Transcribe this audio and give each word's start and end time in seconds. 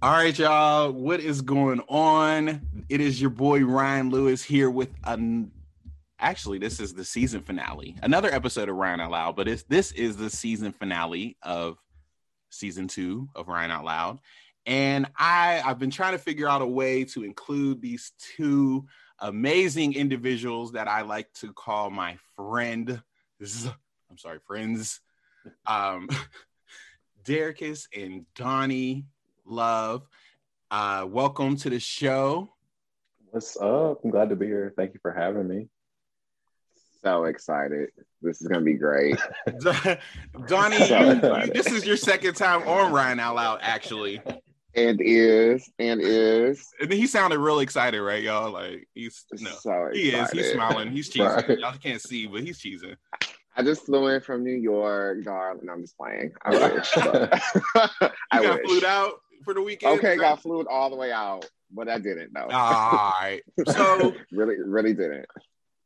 All 0.00 0.12
right, 0.12 0.38
y'all. 0.38 0.92
What 0.92 1.18
is 1.18 1.42
going 1.42 1.80
on? 1.88 2.84
It 2.88 3.00
is 3.00 3.20
your 3.20 3.30
boy 3.30 3.64
Ryan 3.64 4.10
Lewis 4.10 4.44
here 4.44 4.70
with 4.70 4.90
an 5.02 5.50
actually 6.20 6.58
this 6.58 6.78
is 6.78 6.94
the 6.94 7.04
season 7.04 7.42
finale. 7.42 7.96
Another 8.00 8.32
episode 8.32 8.68
of 8.68 8.76
Ryan 8.76 9.00
Out 9.00 9.10
Loud, 9.10 9.34
but 9.34 9.48
it's 9.48 9.64
this 9.64 9.90
is 9.90 10.16
the 10.16 10.30
season 10.30 10.70
finale 10.70 11.36
of 11.42 11.78
season 12.48 12.86
two 12.86 13.28
of 13.34 13.48
Ryan 13.48 13.72
Out 13.72 13.84
Loud. 13.84 14.20
And 14.66 15.08
I 15.16 15.62
I've 15.64 15.80
been 15.80 15.90
trying 15.90 16.12
to 16.12 16.18
figure 16.18 16.46
out 16.46 16.62
a 16.62 16.66
way 16.66 17.02
to 17.06 17.24
include 17.24 17.82
these 17.82 18.12
two 18.36 18.86
amazing 19.18 19.94
individuals 19.94 20.70
that 20.74 20.86
I 20.86 21.02
like 21.02 21.32
to 21.40 21.52
call 21.52 21.90
my 21.90 22.16
friend. 22.36 23.02
I'm 23.40 24.16
sorry, 24.16 24.38
friends. 24.46 25.00
Um 25.66 26.08
Derrickis 27.24 27.88
and 27.92 28.26
Donnie 28.36 29.04
Love. 29.48 30.06
Uh, 30.70 31.06
welcome 31.08 31.56
to 31.56 31.70
the 31.70 31.80
show. 31.80 32.50
What's 33.30 33.56
up? 33.56 34.00
I'm 34.04 34.10
glad 34.10 34.28
to 34.28 34.36
be 34.36 34.44
here. 34.44 34.74
Thank 34.76 34.92
you 34.92 35.00
for 35.00 35.10
having 35.10 35.48
me. 35.48 35.68
So 37.02 37.24
excited. 37.24 37.88
This 38.20 38.42
is 38.42 38.48
going 38.48 38.60
to 38.60 38.64
be 38.64 38.74
great. 38.74 39.16
Donnie, 40.46 40.84
so 40.84 41.00
you, 41.00 41.14
you, 41.14 41.52
this 41.54 41.68
is 41.68 41.86
your 41.86 41.96
second 41.96 42.34
time 42.34 42.66
on 42.68 42.92
Ryan 42.92 43.20
Out 43.20 43.36
Loud, 43.36 43.60
actually. 43.62 44.20
And 44.74 45.00
is, 45.00 45.70
and 45.78 46.02
is. 46.02 46.66
And 46.80 46.92
he 46.92 47.06
sounded 47.06 47.38
real 47.38 47.60
excited, 47.60 48.02
right, 48.02 48.22
y'all? 48.22 48.52
Like, 48.52 48.86
he's, 48.94 49.24
no, 49.32 49.50
so 49.52 49.88
he 49.94 50.10
is. 50.10 50.30
He's 50.30 50.52
smiling. 50.52 50.90
He's 50.90 51.10
cheesing. 51.10 51.48
Right. 51.48 51.58
Y'all 51.58 51.72
can't 51.72 52.02
see, 52.02 52.26
but 52.26 52.42
he's 52.42 52.58
cheesing. 52.58 52.96
I 53.56 53.62
just 53.62 53.86
flew 53.86 54.08
in 54.08 54.20
from 54.20 54.44
New 54.44 54.54
York, 54.54 55.24
darling. 55.24 55.68
I'm 55.70 55.80
just 55.80 55.96
playing. 55.96 56.32
I 56.42 56.50
wish. 56.74 56.92
I 56.96 58.42
got 58.42 58.60
wish. 58.62 58.66
flew 58.66 58.86
out 58.86 59.20
for 59.44 59.54
the 59.54 59.62
weekend? 59.62 59.98
Okay, 59.98 60.16
got 60.16 60.42
flew 60.42 60.64
all 60.66 60.90
the 60.90 60.96
way 60.96 61.12
out, 61.12 61.48
but 61.70 61.88
I 61.88 61.98
didn't 61.98 62.32
though. 62.34 62.48
All 62.50 63.12
right. 63.20 63.40
So 63.68 64.14
really, 64.32 64.56
really 64.64 64.94
didn't. 64.94 65.26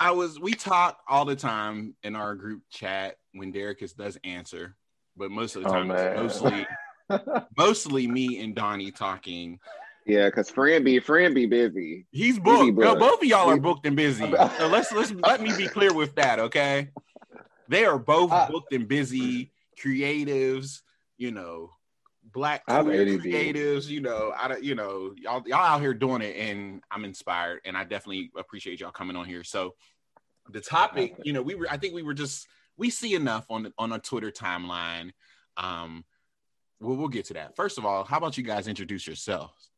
I 0.01 0.11
was 0.11 0.41
we 0.41 0.53
talk 0.53 0.99
all 1.09 1.25
the 1.25 1.37
time 1.37 1.95
in 2.03 2.17
our 2.17 2.35
group 2.35 2.63
chat 2.71 3.17
when 3.35 3.53
Derrickis 3.53 3.95
does 3.95 4.19
answer, 4.25 4.77
but 5.17 5.31
most 5.31 5.57
of 5.57 5.63
the 5.63 5.69
oh, 5.69 5.73
time 5.73 5.91
oh, 5.91 5.95
it's 5.95 6.41
mostly 6.41 6.67
mostly 7.57 8.07
me 8.07 8.43
and 8.43 8.55
Donnie 8.55 8.91
talking. 8.91 9.61
Yeah, 10.05 10.27
because 10.27 10.51
friend 10.51 10.85
be 10.85 10.99
friend 10.99 11.35
be 11.35 11.47
busy. 11.47 12.07
He's 12.11 12.39
booked. 12.39 12.65
He 12.65 12.71
booked. 12.73 12.85
No, 12.85 12.97
both 12.97 13.23
of 13.23 13.29
y'all 13.29 13.49
are 13.49 13.57
booked 13.57 13.87
and 13.87 13.97
busy. 13.97 14.25
So 14.59 14.67
let's 14.67 14.91
let's 14.93 15.13
let 15.13 15.41
me 15.41 15.57
be 15.57 15.69
clear 15.69 15.93
with 15.93 16.15
that, 16.17 16.41
okay? 16.41 16.89
They 17.69 17.85
are 17.85 17.99
both 17.99 18.33
uh, 18.33 18.49
booked 18.51 18.73
and 18.73 18.89
busy 18.89 19.53
creatives, 19.81 20.81
you 21.17 21.31
know, 21.31 21.71
black 22.33 22.67
creatives, 22.67 23.89
you 23.89 24.01
know, 24.01 24.33
I 24.37 24.49
don't, 24.49 24.63
you 24.63 24.75
know, 24.75 25.15
y'all 25.17 25.43
y'all 25.47 25.61
out 25.61 25.81
here 25.81 25.95
doing 25.95 26.23
it 26.23 26.37
and 26.37 26.83
I'm 26.91 27.05
inspired 27.05 27.61
and 27.65 27.77
I 27.77 27.85
definitely 27.85 28.31
appreciate 28.37 28.81
y'all 28.81 28.91
coming 28.91 29.17
on 29.17 29.25
here. 29.25 29.45
So 29.45 29.75
the 30.51 30.61
topic, 30.61 31.15
you 31.25 31.33
know, 31.33 31.43
we 31.43 31.55
were 31.55 31.67
I 31.71 31.77
think 31.77 31.95
we 31.95 32.03
were 32.03 32.15
just 32.15 32.47
we 32.77 32.91
see 32.91 33.15
enough 33.15 33.47
on 33.51 33.73
on 33.79 33.93
a 33.93 33.99
Twitter 33.99 34.31
timeline. 34.31 35.11
Um 35.57 36.05
well, 36.81 36.97
we'll 36.97 37.09
get 37.09 37.27
to 37.27 37.35
that. 37.35 37.55
First 37.55 37.79
of 37.79 37.87
all, 37.87 38.05
how 38.05 38.19
about 38.19 38.37
you 38.37 38.43
guys 38.43 38.67
introduce 38.67 39.07
yourselves? 39.07 39.71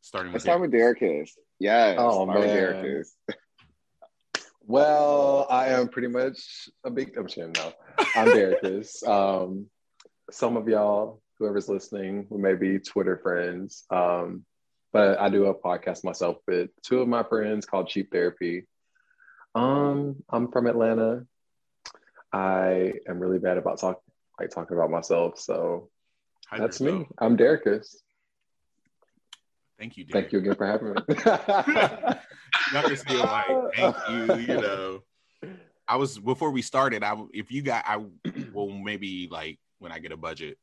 Starting 0.00 0.32
with 0.32 0.44
Let's 0.44 0.44
start 0.44 0.60
with 0.60 0.72
Derrickis. 0.72 1.30
Yes. 1.58 1.96
Oh 1.98 2.26
man. 2.26 3.04
Well, 4.66 5.46
I 5.50 5.68
am 5.68 5.88
pretty 5.88 6.08
much 6.08 6.70
a 6.84 6.90
big 6.90 7.12
I'm 7.18 7.26
now. 7.52 7.74
I'm 8.16 8.28
Derrickis. 8.28 9.06
um 9.06 9.66
some 10.30 10.56
of 10.56 10.66
y'all 10.68 11.20
whoever's 11.38 11.68
listening 11.68 12.26
we 12.30 12.40
may 12.40 12.54
be 12.54 12.78
Twitter 12.78 13.18
friends. 13.18 13.84
Um, 13.90 14.44
but 14.92 15.18
I 15.18 15.28
do 15.28 15.46
a 15.46 15.54
podcast 15.54 16.04
myself 16.04 16.36
with 16.46 16.70
two 16.82 17.00
of 17.00 17.08
my 17.08 17.24
friends 17.24 17.66
called 17.66 17.88
Cheap 17.88 18.10
Therapy. 18.12 18.66
Um, 19.54 20.16
I'm 20.30 20.50
from 20.50 20.66
Atlanta. 20.66 21.26
I 22.32 22.94
am 23.08 23.18
really 23.18 23.38
bad 23.38 23.58
about 23.58 23.80
talking 23.80 24.00
like 24.38 24.50
talking 24.50 24.76
about 24.76 24.90
myself. 24.90 25.38
So 25.38 25.90
that's 26.50 26.80
yourself. 26.80 27.00
me. 27.00 27.06
I'm 27.18 27.36
Derrickis. 27.36 27.96
Thank 29.78 29.96
you. 29.96 30.04
Derek. 30.04 30.24
Thank 30.24 30.32
you 30.32 30.38
again 30.40 30.54
for 30.54 30.66
having 30.66 30.88
me. 30.88 30.94
Y'all 32.72 32.82
can 32.82 32.96
still 32.96 33.20
like 33.20 33.46
thank 33.74 33.96
you. 34.08 34.54
You 34.54 34.60
know, 34.60 35.02
I 35.86 35.96
was 35.96 36.18
before 36.18 36.50
we 36.50 36.62
started. 36.62 37.02
I 37.02 37.16
if 37.32 37.50
you 37.50 37.62
got, 37.62 37.84
I 37.86 38.04
will 38.52 38.70
maybe 38.70 39.28
like 39.30 39.58
when 39.78 39.92
I 39.92 39.98
get 39.98 40.12
a 40.12 40.16
budget, 40.16 40.58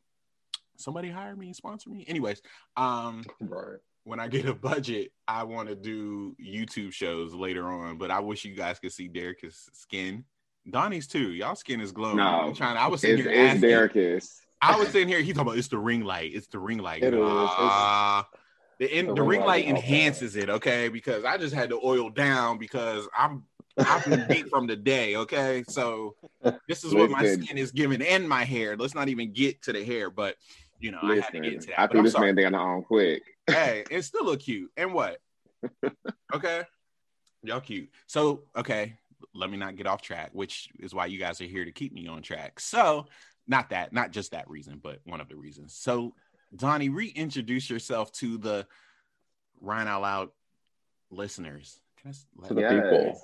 somebody 0.82 1.10
hire 1.10 1.36
me, 1.36 1.54
sponsor 1.54 1.90
me. 1.90 2.06
Anyways, 2.08 2.42
um, 2.78 3.24
right. 3.40 3.78
when 4.04 4.20
I 4.20 4.28
get 4.28 4.46
a 4.46 4.54
budget, 4.54 5.12
I 5.28 5.44
want 5.44 5.70
to 5.70 5.76
do 5.76 6.36
YouTube 6.44 6.94
shows 6.94 7.34
later 7.34 7.70
on. 7.70 7.98
But 7.98 8.12
I 8.12 8.20
wish 8.20 8.46
you 8.46 8.56
guys 8.56 8.80
could 8.80 8.92
see 8.92 9.08
Derek's 9.08 9.70
skin. 9.74 10.26
Donnie's 10.70 11.08
too. 11.08 11.32
Y'all 11.32 11.56
skin 11.56 11.82
is 11.82 11.92
glowing. 11.92 12.18
No, 12.18 12.24
I'm 12.24 12.54
trying. 12.54 12.76
To, 12.76 12.82
I 12.82 12.88
was 12.88 13.02
sitting 13.02 13.26
it's, 13.26 13.28
here. 13.28 13.46
It's 13.48 13.62
Derrick's. 13.62 14.42
I 14.62 14.78
was 14.78 14.90
sitting 14.90 15.08
here. 15.08 15.22
He 15.22 15.34
talking 15.34 15.48
about 15.48 15.58
it's 15.58 15.70
the 15.70 15.80
ring 15.80 16.04
light. 16.04 16.32
It's 16.36 16.48
the 16.48 16.60
ring 16.60 16.78
light. 16.78 17.04
It 17.04 17.16
uh, 17.16 18.24
the, 18.80 18.98
in, 18.98 19.08
the, 19.08 19.16
the, 19.16 19.22
ring, 19.22 19.30
ring 19.30 19.40
light, 19.42 19.66
light 19.66 19.68
enhances 19.68 20.36
it. 20.36 20.50
Okay, 20.50 20.88
because 20.88 21.24
I 21.24 21.38
just 21.38 21.56
had 21.56 21.70
to 21.70 21.80
oil 21.84 22.10
down 22.10 22.60
because 22.60 23.08
I'm 23.18 23.44
I've 23.78 24.06
been 24.06 24.26
beat 24.28 24.50
from 24.50 24.68
the 24.68 24.76
day. 24.76 25.16
Okay, 25.16 25.64
so 25.68 26.16
this 26.68 26.84
is 26.84 26.94
what 26.94 27.10
my 27.10 27.26
skin 27.26 27.58
is 27.58 27.72
giving 27.72 28.02
and 28.02 28.28
my 28.28 28.44
hair. 28.44 28.76
Let's 28.78 28.96
not 28.96 29.10
even 29.10 29.34
get 29.34 29.62
to 29.64 29.74
the 29.74 29.84
hair, 29.84 30.10
but 30.10 30.36
you 30.82 30.92
know, 30.92 31.00
Listen, 31.04 31.22
I 31.22 31.26
had 31.26 31.44
to 31.44 31.50
get 31.50 31.62
to 31.62 31.68
that. 31.68 31.80
I 31.80 31.88
threw 31.88 32.04
this 32.04 32.14
sorry. 32.14 32.34
man 32.34 32.44
down 32.44 32.56
on 32.56 32.84
quick. 32.84 33.22
hey, 33.48 33.84
it 33.90 34.02
still 34.02 34.26
look 34.26 34.42
cute. 34.42 34.72
And 34.76 34.94
what? 34.94 35.20
okay. 36.36 36.64
Y'all 37.44 37.62
cute. 37.62 37.90
So, 38.08 38.44
okay, 38.56 38.96
let 39.34 39.50
me 39.50 39.58
not 39.58 39.76
get 39.76 39.88
off 39.88 40.02
track, 40.02 40.32
which 40.34 40.70
is 40.80 40.94
why 40.94 41.06
you 41.06 41.20
guys 41.20 41.40
are 41.40 41.46
here 41.46 41.66
to 41.66 41.72
keep 41.72 41.94
me 41.94 42.08
on 42.08 42.22
track. 42.24 42.60
So, 42.60 43.06
not 43.48 43.70
that, 43.70 43.94
not 43.94 44.12
just 44.12 44.32
that 44.32 44.50
reason, 44.50 44.80
but 44.82 45.00
one 45.06 45.22
of 45.22 45.30
the 45.30 45.36
reasons. 45.36 45.76
So, 45.76 46.16
Donnie, 46.56 46.90
reintroduce 46.90 47.70
yourself 47.70 48.12
to 48.14 48.38
the 48.38 48.68
Ryan 49.60 49.88
Out 49.88 50.02
Loud 50.02 50.30
listeners. 51.12 51.80
Can 52.02 52.14
I, 52.44 52.48
to 52.48 52.54
the 52.54 52.62
yes. 52.62 52.74
people. 52.74 53.22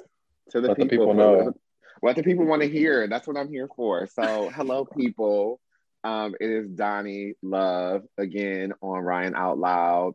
To 0.52 0.62
the 0.62 0.68
let 0.68 0.78
people. 0.78 0.86
the 0.86 0.90
people 0.90 1.14
know. 1.14 1.54
What 2.00 2.16
the 2.16 2.24
people 2.24 2.46
want 2.46 2.62
to 2.62 2.70
hear. 2.70 3.08
That's 3.08 3.28
what 3.28 3.38
I'm 3.38 3.50
here 3.50 3.68
for. 3.76 4.08
So, 4.08 4.50
hello, 4.50 4.86
people. 4.86 5.60
Um, 6.04 6.36
it 6.40 6.50
is 6.50 6.70
Donnie 6.70 7.34
Love 7.42 8.04
again 8.18 8.74
on 8.82 9.00
Ryan 9.00 9.36
Out 9.36 9.58
Loud. 9.58 10.14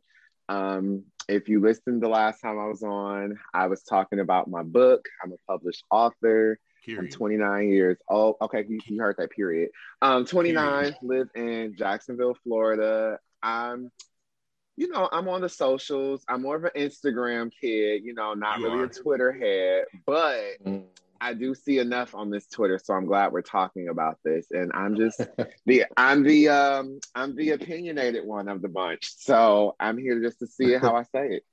Um, 0.48 1.04
if 1.28 1.48
you 1.48 1.60
listened 1.60 2.02
the 2.02 2.08
last 2.08 2.40
time 2.40 2.58
I 2.58 2.66
was 2.66 2.82
on, 2.82 3.38
I 3.54 3.66
was 3.66 3.82
talking 3.82 4.20
about 4.20 4.48
my 4.48 4.62
book. 4.62 5.06
I'm 5.22 5.32
a 5.32 5.36
published 5.48 5.84
author. 5.90 6.58
Period. 6.84 7.04
I'm 7.04 7.10
29 7.10 7.68
years 7.68 7.98
old. 8.08 8.36
Okay, 8.42 8.64
you, 8.68 8.80
you 8.86 9.00
heard 9.00 9.16
that 9.18 9.30
period. 9.30 9.70
Um, 10.00 10.24
29, 10.24 10.64
period. 10.64 10.96
live 11.02 11.28
in 11.34 11.76
Jacksonville, 11.76 12.36
Florida. 12.42 13.18
I'm, 13.42 13.90
you 14.76 14.88
know, 14.88 15.08
I'm 15.12 15.28
on 15.28 15.42
the 15.42 15.48
socials. 15.48 16.24
I'm 16.28 16.42
more 16.42 16.56
of 16.56 16.64
an 16.64 16.72
Instagram 16.74 17.52
kid, 17.60 18.02
you 18.04 18.14
know, 18.14 18.34
not 18.34 18.58
you 18.58 18.66
really 18.66 18.80
are. 18.80 18.84
a 18.84 18.88
Twitter 18.88 19.32
head, 19.32 19.84
but 20.04 20.40
mm. 20.66 20.84
I 21.22 21.34
do 21.34 21.54
see 21.54 21.78
enough 21.78 22.16
on 22.16 22.30
this 22.30 22.48
Twitter, 22.48 22.80
so 22.82 22.94
I'm 22.94 23.06
glad 23.06 23.30
we're 23.30 23.42
talking 23.42 23.88
about 23.88 24.18
this. 24.24 24.50
And 24.50 24.72
I'm 24.74 24.96
just 24.96 25.20
the 25.66 25.84
I'm 25.96 26.24
the 26.24 26.48
um 26.48 26.98
I'm 27.14 27.36
the 27.36 27.50
opinionated 27.50 28.26
one 28.26 28.48
of 28.48 28.60
the 28.60 28.68
bunch. 28.68 29.14
So 29.18 29.76
I'm 29.78 29.96
here 29.98 30.20
just 30.20 30.40
to 30.40 30.48
see 30.48 30.74
how 30.74 30.96
I 30.96 31.04
say 31.04 31.36
it. 31.36 31.44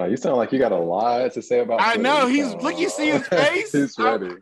Uh, 0.00 0.04
you 0.10 0.16
sound 0.16 0.36
like 0.36 0.50
you 0.50 0.58
got 0.58 0.72
a 0.72 0.78
lot 0.78 1.30
to 1.34 1.42
say 1.42 1.60
about. 1.60 1.80
I 1.82 1.94
Twitter, 1.94 2.02
know 2.02 2.26
he's 2.26 2.52
so. 2.52 2.56
look. 2.56 2.78
You 2.78 2.88
see 2.88 3.10
his 3.10 3.28
face. 3.28 3.72
he's 3.72 3.98
ready. 3.98 4.34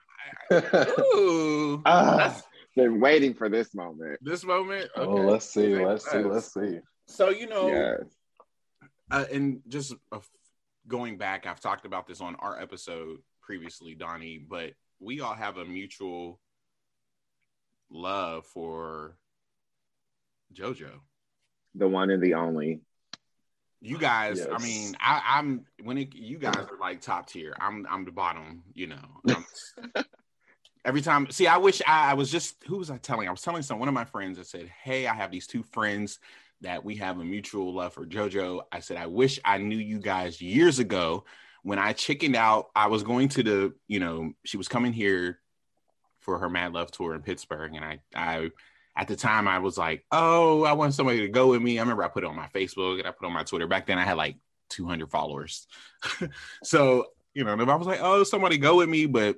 Ooh, 0.53 1.83
uh, 1.85 2.33
been 2.77 3.01
waiting 3.01 3.35
for 3.35 3.49
this 3.49 3.75
moment. 3.75 4.21
This 4.23 4.45
moment. 4.45 4.89
Oh, 4.95 5.03
okay. 5.03 5.23
Oh, 5.23 5.27
let's 5.27 5.53
see. 5.53 5.85
Let's 5.85 6.09
see. 6.09 6.19
Let's 6.19 6.55
see. 6.55 6.79
So 7.09 7.31
you 7.31 7.49
know, 7.49 7.69
yes. 7.69 8.03
uh, 9.11 9.25
and 9.33 9.63
just 9.67 9.95
uh, 10.13 10.21
going 10.87 11.19
back, 11.19 11.45
I've 11.45 11.61
talked 11.61 11.87
about 11.87 12.07
this 12.07 12.21
on 12.21 12.37
our 12.37 12.61
episode 12.61 13.19
previously, 13.45 13.95
Donnie, 13.95 14.39
but 14.39 14.73
we 15.01 15.21
all 15.21 15.35
have 15.35 15.57
a 15.57 15.65
mutual 15.65 16.41
love 17.91 18.47
for 18.47 19.17
JoJo. 20.55 20.91
The 21.75 21.89
one 21.89 22.11
and 22.11 22.23
the 22.23 22.35
only. 22.35 22.81
You 23.81 23.99
guys, 23.99 24.39
yes. 24.39 24.49
I 24.51 24.63
mean, 24.63 24.97
I, 24.99 25.39
am 25.39 25.67
when 25.83 25.99
it, 25.99 26.15
you 26.15 26.39
guys 26.39 26.57
are 26.57 26.79
like 26.81 27.03
top 27.03 27.29
tier. 27.29 27.55
I'm 27.61 27.87
I'm 27.91 28.07
the 28.07 28.13
bottom, 28.13 28.63
you 28.73 28.87
know. 28.87 29.35
every 30.87 31.03
time, 31.03 31.31
see, 31.31 31.47
I 31.47 31.59
wish 31.59 31.83
I, 31.87 32.13
I 32.13 32.15
was 32.15 32.31
just 32.31 32.57
who 32.67 32.79
was 32.79 32.91
I 32.91 32.97
telling? 32.97 33.29
I 33.29 33.31
was 33.31 33.43
telling 33.43 33.61
some 33.61 33.79
one 33.79 33.89
of 33.89 33.95
my 33.95 34.07
friends. 34.07 34.39
I 34.39 34.43
said, 34.43 34.71
"Hey, 34.83 35.07
I 35.07 35.13
have 35.13 35.31
these 35.31 35.47
two 35.47 35.63
friends 35.63 36.19
that 36.63 36.83
we 36.83 36.97
have 36.97 37.19
a 37.21 37.25
mutual 37.25 37.75
love 37.75 37.93
for 37.93 38.07
JoJo." 38.07 38.63
I 38.73 38.81
said, 38.81 38.97
"I 38.97 39.07
wish 39.07 39.39
I 39.45 39.59
knew 39.59 39.77
you 39.77 39.99
guys 39.99 40.41
years 40.41 40.79
ago 40.79 41.25
when 41.65 41.79
I 41.79 41.95
chickened 41.95 42.37
out, 42.37 42.67
I 42.77 42.87
was 42.89 43.03
going 43.03 43.31
to 43.31 43.43
the, 43.43 43.75
you 43.89 43.99
know, 43.99 44.33
she 44.45 44.59
was 44.59 44.69
coming 44.69 44.93
here 44.93 45.41
for 46.21 46.39
her 46.39 46.49
Mad 46.49 46.75
Love 46.75 46.91
tour 46.91 47.15
in 47.15 47.23
Pittsburgh, 47.23 47.75
and 47.75 47.85
I, 47.85 48.01
I, 48.15 48.51
at 48.97 49.09
the 49.09 49.17
time 49.17 49.49
I 49.49 49.59
was 49.59 49.77
like, 49.77 50.05
oh, 50.13 50.63
I 50.65 50.75
want 50.75 50.95
somebody 50.95 51.21
to 51.21 51.29
go 51.29 51.49
with 51.49 51.63
me. 51.63 51.79
I 51.79 51.83
remember 51.83 52.05
I 52.05 52.09
put 52.09 52.23
it 52.23 52.29
on 52.29 52.37
my 52.37 52.49
Facebook 52.55 52.99
and 52.99 53.09
I 53.09 53.11
put 53.11 53.25
it 53.25 53.27
on 53.27 53.33
my 53.33 53.43
Twitter. 53.43 53.67
Back 53.67 53.87
then 53.87 53.99
I 53.99 54.05
had 54.05 54.17
like 54.17 54.37
200 54.71 55.11
followers. 55.11 55.67
so, 56.63 57.07
you 57.33 57.45
know, 57.45 57.53
I 57.53 57.75
was 57.75 57.87
like, 57.87 58.01
oh, 58.03 58.23
somebody 58.23 58.59
go 58.59 58.77
with 58.77 58.89
me, 58.89 59.07
but 59.07 59.37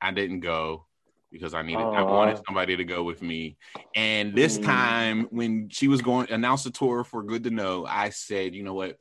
I 0.00 0.12
didn't 0.12 0.40
go 0.40 0.86
because 1.30 1.52
I 1.52 1.62
needed, 1.62 1.86
I 1.92 2.02
wanted 2.04 2.40
somebody 2.46 2.76
to 2.76 2.84
go 2.84 3.02
with 3.02 3.20
me. 3.20 3.56
And 3.96 4.34
this 4.34 4.58
Mm. 4.58 4.64
time 4.64 5.26
when 5.30 5.68
she 5.70 5.88
was 5.88 6.00
going 6.00 6.30
announced 6.30 6.64
the 6.64 6.70
tour 6.70 7.02
for 7.02 7.24
Good 7.24 7.44
to 7.44 7.50
Know, 7.50 7.84
I 7.84 8.10
said, 8.10 8.54
you 8.54 8.62
know 8.62 8.74
what? 8.74 8.96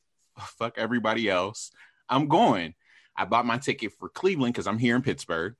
Fuck 0.57 0.77
everybody 0.77 1.29
else. 1.29 1.71
I'm 2.13 2.27
going. 2.27 2.75
I 3.15 3.25
bought 3.25 3.45
my 3.45 3.57
ticket 3.57 3.91
for 3.99 4.09
Cleveland 4.09 4.53
because 4.53 4.67
I'm 4.67 4.77
here 4.77 4.95
in 4.95 5.01
Pittsburgh. 5.01 5.55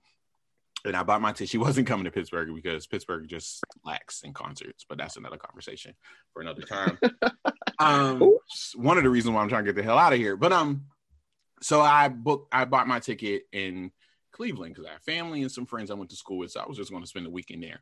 And 0.86 0.96
I 0.98 1.04
bought 1.04 1.22
my 1.22 1.32
ticket. 1.32 1.50
She 1.50 1.58
wasn't 1.58 1.88
coming 1.88 2.06
to 2.06 2.12
Pittsburgh 2.12 2.54
because 2.54 2.88
Pittsburgh 2.88 3.28
just 3.28 3.64
lacks 3.86 4.22
in 4.24 4.34
concerts, 4.34 4.86
but 4.88 4.98
that's 4.98 5.16
another 5.16 5.38
conversation 5.38 5.94
for 6.34 6.42
another 6.42 6.64
time. 6.64 7.00
um, 7.80 8.38
one 8.76 8.98
of 8.98 9.04
the 9.04 9.10
reasons 9.10 9.34
why 9.34 9.42
I'm 9.42 9.50
trying 9.50 9.64
to 9.64 9.72
get 9.72 9.78
the 9.78 9.84
hell 9.84 9.98
out 9.98 10.14
of 10.14 10.20
here. 10.20 10.36
But 10.36 10.52
um, 10.52 10.86
so 11.62 11.80
I 11.80 12.10
booked, 12.10 12.54
I 12.54 12.66
bought 12.66 12.88
my 12.88 13.00
ticket 13.00 13.44
in 13.54 13.92
Cleveland 14.34 14.76
because 14.76 14.90
I 14.90 14.94
have 14.94 15.04
family 15.04 15.42
and 15.42 15.52
some 15.52 15.66
friends 15.66 15.90
I 15.90 15.94
went 15.94 16.10
to 16.10 16.18
school 16.18 16.40
with. 16.40 16.52
So 16.52 16.60
I 16.60 16.68
was 16.68 16.78
just 16.78 16.92
going 16.92 17.04
to 17.04 17.10
spend 17.10 17.26
the 17.26 17.32
weekend 17.32 17.64
there. 17.64 17.82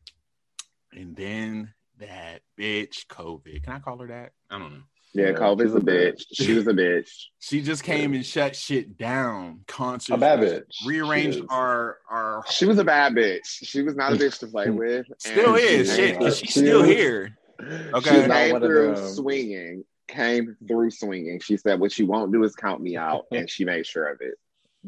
And 0.94 1.16
then 1.16 1.74
that 1.98 2.42
bitch 2.60 3.08
COVID. 3.08 3.64
Can 3.64 3.74
I 3.74 3.80
call 3.80 3.98
her 4.00 4.08
that? 4.08 4.34
I 4.52 4.60
don't 4.60 4.74
know. 4.74 4.84
Yeah, 5.14 5.32
COVID's 5.32 5.76
a 5.76 5.80
bitch. 5.80 6.24
She 6.32 6.54
was 6.54 6.68
a 6.68 6.72
bitch. 6.74 7.10
She 7.44 7.62
just 7.62 7.84
came 7.84 8.14
and 8.14 8.24
shut 8.26 8.56
shit 8.56 8.98
down. 8.98 9.62
Concerts, 9.68 10.16
A 10.16 10.18
bad 10.18 10.40
bitch. 10.40 10.86
Rearranged 10.86 11.42
our 11.50 11.98
our. 12.10 12.44
She 12.50 12.66
was 12.66 12.78
a 12.78 12.84
bad 12.84 13.14
bitch. 13.14 13.46
She 13.46 13.82
was 13.82 13.96
not 13.96 14.14
a 14.14 14.16
bitch 14.16 14.40
to 14.40 14.48
play 14.48 14.70
with. 14.70 15.08
Still 15.18 15.56
is 15.56 15.90
she- 15.90 15.96
shit. 15.96 16.24
She's 16.24 16.38
she 16.38 16.48
still 16.48 16.84
is. 16.84 16.90
here. 16.90 17.38
Okay. 17.62 18.24
She 18.24 18.30
came 18.30 18.60
through 18.60 18.96
swinging. 19.16 19.84
Came 20.08 20.56
through 20.68 20.92
swinging. 20.92 21.40
She 21.40 21.58
said, 21.58 21.80
"What 21.80 21.98
you 21.98 22.06
won't 22.06 22.32
do 22.32 22.44
is 22.44 22.56
count 22.56 22.82
me 22.82 22.96
out," 22.96 23.26
and 23.32 23.50
she 23.50 23.66
made 23.66 23.86
sure 23.88 24.08
of 24.08 24.20
it. 24.22 24.36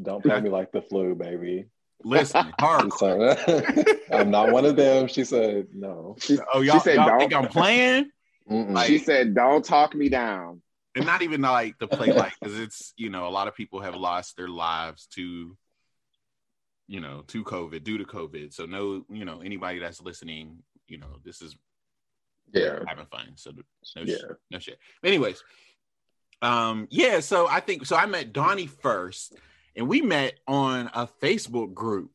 Don't 0.01 0.23
play 0.23 0.39
me 0.41 0.49
like 0.49 0.71
the 0.71 0.81
flu, 0.81 1.15
baby. 1.15 1.65
Listen, 2.03 2.45
She 2.45 2.51
hardcore. 2.65 3.97
I'm 4.11 4.29
not 4.31 4.51
one 4.51 4.65
of 4.65 4.75
them. 4.75 5.07
She 5.07 5.23
said, 5.23 5.67
no. 5.73 6.15
Oh, 6.15 6.15
she, 6.19 6.37
Oh, 6.53 6.61
y'all, 6.61 6.79
said, 6.81 6.95
y'all 6.95 7.07
"Don't." 7.07 7.19
think 7.19 7.33
I'm 7.33 7.47
playing? 7.47 8.09
Like- 8.47 8.87
she 8.87 8.97
said, 8.97 9.33
"Don't 9.35 9.63
talk 9.63 9.95
me 9.95 10.09
down." 10.09 10.61
and 10.95 11.05
not 11.05 11.23
even 11.23 11.41
like 11.41 11.77
to 11.79 11.87
play 11.87 12.11
like 12.11 12.33
because 12.39 12.59
it's 12.59 12.93
you 12.97 13.09
know 13.09 13.27
a 13.27 13.29
lot 13.29 13.47
of 13.47 13.55
people 13.55 13.81
have 13.81 13.95
lost 13.95 14.37
their 14.37 14.47
lives 14.47 15.07
to 15.07 15.57
you 16.87 16.99
know 16.99 17.23
to 17.27 17.43
covid 17.43 17.83
due 17.83 17.97
to 17.97 18.05
covid. 18.05 18.53
So 18.53 18.65
no 18.65 19.03
you 19.09 19.25
know 19.25 19.41
anybody 19.41 19.79
that's 19.79 20.01
listening 20.01 20.59
you 20.87 20.97
know 20.99 21.17
this 21.25 21.41
is 21.41 21.55
yeah. 22.53 22.79
having 22.87 23.05
fun. 23.07 23.33
So 23.35 23.51
no 23.95 24.01
Yeah. 24.03 24.15
shit. 24.17 24.37
No 24.51 24.59
shit 24.59 24.77
anyways 25.03 25.43
um 26.41 26.87
yeah 26.91 27.21
so 27.21 27.47
i 27.47 27.61
think 27.61 27.85
so 27.85 27.95
i 27.95 28.05
met 28.05 28.33
donnie 28.33 28.67
first 28.67 29.33
and 29.77 29.87
we 29.87 30.01
met 30.01 30.33
on 30.45 30.89
a 30.93 31.07
facebook 31.21 31.73
group. 31.73 32.11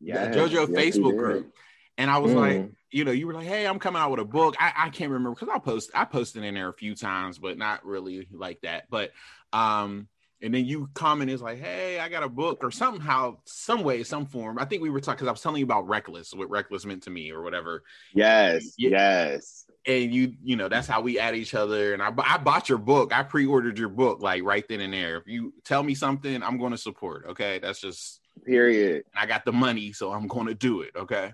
Yeah, 0.00 0.30
jojo 0.32 0.66
facebook 0.66 1.16
group 1.18 1.52
and 1.98 2.10
i 2.10 2.16
was 2.18 2.32
like 2.32 2.56
Mm. 2.56 2.72
you 2.90 3.04
know, 3.04 3.10
you 3.10 3.26
were 3.26 3.34
like, 3.34 3.46
"Hey, 3.46 3.66
I'm 3.66 3.78
coming 3.78 4.00
out 4.00 4.10
with 4.10 4.20
a 4.20 4.24
book." 4.24 4.56
I, 4.58 4.72
I 4.74 4.88
can't 4.88 5.10
remember 5.10 5.34
because 5.38 5.54
I 5.54 5.58
post 5.58 5.90
I 5.94 6.06
posted 6.06 6.42
in 6.42 6.54
there 6.54 6.70
a 6.70 6.72
few 6.72 6.94
times, 6.94 7.38
but 7.38 7.58
not 7.58 7.84
really 7.84 8.26
like 8.32 8.62
that. 8.62 8.84
But 8.88 9.10
um, 9.52 10.08
and 10.40 10.54
then 10.54 10.64
you 10.64 10.88
comment 10.94 11.30
is 11.30 11.42
like, 11.42 11.58
"Hey, 11.58 11.98
I 11.98 12.08
got 12.08 12.22
a 12.22 12.28
book," 12.30 12.60
or 12.62 12.70
somehow, 12.70 13.38
some 13.44 13.82
way, 13.82 14.04
some 14.04 14.24
form. 14.24 14.58
I 14.58 14.64
think 14.64 14.80
we 14.82 14.88
were 14.88 15.00
talking 15.00 15.16
because 15.16 15.28
I 15.28 15.32
was 15.32 15.42
telling 15.42 15.58
you 15.58 15.66
about 15.66 15.86
Reckless, 15.86 16.32
what 16.32 16.48
Reckless 16.48 16.86
meant 16.86 17.02
to 17.02 17.10
me, 17.10 17.30
or 17.30 17.42
whatever. 17.42 17.82
Yes, 18.14 18.72
Yeah. 18.78 18.90
yes. 18.90 19.66
And 19.86 20.14
you, 20.14 20.32
you 20.42 20.56
know, 20.56 20.68
that's 20.68 20.86
how 20.86 21.00
we 21.02 21.18
add 21.18 21.34
each 21.34 21.54
other. 21.54 21.92
And 21.92 22.02
I, 22.02 22.10
I 22.24 22.38
bought 22.38 22.68
your 22.70 22.78
book. 22.78 23.12
I 23.14 23.22
pre-ordered 23.22 23.78
your 23.78 23.88
book 23.90 24.22
like 24.22 24.42
right 24.44 24.64
then 24.68 24.80
and 24.80 24.92
there. 24.94 25.16
If 25.18 25.26
you 25.26 25.52
tell 25.64 25.82
me 25.82 25.94
something, 25.94 26.42
I'm 26.42 26.56
going 26.58 26.72
to 26.72 26.78
support. 26.78 27.26
Okay, 27.30 27.58
that's 27.58 27.80
just 27.80 28.20
Period. 28.46 29.04
I 29.14 29.26
got 29.26 29.44
the 29.44 29.52
money, 29.52 29.92
so 29.92 30.12
I'm 30.12 30.26
going 30.26 30.46
to 30.46 30.54
do 30.54 30.80
it. 30.82 30.92
Okay. 30.96 31.32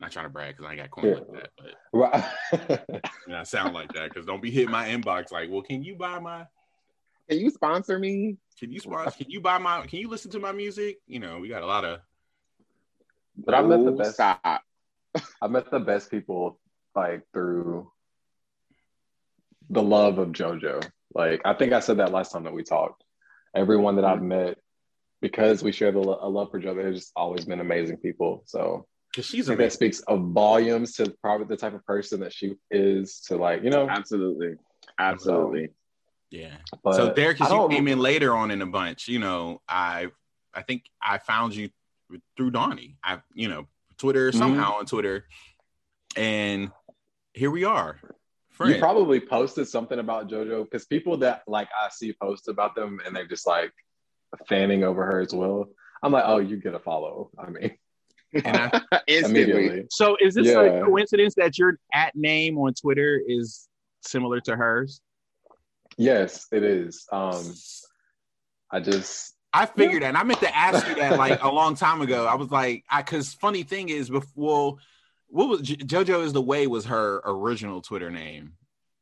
Not 0.00 0.12
trying 0.12 0.26
to 0.26 0.30
brag 0.30 0.56
because 0.56 0.66
I 0.68 0.72
ain't 0.72 0.80
got 0.80 0.90
coin 0.90 1.06
Yeah. 1.06 1.14
like 1.14 1.32
that, 1.32 1.50
but 1.56 1.74
Right. 1.92 3.00
And 3.26 3.36
I 3.36 3.42
sound 3.42 3.74
like 3.74 3.92
that 3.92 4.08
because 4.08 4.26
don't 4.26 4.42
be 4.42 4.50
hitting 4.50 4.70
my 4.70 4.88
inbox 4.88 5.32
like, 5.32 5.50
well, 5.50 5.62
can 5.62 5.82
you 5.82 5.96
buy 5.96 6.18
my, 6.18 6.46
Can 7.28 7.38
you 7.38 7.50
sponsor 7.50 7.98
me? 7.98 8.38
can 8.58 8.72
you 8.72 8.80
sponsor, 8.80 9.16
can 9.16 9.30
you 9.30 9.40
buy 9.40 9.58
my, 9.58 9.86
can 9.86 10.00
you 10.00 10.08
listen 10.08 10.30
to 10.32 10.40
my 10.40 10.52
music? 10.52 10.98
You 11.06 11.20
know, 11.20 11.38
we 11.38 11.48
got 11.48 11.62
a 11.62 11.66
lot 11.66 11.84
of, 11.84 12.00
but 13.36 13.54
I 13.54 13.62
met 13.62 13.84
the 13.84 13.92
oh, 13.92 13.96
best. 13.96 14.14
Stop. 14.14 14.62
I 15.40 15.46
met 15.46 15.70
the 15.70 15.78
best 15.78 16.10
people 16.10 16.58
like 16.94 17.22
through 17.32 17.90
the 19.70 19.82
love 19.82 20.18
of 20.18 20.28
JoJo. 20.28 20.88
Like 21.14 21.42
I 21.44 21.54
think 21.54 21.72
I 21.72 21.80
said 21.80 21.98
that 21.98 22.12
last 22.12 22.32
time 22.32 22.44
that 22.44 22.52
we 22.52 22.62
talked. 22.62 23.04
Everyone 23.54 23.96
that 23.96 24.04
I've 24.04 24.18
mm-hmm. 24.18 24.28
met, 24.28 24.58
because 25.20 25.62
we 25.62 25.72
share 25.72 25.92
the 25.92 26.00
a 26.00 26.28
love 26.28 26.50
for 26.50 26.60
JoJo, 26.60 26.84
has 26.84 26.96
just 26.96 27.12
always 27.16 27.44
been 27.44 27.60
amazing 27.60 27.98
people. 27.98 28.42
So 28.46 28.86
because 28.86 28.86
I 28.86 28.97
she's 29.14 29.46
think 29.46 29.58
that 29.58 29.72
speaks 29.72 30.00
of 30.00 30.28
volumes 30.28 30.94
to 30.94 31.14
probably 31.22 31.46
the 31.46 31.56
type 31.56 31.74
of 31.74 31.84
person 31.84 32.20
that 32.20 32.32
she 32.32 32.54
is. 32.70 33.20
To 33.28 33.36
like 33.36 33.62
you 33.62 33.70
know, 33.70 33.88
Absolutely. 33.88 34.56
Absolutely. 34.98 35.70
Yeah. 36.30 36.56
but 36.84 36.94
so 36.94 37.14
Derek, 37.14 37.40
I 37.40 37.44
because 37.44 37.52
you 37.52 37.68
came 37.76 37.88
in 37.88 37.98
later 37.98 38.34
on 38.34 38.50
in 38.50 38.60
a 38.60 38.66
bunch, 38.66 39.08
you 39.08 39.18
know, 39.18 39.62
I, 39.68 40.08
I 40.52 40.62
think 40.62 40.84
I 41.02 41.18
found 41.18 41.54
you 41.54 41.70
through 42.36 42.50
Donnie. 42.50 42.96
I, 43.02 43.20
you 43.34 43.48
know, 43.48 43.66
Twitter 43.96 44.30
Mm-hmm. 44.30 44.38
somehow 44.38 44.78
on 44.78 44.86
Twitter, 44.86 45.24
and 46.16 46.70
here 47.32 47.50
we 47.50 47.64
are. 47.64 48.00
You 48.64 48.78
probably 48.78 49.20
posted 49.20 49.68
something 49.68 50.00
about 50.00 50.28
JoJo 50.28 50.64
because 50.64 50.84
people 50.84 51.18
that 51.18 51.42
like 51.46 51.68
I 51.80 51.88
see 51.90 52.12
post 52.12 52.48
about 52.48 52.74
them 52.74 52.98
and 53.06 53.14
they're 53.14 53.26
just 53.26 53.46
like 53.46 53.72
fanning 54.48 54.82
over 54.82 55.04
her 55.04 55.20
as 55.20 55.32
well. 55.32 55.66
I'm 56.02 56.10
like, 56.10 56.24
oh, 56.26 56.38
you 56.38 56.56
get 56.56 56.74
a 56.74 56.80
follow. 56.80 57.30
I 57.38 57.50
mean, 57.50 57.78
and 58.44 58.56
I, 58.56 58.80
Instantly. 59.06 59.42
immediately. 59.42 59.86
So 59.90 60.16
is 60.20 60.34
this 60.34 60.46
Yeah. 60.46 60.60
a 60.60 60.84
coincidence 60.84 61.34
that 61.36 61.58
your 61.58 61.78
at 61.94 62.14
name 62.14 62.58
on 62.58 62.74
Twitter 62.74 63.20
is 63.26 63.68
similar 64.02 64.40
to 64.42 64.56
hers? 64.56 65.00
Yes, 65.96 66.46
it 66.52 66.62
is. 66.62 67.06
Um, 67.10 67.54
I 68.70 68.80
just 68.80 69.34
I 69.52 69.66
figured 69.66 70.02
that. 70.02 70.08
And 70.08 70.16
I 70.16 70.22
meant 70.24 70.40
to 70.40 70.56
ask 70.56 70.86
you 70.86 70.94
that 70.96 71.18
like 71.18 71.42
a 71.42 71.48
long 71.50 71.74
time 71.74 72.02
ago. 72.02 72.26
I 72.26 72.34
was 72.34 72.50
like, 72.50 72.84
I 72.90 73.02
because 73.02 73.32
funny 73.34 73.62
thing 73.62 73.88
is, 73.88 74.10
before 74.10 74.76
what 75.28 75.48
was 75.48 75.62
JoJo 75.62 76.24
is 76.24 76.32
the 76.32 76.42
way 76.42 76.66
was 76.66 76.84
her 76.86 77.20
original 77.24 77.80
Twitter 77.82 78.10
name 78.10 78.52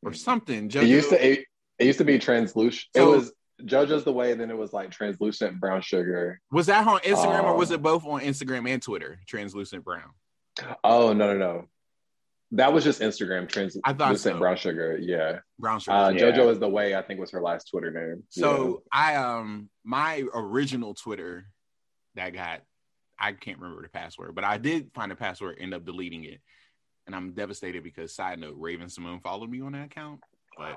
or 0.03 0.13
something. 0.13 0.69
JoJo 0.69 0.83
it 0.83 0.89
used 0.89 1.11
to 1.11 1.27
it, 1.33 1.45
it 1.79 1.85
used 1.87 1.99
to 1.99 2.05
be 2.05 2.19
translucent. 2.19 2.87
It 2.95 3.03
was 3.03 3.33
JoJo's 3.63 4.05
the 4.05 4.13
way, 4.13 4.33
and 4.33 4.41
then 4.41 4.51
it 4.51 4.57
was 4.57 4.73
like 4.73 4.91
translucent 4.91 5.59
brown 5.61 5.81
sugar. 5.81 6.41
was 6.51 6.67
that 6.67 6.87
on 6.87 7.01
Instagram 7.01 7.45
or 7.45 7.57
was 7.57 7.71
Oh. 7.71 7.75
it 7.75 7.83
both 7.83 8.05
on 8.05 8.21
Instagram 8.21 8.69
and 8.69 8.83
Twitter? 8.83 9.19
Translucent 9.27 9.85
brown. 9.85 10.11
Oh 10.85 11.13
no 11.13 11.33
no 11.33 11.39
no, 11.39 11.65
that 12.53 12.73
was 12.73 12.85
just 12.85 13.01
Instagram 13.01 13.45
I 13.85 13.93
thought 13.93 13.97
translucent 14.09 14.35
so. 14.37 14.39
brown 14.39 14.57
sugar. 14.57 14.99
Yeah, 15.01 15.39
Brown 15.59 15.81
sugar. 15.81 15.97
uh, 15.97 16.09
Yeah. 16.11 16.31
JoJo 16.33 16.51
is 16.53 16.59
the 16.59 16.69
way. 16.69 16.95
I 16.95 17.03
think 17.03 17.19
was 17.21 17.31
her 17.33 17.41
last 17.43 17.71
Twitter 17.71 17.91
name. 17.91 18.25
So 18.31 18.83
I 18.93 19.17
um 19.17 19.69
my 19.85 20.23
original 20.35 20.95
Twitter 20.95 21.47
that 22.15 22.33
got 22.35 22.61
I 23.19 23.33
can't 23.33 23.59
remember 23.59 23.83
the 23.83 23.89
password, 23.89 24.35
but 24.35 24.45
I 24.45 24.59
did 24.59 24.91
find 24.95 25.11
the 25.11 25.17
password, 25.17 25.57
end 25.59 25.73
up 25.73 25.85
deleting 25.87 26.25
it. 26.25 26.41
And 27.07 27.15
I'm 27.15 27.33
devastated 27.33 27.83
because 27.85 28.15
side 28.15 28.39
note, 28.39 28.57
Raven-Symoné 28.59 29.23
followed 29.23 29.49
me 29.49 29.61
on 29.63 29.73
that 29.73 29.87
account. 29.87 30.21
But 30.59 30.77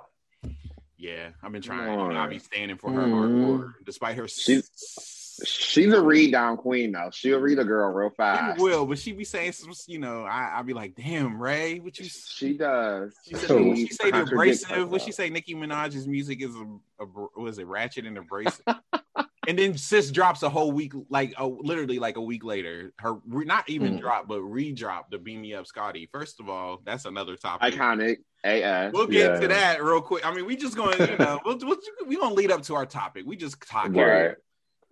yeah, 1.00 1.30
I've 1.42 1.52
been 1.52 1.62
trying. 1.62 1.90
I'll 2.16 2.30
be 2.30 2.40
standing 2.40 2.78
for 2.78 2.92
her 2.92 3.02
hardcore, 3.02 3.60
mm-hmm. 3.60 3.84
despite 3.86 4.18
her 4.18 4.28
She's- 4.28 5.16
She's 5.46 5.94
a 5.94 6.02
read 6.02 6.34
down 6.34 6.58
queen 6.58 6.92
though. 6.92 7.10
She'll 7.14 7.40
read 7.40 7.60
a 7.60 7.64
girl 7.64 7.90
real 7.94 8.10
She 8.10 8.16
fast. 8.18 8.60
will, 8.60 8.86
but 8.86 9.00
she 9.00 9.14
be 9.14 9.24
saying 9.24 9.54
some, 9.54 9.72
you 9.88 9.98
know, 9.98 10.24
I 10.26 10.52
I'll 10.56 10.64
be 10.64 10.74
like, 10.74 10.96
damn, 10.96 11.42
Ray, 11.42 11.80
what 11.80 11.98
you 11.98 12.04
She 12.10 12.58
does. 12.58 13.14
she 13.26 13.36
said, 13.36 13.48
So- 13.48 13.64
what 13.64 13.78
she 13.78 13.88
say 13.88 14.12
the 14.12 14.24
abrasive? 14.24 14.90
What 14.92 15.02
she 15.02 15.14
say? 15.14 15.30
Nicki 15.30 15.56
Minaj's 15.56 16.08
music 16.08 16.42
is 16.44 16.54
a, 16.56 16.66
a 17.04 17.40
was 17.40 17.58
it 17.58 17.68
ratchet 17.68 18.06
and 18.06 18.18
abrasive? 18.18 18.66
and 19.50 19.58
then 19.58 19.76
sis 19.76 20.12
drops 20.12 20.44
a 20.44 20.50
whole 20.50 20.72
week, 20.72 20.94
like 21.10 21.34
oh, 21.40 21.58
literally 21.62 21.98
like 21.98 22.18
a 22.18 22.22
week 22.22 22.44
later. 22.44 22.94
Her 23.00 23.16
re- 23.28 23.46
not 23.46 23.68
even 23.68 23.96
Mm. 23.98 24.02
drop, 24.02 24.28
but 24.28 24.42
re-drop 24.42 25.10
the 25.10 25.18
"Beam 25.18 25.42
Me 25.42 25.56
Up, 25.56 25.66
Scotty." 25.66 26.08
First 26.14 26.40
of 26.40 26.48
all, 26.50 26.82
that's 26.86 27.06
another 27.06 27.36
topic. 27.36 27.74
Iconic. 27.74 28.18
AF. 28.44 28.94
We'll 28.94 29.08
get 29.08 29.34
Yeah. 29.34 29.40
to 29.40 29.48
that 29.50 29.84
real 29.84 30.02
quick. 30.02 30.26
I 30.26 30.34
mean, 30.34 30.46
we 30.46 30.56
just 30.56 30.78
going, 30.78 30.98
you 31.00 31.18
know, 31.18 31.40
we'll, 31.44 31.58
we'll, 31.62 31.78
we 32.06 32.16
gonna 32.16 32.34
lead 32.36 32.52
up 32.52 32.62
to 32.64 32.76
our 32.76 32.86
topic. 32.86 33.26
We 33.26 33.36
just 33.36 33.60
talk. 33.68 33.94
right. 33.94 34.36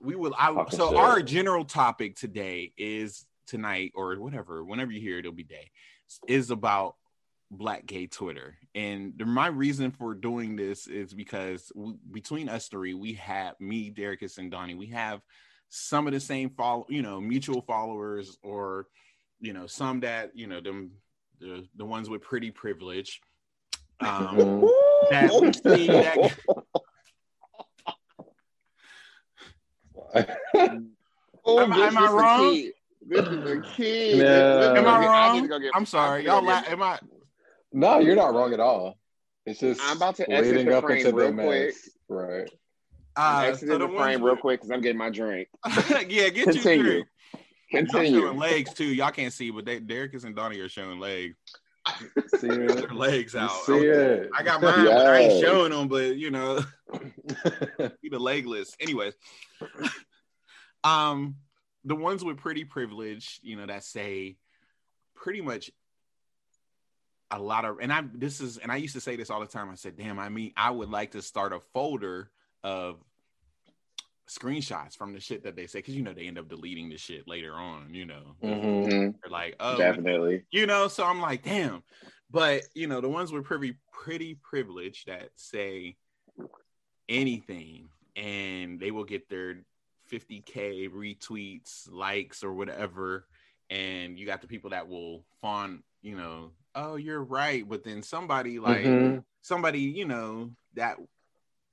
We 0.01 0.15
will. 0.15 0.33
I, 0.37 0.51
Talking 0.53 0.77
so 0.77 0.89
shit. 0.89 0.97
our 0.97 1.21
general 1.21 1.63
topic 1.63 2.15
today 2.15 2.73
is 2.77 3.25
tonight 3.45 3.91
or 3.95 4.15
whatever. 4.19 4.65
Whenever 4.65 4.91
you 4.91 4.99
hear 4.99 5.17
it, 5.17 5.19
it'll 5.19 5.31
be 5.31 5.43
day. 5.43 5.69
Is 6.27 6.49
about 6.51 6.95
Black 7.49 7.85
Gay 7.85 8.07
Twitter, 8.07 8.57
and 8.75 9.13
my 9.25 9.47
reason 9.47 9.91
for 9.91 10.13
doing 10.13 10.55
this 10.57 10.85
is 10.87 11.13
because 11.13 11.71
we, 11.75 11.93
between 12.11 12.49
us 12.49 12.67
three, 12.67 12.93
we 12.93 13.13
have 13.13 13.55
me, 13.59 13.89
Derrickis, 13.91 14.37
and 14.37 14.51
Donnie. 14.51 14.75
We 14.75 14.87
have 14.87 15.21
some 15.69 16.07
of 16.07 16.13
the 16.13 16.19
same 16.19 16.49
follow, 16.49 16.85
you 16.89 17.01
know, 17.01 17.21
mutual 17.21 17.61
followers, 17.61 18.37
or 18.43 18.87
you 19.39 19.53
know, 19.53 19.65
some 19.67 20.01
that 20.01 20.31
you 20.35 20.47
know 20.47 20.59
them 20.59 20.91
the, 21.39 21.65
the 21.77 21.85
ones 21.85 22.09
with 22.09 22.21
pretty 22.21 22.51
privilege. 22.51 23.21
Um, 24.01 24.61
that 25.11 25.31
we 25.41 25.53
see 25.53 25.87
that 25.87 26.37
Oh, 31.45 31.59
Am 31.61 31.71
i'm 31.71 31.97
I 31.97 32.11
wrong? 32.11 32.53
This 33.07 33.25
is 33.25 33.43
the 33.43 33.63
key. 33.75 34.17
No. 34.17 34.59
This- 34.59 34.67
this- 34.69 34.77
Am 34.79 34.85
I 34.87 34.97
I 34.97 34.99
need 34.99 35.07
wrong? 35.07 35.41
to 35.43 35.47
go 35.47 35.59
get- 35.59 35.71
I'm 35.75 35.85
sorry, 35.85 36.25
y'all. 36.25 36.41
need 36.41 36.47
La- 36.49 36.63
am 36.67 36.81
I? 36.83 36.99
No, 37.77 37.99
you're 37.99 38.15
not 38.15 38.33
wrong 38.33 38.53
at 38.53 38.59
all. 38.59 38.97
It's 39.45 39.59
just 39.59 39.79
I'm 39.83 39.97
about 39.97 40.15
to 40.15 40.29
exit 40.31 40.55
leading 40.55 40.71
the 40.71 40.77
up 40.77 40.83
frame 40.83 41.05
into 41.05 41.11
the 41.11 41.31
real 41.31 41.33
quick. 41.33 41.75
Right. 42.09 42.49
Uh, 43.15 43.19
I'm 43.19 43.55
so 43.55 43.65
the 43.65 43.77
the 43.77 43.87
frame 43.87 44.23
real 44.23 44.35
quick 44.35 44.59
because 44.59 44.71
I'm 44.71 44.81
getting 44.81 44.97
my 44.97 45.09
drink. 45.09 45.47
yeah, 45.89 46.29
get 46.29 46.43
Continue. 46.45 46.83
you. 46.83 47.03
Y'all 47.71 47.85
Continue. 47.85 48.21
showing 48.21 48.37
legs 48.37 48.73
too. 48.73 48.85
Y'all 48.85 49.11
can't 49.11 49.31
see, 49.33 49.51
but 49.51 49.65
they, 49.65 49.79
Derikus 49.79 50.23
and 50.23 50.35
Donnie 50.35 50.59
are 50.59 50.69
showing 50.69 50.99
legs. 50.99 51.35
See 52.37 52.47
it? 52.47 52.75
Their 52.75 52.89
legs 52.89 53.33
You 53.33 53.39
out. 53.41 53.51
see 53.65 53.73
it? 53.73 54.29
I 54.35 54.43
got 54.43 54.61
mine, 54.61 54.85
but 54.85 55.07
I 55.07 55.17
ain't 55.19 55.41
showing 55.41 55.71
them. 55.71 55.87
But 55.87 56.17
you 56.17 56.31
know, 56.31 56.61
be 58.01 58.09
the 58.09 58.19
legless. 58.19 58.75
Anyways, 58.79 59.13
um, 60.83 61.35
the 61.85 61.95
ones 61.95 62.23
with 62.23 62.37
pretty 62.37 62.65
privilege, 62.65 63.39
you 63.43 63.55
know, 63.55 63.65
that 63.65 63.83
say 63.83 64.35
pretty 65.15 65.41
much 65.41 65.71
a 67.31 67.39
lot 67.39 67.65
of, 67.65 67.79
and 67.81 67.91
I 67.91 68.03
this 68.13 68.39
is, 68.41 68.57
and 68.57 68.71
I 68.71 68.77
used 68.77 68.93
to 68.95 69.01
say 69.01 69.15
this 69.15 69.29
all 69.29 69.39
the 69.39 69.45
time. 69.47 69.69
I 69.69 69.75
said, 69.75 69.97
"Damn, 69.97 70.19
I 70.19 70.29
mean, 70.29 70.53
I 70.55 70.71
would 70.71 70.89
like 70.89 71.11
to 71.11 71.21
start 71.21 71.53
a 71.53 71.59
folder 71.73 72.29
of." 72.63 72.97
screenshots 74.29 74.93
from 74.93 75.13
the 75.13 75.21
shit 75.21 75.41
that 75.41 75.55
they 75.55 75.65
say 75.67 75.79
because 75.79 75.95
you 75.95 76.01
know 76.03 76.11
they 76.11 76.27
end 76.27 76.37
up 76.37 76.49
deleting 76.49 76.89
the 76.89 76.97
shit 76.97 77.25
later 77.29 77.53
on 77.53 77.93
you 77.93 78.03
know 78.05 78.35
Mhm. 78.43 78.85
Mhm, 78.85 79.15
they're 79.21 79.31
like 79.31 79.55
oh 79.61 79.77
Definitely. 79.77 80.43
you 80.51 80.65
know 80.65 80.89
so 80.89 81.05
i'm 81.05 81.21
like 81.21 81.43
damn 81.43 81.81
but 82.29 82.63
you 82.75 82.87
know 82.87 82.99
the 82.99 83.07
ones 83.07 83.31
with 83.31 83.45
pretty 83.45 83.75
pretty 83.93 84.35
privileged 84.35 85.07
that 85.07 85.29
say 85.37 85.95
anything 87.07 87.87
and 88.17 88.79
they 88.81 88.91
will 88.91 89.05
get 89.05 89.29
their 89.29 89.59
50k 90.11 90.89
retweets 90.91 91.89
likes 91.89 92.43
or 92.43 92.53
whatever 92.53 93.27
and 93.69 94.19
you 94.19 94.25
got 94.25 94.41
the 94.41 94.47
people 94.47 94.71
that 94.71 94.89
will 94.89 95.23
fawn 95.41 95.83
you 96.01 96.17
know 96.17 96.51
oh 96.77 96.95
you're 96.95 97.23
right 97.23 97.67
but 97.67 97.83
then 97.83 98.01
somebody 98.03 98.59
like 98.59 98.85
Mhm. 98.85 99.23
somebody 99.41 99.79
you 99.81 100.05
know 100.05 100.51
that 100.75 100.97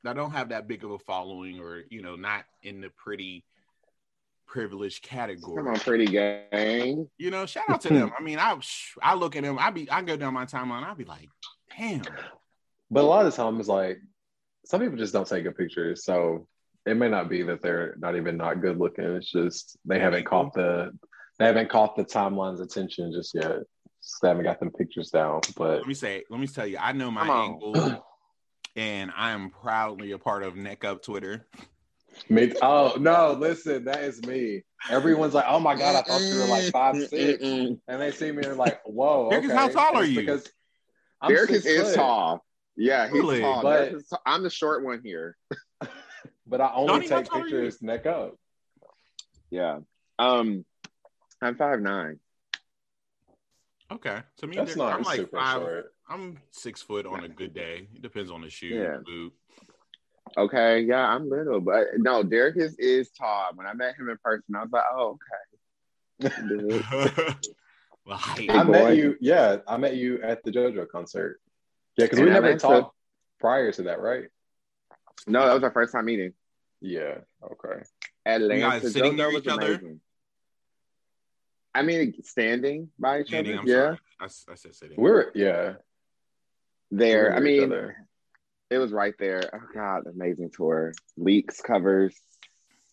that 0.03 0.17
don't 0.17 0.33
have 0.33 0.49
that 0.49 0.67
big 0.67 0.83
of 0.83 0.91
a 0.91 0.99
following 0.99 1.61
or 1.61 1.83
you 1.91 2.03
know 2.03 2.17
not 2.17 2.45
in 2.63 2.81
the 2.81 2.89
pretty 2.91 3.45
privileged 4.47 5.03
category 5.03 5.63
Come 5.63 5.73
on, 5.73 5.81
pretty 5.81 6.07
gang. 6.07 7.09
you 7.19 7.31
know, 7.31 7.47
shout 7.47 7.65
out 7.69 7.81
to 7.83 7.89
them. 7.89 8.13
I 8.19 8.23
mean, 8.23 8.39
I 8.39 8.57
I 9.03 9.15
look 9.15 9.37
at 9.37 9.43
them. 9.43 9.59
I 9.59 9.71
be 9.71 9.91
I 9.91 10.03
go 10.03 10.17
down 10.17 10.35
my 10.35 10.45
timeline. 10.45 10.85
I'll 10.85 10.95
be 10.95 11.05
like, 11.05 11.29
damn. 11.77 12.03
But 12.91 13.03
a 13.05 13.07
lot 13.07 13.25
of 13.27 13.33
the 13.33 13.37
times, 13.43 13.69
like 13.69 13.99
some 14.65 14.81
people 14.81 14.97
just 14.99 15.13
don't 15.13 15.27
take 15.27 15.45
good 15.45 15.57
pictures, 15.57 16.05
so 16.05 16.47
it 16.87 16.95
may 16.97 17.09
not 17.09 17.29
be 17.31 17.43
that 17.43 17.63
they're 17.63 17.97
not 17.99 18.17
even 18.17 18.37
not 18.37 18.61
good 18.61 18.79
looking. 18.79 19.05
It's 19.05 19.33
just 19.33 19.77
they 19.85 19.99
haven't 19.99 20.27
caught 20.27 20.53
the 20.53 20.93
they 21.39 21.47
haven't 21.47 21.71
caught 21.71 21.97
the 21.97 22.05
timeline's 22.05 22.61
attention 22.61 23.13
just 23.13 23.35
yet. 23.35 23.61
Just 24.05 24.19
haven't 24.23 24.45
got 24.45 24.61
them 24.61 24.71
pictures 24.71 25.09
down. 25.11 25.41
But 25.57 25.79
Let 25.79 25.87
me 25.87 25.95
say, 25.95 26.25
let 26.29 26.39
me 26.39 26.47
tell 26.47 26.67
you, 26.67 26.77
I 26.79 26.93
know 26.93 27.11
my 27.11 27.27
angle, 27.27 28.05
and 28.77 29.11
I 29.17 29.31
am 29.31 29.49
proudly 29.49 30.13
a 30.13 30.19
part 30.19 30.43
of 30.43 30.57
Neck 30.57 30.85
Up 30.85 31.03
Twitter. 31.03 31.47
me, 32.29 32.53
oh 32.61 32.97
no, 33.01 33.33
listen, 33.33 33.85
that 33.85 34.05
is 34.05 34.21
me. 34.27 34.63
Everyone's 34.91 35.33
like, 35.33 35.47
oh 35.49 35.59
my 35.59 35.75
god, 35.75 35.97
I 35.97 36.03
thought 36.03 36.21
you 36.21 36.39
were 36.39 36.47
like 36.47 36.71
five 36.71 36.97
six, 37.09 37.43
and 37.43 37.81
they 37.87 38.11
see 38.11 38.31
me 38.31 38.37
and 38.37 38.45
they're 38.45 38.55
like, 38.55 38.83
whoa. 38.85 39.31
Derek, 39.31 39.51
how 39.51 39.69
tall 39.69 39.97
are 39.97 40.05
you? 40.05 40.21
Because 40.21 40.47
I'm 41.23 41.33
Derek 41.33 41.51
is, 41.51 41.65
six 41.65 41.89
is 41.89 41.97
tall. 41.97 42.45
Yeah, 42.77 43.07
he's 43.07 43.15
Really? 43.15 43.41
tall. 43.41 43.63
But- 43.63 43.95
is 43.95 44.09
tall. 44.09 44.21
I'm 44.27 44.43
the 44.43 44.51
short 44.51 44.85
one 44.85 45.01
here. 45.03 45.37
but 46.47 46.61
I 46.61 46.73
only 46.75 46.93
Donnie, 46.93 47.09
take 47.09 47.31
tall 47.31 47.41
are 47.41 47.49
you? 47.49 47.55
pictures 47.55 47.81
neck 47.81 48.05
up. 48.05 48.37
Yeah. 49.51 49.79
Um, 50.19 50.67
I'm 51.41 51.57
five 51.57 51.81
nine. 51.81 52.21
Okay, 53.93 54.21
so 54.37 54.47
me, 54.47 54.57
That's 54.57 54.77
not 54.77 54.95
I'm 54.95 55.03
like 55.03 55.17
super 55.17 55.37
five. 55.37 55.61
short. 55.61 55.93
I'm 56.09 56.39
six 56.51 56.83
foot 56.83 57.07
on 57.07 57.25
a 57.25 57.29
good 57.29 57.55
day. 57.55 57.89
It 57.95 58.03
depends 58.03 58.31
on 58.31 58.41
the 58.41 58.51
shoe. 58.51 58.69
Yeah. 58.69 58.97
boot. 59.05 59.33
Okay, 60.37 60.81
yeah, 60.81 61.07
I'm 61.09 61.29
little, 61.29 61.61
but 61.61 61.85
no, 61.99 62.23
Derek 62.23 62.57
is 62.57 62.75
is 62.79 63.11
tall. 63.11 63.51
When 63.55 63.67
I 63.67 63.75
met 63.75 63.95
him 63.97 64.09
in 64.09 64.17
person, 64.25 64.55
I 64.57 64.63
was 64.63 64.71
like, 64.73 64.85
oh, 64.95 65.19
okay. 66.23 67.35
Well, 68.07 68.19
height. 68.19 68.51
I 68.51 68.65
boy. 68.65 68.73
met 68.73 68.97
you. 68.97 69.17
Yeah, 69.21 69.57
I 69.67 69.77
met 69.79 69.97
you 69.97 70.21
at 70.23 70.43
the 70.45 70.51
JoJo 70.51 70.89
concert. 70.89 71.41
Yeah, 71.97 72.05
because 72.05 72.21
we 72.21 72.27
never 72.27 72.49
Atlanta. 72.49 72.59
talked 72.83 72.97
prior 73.41 73.73
to 73.73 73.83
that, 73.85 74.01
right? 74.01 74.25
No, 75.27 75.47
that 75.47 75.55
was 75.55 75.63
our 75.63 75.71
first 75.71 75.93
time 75.93 76.05
meeting. 76.05 76.35
Yeah. 76.83 77.19
Okay. 77.43 77.83
Atlanta. 78.27 78.61
guys 78.81 78.93
sitting 78.93 79.13
JoJo 79.13 79.17
near 79.17 79.27
was 79.33 79.37
each 79.43 79.49
other? 79.49 79.67
amazing. 79.75 80.01
I 81.75 81.83
mean, 81.83 82.15
standing 82.23 82.91
by 82.99 83.21
each 83.21 83.29
Standing, 83.29 83.55
other. 83.55 83.63
I'm 83.63 83.69
yeah, 83.69 83.75
sorry. 83.75 83.99
I, 84.21 84.25
s- 84.25 84.47
I 84.51 84.55
said 84.55 84.75
sitting. 84.75 84.97
We're 85.01 85.31
yeah. 85.35 85.75
there. 86.91 87.31
we're 87.31 87.35
I 87.35 87.41
mean, 87.41 87.73
it 88.71 88.79
was 88.79 88.93
right 88.93 89.15
there. 89.19 89.43
Oh 89.53 89.67
God, 89.75 90.03
amazing 90.07 90.51
tour. 90.55 90.93
Leaks, 91.17 91.61
covers, 91.61 92.15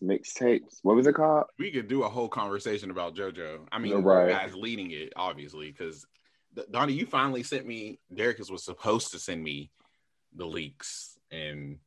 mixtapes. 0.04 0.80
What 0.82 0.96
was 0.96 1.08
it 1.08 1.14
called? 1.14 1.46
we 1.60 1.72
could 1.72 1.88
do 1.88 2.04
a 2.04 2.10
whole 2.10 2.28
conversation 2.30 2.92
about 2.92 3.16
JoJo. 3.16 3.68
I 3.72 3.80
mean, 3.80 3.94
Right. 4.02 4.28
you 4.28 4.34
guys 4.34 4.56
leading 4.56 4.92
it, 4.92 5.14
obviously, 5.16 5.72
because 5.72 6.06
Donnie, 6.72 6.94
you 6.94 7.06
finally 7.06 7.44
sent 7.44 7.66
me. 7.66 8.00
Derikus 8.14 8.52
was 8.52 8.66
supposed 8.66 9.12
to 9.12 9.20
send 9.20 9.44
me 9.44 9.70
the 10.36 10.46
leaks, 10.46 11.18
and 11.32 11.78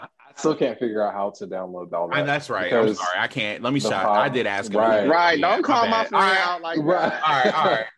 I 0.00 0.06
still 0.36 0.54
can't 0.54 0.78
figure 0.78 1.02
out 1.02 1.14
how 1.14 1.30
to 1.30 1.46
download 1.46 1.92
all 1.92 2.08
that. 2.08 2.16
I, 2.16 2.22
that's 2.22 2.48
right. 2.50 2.72
I'm 2.72 2.94
sorry, 2.94 3.18
I 3.18 3.26
can't. 3.28 3.62
Let 3.62 3.72
me 3.72 3.80
the 3.80 3.88
shut. 3.90 4.02
file- 4.02 4.20
I 4.20 4.28
did 4.28 4.46
ask 4.46 4.70
him. 4.72 4.78
Right. 4.80 5.08
Right. 5.08 5.38
Yeah, 5.38 5.48
Don't 5.54 5.62
call 5.62 5.86
my 5.88 6.02
bad. 6.02 6.08
friend 6.08 6.24
All 6.24 6.30
right, 6.30 6.40
out 6.46 6.62
like 6.62 6.78
Right. 6.80 7.10
that. 7.10 7.22
all 7.22 7.34
right, 7.44 7.54
all 7.54 7.64
right. 7.72 7.86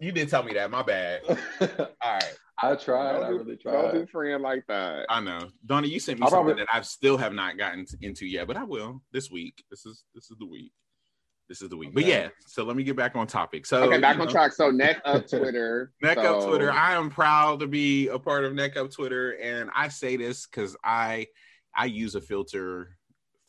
You 0.00 0.10
did 0.10 0.28
tell 0.28 0.42
me 0.42 0.52
that. 0.54 0.68
My 0.68 0.82
bad. 0.82 1.20
All 1.30 1.86
right, 2.02 2.34
I 2.60 2.74
tried. 2.74 3.10
I 3.14 3.20
Don't 3.20 3.38
really 3.38 3.54
do, 3.54 3.70
don't 3.70 3.94
do 3.94 4.04
friend 4.06 4.42
like 4.42 4.64
that. 4.66 5.06
I 5.08 5.20
know, 5.20 5.38
Donnie. 5.64 5.90
You 5.90 6.00
sent 6.00 6.18
me 6.18 6.24
I'll 6.24 6.30
something 6.30 6.46
probably- 6.56 6.64
that 6.64 6.74
I 6.76 6.80
still 6.80 7.16
have 7.18 7.32
not 7.32 7.56
gotten 7.56 7.86
into 8.00 8.26
yet, 8.26 8.48
but 8.48 8.56
I 8.56 8.64
will 8.64 9.00
this 9.12 9.30
week. 9.30 9.62
This 9.70 9.86
is 9.86 10.02
this 10.12 10.28
is 10.28 10.36
the 10.40 10.46
week. 10.46 10.72
This 11.48 11.62
is 11.62 11.68
the 11.68 11.76
week. 11.76 11.94
But 11.94 12.04
yeah, 12.04 12.30
so 12.48 12.64
let 12.64 12.74
me 12.76 12.82
get 12.82 12.96
back 12.96 13.14
on 13.14 13.28
topic. 13.28 13.64
So 13.64 13.84
okay, 13.84 13.98
back 14.00 14.18
on 14.18 14.26
know, 14.26 14.32
track. 14.32 14.52
So 14.54 14.70
neck 14.72 15.00
up 15.04 15.28
Twitter. 15.28 15.92
Neck 16.02 16.18
so, 16.18 16.38
Up 16.40 16.48
Twitter. 16.48 16.72
I 16.72 16.94
am 16.94 17.08
proud 17.08 17.60
to 17.60 17.68
be 17.68 18.08
a 18.08 18.18
part 18.18 18.44
of 18.44 18.54
Neck 18.54 18.76
Up 18.76 18.90
Twitter, 18.90 19.36
and 19.40 19.70
I 19.72 19.86
say 19.86 20.16
this 20.16 20.46
because 20.48 20.76
I 20.82 21.28
I 21.74 21.86
use 21.86 22.14
a 22.14 22.20
filter 22.20 22.96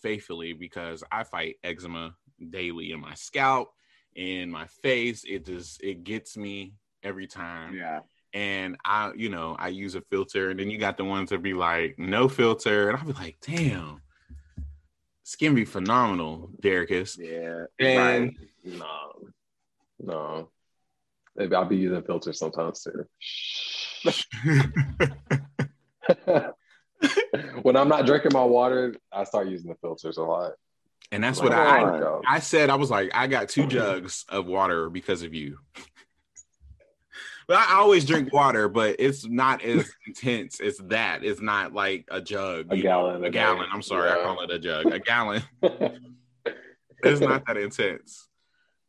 faithfully 0.02 0.54
because 0.54 1.04
I 1.12 1.24
fight 1.24 1.58
eczema 1.64 2.16
daily 2.50 2.92
in 2.92 3.00
my 3.00 3.14
scalp, 3.14 3.74
in 4.16 4.50
my 4.50 4.66
face. 4.68 5.24
It 5.26 5.46
just 5.46 5.82
it 5.84 6.04
gets 6.04 6.36
me 6.38 6.74
every 7.04 7.28
time, 7.28 7.76
Yeah. 7.76 8.00
and 8.34 8.78
I 8.86 9.12
you 9.16 9.30
know 9.30 9.56
I 9.60 9.70
use 9.70 9.96
a 9.96 10.02
filter, 10.02 10.50
and 10.50 10.60
then 10.60 10.70
you 10.70 10.78
got 10.78 10.98
the 10.98 11.06
ones 11.06 11.30
that 11.30 11.42
be 11.42 11.54
like 11.54 11.98
no 11.98 12.28
filter, 12.30 12.90
and 12.90 12.98
I'll 12.98 13.06
be 13.06 13.14
like, 13.14 13.38
damn, 13.42 14.02
skin 15.24 15.56
be 15.56 15.66
phenomenal, 15.66 16.50
Derikus. 16.62 17.18
Yeah. 17.18 17.66
And 17.86 18.38
No. 18.64 19.14
No. 20.00 20.50
Maybe 21.36 21.56
I'll 21.56 21.66
be 21.66 21.78
using 21.78 22.04
filters 22.04 22.38
sometimes 22.40 22.84
too. 22.84 23.06
when 27.62 27.76
I'm 27.76 27.88
not 27.88 28.06
drinking 28.06 28.32
my 28.34 28.44
water, 28.44 28.96
I 29.12 29.24
start 29.24 29.48
using 29.48 29.70
the 29.70 29.76
filters 29.76 30.18
a 30.18 30.24
lot. 30.24 30.54
and 31.12 31.24
that's 31.24 31.39
Like, 31.39 31.50
what 31.50 31.58
I 31.58 32.20
I 32.28 32.39
said 32.39 32.70
I 32.70 32.76
was 32.76 32.89
like, 32.89 33.12
I 33.13 33.28
got 33.28 33.50
two 33.50 33.68
jugs 33.68 34.26
of 34.30 34.46
water 34.46 34.89
because 34.89 35.22
of 35.24 35.34
you. 35.34 35.60
but 37.48 37.58
I 37.58 37.76
always 37.76 38.06
drink 38.06 38.34
water, 38.34 38.70
but 38.70 38.96
it's 39.00 39.26
not 39.28 39.63
as 39.63 39.92
intense 40.08 40.60
as 40.60 40.78
that. 40.86 41.24
It's 41.24 41.42
not 41.42 41.74
like 41.74 42.06
a 42.10 42.22
jug. 42.22 42.72
A 42.72 42.78
gallon 42.78 43.22
know, 43.22 43.26
a 43.26 43.30
A 43.30 43.32
gallon. 43.32 43.68
I'm 43.72 43.82
sorry, 43.82 44.10
I 44.10 44.24
call 44.24 44.42
it 44.42 44.52
a 44.52 44.60
jug. 44.60 44.86
A 44.88 45.00
gallon. 45.00 45.44
it's 47.04 47.22
not 47.22 47.46
that 47.48 47.58
intense. 47.58 48.28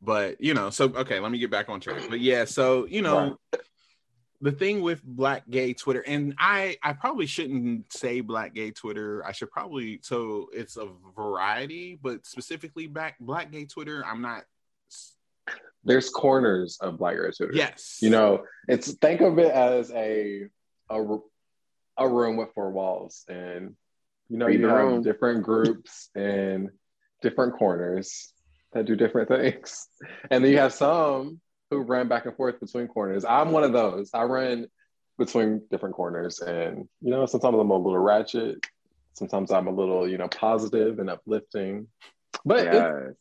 But 0.00 0.40
you 0.40 0.54
know, 0.54 0.70
so 0.70 0.84
okay, 0.84 1.18
let 1.20 1.32
me 1.32 1.38
get 1.38 1.50
back 1.50 1.68
on 1.68 1.80
track. 1.80 2.02
But 2.08 2.20
yeah, 2.20 2.44
so 2.44 2.86
you 2.86 3.02
know, 3.02 3.38
the 4.40 4.52
thing 4.52 4.82
with 4.82 5.02
black 5.02 5.44
gay 5.48 5.72
Twitter, 5.74 6.02
and 6.06 6.34
I 6.38 6.76
I 6.82 6.92
probably 6.92 7.26
shouldn't 7.26 7.92
say 7.92 8.20
black 8.20 8.54
gay 8.54 8.70
Twitter. 8.72 9.24
I 9.24 9.32
should 9.32 9.50
probably 9.50 10.00
so 10.02 10.48
it's 10.52 10.76
a 10.76 10.88
variety, 11.16 11.98
but 12.02 12.26
specifically 12.26 12.86
black 12.86 13.16
black 13.20 13.50
gay 13.50 13.64
Twitter, 13.64 14.04
I'm 14.04 14.20
not 14.22 14.44
There's 15.84 16.10
corners 16.10 16.78
of 16.80 16.98
Black 16.98 17.14
Girl 17.16 17.30
Twitter. 17.32 17.52
yes. 17.54 17.98
You 18.00 18.10
know, 18.10 18.44
it's 18.68 18.92
think 18.94 19.20
of 19.20 19.38
it 19.38 19.50
as 19.52 19.90
a 19.92 20.46
a, 20.90 21.04
a 21.98 22.08
room 22.08 22.36
with 22.36 22.52
four 22.54 22.70
walls, 22.70 23.24
and 23.28 23.76
you 24.28 24.38
know 24.38 24.46
Read 24.46 24.60
you 24.60 24.68
have 24.68 24.76
room. 24.78 25.02
different 25.02 25.42
groups 25.42 26.08
and 26.14 26.70
different 27.22 27.54
corners 27.58 28.32
that 28.72 28.86
do 28.86 28.96
different 28.96 29.28
things, 29.28 29.86
and 30.30 30.44
then 30.44 30.50
you 30.50 30.58
have 30.58 30.72
some 30.72 31.40
who 31.70 31.78
run 31.78 32.08
back 32.08 32.26
and 32.26 32.36
forth 32.36 32.60
between 32.60 32.88
corners. 32.88 33.24
I'm 33.24 33.50
one 33.50 33.64
of 33.64 33.72
those. 33.72 34.10
I 34.14 34.24
run 34.24 34.66
between 35.18 35.62
different 35.70 35.94
corners, 35.94 36.40
and 36.40 36.88
you 37.00 37.10
know, 37.10 37.26
sometimes 37.26 37.56
I'm 37.58 37.70
a 37.70 37.76
little 37.76 37.98
ratchet. 37.98 38.64
Sometimes 39.14 39.52
I'm 39.52 39.68
a 39.68 39.70
little, 39.70 40.08
you 40.08 40.18
know, 40.18 40.28
positive 40.28 40.98
and 40.98 41.08
uplifting. 41.08 41.86
But 42.44 42.60
it- 42.60 42.64
Yes. 42.72 43.12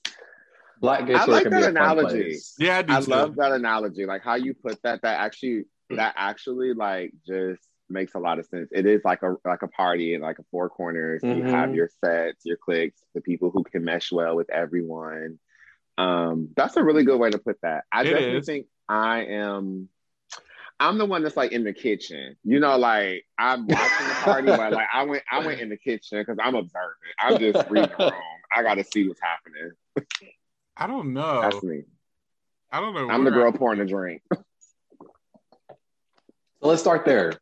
Black 0.79 1.05
Gay 1.07 1.13
I 1.13 1.23
like 1.25 1.43
can 1.43 1.51
that 1.51 1.57
be 1.59 1.63
a 1.63 1.65
fun 1.67 1.77
analogy. 1.77 2.23
place. 2.23 2.55
Yeah, 2.59 2.79
I 2.79 2.81
do 2.81 2.93
I 2.93 2.99
too. 2.99 3.11
love 3.11 3.35
that 3.37 3.53
analogy. 3.53 4.05
Like 4.05 4.21
how 4.21 4.35
you 4.35 4.53
put 4.53 4.81
that. 4.83 5.01
That 5.03 5.19
actually 5.19 5.63
that 5.91 6.13
actually 6.17 6.73
like 6.73 7.13
just 7.25 7.61
makes 7.89 8.15
a 8.15 8.19
lot 8.19 8.37
of 8.39 8.45
sense. 8.47 8.67
It 8.73 8.85
is 8.85 9.01
like 9.05 9.21
a 9.21 9.35
like 9.45 9.61
a 9.61 9.67
party 9.69 10.13
and 10.13 10.21
like 10.23 10.39
a 10.39 10.43
four 10.51 10.67
corners. 10.69 11.21
You 11.23 11.29
Mhm. 11.43 11.49
have 11.51 11.73
your 11.75 11.89
sets, 12.03 12.43
your 12.45 12.57
cliques, 12.57 13.01
the 13.13 13.21
people 13.21 13.49
who 13.49 13.63
can 13.63 13.85
mesh 13.85 14.11
well 14.11 14.35
with 14.35 14.49
everyone. 14.49 15.39
Um, 15.97 16.49
that's 16.55 16.75
a 16.77 16.83
really 16.83 17.03
good 17.03 17.19
way 17.19 17.29
to 17.29 17.37
put 17.37 17.57
that. 17.61 17.83
I 17.91 18.01
It 18.01 18.05
definitely 18.05 18.37
is. 18.39 18.45
think 18.45 18.67
I 18.89 19.25
am. 19.25 19.89
I'm 20.79 20.97
the 20.97 21.05
one 21.05 21.21
that's 21.23 21.37
like 21.37 21.51
in 21.51 21.63
the 21.63 21.73
kitchen. 21.73 22.35
You 22.43 22.59
know, 22.59 22.75
like 22.77 23.25
I'm 23.37 23.67
watching 23.67 24.07
the 24.07 24.13
party, 24.23 24.47
but 24.47 24.73
like 24.73 24.87
I 24.91 25.03
went 25.03 25.23
I 25.31 25.45
went 25.45 25.61
in 25.61 25.69
the 25.69 25.77
kitchen 25.77 26.19
because 26.19 26.37
I'm 26.41 26.55
observant. 26.55 26.97
I'm 27.19 27.37
just 27.39 27.69
reading 27.69 27.89
the 27.97 28.05
room. 28.05 28.21
I 28.55 28.63
got 28.63 28.75
to 28.75 28.83
see 28.83 29.07
what's 29.07 29.21
happening. 29.21 29.71
I 30.75 30.87
don't 30.87 31.13
know. 31.13 31.41
That's 31.41 31.63
me. 31.63 31.83
I 32.71 32.79
don't 32.81 32.95
know. 32.95 33.07
I'm 33.09 33.23
the 33.23 33.29
where 33.31 33.39
I- 33.39 33.43
girl 33.43 33.51
pouring 33.53 33.79
the 33.79 33.85
drink. 33.85 34.23
So 34.33 34.39
let's 36.61 36.81
start 36.81 37.05
there. 37.05 37.33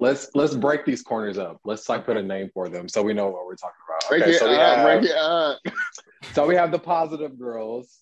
Let's 0.00 0.30
let's 0.34 0.54
break 0.54 0.86
these 0.86 1.02
corners 1.02 1.36
up. 1.38 1.60
Let's 1.64 1.88
like 1.88 2.06
put 2.06 2.16
a 2.16 2.22
name 2.22 2.48
for 2.54 2.68
them 2.70 2.88
so 2.88 3.02
we 3.02 3.12
know 3.12 3.28
what 3.28 3.44
we're 3.44 3.54
talking 3.54 3.74
about. 3.86 4.08
Break 4.08 4.22
Okay, 4.22 4.30
it 4.32 4.38
so 4.38 4.48
we 4.50 4.56
up, 4.56 4.76
have 4.76 4.84
break 5.00 5.10
it 5.10 5.16
up. 5.16 5.58
so 6.32 6.46
we 6.46 6.54
have 6.56 6.72
the 6.72 6.78
positive 6.78 7.38
girls. 7.38 7.98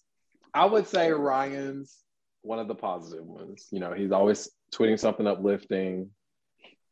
I 0.55 0.65
would 0.65 0.87
say 0.87 1.11
Ryan's 1.11 1.97
one 2.43 2.61
of 2.61 2.69
the 2.69 2.75
positive 2.75 3.27
ones. 3.27 3.67
You 3.73 3.81
know, 3.81 3.93
he's 3.93 4.13
always 4.13 4.49
tweeting 4.73 4.99
something 4.99 5.27
uplifting, 5.27 6.11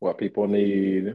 what 0.00 0.18
people 0.18 0.48
need. 0.48 1.14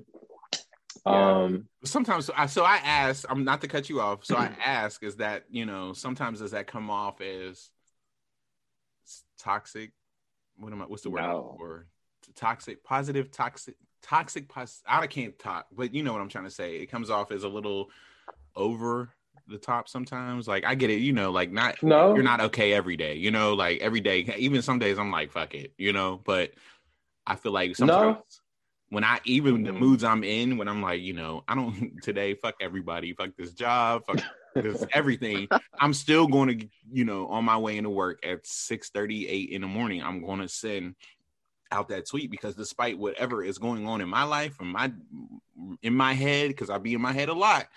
Um, 1.06 1.68
sometimes 1.84 2.30
I 2.36 2.46
so 2.46 2.64
I 2.64 2.78
ask, 2.78 3.26
I'm 3.30 3.44
not 3.44 3.62
to 3.62 3.68
cut 3.68 3.90
you 3.90 4.00
off. 4.00 4.24
So 4.24 4.38
I 4.38 4.52
ask, 4.66 5.04
is 5.04 5.18
that 5.18 5.44
you 5.50 5.66
know 5.66 5.92
sometimes 5.94 6.40
does 6.40 6.52
that 6.52 6.66
come 6.68 6.90
off 6.90 7.20
as 7.20 7.70
toxic? 9.38 9.92
What 10.56 10.72
am 10.72 10.82
I? 10.82 10.86
What's 10.86 11.04
the 11.04 11.10
word 11.10 11.24
No. 11.24 11.56
for? 11.58 11.88
Toxic, 12.36 12.84
positive, 12.84 13.32
toxic, 13.32 13.76
toxic. 14.02 14.48
Pos- 14.50 14.82
I 14.88 15.08
can't 15.08 15.38
talk, 15.38 15.68
but 15.72 15.94
you 15.94 16.04
know 16.04 16.14
what 16.14 16.22
I'm 16.22 16.30
trying 16.30 16.46
to 16.46 16.52
say. 16.52 16.78
It 16.78 16.88
comes 16.88 17.10
off 17.10 17.32
as 17.32 17.44
a 17.44 17.50
little 17.50 17.90
over 18.56 19.10
the 19.48 19.58
top 19.58 19.88
sometimes. 19.90 20.48
Like 20.48 20.66
I 20.66 20.76
get 20.76 20.90
it, 20.90 21.00
you 21.00 21.14
know, 21.14 21.32
like 21.32 21.52
not 21.52 21.82
no, 21.84 22.14
you're 22.16 22.24
not 22.24 22.42
okay 22.42 22.74
every 22.74 22.98
day, 22.98 23.16
you 23.16 23.32
know, 23.32 23.54
like 23.54 23.82
every 23.82 24.02
day, 24.02 24.34
even 24.38 24.62
some 24.62 24.80
days 24.80 24.98
I'm 25.00 25.12
like, 25.12 25.32
fuck 25.32 25.54
it, 25.56 25.74
you 25.78 25.94
know, 25.94 26.22
but 26.24 26.52
I 27.26 27.36
feel 27.36 27.52
like 27.52 27.76
sometimes 27.76 28.42
when 28.90 29.04
I 29.04 29.20
even 29.26 29.64
the 29.64 29.72
Mhm. 29.72 29.80
moods 29.80 30.04
I'm 30.04 30.24
in, 30.24 30.58
when 30.58 30.68
I'm 30.68 30.82
like, 30.82 31.02
you 31.02 31.14
know, 31.14 31.44
I 31.48 31.56
don't 31.56 32.02
today, 32.04 32.34
fuck 32.36 32.56
everybody, 32.62 33.14
fuck 33.14 33.32
this 33.38 33.54
job, 33.54 34.06
fuck 34.06 34.20
this 34.56 34.86
everything. 34.94 35.48
I'm 35.80 35.94
still 35.94 36.28
going 36.28 36.60
to, 36.60 36.68
you 36.92 37.06
know, 37.06 37.28
on 37.28 37.46
my 37.46 37.58
way 37.58 37.78
into 37.78 37.90
work 37.90 38.26
at 38.26 38.46
6 38.46 38.90
38 38.90 39.50
in 39.50 39.62
the 39.62 39.68
morning, 39.68 40.04
I'm 40.04 40.22
going 40.26 40.42
to 40.42 40.50
send 40.50 40.96
out 41.72 41.90
that 41.90 42.08
tweet 42.08 42.30
because 42.30 42.56
despite 42.56 42.98
whatever 42.98 43.44
is 43.44 43.58
going 43.58 43.88
on 43.88 44.02
in 44.02 44.10
my 44.10 44.24
life 44.24 44.60
and 44.60 44.70
my 44.70 44.92
in 45.82 45.94
my 45.94 46.14
head, 46.14 46.50
because 46.50 46.70
I 46.70 46.78
be 46.78 46.94
in 46.94 47.02
my 47.02 47.14
head 47.14 47.30
a 47.30 47.34
lot. 47.34 47.68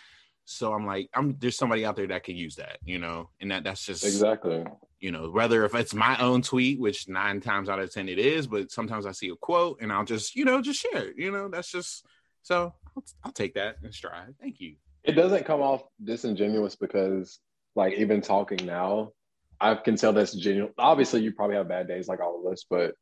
So 0.44 0.74
I'm 0.74 0.84
like, 0.86 1.08
I'm 1.14 1.36
there's 1.38 1.56
somebody 1.56 1.86
out 1.86 1.96
there 1.96 2.06
that 2.08 2.24
can 2.24 2.36
use 2.36 2.56
that, 2.56 2.78
you 2.84 2.98
know, 2.98 3.30
and 3.40 3.50
that 3.50 3.64
that's 3.64 3.84
just 3.86 4.04
exactly. 4.04 4.64
you 5.00 5.10
know, 5.10 5.30
whether 5.30 5.64
if 5.64 5.74
it's 5.74 5.94
my 5.94 6.18
own 6.18 6.42
tweet, 6.42 6.78
which 6.78 7.08
nine 7.08 7.40
times 7.40 7.68
out 7.68 7.78
of 7.78 7.92
ten 7.92 8.08
it 8.08 8.18
is, 8.18 8.46
but 8.46 8.70
sometimes 8.70 9.06
I 9.06 9.12
see 9.12 9.30
a 9.30 9.36
quote 9.36 9.80
and 9.80 9.90
I'll 9.90 10.04
just, 10.04 10.36
you 10.36 10.44
know, 10.44 10.60
just 10.60 10.80
share 10.80 11.08
it. 11.08 11.14
You 11.16 11.30
know, 11.30 11.48
that's 11.48 11.70
just 11.70 12.04
so 12.42 12.74
I'll, 12.94 13.04
I'll 13.24 13.32
take 13.32 13.54
that 13.54 13.76
and 13.82 13.94
stride. 13.94 14.34
Thank 14.40 14.60
you. 14.60 14.76
It 15.02 15.12
doesn't 15.12 15.44
come 15.46 15.60
off 15.60 15.82
disingenuous 16.02 16.76
because, 16.76 17.38
like, 17.74 17.94
even 17.94 18.20
talking 18.22 18.64
now, 18.66 19.12
I 19.60 19.74
can 19.74 19.96
tell 19.96 20.12
that's 20.12 20.32
genuine. 20.32 20.72
Obviously, 20.78 21.22
you 21.22 21.32
probably 21.32 21.56
have 21.56 21.68
bad 21.68 21.88
days 21.88 22.08
like 22.08 22.20
all 22.20 22.40
of 22.40 22.52
us, 22.52 22.64
but 22.68 22.94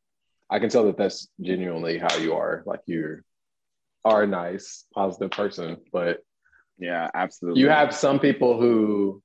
I 0.52 0.58
can 0.58 0.68
tell 0.68 0.84
that 0.84 0.98
that's 0.98 1.28
genuinely 1.40 1.98
how 1.98 2.14
you 2.18 2.34
are. 2.34 2.62
Like, 2.66 2.80
you 2.86 3.20
are 4.04 4.22
a 4.24 4.26
nice, 4.26 4.84
positive 4.94 5.30
person, 5.30 5.78
but 5.92 6.18
Yeah, 6.78 7.08
absolutely. 7.14 7.62
you 7.62 7.68
have 7.70 7.94
some 7.94 8.18
people 8.20 8.60
who 8.60 9.22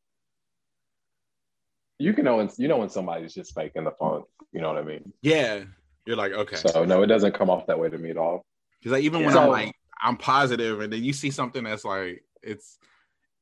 you 1.99 2.13
can 2.13 2.25
know 2.25 2.37
when 2.37 2.49
you 2.57 2.67
know 2.67 2.77
when 2.77 2.89
somebody's 2.89 3.33
just 3.33 3.53
faking 3.55 3.83
the 3.83 3.91
funk. 3.91 4.25
You 4.53 4.61
know 4.61 4.69
what 4.69 4.77
I 4.77 4.83
mean? 4.85 5.11
Yeah, 5.21 5.63
you're 6.05 6.15
like 6.15 6.31
okay, 6.31 6.55
So 6.57 6.85
no, 6.85 7.01
it 7.03 7.07
doesn't 7.07 7.33
come 7.33 7.49
off 7.49 7.67
that 7.67 7.79
way 7.79 7.89
to 7.89 7.97
me 7.97 8.09
at 8.11 8.17
all. 8.17 8.45
because 8.79 8.93
like, 8.93 9.03
even 9.03 9.23
when 9.23 9.33
So- 9.33 9.41
I'm 9.41 9.49
like 9.49 9.73
I'm 10.01 10.15
positive, 10.15 10.79
and 10.79 10.93
then 10.93 11.03
you 11.03 11.11
see 11.11 11.31
something 11.31 11.63
that's 11.63 11.83
like 11.83 12.23
it's 12.43 12.77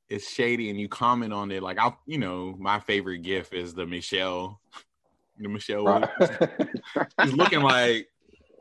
it's 0.10 0.32
shady, 0.32 0.70
and 0.70 0.80
you 0.80 0.88
comment 0.88 1.34
on 1.34 1.52
it, 1.52 1.62
like 1.62 1.78
I'll, 1.78 2.00
you 2.06 2.18
know, 2.18 2.56
my 2.58 2.80
favorite 2.80 3.20
gif 3.24 3.52
is 3.54 3.74
the 3.74 3.86
Michelle, 3.86 4.62
the 4.74 4.85
Michelle. 5.38 5.86
Right. 5.86 6.10
He's 7.22 7.34
looking 7.34 7.62
like 7.62 8.08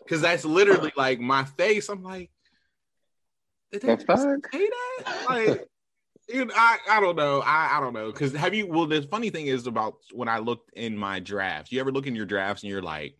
because 0.04 0.20
that's 0.20 0.44
literally 0.44 0.92
like 0.96 1.20
my 1.20 1.44
face. 1.44 1.88
I'm 1.88 2.02
like, 2.02 2.30
did 3.72 3.82
they 3.82 3.88
The 3.88 3.96
just 3.96 4.06
fuck? 4.06 4.52
say 4.52 4.68
that? 4.68 5.24
Like, 5.28 5.68
you 6.28 6.44
know, 6.44 6.54
I 6.56 6.78
I 6.90 7.00
don't 7.00 7.16
know. 7.16 7.40
I 7.40 7.76
I 7.76 7.80
don't 7.80 7.92
know 7.92 8.10
because 8.12 8.32
have 8.34 8.54
you? 8.54 8.66
Well, 8.66 8.86
the 8.86 9.02
funny 9.02 9.30
thing 9.30 9.46
is 9.46 9.66
about 9.66 9.96
when 10.12 10.28
I 10.28 10.38
looked 10.38 10.70
in 10.74 10.96
my 10.96 11.20
drafts. 11.20 11.72
You 11.72 11.80
ever 11.80 11.92
look 11.92 12.06
in 12.06 12.14
your 12.14 12.26
drafts 12.26 12.62
and 12.62 12.70
you're 12.70 12.82
like, 12.82 13.16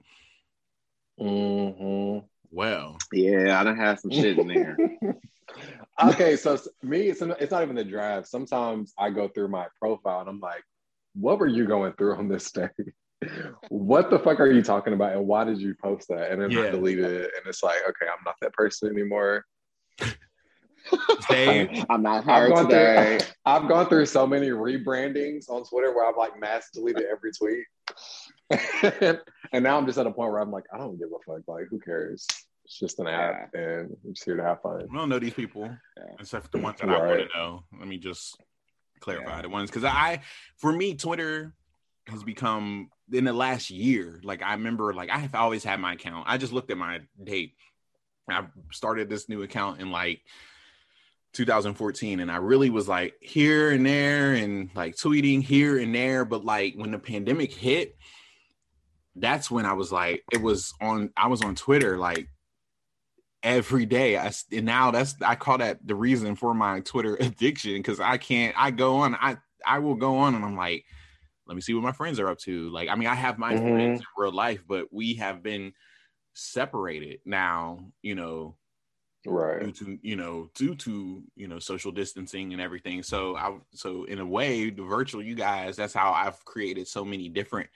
hmm 1.18 2.18
well, 2.50 2.98
Yeah, 3.12 3.60
I 3.60 3.64
don't 3.64 3.76
have 3.76 3.98
some 3.98 4.12
shit 4.12 4.38
in 4.38 4.46
there. 4.46 4.78
okay, 6.04 6.36
so 6.36 6.56
me, 6.82 7.08
it's, 7.08 7.20
it's 7.20 7.50
not 7.50 7.62
even 7.62 7.74
the 7.74 7.84
draft. 7.84 8.28
Sometimes 8.28 8.94
I 8.96 9.10
go 9.10 9.26
through 9.28 9.48
my 9.48 9.66
profile 9.80 10.20
and 10.20 10.28
I'm 10.28 10.38
like, 10.40 10.62
what 11.14 11.40
were 11.40 11.48
you 11.48 11.66
going 11.66 11.94
through 11.94 12.14
on 12.16 12.28
this 12.28 12.52
day? 12.52 12.68
What 13.68 14.10
the 14.10 14.18
fuck 14.18 14.40
are 14.40 14.50
you 14.50 14.62
talking 14.62 14.92
about? 14.92 15.12
And 15.12 15.26
why 15.26 15.44
did 15.44 15.60
you 15.60 15.74
post 15.74 16.08
that? 16.08 16.30
And 16.30 16.40
then 16.40 16.50
Yeah. 16.50 16.62
I 16.62 16.70
delete 16.70 16.98
it. 16.98 17.30
And 17.36 17.46
it's 17.46 17.62
like, 17.62 17.78
okay, 17.88 18.06
I'm 18.06 18.22
not 18.24 18.36
that 18.40 18.52
person 18.52 18.88
anymore. 18.90 19.44
Dave, 21.30 21.84
I'm 21.88 22.02
not 22.02 22.28
I've 22.28 22.50
gone, 22.50 22.66
today. 22.68 23.18
through, 23.18 23.28
I've 23.46 23.68
gone 23.68 23.88
through 23.88 24.06
so 24.06 24.26
many 24.26 24.48
rebrandings 24.48 25.48
on 25.48 25.64
Twitter 25.64 25.94
where 25.94 26.06
I've 26.06 26.16
like 26.16 26.38
mass 26.38 26.68
deleted 26.74 27.04
every 27.10 27.32
tweet. 27.32 27.64
and 29.52 29.64
now 29.64 29.78
I'm 29.78 29.86
just 29.86 29.98
at 29.98 30.06
a 30.06 30.10
point 30.10 30.30
where 30.30 30.40
I'm 30.42 30.50
like, 30.50 30.64
I 30.74 30.78
don't 30.78 30.98
give 30.98 31.08
a 31.08 31.18
fuck. 31.32 31.42
Like, 31.46 31.64
who 31.70 31.78
cares? 31.80 32.26
It's 32.66 32.78
just 32.78 32.98
an 32.98 33.06
app 33.06 33.54
and 33.54 33.96
I'm 34.04 34.12
just 34.14 34.24
here 34.24 34.36
to 34.36 34.42
have 34.42 34.60
fun. 34.62 34.86
I 34.90 34.94
don't 34.96 35.08
know 35.08 35.18
these 35.18 35.32
people 35.34 35.62
Yeah. 35.96 36.02
except 36.20 36.46
for 36.46 36.50
the 36.58 36.58
ones 36.62 36.78
that 36.80 36.88
I 36.90 36.98
want 36.98 37.04
Right. 37.04 37.30
to 37.30 37.38
know. 37.38 37.64
Let 37.78 37.88
me 37.88 37.96
just 37.98 38.36
clarify 39.00 39.36
Yeah. 39.36 39.42
the 39.42 39.48
ones 39.48 39.70
because 39.70 39.84
I, 39.84 40.20
for 40.58 40.72
me, 40.72 40.94
Twitter 40.94 41.54
has 42.08 42.22
become 42.22 42.90
in 43.12 43.24
the 43.24 43.32
last 43.32 43.70
year. 43.70 44.20
Like 44.22 44.42
I 44.42 44.52
remember, 44.52 44.92
like 44.92 45.10
I 45.10 45.18
have 45.18 45.34
always 45.34 45.64
had 45.64 45.80
my 45.80 45.94
account. 45.94 46.26
I 46.28 46.38
just 46.38 46.52
looked 46.52 46.70
at 46.70 46.78
my 46.78 47.00
date. 47.22 47.54
I 48.28 48.46
started 48.72 49.08
this 49.08 49.28
new 49.28 49.42
account 49.42 49.80
in 49.80 49.90
like 49.90 50.20
2014 51.34 52.20
and 52.20 52.30
I 52.30 52.36
really 52.36 52.70
was 52.70 52.88
like 52.88 53.14
here 53.20 53.70
and 53.70 53.84
there 53.84 54.34
and 54.34 54.70
like 54.74 54.94
tweeting 54.94 55.42
here 55.42 55.78
and 55.78 55.94
there 55.94 56.24
but 56.24 56.44
like 56.44 56.74
when 56.76 56.92
the 56.92 56.98
pandemic 56.98 57.52
hit 57.52 57.96
that's 59.16 59.50
when 59.50 59.66
I 59.66 59.72
was 59.72 59.90
like 59.90 60.22
it 60.32 60.40
was 60.40 60.72
on 60.80 61.10
I 61.16 61.26
was 61.26 61.42
on 61.42 61.56
Twitter 61.56 61.98
like 61.98 62.28
every 63.42 63.84
day 63.84 64.16
I 64.16 64.32
and 64.52 64.64
now 64.64 64.92
that's 64.92 65.16
I 65.22 65.34
call 65.34 65.58
that 65.58 65.84
the 65.84 65.96
reason 65.96 66.36
for 66.36 66.54
my 66.54 66.80
Twitter 66.80 67.16
addiction 67.20 67.82
cuz 67.82 67.98
I 67.98 68.16
can't 68.16 68.54
I 68.56 68.70
go 68.70 68.98
on 68.98 69.16
I 69.16 69.36
I 69.66 69.80
will 69.80 69.96
go 69.96 70.18
on 70.18 70.36
and 70.36 70.44
I'm 70.44 70.56
like 70.56 70.84
let 71.46 71.54
me 71.54 71.60
see 71.60 71.74
what 71.74 71.82
my 71.82 71.92
friends 71.92 72.18
are 72.18 72.28
up 72.28 72.38
to 72.38 72.70
like 72.70 72.88
I 72.88 72.94
mean 72.94 73.08
I 73.08 73.14
have 73.14 73.38
my 73.38 73.54
Mhm. 73.54 73.70
friends 73.70 74.00
in 74.00 74.06
real 74.16 74.32
life 74.32 74.62
but 74.66 74.92
we 74.92 75.14
have 75.14 75.42
been 75.42 75.72
separated 76.34 77.20
now 77.24 77.86
you 78.02 78.14
know 78.14 78.56
right 79.26 79.60
due 79.60 79.72
to 79.72 79.98
you 80.02 80.16
know 80.16 80.50
due 80.54 80.74
to 80.74 81.22
you 81.36 81.46
know 81.46 81.58
social 81.58 81.92
distancing 81.92 82.52
and 82.52 82.60
everything 82.60 83.02
so 83.02 83.36
i 83.36 83.56
so 83.72 84.04
in 84.04 84.18
a 84.18 84.26
way 84.26 84.68
the 84.68 84.82
virtual 84.82 85.22
you 85.22 85.34
guys 85.36 85.76
that's 85.76 85.94
how 85.94 86.12
i've 86.12 86.44
created 86.44 86.88
so 86.88 87.04
many 87.04 87.28
different 87.28 87.68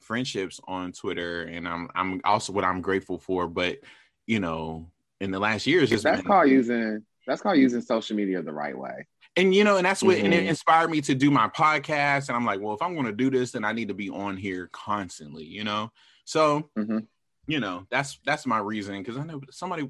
friendships 0.00 0.58
on 0.66 0.90
twitter 0.90 1.42
and 1.42 1.68
i'm 1.68 1.88
i'm 1.94 2.20
also 2.24 2.52
what 2.52 2.64
i'm 2.64 2.80
grateful 2.80 3.18
for 3.18 3.46
but 3.46 3.78
you 4.26 4.40
know 4.40 4.90
in 5.20 5.30
the 5.30 5.38
last 5.38 5.66
years 5.66 5.90
That's 5.90 6.02
been, 6.02 6.22
called 6.22 6.48
using. 6.48 7.04
That's 7.26 7.42
called 7.42 7.58
using 7.58 7.82
social 7.82 8.16
media 8.16 8.42
the 8.42 8.52
right 8.52 8.76
way. 8.76 9.06
And 9.36 9.54
you 9.54 9.64
know 9.64 9.76
and 9.76 9.86
that's 9.86 10.02
what 10.02 10.16
and 10.18 10.32
it 10.34 10.44
Mhm. 10.44 10.48
inspired 10.48 10.90
me 10.90 11.00
to 11.02 11.14
do 11.14 11.30
my 11.30 11.48
podcast 11.48 12.28
and 12.28 12.36
i'm 12.36 12.44
like 12.44 12.60
well 12.60 12.74
if 12.74 12.82
i'm 12.82 12.94
going 12.94 13.06
to 13.06 13.12
do 13.12 13.30
this 13.30 13.52
then 13.52 13.64
i 13.64 13.72
need 13.72 13.88
to 13.88 13.94
be 13.94 14.08
on 14.10 14.36
here 14.36 14.68
constantly 14.72 15.44
you 15.44 15.64
know 15.64 15.90
so 16.24 16.68
Mhm. 16.76 17.06
you 17.46 17.60
know 17.60 17.86
that's 17.90 18.18
that's 18.24 18.46
my 18.46 18.58
reason 18.58 18.98
because 18.98 19.16
i 19.16 19.24
know 19.24 19.40
somebody 19.50 19.88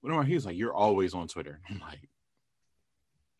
whenever 0.00 0.22
he 0.24 0.34
was 0.34 0.46
like 0.46 0.56
you're 0.56 0.74
always 0.74 1.14
on 1.14 1.26
twitter 1.28 1.60
i'm 1.70 1.80
like 1.80 2.08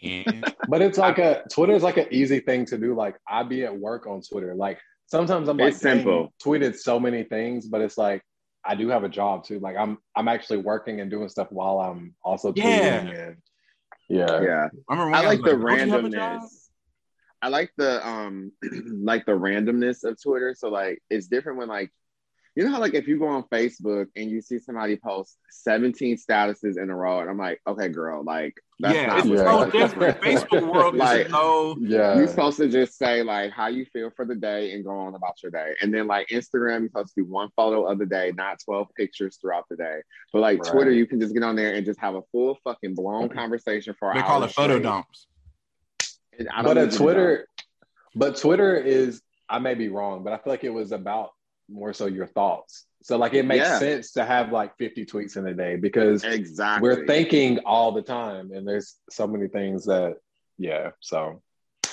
And 0.02 0.44
But 0.68 0.82
it's 0.82 0.98
like 0.98 1.18
a 1.18 1.42
Twitter 1.50 1.72
is 1.72 1.82
like 1.82 1.96
an 1.96 2.08
easy 2.10 2.40
thing 2.40 2.66
to 2.66 2.76
do. 2.76 2.94
Like 2.94 3.16
I 3.26 3.42
be 3.44 3.64
at 3.64 3.74
work 3.78 4.06
on 4.06 4.20
Twitter. 4.20 4.54
Like 4.54 4.78
sometimes 5.06 5.48
I'm 5.48 5.56
like 5.56 5.74
simple. 5.74 6.32
Tweeted 6.44 6.76
so 6.76 7.00
many 7.00 7.22
things, 7.24 7.66
but 7.66 7.80
it's 7.80 7.96
like 7.96 8.22
I 8.64 8.74
do 8.74 8.88
have 8.88 9.04
a 9.04 9.08
job 9.08 9.44
too. 9.44 9.58
Like 9.60 9.76
I'm 9.76 9.96
I'm 10.14 10.28
actually 10.28 10.58
working 10.58 11.00
and 11.00 11.10
doing 11.10 11.28
stuff 11.30 11.48
while 11.50 11.78
I'm 11.80 12.14
also 12.22 12.52
tweeting. 12.52 12.64
Yeah. 12.64 13.28
And, 13.28 13.36
yeah. 14.08 14.40
Yeah. 14.40 14.68
I 14.88 14.94
remember 14.94 15.16
I 15.16 15.20
like 15.22 15.42
the 15.42 15.56
"Don't 15.56 15.78
you 15.86 15.90
have 15.90 16.04
a 16.04 16.10
job?" 16.10 16.40
randomness. 16.42 16.68
I 17.42 17.48
like 17.48 17.70
the 17.76 18.06
um 18.06 18.52
like 19.02 19.26
the 19.26 19.32
randomness 19.32 20.04
of 20.04 20.20
Twitter. 20.20 20.54
So 20.56 20.68
like 20.68 21.02
it's 21.10 21.26
different 21.26 21.58
when 21.58 21.68
like 21.68 21.92
you 22.56 22.64
know 22.64 22.70
how 22.70 22.80
like 22.80 22.94
if 22.94 23.06
you 23.06 23.18
go 23.18 23.26
on 23.28 23.42
Facebook 23.44 24.06
and 24.16 24.30
you 24.30 24.40
see 24.40 24.58
somebody 24.58 24.96
post 24.96 25.36
17 25.50 26.16
statuses 26.16 26.82
in 26.82 26.88
a 26.90 26.96
row, 26.96 27.20
and 27.20 27.28
I'm 27.28 27.36
like, 27.36 27.60
okay, 27.66 27.88
girl, 27.88 28.24
like 28.24 28.54
that's 28.80 28.94
yeah, 28.94 29.06
not 29.06 29.18
it's 29.18 29.28
what's 29.28 29.42
Yeah. 29.42 29.58
so 29.64 29.70
different. 29.70 30.20
Facebook 30.22 30.72
world 30.72 30.94
is 30.94 31.00
Like- 31.00 31.28
so 31.28 31.76
Yeah. 31.80 32.16
You're 32.16 32.26
supposed 32.28 32.56
to 32.58 32.68
just 32.68 32.96
say 32.96 33.22
like 33.22 33.50
how 33.52 33.66
you 33.68 33.84
feel 33.92 34.10
for 34.16 34.24
the 34.24 34.34
day 34.34 34.72
and 34.72 34.84
go 34.84 34.90
on 34.98 35.14
about 35.14 35.42
your 35.42 35.52
day. 35.52 35.74
And 35.82 35.92
then 35.92 36.06
like 36.06 36.28
Instagram, 36.28 36.80
you're 36.80 36.88
supposed 36.88 37.14
to 37.14 37.22
do 37.22 37.30
one 37.30 37.50
photo 37.56 37.84
of 37.84 37.98
the 37.98 38.06
day, 38.06 38.32
not 38.34 38.58
12 38.64 38.88
pictures 38.96 39.36
throughout 39.40 39.64
the 39.70 39.76
day. 39.76 40.00
But 40.32 40.40
like 40.40 40.62
Right. 40.62 40.72
Twitter, 40.72 40.90
you 40.92 41.06
can 41.06 41.20
just 41.20 41.34
get 41.34 41.42
on 41.42 41.56
there 41.56 41.74
and 41.74 41.84
just 41.86 42.00
have 42.00 42.14
a 42.14 42.22
full 42.32 42.58
fucking 42.64 42.94
blown 42.94 43.28
conversation 43.28 43.94
for 43.98 44.12
they 44.14 44.22
call 44.22 44.40
it 44.42 44.46
hours 44.46 44.52
photo 44.54 44.74
straight. 44.74 44.82
dumps. 44.82 45.26
And 46.38 46.48
I 46.48 46.56
don't 46.62 46.64
But 46.64 46.76
a 46.78 46.80
even 46.84 46.90
know. 46.92 46.96
Twitter, 46.98 47.48
but 48.14 48.36
Twitter 48.36 48.76
is 48.76 49.20
I 49.48 49.58
may 49.58 49.74
be 49.74 49.88
wrong, 49.88 50.24
but 50.24 50.32
I 50.32 50.38
feel 50.38 50.52
like 50.52 50.64
it 50.64 50.70
was 50.70 50.90
about 50.92 51.30
more 51.68 51.92
so 51.92 52.06
your 52.06 52.26
thoughts. 52.26 52.86
So 53.02 53.16
like 53.16 53.34
it 53.34 53.44
makes 53.44 53.66
Yeah. 53.66 53.78
sense 53.78 54.12
to 54.12 54.24
have 54.24 54.52
like 54.52 54.76
50 54.78 55.06
tweets 55.06 55.36
in 55.36 55.46
a 55.46 55.54
day 55.54 55.76
because 55.76 56.24
Exactly. 56.24 56.88
we're 56.88 57.06
thinking 57.06 57.58
all 57.60 57.92
the 57.92 58.02
time 58.02 58.52
and 58.52 58.66
there's 58.66 58.96
so 59.10 59.26
many 59.26 59.48
things 59.48 59.84
that 59.86 60.16
yeah 60.58 60.90
so 61.00 61.42
A 61.84 61.90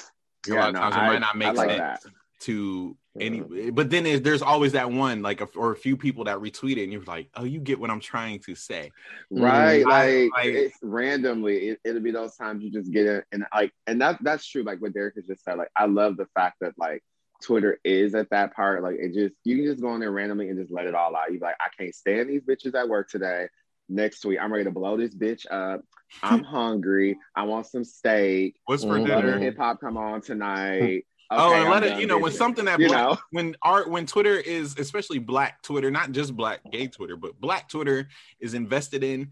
Yeah, 0.48 0.56
lot 0.56 0.70
of 0.70 0.74
no, 0.76 0.80
times 0.82 0.96
it 0.96 1.00
might 1.00 1.20
not 1.20 1.38
make 1.38 1.54
like 1.56 1.70
sense 1.70 1.80
that. 1.80 2.02
to 2.42 2.98
any, 3.20 3.42
but 3.70 3.92
then 3.92 4.06
there's, 4.06 4.22
there's 4.22 4.42
always 4.42 4.72
that 4.72 4.90
one 4.90 5.22
like 5.22 5.40
a, 5.40 5.46
or 5.56 5.72
a 5.72 5.76
few 5.76 5.96
people 5.96 6.24
that 6.24 6.40
retweet 6.40 6.78
it, 6.78 6.84
and 6.84 6.92
you're 6.92 7.04
like, 7.04 7.30
oh, 7.36 7.44
you 7.44 7.60
get 7.60 7.80
what 7.80 7.92
I'm 7.92 8.00
trying 8.00 8.40
to 8.40 8.56
say. 8.56 8.92
Right, 9.30 9.84
Mm, 9.86 9.92
I- 9.92 10.30
like 10.34 10.46
I- 10.46 10.48
it's 10.50 10.78
randomly. 10.82 11.70
It, 11.70 11.80
it'll 11.86 12.02
be 12.02 12.10
those 12.10 12.36
times 12.36 12.64
you 12.64 12.72
just 12.72 12.92
get 12.92 13.06
it, 13.06 13.26
and 13.32 13.46
like, 13.54 13.72
and 13.86 14.02
that 14.02 14.18
that's 14.22 14.48
true. 14.48 14.64
Like 14.64 14.82
what 14.82 14.94
Derek 14.94 15.14
has 15.16 15.28
just 15.28 15.44
said. 15.44 15.60
Like 15.60 15.70
I 15.76 15.86
love 15.86 16.18
the 16.18 16.26
fact 16.34 16.56
that 16.62 16.74
like 16.78 17.04
Twitter 17.44 17.80
is 17.84 18.16
at 18.16 18.30
that 18.32 18.56
part. 18.56 18.82
Like 18.82 18.96
it 18.96 19.14
just 19.14 19.36
you 19.44 19.58
can 19.58 19.66
just 19.66 19.82
go 19.82 19.94
in 19.94 20.00
there 20.00 20.12
randomly 20.12 20.50
and 20.50 20.58
just 20.58 20.72
let 20.72 20.88
it 20.88 20.96
all 20.96 21.16
out. 21.16 21.32
You 21.32 21.40
be 21.40 21.46
like, 21.46 21.56
I 21.60 21.68
can't 21.78 21.94
stand 21.94 22.30
these 22.30 22.42
bitches 22.42 22.74
at 22.74 22.88
work 22.88 23.10
today. 23.10 23.48
Next 23.90 24.22
tweet, 24.22 24.40
I'm 24.40 24.52
ready 24.52 24.64
to 24.64 24.72
blow 24.72 24.98
this 24.98 25.14
bitch 25.14 25.46
up. 25.52 25.82
I'm 26.22 26.44
hungry. 26.44 27.18
I 27.36 27.44
want 27.44 27.68
some 27.68 27.84
steak. 27.84 28.56
What's 28.66 28.84
for. 28.84 28.98
Dinner? 28.98 29.38
hip 29.40 29.58
hop 29.58 29.82
come 29.82 29.98
on 29.98 30.22
tonight. 30.22 31.06
oh, 31.30 31.54
and 31.54 31.66
I'm 31.66 31.72
let 31.72 31.84
it, 31.84 32.00
you 32.00 32.08
know, 32.08 32.18
when 32.18 32.32
something 32.32 32.66
that 32.66 32.80
you 32.80 32.88
black, 32.88 33.02
know, 33.02 33.18
when 33.32 33.56
art, 33.62 33.90
when 33.90 34.06
Twitter 34.06 34.36
is, 34.36 34.76
especially 34.78 35.20
Black 35.20 35.62
Twitter, 35.62 35.92
not 35.92 36.12
just 36.12 36.36
Black 36.36 36.60
gay 36.72 36.88
Twitter, 36.88 37.18
but 37.18 37.40
Black 37.40 37.68
Twitter 37.68 38.08
is 38.40 38.54
invested 38.54 39.04
in. 39.04 39.32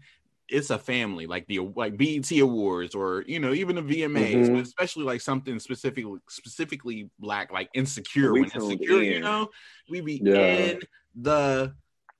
It's 0.52 0.70
a 0.70 0.78
family, 0.78 1.26
like 1.26 1.46
the 1.46 1.60
like 1.60 1.96
BET 1.96 2.30
Awards, 2.38 2.94
or 2.94 3.24
you 3.26 3.40
know, 3.40 3.52
even 3.54 3.76
the 3.76 3.82
VMAs, 3.82 4.34
Mhm. 4.34 4.52
but 4.52 4.62
especially 4.62 5.04
like 5.04 5.20
something 5.22 5.58
specifically 5.58 6.20
specifically 6.28 7.10
Black, 7.18 7.50
like 7.50 7.70
Insecure. 7.74 8.32
We 8.32 8.42
when 8.42 8.50
tuned 8.50 8.72
Insecure, 8.72 9.02
you 9.02 9.20
know, 9.20 9.48
we 9.88 10.02
be 10.02 10.20
Yeah. 10.22 10.56
in 10.56 10.80
the 11.14 11.74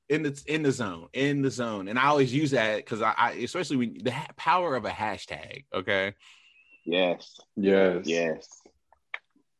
in 0.08 0.22
the 0.22 0.42
in 0.46 0.62
the 0.62 0.72
zone, 0.72 1.08
in 1.12 1.42
the 1.42 1.50
zone, 1.50 1.88
and 1.88 1.98
I 1.98 2.06
always 2.06 2.32
use 2.32 2.50
that 2.52 2.76
because 2.76 3.02
I, 3.02 3.12
I 3.16 3.30
especially 3.32 3.76
when 3.76 3.98
the 4.02 4.12
ha- 4.12 4.28
power 4.36 4.76
of 4.76 4.84
a 4.84 4.90
hashtag. 4.90 5.64
Okay, 5.74 6.14
yes, 6.84 7.38
yes 7.56 8.06
yes, 8.06 8.48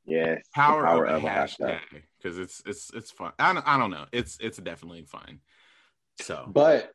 yes. 0.07 0.39
The 0.39 0.43
power, 0.55 0.87
of, 0.87 1.23
a 1.23 1.27
a 1.27 1.31
hashtag 1.31 1.81
because 2.19 2.39
it's 2.39 2.63
it's 2.67 2.91
it's 2.95 3.11
fun. 3.11 3.33
I 3.39 3.53
don't, 3.53 3.67
I 3.67 3.79
don't 3.79 3.91
know. 3.91 4.07
It's 4.13 4.39
it's 4.41 4.59
definitely 4.59 5.03
fun. 5.05 5.41
So 6.21 6.45
but 6.49 6.93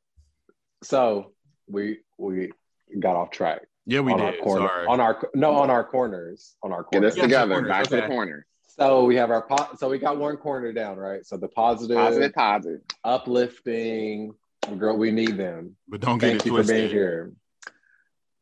so 0.84 1.34
we 1.70 2.00
we 2.18 2.52
got 3.00 3.16
off 3.16 3.30
track 3.32 3.62
yeah, 3.86 4.00
we 4.00 4.12
on 4.14 4.22
our 4.22 4.32
did. 4.32 4.42
corner 4.42 4.68
Sorry. 4.68 4.88
on 4.88 5.00
our 5.00 5.30
no 5.36 5.52
on 5.56 5.70
our 5.70 5.84
corners 5.84 6.56
on 6.64 6.72
our 6.72 6.84
Get 6.84 6.92
corners 6.92 7.12
us 7.14 7.18
Yeah, 7.18 7.24
together. 7.24 7.54
corners, 7.56 7.70
Back 7.70 7.84
to 7.86 7.90
the 7.92 7.98
okay. 8.04 8.08
corner. 8.08 8.46
so 8.66 9.04
we 9.06 9.16
have 9.16 9.32
our 9.32 9.42
po- 9.46 9.76
so 9.78 9.90
we 9.90 9.98
got 10.00 10.18
one 10.18 10.38
corner 10.38 10.72
down 10.74 10.98
right 10.98 11.26
so 11.26 11.38
the 11.38 11.48
positive, 11.48 11.98
Positive, 11.98 12.34
positive. 12.34 12.82
uplifting 13.04 14.34
girl 14.78 14.98
we 14.98 15.12
need 15.12 15.38
them 15.38 15.76
but 15.88 16.02
don't 16.02 16.18
get 16.18 16.28
Thank 16.32 16.42
it 16.42 16.46
you 16.46 16.52
for 16.52 16.68
being 16.68 16.80
twisted. 16.82 16.92
here. 16.92 17.32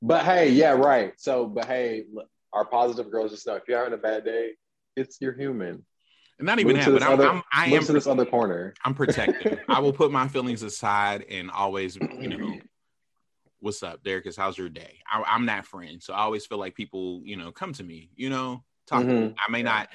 But 0.01 0.23
hey, 0.25 0.49
yeah, 0.49 0.71
right. 0.71 1.13
So, 1.17 1.47
but 1.47 1.65
hey, 1.65 2.03
look, 2.13 2.27
our 2.53 2.65
positive 2.65 3.11
girls 3.11 3.31
just 3.31 3.47
know 3.47 3.55
if 3.55 3.63
you're 3.67 3.77
having 3.79 3.93
a 3.93 3.97
bad 3.97 4.23
day, 4.23 4.51
it's 4.95 5.17
you're 5.19 5.33
human. 5.33 5.83
And 6.37 6.45
not 6.45 6.59
even 6.59 6.73
Move 6.75 6.77
that, 6.77 6.85
to 6.85 6.91
but 6.91 6.99
this 6.99 7.07
I'm, 7.07 7.13
other- 7.13 7.27
I'm 7.29 7.43
I 7.51 7.65
am 7.69 7.83
to 7.85 7.93
this 7.93 8.05
other 8.05 8.25
corner. 8.25 8.73
I'm 8.83 8.93
protected. 8.93 9.61
I 9.69 9.79
will 9.79 9.93
put 10.01 10.11
my 10.11 10.27
feelings 10.27 10.61
aside 10.63 11.25
and 11.29 11.49
always, 11.49 11.95
you 11.95 12.27
know, 12.27 12.59
what's 13.65 13.81
up, 13.81 14.03
Derek? 14.03 14.27
Is 14.27 14.37
how's 14.37 14.59
your 14.59 14.69
day? 14.69 14.99
I, 15.11 15.23
I'm 15.27 15.47
that 15.47 15.65
friend, 15.65 16.01
so 16.01 16.13
I 16.13 16.19
always 16.19 16.45
feel 16.45 16.59
like 16.59 16.75
people, 16.75 17.21
you 17.25 17.35
know, 17.35 17.51
come 17.51 17.73
to 17.73 17.83
me, 17.83 18.11
you 18.15 18.29
know, 18.29 18.63
talk. 18.85 19.03
Mhm. 19.03 19.33
I 19.35 19.51
may 19.51 19.63
not, 19.63 19.89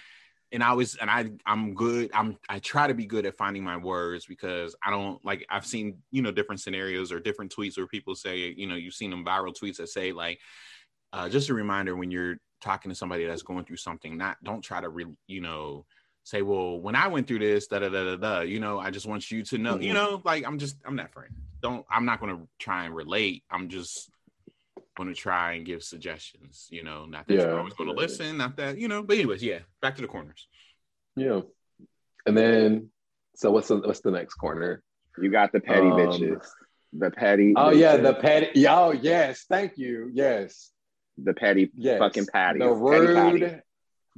and 0.50 0.60
I 0.60 0.70
always, 0.70 0.96
and 0.96 1.08
I, 1.08 1.30
I'm 1.46 1.74
good. 1.74 2.10
I'm, 2.12 2.36
I 2.48 2.58
try 2.58 2.88
to 2.88 2.94
be 2.94 3.06
good 3.06 3.26
at 3.26 3.36
finding 3.36 3.62
my 3.62 3.76
words 3.76 4.26
because 4.26 4.74
I 4.84 4.90
don't 4.90 5.24
like. 5.24 5.46
I've 5.48 5.64
seen, 5.64 5.98
you 6.10 6.20
know, 6.20 6.32
different 6.32 6.60
scenarios 6.60 7.12
or 7.12 7.20
different 7.20 7.54
tweets 7.54 7.76
where 7.76 7.86
people 7.86 8.16
say, 8.16 8.52
you 8.56 8.66
know, 8.66 8.74
you've 8.74 8.94
seen 8.94 9.10
them 9.10 9.24
viral 9.24 9.54
tweets 9.56 9.76
that 9.76 9.88
say 9.88 10.10
like, 10.10 10.40
uh, 11.12 11.28
just 11.28 11.48
a 11.48 11.54
reminder 11.54 11.94
when 11.94 12.10
you're 12.10 12.38
talking 12.60 12.90
to 12.90 12.96
somebody 12.96 13.24
that's 13.24 13.42
going 13.42 13.64
through 13.64 13.76
something, 13.76 14.18
not 14.18 14.36
don't 14.42 14.62
try 14.62 14.80
to, 14.80 14.88
re, 14.88 15.06
you 15.28 15.40
know 15.40 15.86
say, 16.24 16.42
well, 16.42 16.78
when 16.80 16.94
I 16.94 17.08
went 17.08 17.26
through 17.26 17.40
this, 17.40 17.66
da 17.66 17.78
da 17.80 17.88
da 17.88 18.04
da 18.04 18.16
da, 18.16 18.40
you 18.40 18.60
know, 18.60 18.78
I 18.78 18.90
just 18.90 19.06
want 19.06 19.30
you 19.30 19.42
to 19.44 19.58
know, 19.58 19.78
you 19.78 19.90
Mhm. 19.90 19.94
know, 19.94 20.22
like 20.24 20.46
I'm 20.46 20.58
just, 20.58 20.76
I'm 20.84 20.96
that 20.96 21.12
friend. 21.12 21.34
Don't, 21.62 21.84
I'm 21.90 22.04
not 22.04 22.20
going 22.20 22.36
to 22.36 22.48
try 22.58 22.84
and 22.84 22.94
relate. 22.94 23.42
I'm 23.50 23.68
just 23.68 24.10
going 24.96 25.08
to 25.08 25.14
try 25.14 25.52
and 25.54 25.64
give 25.66 25.82
suggestions, 25.82 26.68
you 26.70 26.82
know, 26.84 27.06
not 27.06 27.26
that 27.26 27.34
Yeah. 27.34 27.40
you're 27.42 27.58
always 27.58 27.74
going 27.74 27.88
to 27.90 27.96
listen, 27.96 28.36
not 28.36 28.56
that, 28.56 28.78
you 28.78 28.88
know, 28.88 29.02
but 29.02 29.16
anyways, 29.16 29.42
yeah, 29.42 29.60
back 29.82 29.96
to 29.96 30.02
the 30.02 30.08
corners. 30.08 30.46
Yeah. 31.16 31.40
And 32.26 32.36
then, 32.36 32.90
so 33.34 33.50
what's 33.50 33.68
the 33.68 33.76
what's 33.78 34.00
the 34.00 34.10
next 34.10 34.34
corner? 34.34 34.82
You 35.20 35.30
got 35.30 35.52
the 35.52 35.60
petty 35.60 35.86
Um, 35.86 35.92
bitches. 35.92 36.46
The 36.92 37.10
petty. 37.10 37.54
Oh 37.56 37.70
yeah, 37.70 37.96
the 37.96 38.14
petty. 38.14 38.66
Oh 38.68 38.90
yes, 38.92 39.44
thank 39.48 39.78
you. 39.78 40.10
Yes, 40.12 40.70
the 41.16 41.32
petty 41.32 41.70
yes. 41.74 41.98
fucking 41.98 42.26
patties. 42.26 42.60
The 42.60 42.74
Petty 42.74 43.14
patty. 43.14 43.40
rude, 43.44 43.62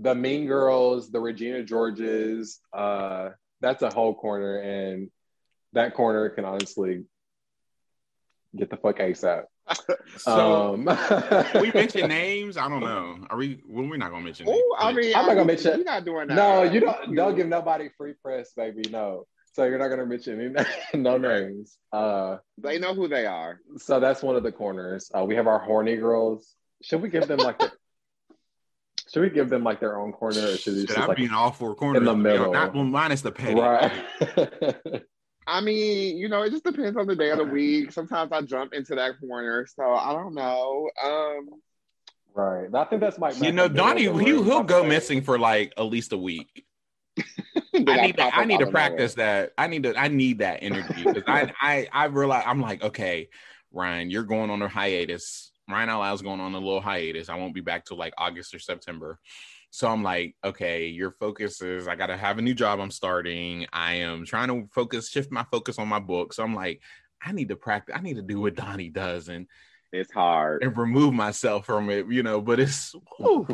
the 0.03 0.15
mean 0.15 0.47
girls, 0.47 1.11
the 1.11 1.21
Regina 1.21 1.63
Georges. 1.63 2.61
Uh, 2.73 3.31
that's 3.61 3.83
a 3.83 3.91
whole 3.93 4.15
corner, 4.15 4.59
and 4.59 5.11
that 5.73 5.95
corner 5.95 6.29
can 6.31 6.45
honestly 6.45 7.05
get 8.57 8.71
the 8.71 8.77
fuck 8.77 8.99
ASAP. 8.99 9.45
So 10.19 10.75
um, 10.75 10.85
we 11.63 11.71
mention 11.73 12.09
names. 12.21 12.57
I 12.59 12.69
don't 12.69 12.81
know. 12.81 13.17
Are 13.31 13.37
we? 13.39 13.61
Well, 13.67 13.87
we're 13.89 13.97
not 13.97 14.11
going 14.11 14.23
to 14.23 14.27
mention 14.27 14.47
names. 14.47 14.61
Oh, 14.63 14.77
I 14.79 14.93
mean, 14.93 15.15
I'm 15.17 15.25
not 15.27 15.35
gonna 15.35 15.45
mention- 15.47 15.77
You're 15.77 15.85
not 15.85 16.05
doing 16.05 16.29
that. 16.29 16.35
No, 16.35 16.65
you 16.65 16.81
don't. 16.81 17.15
Don't 17.15 17.35
give 17.37 17.47
nobody 17.47 17.89
free 17.97 18.15
press, 18.23 18.53
baby. 18.55 18.83
No. 18.91 19.25
So 19.55 19.65
you're 19.65 19.79
not 19.79 19.89
gonna 19.89 20.05
mention 20.07 20.41
any 20.57 20.79
no 21.03 21.17
names. 21.17 21.79
Uh, 21.93 22.39
They 22.59 22.79
know 22.79 22.93
who 22.95 23.07
they 23.09 23.25
are. 23.27 23.61
so 23.79 24.01
that's 24.01 24.23
one 24.23 24.35
of 24.37 24.43
the 24.43 24.53
corners. 24.53 25.11
Uh, 25.17 25.25
we 25.25 25.37
have 25.37 25.47
our 25.47 25.59
horny 25.61 25.97
girls. 25.97 26.55
Should 26.83 27.01
we 27.03 27.09
give 27.09 27.27
them 27.29 27.39
like? 27.39 27.59
The, 27.59 27.71
should 29.13 29.23
we 29.23 29.31
give 29.31 29.51
them 29.51 29.63
like 29.63 29.79
their 29.79 29.99
own 29.99 30.13
corner, 30.13 30.41
or 30.41 30.57
should 30.57 30.75
we 30.75 30.81
Should 30.81 30.89
just 30.89 30.99
I 30.99 31.07
like 31.07 31.19
be 31.19 31.25
in 31.25 31.35
all 31.35 31.51
four 31.51 31.75
corners? 31.75 31.99
in 32.01 32.05
the 32.05 32.17
middle. 32.17 32.53
Not 32.53 32.75
well, 32.75 32.85
minus 32.85 33.21
the 33.21 33.31
petty. 33.31 33.61
right? 33.61 33.93
I 35.47 35.61
mean, 35.61 36.17
you 36.17 36.29
know, 36.29 36.43
it 36.43 36.51
just 36.51 36.65
depends 36.65 36.97
on 36.97 37.07
the 37.07 37.17
day 37.17 37.31
of 37.31 37.39
the 37.39 37.45
week. 37.45 37.93
Sometimes 37.93 38.33
I 38.33 38.41
jump 38.43 38.73
into 38.73 38.95
that 38.95 39.21
corner, 39.21 39.67
so 39.67 39.83
I 39.93 40.13
don't 40.13 40.35
know. 40.35 40.89
Um, 41.05 41.49
right. 42.35 42.69
I 42.75 42.85
think 42.85 43.03
that's 43.03 43.19
my. 43.19 43.33
You 43.33 43.53
know, 43.53 43.69
Donnie, 43.69 44.03
he, 44.03 44.25
he'll 44.25 44.63
go 44.63 44.65
probably. 44.65 44.89
missing 44.89 45.21
for 45.21 45.39
like 45.39 45.75
at 45.77 45.85
least 45.85 46.13
a 46.13 46.19
week. 46.19 46.65
I 47.75 48.07
need 48.07 48.17
to, 48.17 48.35
I 48.35 48.45
need 48.47 48.61
to 48.61 48.71
practice 48.71 49.15
that. 49.15 49.53
I 49.59 49.67
need 49.67 49.83
to 49.83 49.95
I 49.95 50.09
need 50.09 50.39
that 50.39 50.61
energy 50.63 51.05
because 51.05 51.23
I 51.27 51.53
I 51.61 51.89
I 51.93 52.05
realize 52.07 52.45
I'm 52.47 52.63
like 52.63 52.83
okay, 52.83 53.29
Ryan, 53.73 54.09
you're 54.09 54.23
going 54.23 54.49
on 54.49 54.63
a 54.63 54.69
hiatus. 54.69 55.52
Ryan 55.69 55.91
Out 55.91 56.01
Loud's 56.01 56.23
going 56.23 56.41
on 56.41 56.55
a 56.55 56.59
little 56.59 56.81
hiatus. 56.81 57.29
I 57.29 57.37
won't 57.37 57.55
be 57.55 57.61
back 57.61 57.85
till 57.85 57.97
like 57.97 58.15
August 58.19 58.55
or 58.55 58.59
September. 58.59 59.19
So 59.71 59.89
I'm 59.89 60.03
like, 60.03 60.37
okay, 60.45 60.87
your 60.87 61.13
focus 61.13 61.63
is 61.63 61.89
I 61.89 61.95
gotta 61.95 62.17
have 62.17 62.39
a 62.39 62.43
new 62.43 62.55
job 62.55 62.81
I'm 62.81 62.91
starting. 62.91 63.67
I 63.73 63.95
am 63.95 64.27
trying 64.27 64.49
to 64.49 64.69
focus, 64.73 65.09
shift 65.09 65.33
my 65.33 65.45
focus 65.51 65.79
on 65.79 65.89
my 65.89 65.99
book. 65.99 66.35
So 66.35 66.43
I'm 66.43 66.55
like, 66.55 66.83
I 67.25 67.33
need 67.33 67.49
to 67.49 67.57
practice, 67.57 67.95
I 67.97 68.03
need 68.03 68.17
to 68.17 68.23
do 68.23 68.41
what 68.41 68.55
Donnie 68.55 68.91
does. 68.91 69.29
And 69.29 69.47
It's 69.93 70.11
hard. 70.11 70.63
and 70.63 70.75
remove 70.77 71.13
myself 71.13 71.67
from 71.67 71.91
it, 71.91 72.07
you 72.09 72.23
know. 72.23 72.41
But 72.41 72.61
it's 72.61 72.95
whew. 73.19 73.47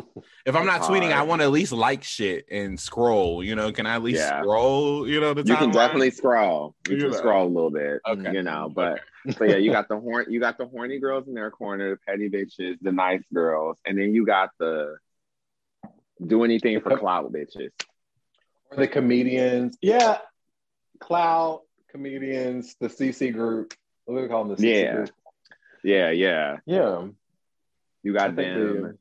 if 0.47 0.55
I'm 0.55 0.67
not 0.67 0.79
It's 0.79 0.87
tweeting, 0.87 1.13
I 1.13 1.23
want 1.23 1.41
to 1.41 1.47
at 1.47 1.51
least 1.51 1.73
like 1.73 2.05
shit 2.05 2.47
and 2.51 2.79
scroll. 2.79 3.43
You 3.43 3.57
know, 3.57 3.73
can 3.73 3.87
I 3.87 3.97
at 3.97 4.03
least 4.05 4.21
Yeah. 4.21 4.41
scroll? 4.43 5.09
You 5.09 5.21
know, 5.21 5.35
the 5.35 5.43
You 5.43 5.57
can 5.57 5.71
timeline? 5.71 5.75
definitely 5.75 6.11
scroll. 6.13 6.77
You 6.89 6.95
You 6.95 7.03
can 7.03 7.11
know. 7.11 7.17
scroll 7.17 7.47
a 7.47 7.53
little 7.53 7.71
bit. 7.71 8.01
Okay. 8.07 8.33
You 8.35 8.43
know, 8.45 8.71
but 8.73 9.01
but 9.39 9.49
yeah, 9.49 9.57
you 9.57 9.73
got 9.73 9.89
the 9.89 9.99
horn 9.99 10.27
you 10.29 10.39
got 10.39 10.59
the 10.59 10.67
horny 10.67 11.01
girls 11.01 11.27
in 11.27 11.35
their 11.35 11.51
corner, 11.51 11.91
the 11.91 11.97
petty 12.07 12.29
bitches, 12.31 12.77
the 12.81 12.93
nice 12.93 13.23
girls, 13.35 13.77
and 13.85 13.99
then 13.99 14.15
you 14.15 14.25
got 14.25 14.51
the 14.61 14.97
do 16.25 16.45
anything 16.45 16.81
for 16.81 16.97
clout 16.99 17.33
bitches. 17.33 17.71
Or 18.71 18.77
the 18.77 18.87
comedians. 18.89 19.77
Yeah. 19.81 20.19
Cloud 21.01 21.63
comedians, 21.91 22.77
the 22.81 22.89
CC 22.89 23.33
group. 23.33 23.75
What 24.05 24.17
do 24.17 24.23
we 24.23 24.29
call 24.29 24.45
them? 24.45 24.57
The 24.57 24.63
CC 24.63 24.83
Yeah. 24.83 24.95
group. 24.97 25.11
Yeah, 25.85 26.11
yeah. 26.11 26.59
Yeah. 26.67 27.09
You 28.03 28.13
got 28.13 28.35
them. 28.37 28.83
the- 28.83 28.99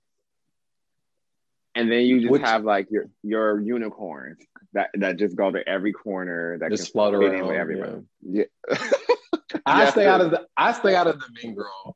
and 1.76 1.92
then 1.92 2.02
you 2.06 2.22
just 2.22 2.32
Which- 2.32 2.42
have 2.42 2.64
like 2.64 2.90
your 2.90 3.10
your 3.24 3.60
unicorns 3.60 4.44
that 4.74 4.90
that 4.96 5.18
just 5.18 5.36
go 5.36 5.52
to 5.52 5.68
every 5.68 5.94
corner 5.94 6.58
that 6.60 6.72
just 6.72 6.92
flutter 6.92 7.20
around. 7.22 7.46
with 7.48 7.56
yeah. 7.56 7.62
everybody. 7.62 8.02
Yeah. 8.22 8.44
I 9.66 9.90
stay 9.92 10.08
out 10.08 10.22
of 10.22 10.32
the 10.32 10.48
I 10.58 10.74
stay 10.74 10.96
out 10.96 11.08
of 11.08 11.20
the 11.20 11.26
mean 11.44 11.56
girl. 11.56 11.96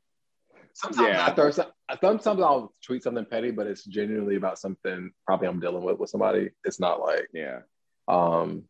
Sometimes 0.74 1.08
Yeah. 1.08 1.26
I 1.26 1.34
throw 1.34 1.50
some, 1.50 1.66
sometimes 2.00 2.26
I'll 2.40 2.72
tweet 2.84 3.02
something 3.02 3.24
petty, 3.26 3.50
but 3.50 3.66
it's 3.66 3.84
genuinely 3.84 4.36
about 4.36 4.58
something 4.58 5.10
probably 5.26 5.48
I'm 5.48 5.60
dealing 5.60 5.82
with 5.82 5.98
with 5.98 6.10
somebody. 6.10 6.50
It's 6.64 6.78
not 6.80 7.00
like 7.00 7.28
Yeah. 7.34 7.60
um 8.08 8.64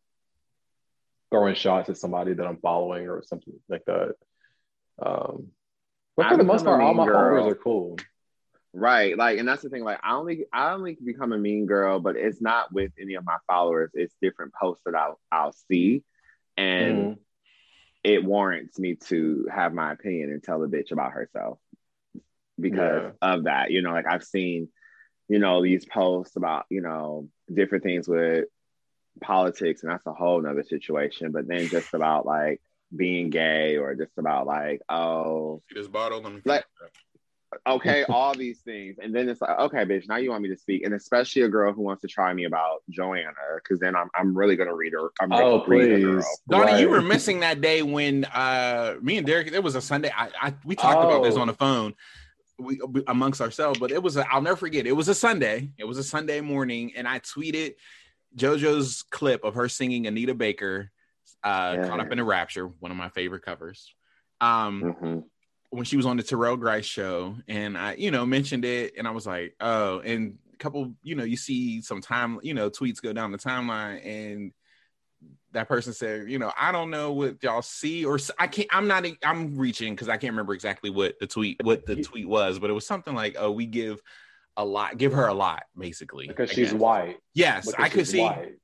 throwing 1.31 1.55
shots 1.55 1.89
at 1.89 1.97
somebody 1.97 2.33
that 2.33 2.45
I'm 2.45 2.57
following 2.57 3.07
or 3.07 3.23
something 3.23 3.53
like 3.69 3.85
that. 3.85 4.15
Um 5.01 5.51
but 6.15 6.27
for 6.27 6.33
I 6.35 6.37
the 6.37 6.43
most 6.43 6.65
part, 6.65 6.81
all 6.81 6.93
my 6.93 7.05
followers 7.05 7.47
are 7.47 7.55
cool. 7.55 7.97
Right. 8.73 9.15
Like, 9.15 9.37
and 9.37 9.47
that's 9.47 9.61
the 9.61 9.69
thing. 9.69 9.83
Like, 9.83 9.99
I 10.03 10.15
only 10.15 10.45
I 10.51 10.73
only 10.73 10.97
become 11.03 11.31
a 11.31 11.37
mean 11.37 11.67
girl, 11.67 11.99
but 11.99 12.15
it's 12.15 12.41
not 12.41 12.73
with 12.73 12.91
any 12.99 13.13
of 13.13 13.23
my 13.23 13.37
followers. 13.45 13.91
It's 13.93 14.15
different 14.21 14.53
posts 14.53 14.83
that 14.85 14.95
I'll 14.95 15.19
I'll 15.31 15.53
see. 15.71 16.03
And 16.57 16.97
Mhm. 16.97 17.17
it 18.03 18.23
warrants 18.23 18.79
me 18.79 18.95
to 18.95 19.47
have 19.53 19.73
my 19.73 19.91
opinion 19.91 20.31
and 20.31 20.43
tell 20.43 20.63
a 20.63 20.67
bitch 20.67 20.91
about 20.91 21.11
herself 21.11 21.59
because 22.59 23.13
of 23.21 23.43
that. 23.43 23.71
You 23.71 23.81
know, 23.81 23.91
like 23.91 24.07
I've 24.07 24.23
seen, 24.23 24.69
you 25.29 25.39
know, 25.39 25.61
these 25.61 25.85
posts 25.85 26.35
about, 26.35 26.65
you 26.69 26.81
know, 26.81 27.29
different 27.53 27.83
things 27.83 28.07
with 28.07 28.45
politics, 29.21 29.83
and 29.83 29.91
that's 29.91 30.05
a 30.07 30.13
whole 30.13 30.41
nother 30.41 30.63
situation. 30.63 31.31
But 31.31 31.47
then 31.47 31.67
just 31.67 31.93
about 31.93 32.25
like 32.25 32.59
being 32.95 33.29
gay 33.29 33.77
or 33.77 33.95
just 33.95 34.11
about 34.17 34.45
like, 34.45 34.81
oh, 34.89 35.61
See 35.69 35.79
this 35.79 35.87
bottle? 35.87 36.21
Let 36.21 36.33
me 36.33 36.41
Like- 36.45 36.65
okay, 37.67 38.03
all 38.09 38.33
these 38.33 38.59
things. 38.61 38.97
And 39.01 39.13
then 39.13 39.29
it's 39.29 39.41
like, 39.41 39.57
okay, 39.59 39.85
bitch, 39.85 40.07
now 40.07 40.17
you 40.17 40.29
want 40.31 40.43
me 40.43 40.49
to 40.49 40.57
speak. 40.57 40.83
And 40.85 40.93
especially 40.93 41.43
a 41.43 41.49
girl 41.49 41.71
who 41.73 41.81
wants 41.81 42.01
to 42.01 42.07
try 42.07 42.33
me 42.33 42.45
about 42.45 42.83
Joanna, 42.89 43.31
because 43.55 43.79
then 43.79 43.95
I'm 43.95 44.09
I'm 44.15 44.35
really 44.37 44.55
gonna 44.55 44.75
read 44.75 44.93
her. 44.93 45.09
I'm 45.21 45.29
gonna 45.29 45.43
Oh 45.43 45.65
read 45.65 45.89
her 45.89 45.97
please. 45.97 46.03
girl. 46.49 46.65
Donnie, 46.65 46.81
you 46.81 46.89
were 46.89 47.01
missing 47.01 47.39
that 47.41 47.61
day 47.61 47.81
when 47.83 48.25
uh 48.25 48.95
me 49.01 49.17
and 49.17 49.25
Derek. 49.27 49.51
It 49.51 49.63
was 49.63 49.75
a 49.75 49.81
Sunday. 49.81 50.11
I, 50.15 50.29
I 50.41 50.53
we 50.65 50.75
talked 50.75 51.03
about 51.03 51.23
this 51.23 51.35
Oh. 51.35 51.41
on 51.41 51.47
the 51.47 51.53
phone. 51.53 51.93
We 52.59 52.79
amongst 53.07 53.41
ourselves, 53.41 53.79
but 53.79 53.91
it 53.91 54.01
was. 54.01 54.15
A, 54.15 54.31
I'll 54.31 54.41
never 54.41 54.55
forget. 54.55 54.85
It 54.85 54.91
was 54.91 55.07
a 55.07 55.15
Sunday. 55.15 55.71
It 55.79 55.85
was 55.85 55.97
a 55.97 56.03
Sunday 56.03 56.39
morning, 56.39 56.93
and 56.95 57.07
I 57.07 57.19
tweeted 57.19 57.73
JoJo's 58.37 59.03
clip 59.09 59.43
of 59.43 59.55
her 59.55 59.67
singing 59.67 60.05
Anita 60.07 60.35
Baker, 60.35 60.91
uh, 61.43 61.75
Yeah. 61.77 61.87
"Caught 61.87 61.99
Up 62.01 62.11
in 62.11 62.19
a 62.19 62.23
Rapture," 62.23 62.67
one 62.67 62.91
of 62.91 62.97
my 62.97 63.09
favorite 63.09 63.43
covers. 63.43 63.93
Um, 64.41 64.81
Mhm. 64.83 65.23
when 65.69 65.85
she 65.85 65.97
was 65.97 66.05
on 66.05 66.17
the 66.17 66.23
Terrell 66.23 66.57
Grice 66.57 66.85
show, 66.85 67.35
and 67.47 67.77
I, 67.77 67.95
you 67.95 68.11
know, 68.11 68.25
mentioned 68.25 68.65
it, 68.65 68.93
and 68.97 69.07
I 69.07 69.11
was 69.11 69.25
like, 69.25 69.55
oh, 69.59 69.99
and 70.01 70.37
a 70.53 70.57
couple, 70.57 70.93
you 71.01 71.15
know, 71.15 71.23
you 71.23 71.37
see 71.37 71.81
some 71.81 71.99
time, 72.01 72.39
you 72.43 72.53
know, 72.53 72.69
tweets 72.69 73.01
go 73.01 73.11
down 73.13 73.31
the 73.31 73.37
timeline, 73.39 74.05
and 74.05 74.53
that 75.53 75.67
person 75.67 75.93
said, 75.93 76.29
you 76.29 76.37
know, 76.37 76.51
I 76.59 76.71
don't 76.71 76.89
know 76.89 77.13
what 77.13 77.41
y'all 77.41 77.61
see, 77.61 78.05
or 78.05 78.19
I 78.37 78.47
can't, 78.47 78.67
I'm 78.71 78.87
not, 78.87 79.05
I'm 79.23 79.57
reaching 79.57 79.93
because 79.95 80.09
I 80.09 80.17
can't 80.17 80.33
remember 80.33 80.53
exactly 80.53 80.89
what 80.89 81.17
the 81.19 81.27
tweet, 81.27 81.63
what 81.63 81.85
the 81.85 82.03
tweet 82.03 82.27
was, 82.27 82.59
but 82.59 82.69
it 82.69 82.73
was 82.73 82.85
something 82.85 83.15
like, 83.15 83.35
oh, 83.39 83.51
we 83.51 83.65
give 83.65 84.01
a 84.57 84.65
lot, 84.65 84.97
give 84.97 85.13
her 85.13 85.27
a 85.27 85.33
lot, 85.33 85.63
basically, 85.77 86.27
Because 86.27 86.51
I 86.51 86.53
she's 86.53 86.71
guess. 86.71 86.79
white. 86.79 87.17
Yes, 87.33 87.65
because 87.67 87.83
I 87.83 87.89
could 87.89 88.07
see. 88.07 88.19
white. 88.21 88.55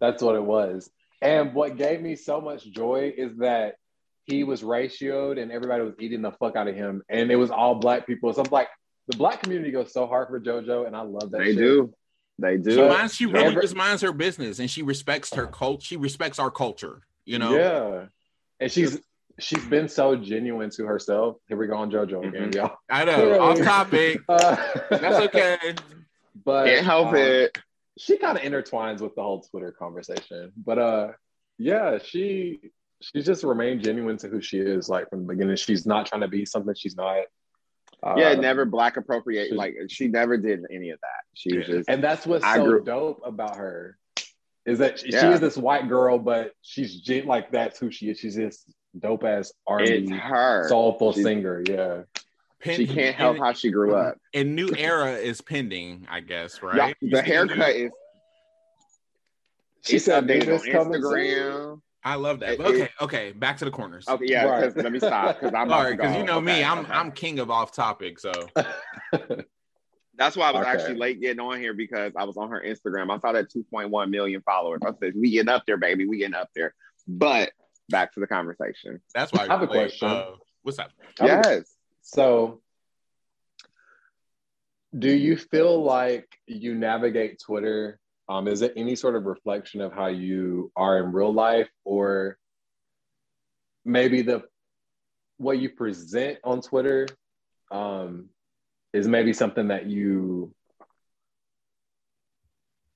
That's 0.00 0.22
what 0.22 0.34
it 0.34 0.42
was. 0.42 0.90
And 1.22 1.54
what 1.54 1.76
gave 1.76 2.00
me 2.02 2.16
so 2.16 2.40
much 2.40 2.64
joy 2.70 3.12
is 3.16 3.36
that 3.36 3.76
he 4.24 4.44
was 4.44 4.62
ratioed 4.62 5.40
and 5.40 5.50
everybody 5.52 5.82
was 5.84 5.94
eating 5.98 6.20
the 6.22 6.32
fuck 6.32 6.56
out 6.56 6.68
of 6.68 6.74
him. 6.74 7.02
And 7.08 7.30
it 7.30 7.36
was 7.36 7.50
all 7.50 7.76
black 7.76 8.06
people. 8.06 8.32
So 8.32 8.42
I'm 8.42 8.50
like, 8.50 8.68
the 9.08 9.16
black 9.16 9.42
community 9.42 9.70
goes 9.72 9.92
so 9.92 10.06
hard 10.06 10.28
for 10.28 10.38
JoJo, 10.40 10.86
and 10.86 10.94
I 10.96 11.02
love 11.02 11.30
that. 11.32 11.38
They 11.38 11.46
shit. 11.52 11.58
do. 11.58 11.94
They 12.38 12.56
do. 12.56 12.70
She 12.70 12.76
But 12.76 12.88
minds, 12.90 13.14
she 13.14 13.26
really 13.26 13.46
every- 13.46 13.62
just 13.62 13.74
minds 13.74 14.02
her 14.02 14.12
business, 14.12 14.58
and 14.60 14.70
she 14.70 14.82
respects 14.82 15.34
her 15.34 15.46
cult. 15.46 15.82
She 15.82 15.96
respects 15.96 16.38
our 16.38 16.50
culture. 16.50 17.02
You 17.24 17.38
know, 17.38 17.54
Yeah. 17.56 18.06
And 18.60 18.70
she's 18.70 19.00
she's 19.40 19.64
been 19.64 19.88
so 19.88 20.14
genuine 20.14 20.70
to 20.70 20.84
herself. 20.86 21.36
Here 21.48 21.56
we 21.56 21.66
go 21.66 21.74
on 21.76 21.90
JoJo 21.90 22.28
again, 22.28 22.50
Mhm. 22.50 22.54
y'all. 22.54 22.76
I 22.88 23.04
know. 23.04 23.40
Off 23.40 23.58
topic. 23.60 24.20
Uh, 24.28 24.56
That's 24.90 25.26
okay. 25.26 25.74
But 26.44 26.66
Can't 26.66 26.84
help 26.86 27.08
um, 27.08 27.16
it. 27.16 27.58
She 27.98 28.16
kind 28.18 28.36
of 28.38 28.42
intertwines 28.44 29.00
with 29.00 29.14
the 29.14 29.22
whole 29.22 29.42
Twitter 29.42 29.72
conversation. 29.72 30.52
But 30.56 30.78
uh 30.78 31.08
yeah, 31.58 31.98
she 32.02 32.60
she 33.00 33.22
just 33.22 33.44
remained 33.44 33.82
genuine 33.82 34.16
to 34.18 34.28
who 34.28 34.40
she 34.40 34.58
is, 34.58 34.88
like 34.88 35.10
from 35.10 35.26
the 35.26 35.32
beginning. 35.34 35.56
She's 35.56 35.86
not 35.86 36.06
trying 36.06 36.20
to 36.22 36.28
be 36.28 36.44
something 36.46 36.74
she's 36.74 36.96
not. 36.96 37.24
Uh, 38.04 38.14
yeah, 38.16 38.34
never 38.34 38.64
black 38.64 38.96
appropriate. 38.96 39.48
she- 39.50 39.54
Like 39.54 39.74
she 39.88 40.08
never 40.08 40.36
did 40.36 40.60
any 40.72 40.90
of 40.90 40.98
that. 41.00 41.22
She 41.34 41.56
was 41.56 41.68
Yeah. 41.68 41.74
just 41.76 41.88
and 41.88 42.02
that's 42.02 42.26
what's 42.26 42.44
I 42.44 42.56
so 42.56 42.64
grew- 42.64 42.84
dope 42.84 43.22
about 43.24 43.56
her 43.56 43.98
is 44.64 44.78
that 44.78 45.00
she, 45.00 45.10
she 45.10 45.16
is 45.26 45.40
this 45.40 45.56
white 45.56 45.88
girl, 45.88 46.18
but 46.18 46.52
she's 46.62 47.08
like 47.26 47.50
that's 47.52 47.78
who 47.78 47.90
she 47.90 48.10
is. 48.10 48.18
She's 48.18 48.36
this 48.36 48.64
dope 48.98 49.24
ass 49.24 49.52
R&B 49.66 50.06
soulful 50.68 51.12
She's- 51.12 51.24
singer. 51.24 51.62
Yeah, 51.68 52.02
Pen- 52.62 52.76
She 52.76 52.86
can't 52.86 53.14
help 53.16 53.36
and, 53.36 53.44
how 53.44 53.52
she 53.52 53.70
grew 53.70 53.94
up. 53.96 54.18
and 54.34 54.54
new 54.54 54.70
era 54.78 55.12
is 55.12 55.40
pending, 55.40 56.06
I 56.10 56.20
guess, 56.20 56.62
right? 56.62 56.94
You 57.00 57.10
the 57.10 57.22
haircut 57.22 57.56
new- 57.76 57.86
is 57.86 57.92
she 59.82 59.96
it's 59.96 60.04
said 60.04 60.24
updated 60.24 60.42
on 60.42 60.46
"Newness 60.48 60.66
coming 60.66 61.02
soon." 61.02 61.12
Instagram. 61.12 61.80
I 62.04 62.14
love 62.16 62.40
that. 62.40 62.50
It- 62.54 62.60
okay, 62.60 62.82
it- 62.82 62.90
okay, 63.00 63.32
back 63.32 63.56
to 63.58 63.64
the 63.64 63.70
corners. 63.70 64.06
Okay, 64.08 64.26
yeah, 64.28 64.44
Right. 64.44 64.76
let 64.76 64.92
me 64.92 64.98
stop 65.00 65.40
because 65.40 65.54
I'm 65.54 65.68
Sorry, 65.70 65.92
because 65.96 66.10
because 66.12 66.16
you 66.20 66.24
know 66.24 66.40
me, 66.40 66.62
I'm 66.62 66.80
okay. 66.80 66.92
I'm 66.92 67.10
king 67.12 67.38
of 67.40 67.50
off 67.50 67.72
topic. 67.72 68.18
So 68.20 68.32
That's 70.18 70.36
why 70.36 70.50
I 70.50 70.52
was 70.52 70.60
Okay. 70.60 70.70
actually 70.70 70.96
late 70.96 71.20
getting 71.20 71.40
on 71.40 71.58
here 71.58 71.72
because 71.74 72.12
I 72.16 72.24
was 72.24 72.36
on 72.36 72.50
her 72.50 72.62
Instagram. 72.64 73.10
I 73.10 73.18
saw 73.18 73.32
that 73.32 73.50
2.1 73.50 74.10
million 74.10 74.42
followers. 74.42 74.80
I 74.86 74.90
said, 75.00 75.14
"We 75.16 75.30
getting 75.30 75.48
up 75.48 75.64
there, 75.66 75.78
baby. 75.78 76.06
We 76.06 76.18
getting 76.18 76.34
up 76.34 76.50
there." 76.54 76.74
But 77.08 77.50
back 77.88 78.12
to 78.14 78.20
the 78.20 78.26
conversation. 78.26 79.00
that's 79.14 79.32
why 79.32 79.44
I 79.44 79.46
have 79.46 79.62
a 79.62 79.64
wait, 79.64 79.70
question. 79.70 80.08
uh, 80.08 80.26
what's 80.62 80.78
up? 80.78 80.90
I 81.18 81.24
would- 81.24 81.30
Yes. 81.44 81.76
So, 82.02 82.60
do 84.96 85.10
you 85.10 85.36
feel 85.36 85.82
like 85.82 86.28
you 86.46 86.74
navigate 86.74 87.40
Twitter? 87.40 87.98
Um, 88.28 88.48
is 88.48 88.62
it 88.62 88.74
any 88.76 88.96
sort 88.96 89.16
of 89.16 89.24
reflection 89.24 89.80
of 89.80 89.92
how 89.92 90.08
you 90.08 90.70
are 90.76 90.98
in 90.98 91.12
real 91.12 91.32
life, 91.32 91.70
or 91.84 92.36
maybe 93.84 94.22
the 94.22 94.42
what 95.38 95.58
you 95.58 95.70
present 95.70 96.38
on 96.44 96.60
Twitter 96.60 97.08
um, 97.70 98.28
is 98.92 99.08
maybe 99.08 99.32
something 99.32 99.68
that 99.68 99.86
you 99.86 100.54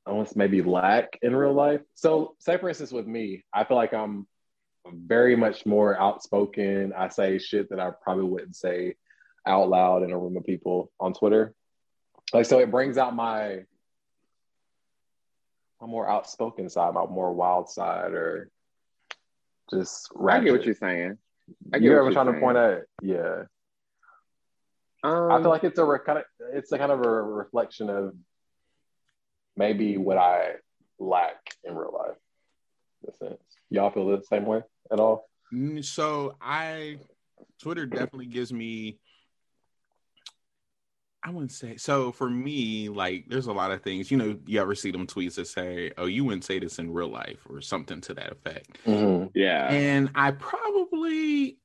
almost 0.05 0.37
maybe 0.37 0.62
lack 0.62 1.19
in 1.23 1.35
real 1.35 1.55
life? 1.55 1.81
So, 1.95 2.35
say 2.38 2.59
for 2.59 2.69
instance, 2.69 2.92
with 2.92 3.07
me, 3.07 3.45
I 3.53 3.64
feel 3.64 3.77
like 3.77 3.95
I'm 3.95 4.27
very 4.92 5.37
much 5.37 5.66
more 5.66 5.99
outspoken. 6.01 6.92
I 6.96 7.09
say 7.09 7.38
shit 7.38 7.70
that 7.70 7.81
I 7.81 7.90
probably 8.03 8.25
wouldn't 8.25 8.57
say 8.57 8.96
out 9.46 9.68
loud 9.68 10.03
in 10.03 10.11
a 10.11 10.18
room 10.18 10.37
of 10.37 10.44
people 10.44 10.90
on 10.99 11.14
Twitter. 11.14 11.55
Like 12.33 12.46
so 12.46 12.59
it 12.59 12.70
brings 12.70 12.99
out 12.99 13.14
my 13.14 13.61
my 15.81 15.87
more 15.87 16.09
outspoken 16.09 16.68
side, 16.68 16.94
my 16.94 17.07
more 17.07 17.33
wild 17.33 17.68
side 17.68 18.12
or 18.12 18.51
just 19.70 20.11
I 20.18 20.40
get 20.40 20.53
what 20.53 20.64
you're 20.64 20.75
saying. 20.75 21.18
I 21.72 21.79
get 21.79 21.85
You 21.85 21.90
what 21.90 21.96
ever 21.99 22.05
you're 22.07 22.12
trying 22.12 22.35
to 22.35 22.40
point 22.40 22.57
at 22.57 22.83
yeah. 23.03 23.42
Um, 25.05 25.31
I 25.31 25.40
feel 25.40 25.51
like 25.51 25.64
it's 25.64 25.79
a 25.79 25.99
kind 26.05 26.18
of 26.18 26.25
it's 26.53 26.72
a 26.72 26.79
kind 26.79 26.90
of 26.90 27.05
a 27.05 27.22
reflection 27.22 27.90
of 27.90 28.14
maybe 29.57 29.96
what 29.96 30.18
I 30.18 30.55
lack 30.99 31.37
in 31.62 31.75
real 31.77 31.92
life. 31.92 32.16
In 33.03 33.11
a 33.11 33.16
sense. 33.16 33.42
Y'all 33.70 33.90
feel 33.90 34.07
the 34.07 34.22
same 34.25 34.46
way 34.46 34.62
at 34.90 35.01
all? 35.01 35.29
Mm, 35.53 35.85
So 35.85 36.37
I 36.40 36.99
Twitter 37.61 37.87
definitely 37.87 38.27
gives 38.27 38.53
me 38.53 38.99
I 41.22 41.31
wouldn't 41.31 41.51
say 41.51 41.77
so 41.77 42.12
for 42.12 42.31
me, 42.31 42.88
like 42.88 43.25
there's 43.29 43.49
a 43.49 43.53
lot 43.53 43.72
of 43.72 43.83
things, 43.83 44.12
you 44.12 44.16
know, 44.16 44.38
you 44.46 44.61
ever 44.61 44.77
see 44.77 44.92
them 44.92 45.09
tweets 45.09 45.35
that 45.35 45.49
say, 45.49 45.90
Oh, 45.99 46.07
you 46.07 46.25
wouldn't 46.25 46.44
say 46.44 46.61
this 46.61 46.79
in 46.79 46.92
real 46.92 47.09
life 47.09 47.40
or 47.51 47.61
something 47.61 48.01
to 48.03 48.14
that 48.14 48.31
effect. 48.31 48.79
yeah. 49.35 49.68
And 49.68 50.11
I 50.14 50.31
probably 50.31 51.59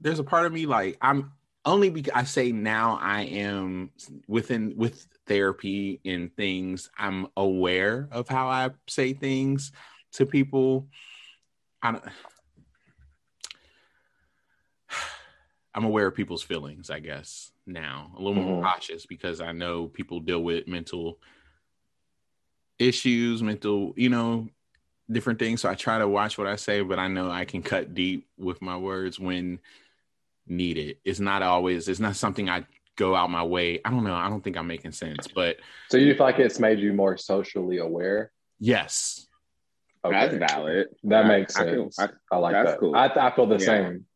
there's 0.00 0.18
a 0.18 0.24
part 0.24 0.46
of 0.46 0.52
me 0.52 0.66
like 0.66 0.96
I'm 1.02 1.32
only 1.64 1.90
because 1.90 2.12
I 2.14 2.24
say 2.24 2.50
now 2.50 2.98
I 3.00 3.22
am 3.22 3.90
within 4.26 4.74
with 4.76 5.06
therapy 5.26 6.00
and 6.04 6.34
things. 6.34 6.90
I'm 6.98 7.28
aware 7.36 8.08
of 8.10 8.28
how 8.28 8.48
I 8.48 8.70
say 8.88 9.12
things 9.12 9.70
to 10.12 10.26
people. 10.26 10.88
I 11.82 11.92
don't, 11.92 12.04
I'm 15.74 15.84
aware 15.84 16.06
of 16.06 16.14
people's 16.14 16.42
feelings, 16.42 16.90
I 16.90 17.00
guess, 17.00 17.50
now. 17.66 18.12
A 18.14 18.18
little 18.18 18.34
more 18.34 18.60
Mhm. 18.60 18.62
cautious 18.62 19.06
because 19.06 19.40
I 19.40 19.52
know 19.52 19.86
people 19.88 20.20
deal 20.20 20.42
with 20.42 20.68
mental 20.68 21.18
issues, 22.78 23.42
mental, 23.42 23.94
you 23.96 24.08
know, 24.10 24.48
different 25.10 25.38
things. 25.38 25.60
So 25.60 25.68
I 25.68 25.74
try 25.74 25.98
to 25.98 26.08
watch 26.08 26.36
what 26.38 26.46
I 26.46 26.56
say, 26.56 26.82
but 26.82 26.98
I 26.98 27.08
know 27.08 27.30
I 27.30 27.44
can 27.44 27.62
cut 27.62 27.94
deep 27.94 28.28
with 28.36 28.60
my 28.60 28.76
words 28.76 29.18
when 29.18 29.60
needed. 30.46 30.98
It's 31.04 31.20
not 31.20 31.42
always, 31.42 31.88
it's 31.88 32.00
not 32.00 32.16
something 32.16 32.48
I 32.48 32.66
go 32.96 33.14
out 33.14 33.30
my 33.30 33.42
way. 33.42 33.80
I 33.84 33.90
don't 33.90 34.04
know. 34.04 34.14
I 34.14 34.28
don't 34.28 34.42
think 34.42 34.56
I'm 34.56 34.66
making 34.66 34.92
sense, 34.92 35.26
but 35.28 35.56
So 35.90 35.96
you 35.96 36.14
feel 36.14 36.26
like 36.26 36.38
it's 36.38 36.58
made 36.58 36.80
you 36.80 36.92
more 36.92 37.16
socially 37.16 37.78
aware? 37.78 38.32
yes. 38.58 39.26
That's 40.10 40.34
valid. 40.34 40.88
That 41.04 41.24
I- 41.26 41.28
makes 41.28 41.56
I 41.56 41.64
can- 41.64 41.92
sense. 41.92 41.98
I- 41.98 42.34
I, 42.34 42.38
like 42.38 42.52
that's 42.54 42.70
that. 42.72 42.80
cool. 42.80 42.94
I, 42.96 43.06
I 43.06 43.34
feel 43.34 43.46
the 43.46 43.56
Yeah. 43.58 43.66
same. 43.66 44.06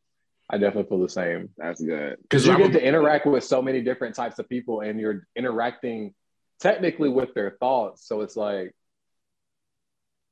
I 0.49 0.59
definitely 0.59 0.89
feel 0.89 1.01
the 1.01 1.09
same. 1.09 1.51
that's 1.57 1.81
good. 1.83 2.19
Because 2.23 2.45
Because 2.45 2.47
you 2.47 2.53
I'm 2.53 2.59
get 2.59 2.71
a- 2.71 2.81
to 2.81 2.87
interact 2.87 3.27
with 3.27 3.45
so 3.45 3.61
many 3.63 3.81
different 3.83 4.15
types 4.15 4.39
of 4.39 4.49
people 4.49 4.81
and 4.81 4.99
you're 5.01 5.27
interacting 5.37 6.15
technically 6.61 7.09
with 7.09 7.35
their 7.35 7.57
thoughts. 7.61 8.07
So 8.07 8.21
it's 8.23 8.37
like 8.37 8.73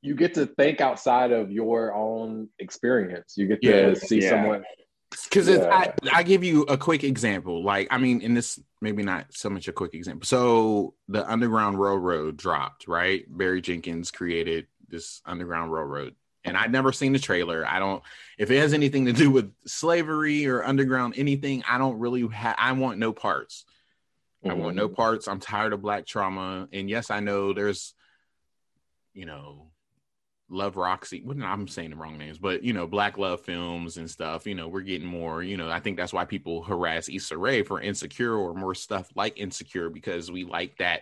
you 0.01 0.15
get 0.15 0.35
to 0.35 0.45
think 0.45 0.81
outside 0.81 1.31
of 1.31 1.51
your 1.51 1.93
own 1.93 2.49
experience. 2.59 3.33
You 3.37 3.47
get 3.47 3.61
to 3.61 3.67
Yeah. 3.67 3.93
see 3.95 4.21
Yeah. 4.21 4.29
someone. 4.29 4.63
because 5.29 5.47
Yeah. 5.47 5.69
I, 5.71 5.93
I 6.13 6.23
give 6.23 6.43
you 6.43 6.63
a 6.63 6.77
quick 6.77 7.03
example 7.05 7.63
like 7.63 7.87
i 7.89 7.97
mean 7.97 8.19
in 8.21 8.33
this 8.33 8.59
maybe 8.81 9.01
not 9.01 9.27
so 9.31 9.49
much 9.49 9.67
a 9.69 9.71
quick 9.71 9.93
example 9.93 10.25
so 10.25 10.93
the 11.07 11.25
underground 11.31 11.79
railroad 11.79 12.35
dropped 12.35 12.85
right 12.87 13.23
barry 13.29 13.61
jenkins 13.61 14.11
created 14.11 14.67
this 14.89 15.21
underground 15.25 15.71
railroad 15.71 16.15
and 16.43 16.57
i'd 16.57 16.71
never 16.71 16.91
seen 16.91 17.13
the 17.13 17.19
trailer 17.19 17.65
i 17.67 17.79
don't 17.79 18.03
if 18.37 18.51
it 18.51 18.59
has 18.59 18.73
anything 18.73 19.05
to 19.05 19.13
do 19.13 19.29
with 19.29 19.51
slavery 19.65 20.47
or 20.47 20.63
underground 20.63 21.13
anything 21.17 21.63
i 21.67 21.77
don't 21.77 21.99
really 21.99 22.27
have 22.27 22.55
i 22.57 22.71
want 22.71 22.97
no 22.99 23.11
parts 23.11 23.65
i 24.47 24.53
want 24.53 24.75
no 24.75 24.87
mm-hmm. 24.87 24.95
parts 24.95 25.27
i'm 25.27 25.39
tired 25.39 25.73
of 25.73 25.81
black 25.81 26.05
trauma 26.05 26.67
and 26.71 26.89
yes 26.89 27.09
i 27.09 27.19
know 27.19 27.53
there's 27.53 27.93
you 29.13 29.25
know 29.25 29.67
Love 30.49 30.77
Roxy. 30.77 31.23
Well, 31.25 31.37
no, 31.37 31.45
I'm 31.45 31.67
saying 31.67 31.89
the 31.89 31.95
wrong 31.95 32.17
names, 32.17 32.37
but 32.37 32.63
you 32.63 32.73
know, 32.73 32.85
Black 32.85 33.17
Love 33.17 33.41
films 33.41 33.97
and 33.97 34.09
stuff. 34.09 34.45
You 34.45 34.53
know, 34.53 34.67
we're 34.67 34.81
getting 34.81 35.07
more. 35.07 35.41
You 35.41 35.57
know, 35.57 35.69
I 35.69 35.79
think 35.79 35.97
that's 35.97 36.13
why 36.13 36.25
people 36.25 36.63
harass 36.63 37.09
Issa 37.09 37.37
Rae 37.37 37.63
for 37.63 37.81
Insecure 37.81 38.35
or 38.35 38.53
more 38.53 38.75
stuff 38.75 39.09
like 39.15 39.39
Insecure 39.39 39.89
because 39.89 40.31
we 40.31 40.43
like 40.43 40.77
that. 40.77 41.01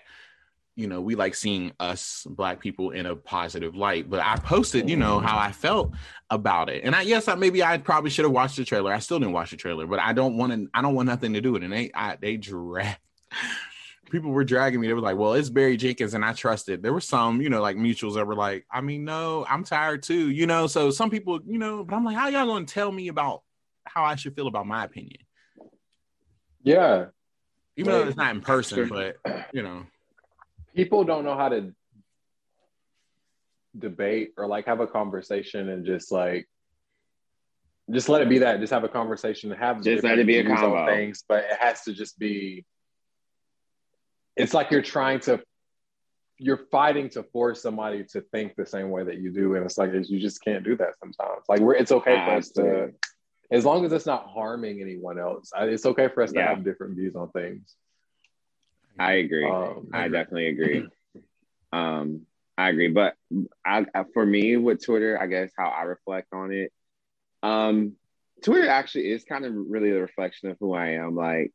You 0.75 0.87
know, 0.87 1.01
we 1.01 1.15
like 1.15 1.35
seeing 1.35 1.71
us 1.79 2.25
Black 2.29 2.59
people 2.59 2.91
in 2.91 3.05
a 3.05 3.15
positive 3.15 3.75
light. 3.75 4.09
But 4.09 4.21
I 4.21 4.37
posted, 4.37 4.89
you 4.89 4.95
know, 4.95 5.19
mm. 5.19 5.23
how 5.23 5.37
I 5.37 5.51
felt 5.51 5.93
about 6.29 6.69
it, 6.69 6.83
and 6.83 6.95
I 6.95 7.01
yes, 7.01 7.27
I 7.27 7.35
maybe 7.35 7.63
I 7.63 7.77
probably 7.77 8.09
should 8.09 8.25
have 8.25 8.31
watched 8.31 8.57
the 8.57 8.65
trailer. 8.65 8.93
I 8.93 8.99
still 8.99 9.19
didn't 9.19 9.33
watch 9.33 9.51
the 9.51 9.57
trailer, 9.57 9.85
but 9.85 9.99
I 9.99 10.13
don't 10.13 10.37
want 10.37 10.51
to. 10.51 10.67
I 10.73 10.81
don't 10.81 10.95
want 10.95 11.07
nothing 11.07 11.33
to 11.33 11.41
do 11.41 11.53
with 11.53 11.61
it. 11.61 11.65
And 11.65 11.73
they, 11.73 11.91
I, 11.93 12.17
they 12.19 12.37
drag 12.37 12.97
people 14.13 14.29
were 14.29 14.43
dragging 14.43 14.79
me. 14.79 14.87
They 14.87 14.93
were 14.93 15.01
like, 15.01 15.17
"Well, 15.17 15.33
it's 15.33 15.49
Barry 15.49 15.75
Jenkins," 15.75 16.13
and 16.13 16.23
I 16.23 16.33
trusted. 16.33 16.81
There 16.81 16.93
were 16.93 17.01
some, 17.01 17.41
you 17.41 17.49
know, 17.49 17.61
like 17.61 17.75
mutuals 17.75 18.13
that 18.15 18.25
were 18.25 18.35
like, 18.35 18.65
"I 18.71 18.79
mean, 18.81 19.03
no, 19.03 19.45
I'm 19.49 19.63
tired 19.63 20.03
too," 20.03 20.29
you 20.29 20.47
know. 20.47 20.67
So 20.67 20.91
some 20.91 21.09
people, 21.09 21.39
you 21.45 21.57
know, 21.57 21.83
but 21.83 21.95
I'm 21.95 22.05
like, 22.05 22.15
"How 22.15 22.29
y'all 22.29 22.45
gonna 22.45 22.65
tell 22.65 22.91
me 22.91 23.09
about 23.09 23.41
how 23.85 24.03
I 24.03 24.15
should 24.15 24.35
feel 24.35 24.47
about 24.47 24.67
my 24.67 24.85
opinion?" 24.85 25.19
Yeah. 26.63 27.07
Even 27.75 27.91
though 27.91 28.07
it's 28.07 28.15
not 28.15 28.35
in 28.35 28.41
person, 28.41 28.87
but 28.87 29.17
you 29.51 29.63
know, 29.63 29.85
People 30.75 31.03
don't 31.03 31.23
know 31.23 31.35
how 31.37 31.49
to 31.49 31.71
debate 33.77 34.31
or 34.37 34.47
like 34.47 34.65
have 34.65 34.79
a 34.79 34.87
conversation 34.87 35.69
and 35.69 35.85
just 35.85 36.11
like 36.11 36.47
just 37.91 38.07
let 38.07 38.21
it 38.21 38.29
be 38.29 38.37
that. 38.39 38.59
Just 38.59 38.71
have 38.71 38.83
a 38.85 38.89
conversation. 38.89 39.51
Have 39.51 39.83
Just 39.83 40.03
let 40.03 40.17
it 40.17 40.25
be 40.25 40.37
a 40.37 40.43
convo. 40.43 40.85
things, 40.87 41.23
but 41.27 41.43
it 41.43 41.57
has 41.59 41.81
to 41.83 41.93
just 41.93 42.17
be. 42.17 42.65
It's 44.35 44.53
like 44.53 44.71
you're 44.71 44.81
trying 44.81 45.19
to, 45.21 45.41
you're 46.39 46.61
fighting 46.71 47.09
to 47.09 47.23
force 47.23 47.61
somebody 47.61 48.03
to 48.13 48.21
think 48.31 48.55
the 48.55 48.65
same 48.65 48.89
way 48.89 49.03
that 49.03 49.17
you 49.17 49.31
do, 49.31 49.55
and 49.55 49.65
it's 49.65 49.77
like 49.77 49.91
you 50.07 50.19
just 50.19 50.41
can't 50.43 50.63
do 50.63 50.75
that 50.77 50.97
sometimes. 50.99 51.43
Like 51.49 51.59
we're, 51.59 51.75
it's 51.75 51.91
okay 51.91 52.15
for 52.25 52.31
us 52.31 52.49
to, 52.51 52.91
as 53.51 53.65
long 53.65 53.85
as 53.85 53.91
it's 53.91 54.05
not 54.07 54.27
harming 54.27 54.81
anyone 54.81 55.19
else. 55.19 55.51
It's 55.55 55.85
okay 55.85 56.07
for 56.07 56.23
us 56.23 56.31
to 56.31 56.39
Yeah. 56.39 56.49
have 56.55 56.63
different 56.63 56.95
views 56.95 57.15
on 57.15 57.29
things. 57.31 57.75
I 58.99 59.13
agree. 59.13 59.49
Um, 59.49 59.89
I 59.93 60.07
definitely 60.07 60.47
agree. 60.47 60.87
Um, 61.71 62.27
I 62.55 62.69
agree. 62.69 62.89
But 62.89 63.15
I, 63.65 63.87
for 64.13 64.23
me 64.23 64.57
with 64.57 64.85
Twitter, 64.85 65.19
I 65.19 65.25
guess 65.25 65.49
how 65.57 65.69
I 65.69 65.81
reflect 65.81 66.27
on 66.31 66.51
it, 66.51 66.71
um, 67.41 67.93
Twitter 68.43 68.67
actually 68.69 69.11
is 69.11 69.23
kind 69.23 69.45
of 69.45 69.53
really 69.55 69.89
a 69.89 69.99
reflection 69.99 70.49
of 70.49 70.57
who 70.59 70.73
I 70.73 70.89
am. 70.89 71.15
Like, 71.15 71.51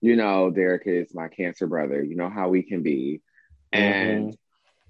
you 0.00 0.16
know, 0.16 0.50
Derek 0.50 0.82
is 0.86 1.14
my 1.14 1.28
cancer 1.28 1.66
brother. 1.66 2.02
You 2.02 2.14
know 2.14 2.30
how 2.30 2.48
we 2.48 2.62
can 2.62 2.82
be, 2.82 3.22
and 3.72 4.36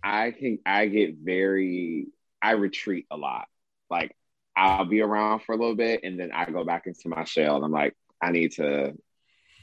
I 0.03 0.33
can 0.33 0.59
I 0.67 0.87
get 0.87 1.17
very 1.17 2.09
I 2.43 2.53
retreat 2.53 3.07
a 3.11 3.17
lot. 3.17 3.47
Like 3.89 4.15
I'll 4.57 4.85
be 4.85 5.01
around 5.01 5.41
for 5.41 5.55
a 5.55 5.59
little 5.59 5.75
bit, 5.75 6.01
and 6.05 6.19
then 6.19 6.33
I 6.33 6.45
go 6.47 6.65
back 6.65 6.87
into 6.87 7.09
my 7.09 7.25
shell, 7.25 7.57
and 7.57 7.65
I'm 7.65 7.73
like, 7.73 7.97
I 8.21 8.31
need 8.31 8.53
to 8.53 8.95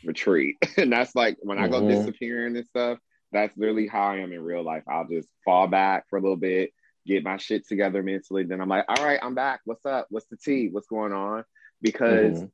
retreat. 0.08 0.55
and 0.78 0.91
that's 0.91 1.16
like 1.16 1.38
when 1.41 1.60
I 1.60 1.68
go 1.68 1.82
Mhm. 1.82 1.88
disappearing 1.88 2.55
and 2.58 2.66
stuff, 2.66 2.97
that's 3.32 3.55
literally 3.58 3.88
how 3.88 4.03
I 4.03 4.18
am 4.18 4.32
in 4.32 4.41
real 4.41 4.64
life. 4.64 4.84
I'll 4.88 5.08
just 5.08 5.30
fall 5.45 5.68
back 5.68 6.05
for 6.10 6.18
a 6.18 6.22
little 6.22 6.38
bit, 6.38 6.72
get 7.05 7.24
my 7.24 7.38
shit 7.38 7.68
together 7.68 8.01
mentally. 8.01 8.43
Then 8.43 8.62
I'm 8.62 8.70
like, 8.70 8.86
all 8.88 9.05
right, 9.05 9.20
I'm 9.22 9.36
back. 9.36 9.60
What's 9.66 9.86
up? 9.86 10.08
What's 10.10 10.28
the 10.28 10.38
tea? 10.38 10.70
What's 10.72 10.88
going 10.88 11.12
on? 11.14 11.43
Because 11.82 12.39
Mhm. 12.39 12.51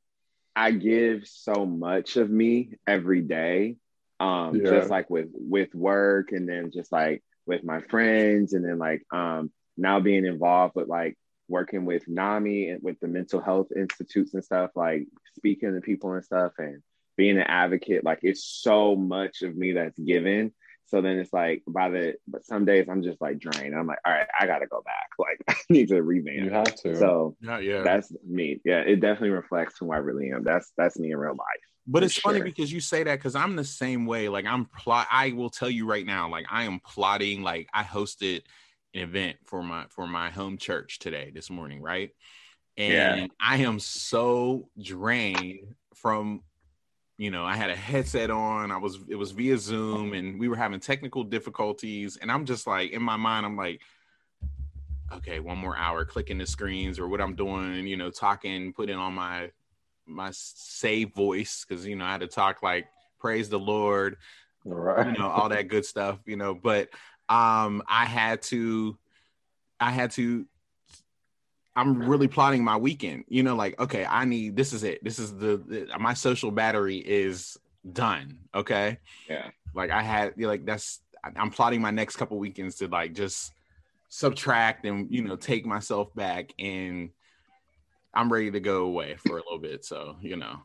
I 0.56 0.70
give 0.72 1.26
so 1.26 1.64
much 1.66 2.16
of 2.16 2.28
me 2.30 2.74
every 2.86 3.22
day. 3.22 3.76
Um, 4.20 4.60
Yeah. 4.62 4.70
just 4.70 4.90
like 4.90 5.10
with 5.10 5.28
with 5.32 5.74
work 5.74 6.32
and 6.32 6.48
then 6.48 6.70
just 6.70 6.92
like 6.92 7.22
with 7.46 7.64
my 7.64 7.80
friends 7.80 8.52
and 8.52 8.64
then 8.64 8.78
like 8.78 9.02
um 9.12 9.52
now 9.76 10.00
being 10.00 10.24
involved 10.24 10.76
with 10.76 10.88
like 10.88 11.16
working 11.48 11.84
with 11.84 12.08
NAMI 12.08 12.70
and 12.70 12.82
with 12.82 12.98
the 13.00 13.08
mental 13.08 13.40
health 13.40 13.68
institutes 13.76 14.32
and 14.34 14.44
stuff, 14.44 14.70
like 14.76 15.06
speaking 15.36 15.74
to 15.74 15.80
people 15.80 16.12
and 16.12 16.24
stuff 16.24 16.52
and 16.58 16.82
being 17.16 17.38
an 17.38 17.46
advocate, 17.46 18.04
like 18.04 18.20
it's 18.22 18.44
so 18.44 18.96
much 18.96 19.42
of 19.42 19.56
me 19.56 19.72
that's 19.72 19.98
given. 19.98 20.52
So 20.86 21.00
then 21.00 21.18
it's 21.18 21.32
like 21.32 21.62
by 21.66 21.88
the 21.88 22.14
but 22.28 22.44
some 22.44 22.64
days 22.64 22.86
I'm 22.88 23.02
just 23.02 23.20
like 23.20 23.38
drained. 23.38 23.74
I'm 23.74 23.86
like, 23.86 23.98
all 24.04 24.12
right, 24.12 24.28
I 24.38 24.46
gotta 24.46 24.66
go 24.66 24.82
back. 24.84 25.08
Like 25.18 25.40
I 25.48 25.54
need 25.70 25.88
to 25.88 26.02
revamp. 26.02 26.44
You 26.44 26.50
have 26.50 26.74
to. 26.82 26.96
So 26.96 27.36
yeah, 27.40 27.58
yeah. 27.58 27.82
that's 27.82 28.12
me. 28.26 28.60
Yeah, 28.64 28.80
it 28.80 28.96
definitely 28.96 29.30
reflects 29.30 29.76
who 29.78 29.92
I 29.92 29.98
really 29.98 30.30
am. 30.30 30.44
That's 30.44 30.72
that's 30.76 30.98
me 30.98 31.12
in 31.12 31.18
real 31.18 31.32
life. 31.32 31.64
But 31.86 32.00
For 32.00 32.06
it's 32.06 32.18
funny 32.18 32.40
because 32.40 32.72
you 32.72 32.80
say 32.80 33.02
that 33.04 33.18
because 33.18 33.34
I'm 33.34 33.56
the 33.56 33.64
same 33.64 34.06
way. 34.06 34.28
Like 34.28 34.44
I'm 34.44 34.66
plot. 34.66 35.06
I 35.10 35.32
will 35.32 35.50
tell 35.50 35.70
you 35.70 35.86
right 35.86 36.04
now. 36.04 36.28
Like 36.28 36.46
I 36.50 36.64
am 36.64 36.80
plotting. 36.80 37.42
Like 37.42 37.68
I 37.72 37.84
hosted 37.84 38.42
an 38.92 39.00
event 39.00 39.36
for 39.44 39.62
my 39.62 39.86
for 39.90 40.06
my 40.06 40.30
home 40.30 40.58
church 40.58 40.98
today 40.98 41.30
this 41.34 41.48
morning, 41.48 41.80
right? 41.80 42.10
And 42.76 43.20
Yeah. 43.20 43.26
I 43.40 43.58
am 43.58 43.80
so 43.80 44.68
drained 44.80 45.74
from. 45.94 46.42
You 47.16 47.30
know, 47.30 47.44
I 47.44 47.54
had 47.54 47.70
a 47.70 47.76
headset 47.76 48.30
on. 48.30 48.72
I 48.72 48.76
was 48.76 48.98
it 49.08 49.14
was 49.14 49.30
via 49.30 49.56
Zoom, 49.56 50.14
and 50.14 50.38
we 50.38 50.48
were 50.48 50.56
having 50.56 50.80
technical 50.80 51.22
difficulties. 51.22 52.16
And 52.16 52.30
I'm 52.30 52.44
just 52.44 52.66
like 52.66 52.90
in 52.90 53.02
my 53.02 53.16
mind, 53.16 53.46
I'm 53.46 53.56
like, 53.56 53.80
okay, 55.12 55.38
one 55.38 55.58
more 55.58 55.76
hour 55.76 56.04
clicking 56.04 56.38
the 56.38 56.46
screens 56.46 56.98
or 56.98 57.08
what 57.08 57.20
I'm 57.20 57.36
doing. 57.36 57.86
You 57.86 57.96
know, 57.96 58.10
talking, 58.10 58.72
putting 58.72 58.96
on 58.96 59.14
my 59.14 59.50
my 60.06 60.30
save 60.32 61.14
voice 61.14 61.64
because 61.66 61.86
you 61.86 61.96
know 61.96 62.04
I 62.04 62.12
had 62.12 62.20
to 62.20 62.26
talk 62.26 62.62
like 62.62 62.86
praise 63.18 63.48
the 63.48 63.58
Lord, 63.58 64.16
right. 64.64 65.06
you 65.06 65.18
know, 65.18 65.28
all 65.28 65.48
that 65.48 65.68
good 65.68 65.86
stuff, 65.86 66.18
you 66.26 66.36
know. 66.36 66.54
But 66.54 66.88
um 67.28 67.82
I 67.86 68.04
had 68.04 68.42
to 68.42 68.98
I 69.80 69.90
had 69.90 70.10
to 70.12 70.46
I'm 71.76 72.08
really 72.08 72.28
plotting 72.28 72.62
my 72.62 72.76
weekend, 72.76 73.24
you 73.28 73.42
know, 73.42 73.56
like 73.56 73.78
okay, 73.80 74.04
I 74.04 74.24
need 74.24 74.56
this 74.56 74.72
is 74.72 74.84
it. 74.84 75.02
This 75.02 75.18
is 75.18 75.36
the, 75.36 75.56
the 75.56 75.88
my 75.98 76.14
social 76.14 76.50
battery 76.50 76.98
is 76.98 77.58
done. 77.92 78.38
Okay. 78.54 78.98
Yeah. 79.28 79.50
Like 79.74 79.90
I 79.90 80.02
had 80.02 80.34
like 80.38 80.64
that's 80.64 81.00
I'm 81.36 81.50
plotting 81.50 81.80
my 81.80 81.90
next 81.90 82.16
couple 82.16 82.38
weekends 82.38 82.76
to 82.76 82.88
like 82.88 83.14
just 83.14 83.52
subtract 84.08 84.86
and 84.86 85.10
you 85.10 85.22
know 85.22 85.36
take 85.36 85.66
myself 85.66 86.14
back 86.14 86.52
and 86.58 87.10
I'm 88.14 88.32
ready 88.32 88.50
to 88.52 88.60
go 88.60 88.84
away 88.84 89.16
for 89.16 89.38
a 89.38 89.42
little 89.42 89.58
bit. 89.58 89.84
So, 89.84 90.16
you 90.20 90.36
know. 90.36 90.60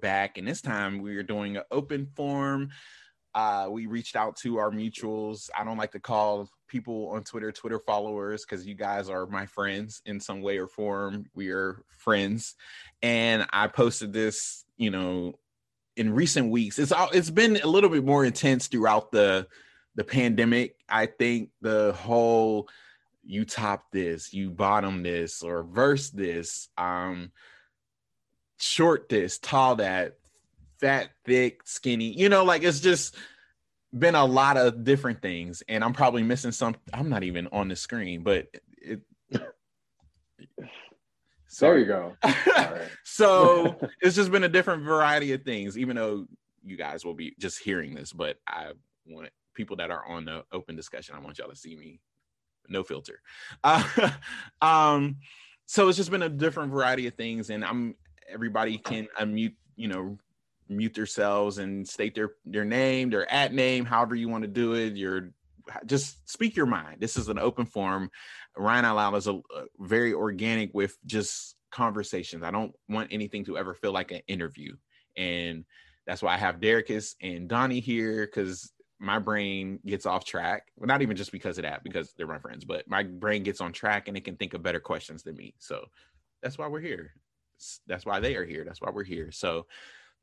Back 0.00 0.38
and 0.38 0.48
this 0.48 0.60
time 0.60 1.02
we 1.02 1.16
are 1.16 1.22
doing 1.22 1.56
an 1.56 1.62
open 1.70 2.08
form. 2.16 2.70
Uh, 3.34 3.68
we 3.70 3.86
reached 3.86 4.16
out 4.16 4.36
to 4.36 4.58
our 4.58 4.70
mutuals. 4.70 5.50
I 5.56 5.64
don't 5.64 5.76
like 5.76 5.92
to 5.92 6.00
call 6.00 6.48
people 6.68 7.10
on 7.10 7.24
Twitter, 7.24 7.52
Twitter 7.52 7.78
followers, 7.78 8.44
because 8.44 8.66
you 8.66 8.74
guys 8.74 9.08
are 9.08 9.26
my 9.26 9.46
friends 9.46 10.02
in 10.06 10.20
some 10.20 10.42
way 10.42 10.58
or 10.58 10.66
form. 10.66 11.26
We 11.34 11.50
are 11.50 11.82
friends, 11.88 12.54
and 13.02 13.46
I 13.52 13.68
posted 13.68 14.12
this, 14.12 14.64
you 14.76 14.90
know, 14.90 15.38
in 15.96 16.14
recent 16.14 16.50
weeks. 16.50 16.78
It's 16.78 16.92
it's 17.12 17.30
been 17.30 17.56
a 17.62 17.66
little 17.66 17.90
bit 17.90 18.04
more 18.04 18.24
intense 18.24 18.66
throughout 18.66 19.12
the 19.12 19.46
the 19.94 20.04
pandemic. 20.04 20.76
I 20.88 21.06
think 21.06 21.50
the 21.60 21.92
whole 21.92 22.68
you 23.22 23.44
top 23.44 23.90
this, 23.92 24.32
you 24.32 24.50
bottom 24.50 25.02
this, 25.02 25.42
or 25.42 25.62
verse 25.62 26.10
this, 26.10 26.68
um, 26.76 27.32
short 28.58 29.08
this, 29.08 29.38
tall 29.38 29.76
that, 29.76 30.18
fat, 30.80 31.10
thick, 31.24 31.62
skinny. 31.64 32.12
You 32.12 32.28
know, 32.28 32.44
like 32.44 32.62
it's 32.62 32.80
just 32.80 33.16
been 33.96 34.14
a 34.14 34.24
lot 34.24 34.56
of 34.56 34.84
different 34.84 35.22
things, 35.22 35.62
and 35.68 35.84
I'm 35.84 35.92
probably 35.92 36.22
missing 36.22 36.52
some. 36.52 36.76
I'm 36.92 37.08
not 37.08 37.22
even 37.22 37.48
on 37.52 37.68
the 37.68 37.76
screen, 37.76 38.22
but 38.22 38.48
it. 38.78 39.00
there 41.60 41.78
you 41.78 41.86
go. 41.86 42.16
so 43.04 43.76
it's 44.00 44.16
just 44.16 44.30
been 44.30 44.44
a 44.44 44.48
different 44.48 44.82
variety 44.82 45.32
of 45.32 45.42
things, 45.42 45.78
even 45.78 45.96
though 45.96 46.26
you 46.64 46.76
guys 46.76 47.04
will 47.04 47.14
be 47.14 47.34
just 47.38 47.58
hearing 47.58 47.94
this, 47.94 48.12
but 48.12 48.38
I 48.46 48.72
want 49.06 49.30
people 49.54 49.76
that 49.76 49.90
are 49.90 50.04
on 50.06 50.24
the 50.24 50.44
open 50.52 50.76
discussion, 50.76 51.14
I 51.14 51.20
want 51.20 51.38
y'all 51.38 51.50
to 51.50 51.56
see 51.56 51.76
me 51.76 52.00
no 52.68 52.82
filter. 52.82 53.20
Uh, 53.62 54.10
um, 54.62 55.16
so 55.66 55.88
it's 55.88 55.96
just 55.96 56.10
been 56.10 56.22
a 56.22 56.28
different 56.28 56.72
variety 56.72 57.06
of 57.06 57.14
things, 57.14 57.50
and 57.50 57.64
I'm 57.64 57.94
everybody 58.28 58.78
can 58.78 59.06
unmute, 59.20 59.54
you 59.76 59.88
know, 59.88 60.18
mute 60.68 60.94
themselves 60.94 61.58
and 61.58 61.86
state 61.86 62.14
their 62.14 62.32
their 62.44 62.64
name, 62.64 63.10
their 63.10 63.30
at 63.32 63.52
name, 63.52 63.84
however 63.84 64.14
you 64.14 64.28
want 64.28 64.42
to 64.42 64.48
do 64.48 64.74
it. 64.74 64.96
Your 64.96 65.30
just 65.86 66.28
speak 66.30 66.56
your 66.56 66.66
mind. 66.66 67.00
This 67.00 67.16
is 67.16 67.28
an 67.28 67.38
open 67.38 67.66
forum. 67.66 68.10
Ryan 68.56 68.94
Loud 68.94 69.14
is 69.16 69.26
a, 69.26 69.34
a 69.34 69.64
very 69.80 70.12
organic 70.12 70.72
with 70.74 70.96
just 71.06 71.56
conversations. 71.70 72.42
I 72.42 72.50
don't 72.50 72.72
want 72.88 73.12
anything 73.12 73.44
to 73.46 73.58
ever 73.58 73.74
feel 73.74 73.92
like 73.92 74.10
an 74.10 74.20
interview, 74.28 74.76
and 75.16 75.64
that's 76.06 76.22
why 76.22 76.34
I 76.34 76.38
have 76.38 76.60
Derekus 76.60 77.14
and 77.22 77.48
Donnie 77.48 77.80
here 77.80 78.26
because 78.26 78.72
my 79.00 79.18
brain 79.18 79.78
gets 79.84 80.06
off 80.06 80.24
track. 80.24 80.68
Well, 80.76 80.86
not 80.86 81.02
even 81.02 81.16
just 81.16 81.32
because 81.32 81.58
of 81.58 81.62
that, 81.62 81.82
because 81.82 82.12
they're 82.16 82.26
my 82.26 82.38
friends, 82.38 82.64
but 82.64 82.88
my 82.88 83.02
brain 83.02 83.42
gets 83.42 83.60
on 83.60 83.72
track 83.72 84.08
and 84.08 84.16
it 84.16 84.24
can 84.24 84.36
think 84.36 84.54
of 84.54 84.62
better 84.62 84.80
questions 84.80 85.22
than 85.22 85.36
me. 85.36 85.54
So 85.58 85.84
that's 86.42 86.58
why 86.58 86.68
we're 86.68 86.80
here. 86.80 87.12
That's 87.86 88.06
why 88.06 88.20
they 88.20 88.36
are 88.36 88.44
here. 88.44 88.64
That's 88.64 88.80
why 88.80 88.90
we're 88.90 89.04
here. 89.04 89.30
So 89.30 89.66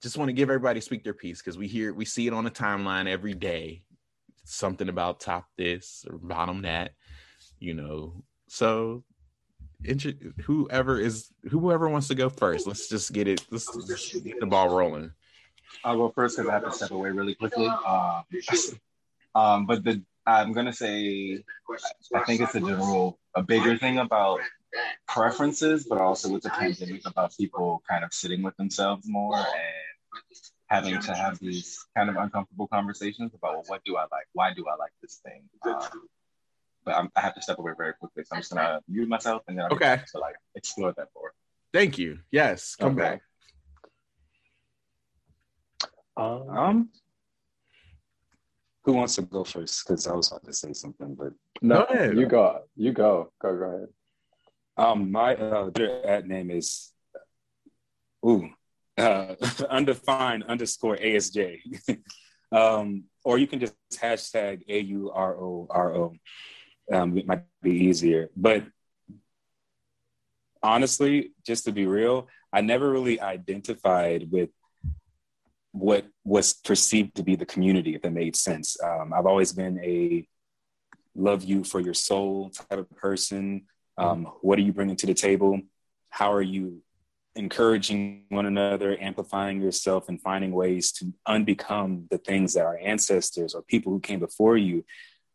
just 0.02 0.18
want 0.18 0.30
to 0.30 0.34
give 0.34 0.50
everybody 0.50 0.82
speak 0.82 1.04
their 1.04 1.14
piece 1.14 1.40
because 1.40 1.58
we 1.58 1.68
hear 1.68 1.94
we 1.94 2.06
see 2.06 2.28
it 2.28 2.34
on 2.34 2.44
the 2.44 2.52
timeline 2.52 3.08
every 3.08 3.34
day. 3.34 3.84
Something 4.44 4.90
about 4.90 5.20
top 5.20 5.46
this 5.58 6.04
or 6.10 6.18
bottom 6.18 6.64
that, 6.64 6.94
you 7.60 7.74
know. 7.74 8.24
So 8.48 9.04
whoever 10.46 11.00
is 11.00 11.30
whoever 11.50 11.88
wants 11.90 12.08
to 12.10 12.16
go 12.16 12.30
first, 12.30 12.68
let's 12.68 12.90
just 12.90 13.14
get 13.14 13.28
it. 13.28 13.46
Let's, 13.52 13.68
get 14.22 14.40
the 14.40 14.48
ball 14.48 14.70
rolling. 14.70 15.12
I'll 15.84 15.98
go 15.98 16.10
first 16.10 16.38
because 16.38 16.50
I 16.50 16.54
have 16.54 16.66
to 16.66 16.72
step 16.72 16.92
away 16.92 17.12
really 17.12 17.36
quickly. 17.36 17.68
Um, 17.68 18.24
um, 19.36 19.66
but 19.66 19.84
the 19.84 20.02
I'm 20.26 20.54
gonna 20.54 20.74
say 20.74 21.44
I 22.14 22.24
think 22.24 22.42
it's 22.42 22.56
a 22.56 22.60
general 22.60 23.20
a 23.36 23.42
bigger 23.44 23.78
thing 23.78 24.00
about 24.00 24.40
preferences, 25.08 25.86
but 25.90 26.00
also 26.00 26.30
with 26.30 26.44
the 26.44 26.50
pandemic 26.50 27.02
about 27.06 27.36
people 27.36 27.82
kind 27.90 28.04
of 28.04 28.14
sitting 28.14 28.42
with 28.42 28.56
themselves 28.58 29.08
more 29.08 29.38
and 29.38 29.81
having 30.68 31.00
to 31.00 31.14
have 31.14 31.40
these 31.40 31.86
kind 31.96 32.10
of 32.10 32.16
uncomfortable 32.16 32.68
conversations 32.68 33.32
about 33.34 33.54
well, 33.54 33.64
what 33.68 33.84
do 33.84 33.98
I 33.98 34.04
like? 34.04 34.28
Why 34.34 34.54
do 34.54 34.66
I 34.68 34.76
like 34.76 34.92
this 35.02 35.20
thing? 35.24 35.44
Um, 35.64 35.80
but 36.84 36.96
I'm, 36.96 37.12
i 37.16 37.22
have 37.22 37.36
to 37.36 37.42
step 37.42 37.60
away 37.60 37.74
very 37.78 37.94
quickly, 37.94 38.24
so 38.24 38.36
I'm 38.36 38.42
just 38.42 38.54
gonna 38.54 38.80
mute 38.88 39.08
myself 39.08 39.44
and 39.48 39.58
then 39.58 39.66
I'll 39.66 39.74
okay 39.74 40.02
to 40.12 40.20
like 40.20 40.36
explore 40.56 40.94
that 40.98 41.10
more. 41.16 41.34
Thank 41.74 41.98
you. 41.98 42.20
Yes, 42.32 42.76
come 42.76 42.94
okay. 42.94 43.02
back. 43.02 43.22
Um, 46.18 46.90
who 48.84 48.94
wants 48.94 49.16
to 49.16 49.22
go 49.22 49.44
first? 49.44 49.88
Because 49.88 50.08
I 50.08 50.14
was 50.14 50.30
about 50.30 50.44
to 50.46 50.54
say 50.54 50.74
something, 50.74 51.16
but 51.16 51.34
no, 51.62 51.86
go 51.88 52.12
you 52.12 52.26
go. 52.26 52.60
You 52.76 52.92
go. 52.92 53.32
Go. 53.42 53.58
Go 53.58 53.66
ahead. 53.66 53.88
Um, 54.78 55.12
my 55.12 55.36
uh, 55.36 55.70
ad 56.06 56.28
name 56.28 56.50
is 56.50 56.92
ooh, 58.26 58.50
uh, 58.98 59.36
undefined 59.70 60.44
underscore 60.44 60.98
ASJ. 60.98 61.60
um, 62.52 63.06
or 63.24 63.38
you 63.38 63.48
can 63.48 63.60
just 63.60 63.76
hashtag 63.94 64.62
A 64.68 64.80
U 64.82 65.12
R 65.12 65.36
O 65.36 65.68
R 65.70 65.96
O. 65.96 66.14
Um, 66.92 67.18
it 67.18 67.26
might 67.26 67.44
be 67.62 67.86
easier, 67.86 68.30
but 68.36 68.66
honestly, 70.62 71.32
just 71.46 71.66
to 71.66 71.72
be 71.72 71.86
real, 71.86 72.28
I 72.52 72.62
never 72.62 72.90
really 72.90 73.20
identified 73.22 74.30
with 74.32 74.50
what 75.72 76.06
was 76.26 76.54
perceived 76.54 77.16
to 77.16 77.24
be 77.24 77.36
the 77.36 77.46
community, 77.46 77.96
if 77.96 78.02
that 78.02 78.12
made 78.12 78.36
sense. 78.36 78.76
Um, 78.84 79.14
I've 79.14 79.26
always 79.26 79.54
been 79.54 79.80
a 79.80 80.28
love 81.16 81.44
you 81.44 81.64
for 81.64 81.80
your 81.80 81.94
soul 81.94 82.50
type 82.50 82.80
of 82.80 82.90
person. 82.92 83.66
Um, 83.98 84.26
what 84.42 84.58
are 84.60 84.64
you 84.64 84.74
bringing 84.74 84.96
to 84.98 85.06
the 85.06 85.14
table? 85.14 85.62
How 86.10 86.34
are 86.34 86.42
you 86.42 86.82
encouraging 87.36 88.26
one 88.30 88.46
another, 88.46 88.98
amplifying 89.00 89.62
yourself, 89.62 90.10
and 90.10 90.22
finding 90.22 90.52
ways 90.52 90.92
to 90.94 91.14
unbecome 91.28 92.10
the 92.10 92.18
things 92.18 92.54
that 92.54 92.66
our 92.66 92.78
ancestors 92.78 93.54
or 93.54 93.62
people 93.62 93.92
who 93.92 94.00
came 94.00 94.20
before 94.20 94.58
you, 94.58 94.84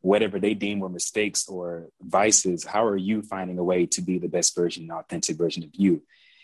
whatever 0.01 0.39
they 0.39 0.55
deem 0.55 0.79
were 0.79 0.89
mistakes 0.89 1.49
or 1.49 1.89
vices, 2.03 2.65
how 2.65 2.85
are 2.85 2.97
you 2.97 3.23
finding 3.23 3.59
a 3.59 3.65
way 3.65 3.87
to 3.87 4.03
be 4.03 4.19
the 4.19 4.29
best 4.29 4.55
version, 4.55 4.91
authentic 4.91 5.37
version 5.37 5.65
of 5.65 5.71
you? 5.73 6.03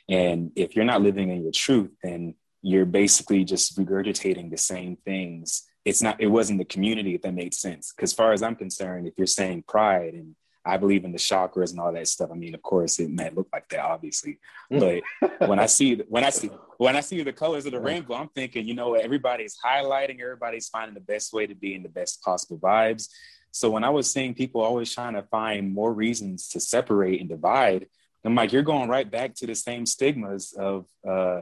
And 0.08 0.52
if 0.56 0.74
you're 0.74 0.84
not 0.84 1.02
living 1.02 1.30
in 1.30 1.42
your 1.42 1.52
truth, 1.52 1.90
then 2.02 2.34
you're 2.62 2.86
basically 2.86 3.44
just 3.44 3.76
regurgitating 3.76 4.50
the 4.50 4.56
same 4.56 4.96
things. 4.96 5.64
It's 5.84 6.02
not, 6.02 6.20
it 6.20 6.28
wasn't 6.28 6.58
the 6.58 6.64
community 6.64 7.16
that 7.16 7.34
made 7.34 7.54
sense. 7.54 7.92
Because 7.94 8.12
far 8.12 8.32
as 8.32 8.42
I'm 8.42 8.56
concerned, 8.56 9.06
if 9.06 9.14
you're 9.16 9.26
saying 9.26 9.64
pride 9.68 10.14
and 10.14 10.34
I 10.64 10.76
believe 10.76 11.04
in 11.04 11.12
the 11.12 11.18
chakras 11.18 11.72
and 11.72 11.80
all 11.80 11.92
that 11.92 12.06
stuff. 12.06 12.30
I 12.30 12.34
mean, 12.34 12.54
of 12.54 12.62
course, 12.62 13.00
it 13.00 13.10
might 13.10 13.36
look 13.36 13.48
like 13.52 13.68
that, 13.70 13.80
obviously. 13.80 14.38
But 14.70 15.02
when 15.48 15.58
I 15.58 15.66
see 15.66 15.96
when 16.08 16.24
I 16.24 16.30
see 16.30 16.50
when 16.78 16.96
I 16.96 17.00
see 17.00 17.22
the 17.22 17.32
colors 17.32 17.66
of 17.66 17.72
the 17.72 17.80
rainbow, 17.80 18.14
I'm 18.14 18.28
thinking, 18.28 18.66
you 18.66 18.74
know, 18.74 18.94
everybody's 18.94 19.56
highlighting, 19.64 20.20
everybody's 20.20 20.68
finding 20.68 20.94
the 20.94 21.00
best 21.00 21.32
way 21.32 21.46
to 21.46 21.54
be 21.54 21.74
in 21.74 21.82
the 21.82 21.88
best 21.88 22.22
possible 22.22 22.58
vibes. 22.58 23.08
So 23.50 23.70
when 23.70 23.84
I 23.84 23.90
was 23.90 24.10
seeing 24.10 24.34
people 24.34 24.62
always 24.62 24.92
trying 24.92 25.14
to 25.14 25.22
find 25.24 25.74
more 25.74 25.92
reasons 25.92 26.48
to 26.50 26.60
separate 26.60 27.20
and 27.20 27.28
divide, 27.28 27.86
I'm 28.24 28.34
like, 28.34 28.52
you're 28.52 28.62
going 28.62 28.88
right 28.88 29.10
back 29.10 29.34
to 29.36 29.46
the 29.46 29.54
same 29.54 29.84
stigmas 29.84 30.52
of 30.52 30.86
uh, 31.06 31.40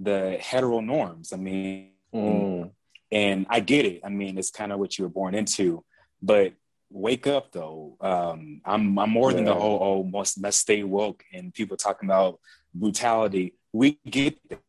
the 0.00 0.38
hetero 0.40 0.80
norms. 0.80 1.32
I 1.32 1.36
mean, 1.36 1.90
mm. 2.12 2.70
and 3.12 3.46
I 3.48 3.60
get 3.60 3.84
it. 3.84 4.00
I 4.04 4.08
mean, 4.08 4.38
it's 4.38 4.50
kind 4.50 4.72
of 4.72 4.78
what 4.78 4.98
you 4.98 5.04
were 5.04 5.10
born 5.10 5.34
into, 5.34 5.84
but 6.22 6.54
wake 6.94 7.26
up 7.26 7.52
though. 7.52 7.96
Um, 8.00 8.62
I'm 8.64 8.98
I'm 8.98 9.10
more 9.10 9.30
yeah. 9.30 9.36
than 9.36 9.44
the 9.46 9.54
whole 9.54 9.78
oh 9.82 10.04
must 10.04 10.40
must 10.40 10.60
stay 10.60 10.84
woke 10.84 11.24
and 11.32 11.52
people 11.52 11.76
talking 11.76 12.08
about 12.08 12.38
brutality. 12.72 13.54
We 13.72 13.98
get 14.08 14.38
that. 14.48 14.60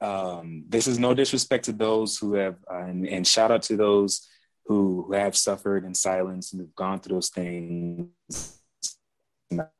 Um, 0.00 0.64
this 0.68 0.86
is 0.86 0.98
no 0.98 1.14
disrespect 1.14 1.64
to 1.64 1.72
those 1.72 2.18
who 2.18 2.34
have, 2.34 2.54
uh, 2.70 2.84
and, 2.84 3.08
and, 3.08 3.26
shout 3.26 3.50
out 3.50 3.62
to 3.62 3.76
those 3.76 4.28
who, 4.66 5.06
who 5.08 5.14
have 5.14 5.36
suffered 5.36 5.84
in 5.84 5.92
silence 5.92 6.52
and 6.52 6.60
have 6.60 6.72
gone 6.76 7.00
through 7.00 7.16
those 7.16 7.30
things 7.30 8.06
that 9.50 9.72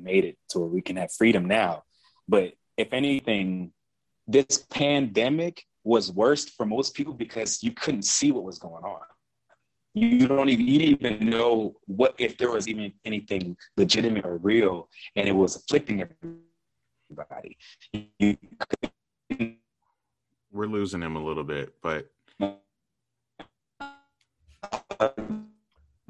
made 0.00 0.24
it 0.24 0.38
to 0.50 0.60
where 0.60 0.68
we 0.68 0.80
can 0.80 0.94
have 0.94 1.10
freedom 1.10 1.46
now. 1.46 1.82
But 2.28 2.52
if 2.76 2.92
anything, 2.92 3.72
this 4.28 4.64
pandemic 4.70 5.64
was 5.88 6.12
worse 6.12 6.44
for 6.44 6.66
most 6.66 6.94
people 6.94 7.14
because 7.14 7.62
you 7.62 7.72
couldn't 7.72 8.04
see 8.04 8.30
what 8.30 8.44
was 8.44 8.58
going 8.58 8.84
on. 8.84 9.00
You 9.94 10.28
don't 10.28 10.50
even 10.50 10.66
you 10.66 10.78
didn't 10.78 11.04
even 11.04 11.30
know 11.30 11.76
what 11.86 12.14
if 12.18 12.36
there 12.36 12.50
was 12.50 12.68
even 12.68 12.92
anything 13.06 13.56
legitimate 13.78 14.26
or 14.26 14.36
real, 14.36 14.90
and 15.16 15.26
it 15.26 15.32
was 15.32 15.56
afflicting 15.56 16.04
everybody. 17.10 17.56
You 18.18 18.36
We're 20.52 20.66
losing 20.66 21.02
him 21.02 21.16
a 21.16 21.24
little 21.24 21.42
bit, 21.42 21.72
but 21.82 22.10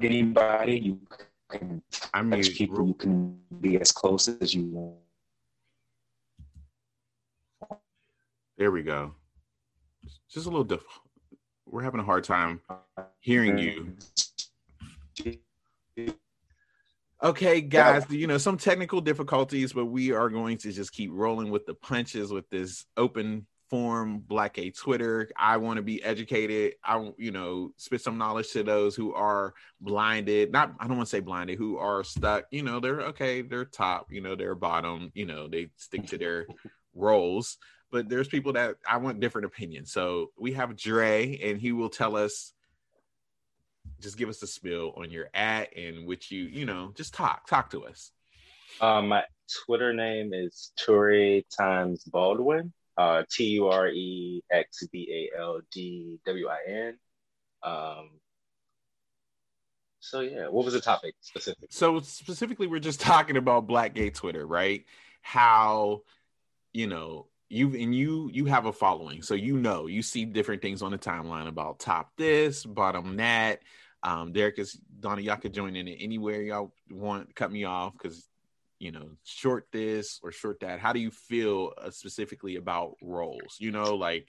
anybody 0.01 0.77
you 0.77 0.99
can 1.49 1.81
I 2.13 2.21
mean, 2.21 2.43
people 2.43 2.85
you 2.85 2.93
can 2.95 3.39
be 3.61 3.79
as 3.79 3.93
close 3.93 4.27
as 4.27 4.53
you 4.53 4.65
want. 4.65 4.97
There 8.57 8.71
we 8.71 8.83
go. 8.83 9.15
Just 10.31 10.45
a 10.45 10.49
little 10.49 10.63
diff. 10.63 10.83
We're 11.65 11.83
having 11.83 11.99
a 11.99 12.03
hard 12.03 12.23
time 12.23 12.61
hearing 13.19 13.57
you. 13.57 13.95
Okay, 17.21 17.61
guys, 17.61 18.05
you 18.09 18.27
know, 18.27 18.37
some 18.37 18.57
technical 18.57 19.01
difficulties, 19.01 19.73
but 19.73 19.87
we 19.87 20.11
are 20.11 20.29
going 20.29 20.57
to 20.59 20.71
just 20.71 20.93
keep 20.93 21.11
rolling 21.11 21.51
with 21.51 21.65
the 21.65 21.73
punches 21.73 22.31
with 22.31 22.49
this 22.49 22.85
open 22.95 23.45
form 23.69 24.19
Black 24.19 24.57
A 24.57 24.71
Twitter. 24.71 25.29
I 25.37 25.57
want 25.57 25.77
to 25.77 25.83
be 25.83 26.03
educated. 26.03 26.75
I 26.83 27.11
you 27.17 27.31
know 27.31 27.71
spit 27.77 28.01
some 28.01 28.17
knowledge 28.17 28.51
to 28.51 28.63
those 28.63 28.95
who 28.95 29.13
are 29.13 29.53
blinded. 29.81 30.51
Not 30.51 30.73
I 30.79 30.87
don't 30.87 30.97
want 30.97 31.07
to 31.07 31.15
say 31.15 31.19
blinded, 31.19 31.57
who 31.57 31.77
are 31.77 32.03
stuck. 32.03 32.45
You 32.51 32.63
know 32.63 32.79
they're 32.79 33.01
okay. 33.01 33.41
They're 33.41 33.65
top. 33.65 34.11
You 34.11 34.21
know 34.21 34.35
they're 34.35 34.55
bottom. 34.55 35.11
You 35.13 35.25
know 35.25 35.47
they 35.47 35.69
stick 35.77 36.07
to 36.07 36.17
their 36.17 36.47
roles. 36.95 37.57
But 37.91 38.09
there's 38.09 38.27
people 38.27 38.53
that 38.53 38.75
I 38.87 38.97
want 38.97 39.19
different 39.19 39.45
opinions. 39.45 39.91
So 39.91 40.31
we 40.37 40.53
have 40.53 40.75
Dre, 40.75 41.39
and 41.43 41.59
he 41.59 41.71
will 41.71 41.89
tell 41.89 42.15
us. 42.15 42.53
Just 43.99 44.17
give 44.17 44.29
us 44.29 44.41
a 44.43 44.47
spill 44.47 44.93
on 44.95 45.09
your 45.11 45.29
at 45.33 45.75
and 45.75 46.07
which 46.07 46.31
you 46.31 46.43
you 46.43 46.65
know 46.65 46.93
just 46.95 47.13
talk 47.13 47.47
talk 47.47 47.69
to 47.71 47.85
us. 47.85 48.11
Um, 48.79 49.09
my 49.09 49.23
Twitter 49.65 49.93
name 49.93 50.33
is 50.33 50.71
Ture 50.77 51.41
times 51.41 52.03
Baldwin. 52.03 52.71
Uh, 52.97 53.23
T 53.31 53.45
U 53.51 53.67
R 53.67 53.87
E 53.87 54.43
X 54.51 54.85
B 54.91 55.29
A 55.33 55.39
L 55.39 55.61
D 55.71 56.19
W 56.25 56.47
I 56.47 56.57
N. 56.67 56.97
Um, 57.63 58.09
so 60.01 60.19
yeah, 60.19 60.47
what 60.49 60.65
was 60.65 60.73
the 60.73 60.81
topic 60.81 61.15
specifically? 61.21 61.69
So 61.71 61.99
specifically, 62.01 62.67
we're 62.67 62.79
just 62.79 62.99
talking 62.99 63.37
about 63.37 63.67
Black 63.67 63.93
Gay 63.93 64.09
Twitter, 64.09 64.45
right? 64.45 64.83
How 65.21 66.01
you 66.73 66.87
know 66.87 67.27
you 67.49 67.75
and 67.75 67.93
you 67.95 68.29
you 68.31 68.45
have 68.45 68.65
a 68.65 68.73
following, 68.73 69.21
so 69.21 69.33
you 69.33 69.57
know 69.57 69.87
you 69.87 70.01
see 70.01 70.25
different 70.25 70.61
things 70.61 70.81
on 70.81 70.91
the 70.91 70.97
timeline 70.97 71.47
about 71.47 71.79
top 71.79 72.11
this, 72.15 72.63
bottom 72.65 73.17
that. 73.17 73.61
Um, 74.01 74.31
Derek 74.31 74.59
is 74.59 74.79
Donnie. 74.99 75.23
Y'all 75.23 75.37
could 75.37 75.53
join 75.53 75.75
in 75.75 75.87
it 75.87 75.97
anywhere 75.99 76.41
y'all 76.41 76.73
want. 76.89 77.35
Cut 77.35 77.51
me 77.51 77.65
off 77.65 77.93
because 77.93 78.27
you 78.77 78.91
know 78.91 79.09
short 79.23 79.67
this 79.71 80.19
or 80.23 80.31
short 80.31 80.59
that. 80.61 80.79
How 80.79 80.93
do 80.93 80.99
you 80.99 81.11
feel 81.11 81.73
uh, 81.77 81.89
specifically 81.89 82.55
about 82.55 82.95
roles? 83.01 83.57
You 83.57 83.71
know, 83.71 83.95
like 83.95 84.27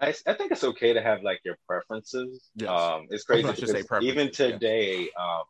I, 0.00 0.08
I 0.26 0.34
think 0.34 0.50
it's 0.50 0.64
okay 0.64 0.92
to 0.92 1.00
have 1.00 1.22
like 1.22 1.40
your 1.44 1.56
preferences. 1.68 2.50
Yes. 2.56 2.68
Um, 2.68 3.06
it's 3.10 3.24
crazy 3.24 3.48
to 3.48 3.54
say 3.54 3.60
because 3.60 3.86
preferences, 3.86 4.12
even 4.12 4.32
today, 4.32 5.08
um, 5.18 5.44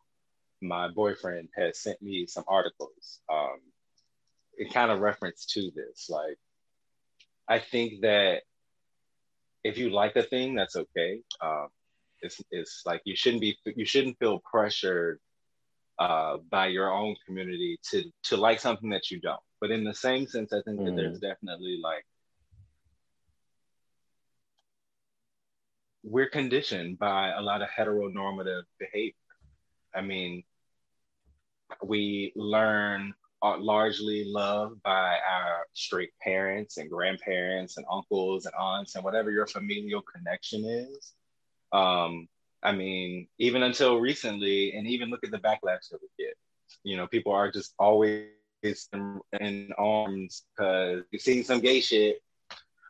my 0.61 0.87
boyfriend 0.89 1.49
has 1.55 1.79
sent 1.79 1.99
me 2.01 2.27
some 2.27 2.43
articles. 2.47 3.21
Um, 3.31 3.59
it 4.57 4.73
kind 4.73 4.91
of 4.91 4.99
reference 4.99 5.45
to 5.47 5.71
this. 5.75 6.09
Like, 6.09 6.37
I 7.47 7.59
think 7.59 8.01
that 8.01 8.43
if 9.63 9.77
you 9.77 9.89
like 9.89 10.15
a 10.15 10.23
thing, 10.23 10.55
that's 10.55 10.75
okay. 10.75 11.21
Um, 11.41 11.67
it's 12.21 12.41
it's 12.51 12.83
like 12.85 13.01
you 13.05 13.15
shouldn't 13.15 13.41
be 13.41 13.57
you 13.65 13.85
shouldn't 13.85 14.17
feel 14.19 14.39
pressured 14.49 15.19
uh, 15.99 16.37
by 16.49 16.67
your 16.67 16.91
own 16.91 17.15
community 17.25 17.77
to 17.91 18.03
to 18.23 18.37
like 18.37 18.59
something 18.59 18.89
that 18.89 19.11
you 19.11 19.19
don't. 19.19 19.41
But 19.61 19.71
in 19.71 19.83
the 19.83 19.93
same 19.93 20.27
sense, 20.27 20.53
I 20.53 20.61
think 20.63 20.83
that 20.83 20.91
Mhm. 20.91 20.95
there's 20.95 21.19
definitely 21.19 21.79
like 21.81 22.05
we're 26.03 26.29
conditioned 26.29 26.99
by 26.99 27.31
a 27.31 27.41
lot 27.41 27.61
of 27.61 27.69
heteronormative 27.69 28.63
behavior. 28.79 29.13
I 29.95 30.01
mean, 30.01 30.43
we 31.83 32.33
learn 32.35 33.13
uh, 33.43 33.57
largely 33.59 34.23
loved 34.25 34.81
by 34.83 35.17
our 35.29 35.67
straight 35.73 36.11
parents 36.21 36.77
and 36.77 36.89
grandparents 36.89 37.75
and 37.77 37.85
uncles 37.91 38.45
and 38.45 38.55
aunts 38.55 38.95
and 38.95 39.03
whatever 39.03 39.29
your 39.31 39.45
familial 39.45 40.01
connection 40.01 40.63
is. 40.65 41.11
Um, 41.73 42.29
I 42.63 42.71
mean, 42.71 43.27
even 43.39 43.63
until 43.63 43.99
recently, 43.99 44.73
and 44.73 44.87
even 44.87 45.09
look 45.09 45.25
at 45.25 45.31
the 45.31 45.39
backlash 45.39 45.89
that 45.91 45.99
we 46.01 46.07
get. 46.17 46.35
You 46.83 46.95
know, 46.95 47.05
people 47.07 47.33
are 47.33 47.51
just 47.51 47.73
always 47.77 48.29
in, 48.63 49.19
in 49.41 49.73
arms 49.77 50.43
because 50.55 51.03
you've 51.11 51.21
seen 51.21 51.43
some 51.43 51.59
gay 51.59 51.81
shit 51.81 52.21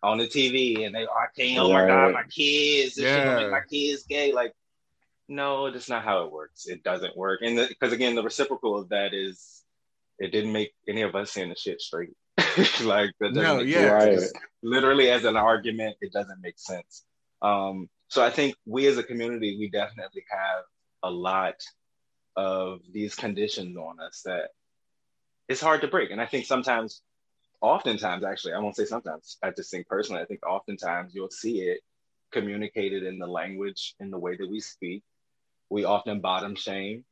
on 0.03 0.19
the 0.19 0.27
TV 0.27 0.85
and 0.85 0.93
they 0.93 1.05
are, 1.07 1.31
can't, 1.35 1.59
oh 1.59 1.73
my 1.73 1.87
God, 1.87 2.13
my 2.13 2.23
kids, 2.23 2.95
this 2.95 3.07
shit 3.07 3.23
Yeah. 3.23 3.35
make 3.35 3.49
my 3.49 3.61
kids 3.61 4.03
gay. 4.03 4.31
Like, 4.33 4.53
no, 5.27 5.71
that's 5.71 5.89
not 5.89 6.03
how 6.03 6.25
it 6.25 6.31
works. 6.31 6.67
It 6.67 6.83
doesn't 6.83 7.17
work. 7.17 7.41
And 7.41 7.57
because 7.67 7.93
again, 7.93 8.13
the 8.13 8.21
reciprocal 8.21 8.77
of 8.77 8.89
that 8.89 9.13
is 9.15 9.62
it 10.19 10.31
didn't 10.31 10.53
make 10.53 10.73
any 10.87 11.01
of 11.01 11.15
us 11.15 11.31
saying 11.31 11.49
the 11.49 11.55
shit 11.55 11.81
straight. 11.81 12.13
like 12.83 13.11
that 13.19 13.33
No, 13.33 13.59
yeah. 13.59 13.85
Right. 13.85 14.19
Literally 14.61 15.09
as 15.09 15.25
an 15.25 15.35
argument, 15.35 15.97
it 16.01 16.13
doesn't 16.13 16.41
make 16.41 16.57
sense. 16.57 17.03
Um, 17.41 17.89
so 18.07 18.23
I 18.23 18.29
think 18.29 18.55
we 18.65 18.87
as 18.87 18.97
a 18.97 19.03
community, 19.03 19.57
we 19.57 19.69
definitely 19.69 20.23
have 20.29 20.63
a 21.03 21.09
lot 21.09 21.55
of 22.35 22.79
these 22.91 23.15
conditions 23.15 23.77
on 23.77 23.99
us 23.99 24.21
that 24.25 24.49
it's 25.47 25.61
hard 25.61 25.81
to 25.81 25.87
break. 25.87 26.11
And 26.11 26.21
I 26.21 26.25
think 26.25 26.45
sometimes, 26.45 27.01
oftentimes, 27.61 28.23
actually, 28.23 28.53
I 28.53 28.59
won't 28.59 28.75
say 28.75 28.85
sometimes, 28.85 29.37
I 29.43 29.51
just 29.51 29.69
think 29.69 29.87
personally, 29.87 30.21
I 30.21 30.25
think 30.25 30.45
oftentimes 30.45 31.13
you'll 31.13 31.29
see 31.29 31.61
it 31.61 31.81
communicated 32.31 33.03
in 33.03 33.19
the 33.19 33.27
language, 33.27 33.95
in 33.99 34.09
the 34.09 34.17
way 34.17 34.35
that 34.37 34.49
we 34.49 34.59
speak. 34.59 35.03
We 35.69 35.85
often 35.85 36.21
bottom 36.21 36.55
shame. 36.55 37.05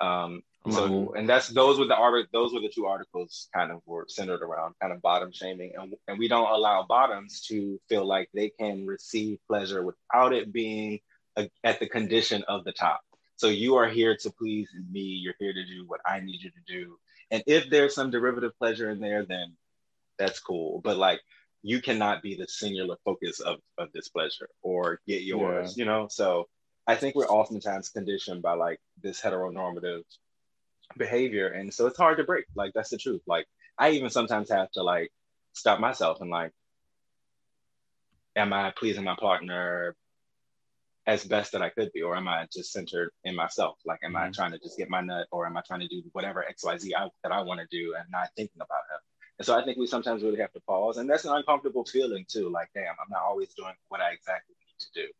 Um, 0.00 0.42
so, 0.70 0.88
mm-hmm. 0.88 1.16
and 1.16 1.28
that's 1.28 1.48
those 1.48 1.78
were 1.78 1.86
the 1.86 1.96
art, 1.96 2.26
those 2.32 2.52
were 2.52 2.60
the 2.60 2.68
two 2.68 2.86
articles 2.86 3.48
kind 3.54 3.70
of 3.70 3.80
were 3.86 4.06
centered 4.08 4.42
around 4.42 4.74
kind 4.80 4.92
of 4.92 5.02
bottom 5.02 5.30
shaming, 5.32 5.72
and 5.78 5.94
and 6.08 6.18
we 6.18 6.28
don't 6.28 6.50
allow 6.50 6.84
bottoms 6.88 7.40
to 7.48 7.80
feel 7.88 8.04
like 8.04 8.28
they 8.34 8.50
can 8.50 8.86
receive 8.86 9.38
pleasure 9.46 9.82
without 9.84 10.32
it 10.32 10.52
being 10.52 11.00
a, 11.36 11.50
at 11.62 11.80
the 11.80 11.88
condition 11.88 12.42
of 12.48 12.64
the 12.64 12.72
top. 12.72 13.00
So 13.36 13.48
you 13.48 13.76
are 13.76 13.88
here 13.88 14.16
to 14.16 14.30
please 14.30 14.68
me. 14.90 15.00
You're 15.00 15.34
here 15.38 15.52
to 15.52 15.66
do 15.66 15.84
what 15.86 16.00
I 16.06 16.20
need 16.20 16.42
you 16.42 16.50
to 16.50 16.62
do. 16.66 16.98
And 17.30 17.42
if 17.46 17.68
there's 17.68 17.94
some 17.94 18.10
derivative 18.10 18.56
pleasure 18.58 18.90
in 18.90 19.00
there, 19.00 19.24
then 19.24 19.56
that's 20.18 20.40
cool. 20.40 20.80
But 20.82 20.96
like, 20.96 21.20
you 21.62 21.82
cannot 21.82 22.22
be 22.22 22.36
the 22.36 22.46
singular 22.48 22.96
focus 23.04 23.40
of, 23.40 23.56
of 23.76 23.92
this 23.92 24.08
pleasure 24.08 24.48
or 24.62 25.00
get 25.06 25.22
yours, 25.22 25.76
you 25.76 25.84
know? 25.84 26.06
So 26.08 26.48
I 26.86 26.94
think 26.94 27.14
we're 27.14 27.26
oftentimes 27.26 27.88
conditioned 27.88 28.40
by 28.40 28.54
like 28.54 28.80
this 29.02 29.20
heteronormative 29.20 30.04
behavior. 30.96 31.48
And 31.48 31.72
so 31.72 31.86
it's 31.86 31.98
hard 31.98 32.18
to 32.18 32.24
break. 32.24 32.46
Like, 32.54 32.72
that's 32.74 32.90
the 32.90 32.98
truth. 32.98 33.22
Like, 33.26 33.46
I 33.78 33.90
even 33.90 34.10
sometimes 34.10 34.50
have 34.50 34.70
to 34.72 34.82
like 34.82 35.10
stop 35.52 35.80
myself 35.80 36.20
and 36.20 36.30
like, 36.30 36.52
am 38.34 38.52
I 38.52 38.72
pleasing 38.76 39.04
my 39.04 39.16
partner 39.18 39.94
as 41.06 41.24
best 41.24 41.52
that 41.52 41.62
I 41.62 41.70
could 41.70 41.92
be, 41.92 42.02
or 42.02 42.16
am 42.16 42.26
I 42.26 42.46
just 42.52 42.72
centered 42.72 43.10
in 43.22 43.36
myself? 43.36 43.78
Like, 43.84 44.00
am 44.02 44.16
I 44.16 44.28
Mhm. 44.28 44.34
trying 44.34 44.52
to 44.52 44.58
just 44.58 44.76
get 44.76 44.90
my 44.90 45.00
nut, 45.00 45.28
or 45.30 45.46
am 45.46 45.56
I 45.56 45.62
trying 45.62 45.80
to 45.80 45.88
do 45.88 46.02
whatever 46.12 46.44
X, 46.44 46.64
Y, 46.64 46.76
Z 46.78 46.94
I, 46.94 47.08
that 47.22 47.32
I 47.32 47.42
want 47.42 47.60
to 47.60 47.66
do, 47.70 47.94
and 47.94 48.10
not 48.10 48.30
thinking 48.36 48.60
about 48.60 48.82
him? 48.90 48.98
And 49.38 49.46
so 49.46 49.56
I 49.56 49.64
think 49.64 49.78
we 49.78 49.86
sometimes 49.86 50.22
really 50.24 50.40
have 50.40 50.52
to 50.52 50.60
pause, 50.60 50.96
and 50.96 51.08
that's 51.08 51.24
an 51.24 51.32
uncomfortable 51.32 51.84
feeling 51.84 52.26
too. 52.28 52.48
Like, 52.48 52.70
damn, 52.74 52.96
I'm 53.00 53.10
not 53.10 53.22
always 53.22 53.54
doing 53.54 53.74
what 53.88 54.00
I 54.00 54.10
exactly 54.12 54.56
need 54.58 54.78
to 54.80 55.06
do. 55.06 55.12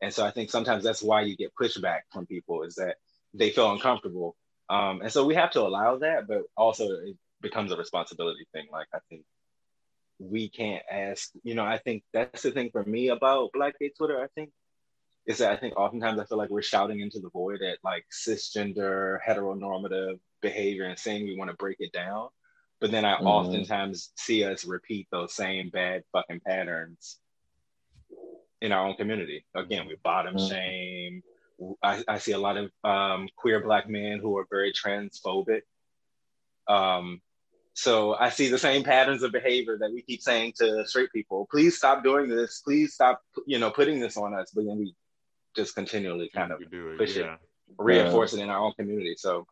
And 0.00 0.12
so 0.12 0.24
I 0.24 0.30
think 0.30 0.50
sometimes 0.50 0.84
that's 0.84 1.02
why 1.02 1.22
you 1.22 1.36
get 1.36 1.54
pushback 1.60 2.02
from 2.12 2.26
people 2.26 2.62
is 2.62 2.76
that 2.76 2.96
they 3.34 3.50
feel 3.50 3.72
uncomfortable. 3.72 4.36
Um, 4.68 5.02
and 5.02 5.12
so 5.12 5.24
we 5.24 5.34
have 5.34 5.50
to 5.52 5.62
allow 5.62 5.98
that, 5.98 6.26
but 6.26 6.42
also 6.56 6.88
it 6.90 7.16
becomes 7.40 7.72
a 7.72 7.76
responsibility 7.76 8.46
thing. 8.52 8.66
Like 8.72 8.86
I 8.94 8.98
think 9.08 9.24
we 10.18 10.48
can't 10.48 10.82
ask, 10.90 11.30
you 11.42 11.54
know, 11.54 11.64
I 11.64 11.78
think 11.78 12.04
that's 12.12 12.42
the 12.42 12.52
thing 12.52 12.70
for 12.70 12.84
me 12.84 13.08
about 13.08 13.52
Black 13.52 13.78
Gay 13.78 13.90
Twitter, 13.96 14.22
I 14.22 14.28
think, 14.34 14.50
is 15.26 15.38
that 15.38 15.52
I 15.52 15.56
think 15.56 15.76
oftentimes 15.76 16.18
I 16.18 16.24
feel 16.24 16.38
like 16.38 16.50
we're 16.50 16.62
shouting 16.62 17.00
into 17.00 17.20
the 17.20 17.30
void 17.30 17.62
at 17.62 17.78
like 17.84 18.04
cisgender, 18.12 19.18
heteronormative 19.26 20.18
behavior 20.40 20.84
and 20.84 20.98
saying 20.98 21.24
we 21.24 21.36
want 21.36 21.50
to 21.50 21.56
break 21.56 21.76
it 21.80 21.92
down. 21.92 22.28
But 22.80 22.90
then 22.90 23.04
I 23.04 23.14
Mhm. 23.14 23.26
oftentimes 23.26 24.12
see 24.16 24.44
us 24.44 24.64
repeat 24.64 25.08
those 25.10 25.34
same 25.34 25.70
bad 25.70 26.02
fucking 26.12 26.40
patterns 26.40 27.20
in 28.60 28.72
our 28.72 28.86
own 28.86 28.96
community. 28.96 29.44
Again, 29.54 29.86
we 29.86 29.96
bottom 29.96 30.36
Mhm. 30.36 30.48
shame. 30.48 31.22
I, 31.82 32.02
I 32.08 32.18
see 32.18 32.32
a 32.32 32.38
lot 32.38 32.56
of 32.56 32.70
um, 32.84 33.28
queer 33.36 33.60
black 33.60 33.88
men 33.88 34.18
who 34.20 34.36
are 34.38 34.46
very 34.50 34.72
transphobic. 34.72 35.62
Um, 36.68 37.20
so 37.74 38.14
I 38.14 38.28
see 38.30 38.48
the 38.48 38.58
same 38.58 38.84
patterns 38.84 39.22
of 39.22 39.32
behavior 39.32 39.78
that 39.78 39.90
we 39.92 40.02
keep 40.02 40.20
saying 40.20 40.54
to 40.58 40.86
straight 40.86 41.10
people. 41.12 41.48
Please 41.50 41.76
stop 41.76 42.04
doing 42.04 42.28
this. 42.28 42.60
Please 42.64 42.94
stop, 42.94 43.22
you 43.46 43.58
know, 43.58 43.70
putting 43.70 43.98
this 43.98 44.16
on 44.16 44.34
us. 44.34 44.52
But 44.54 44.66
then 44.66 44.78
we 44.78 44.94
just 45.56 45.74
continually 45.74 46.30
kind 46.34 46.52
of 46.52 46.58
do 46.70 46.90
it, 46.90 46.98
push 46.98 47.16
it. 47.16 47.24
yeah. 47.24 47.36
reinforce 47.78 48.34
it 48.34 48.40
in 48.40 48.50
our 48.50 48.58
own 48.58 48.72
community. 48.74 49.14
So 49.16 49.46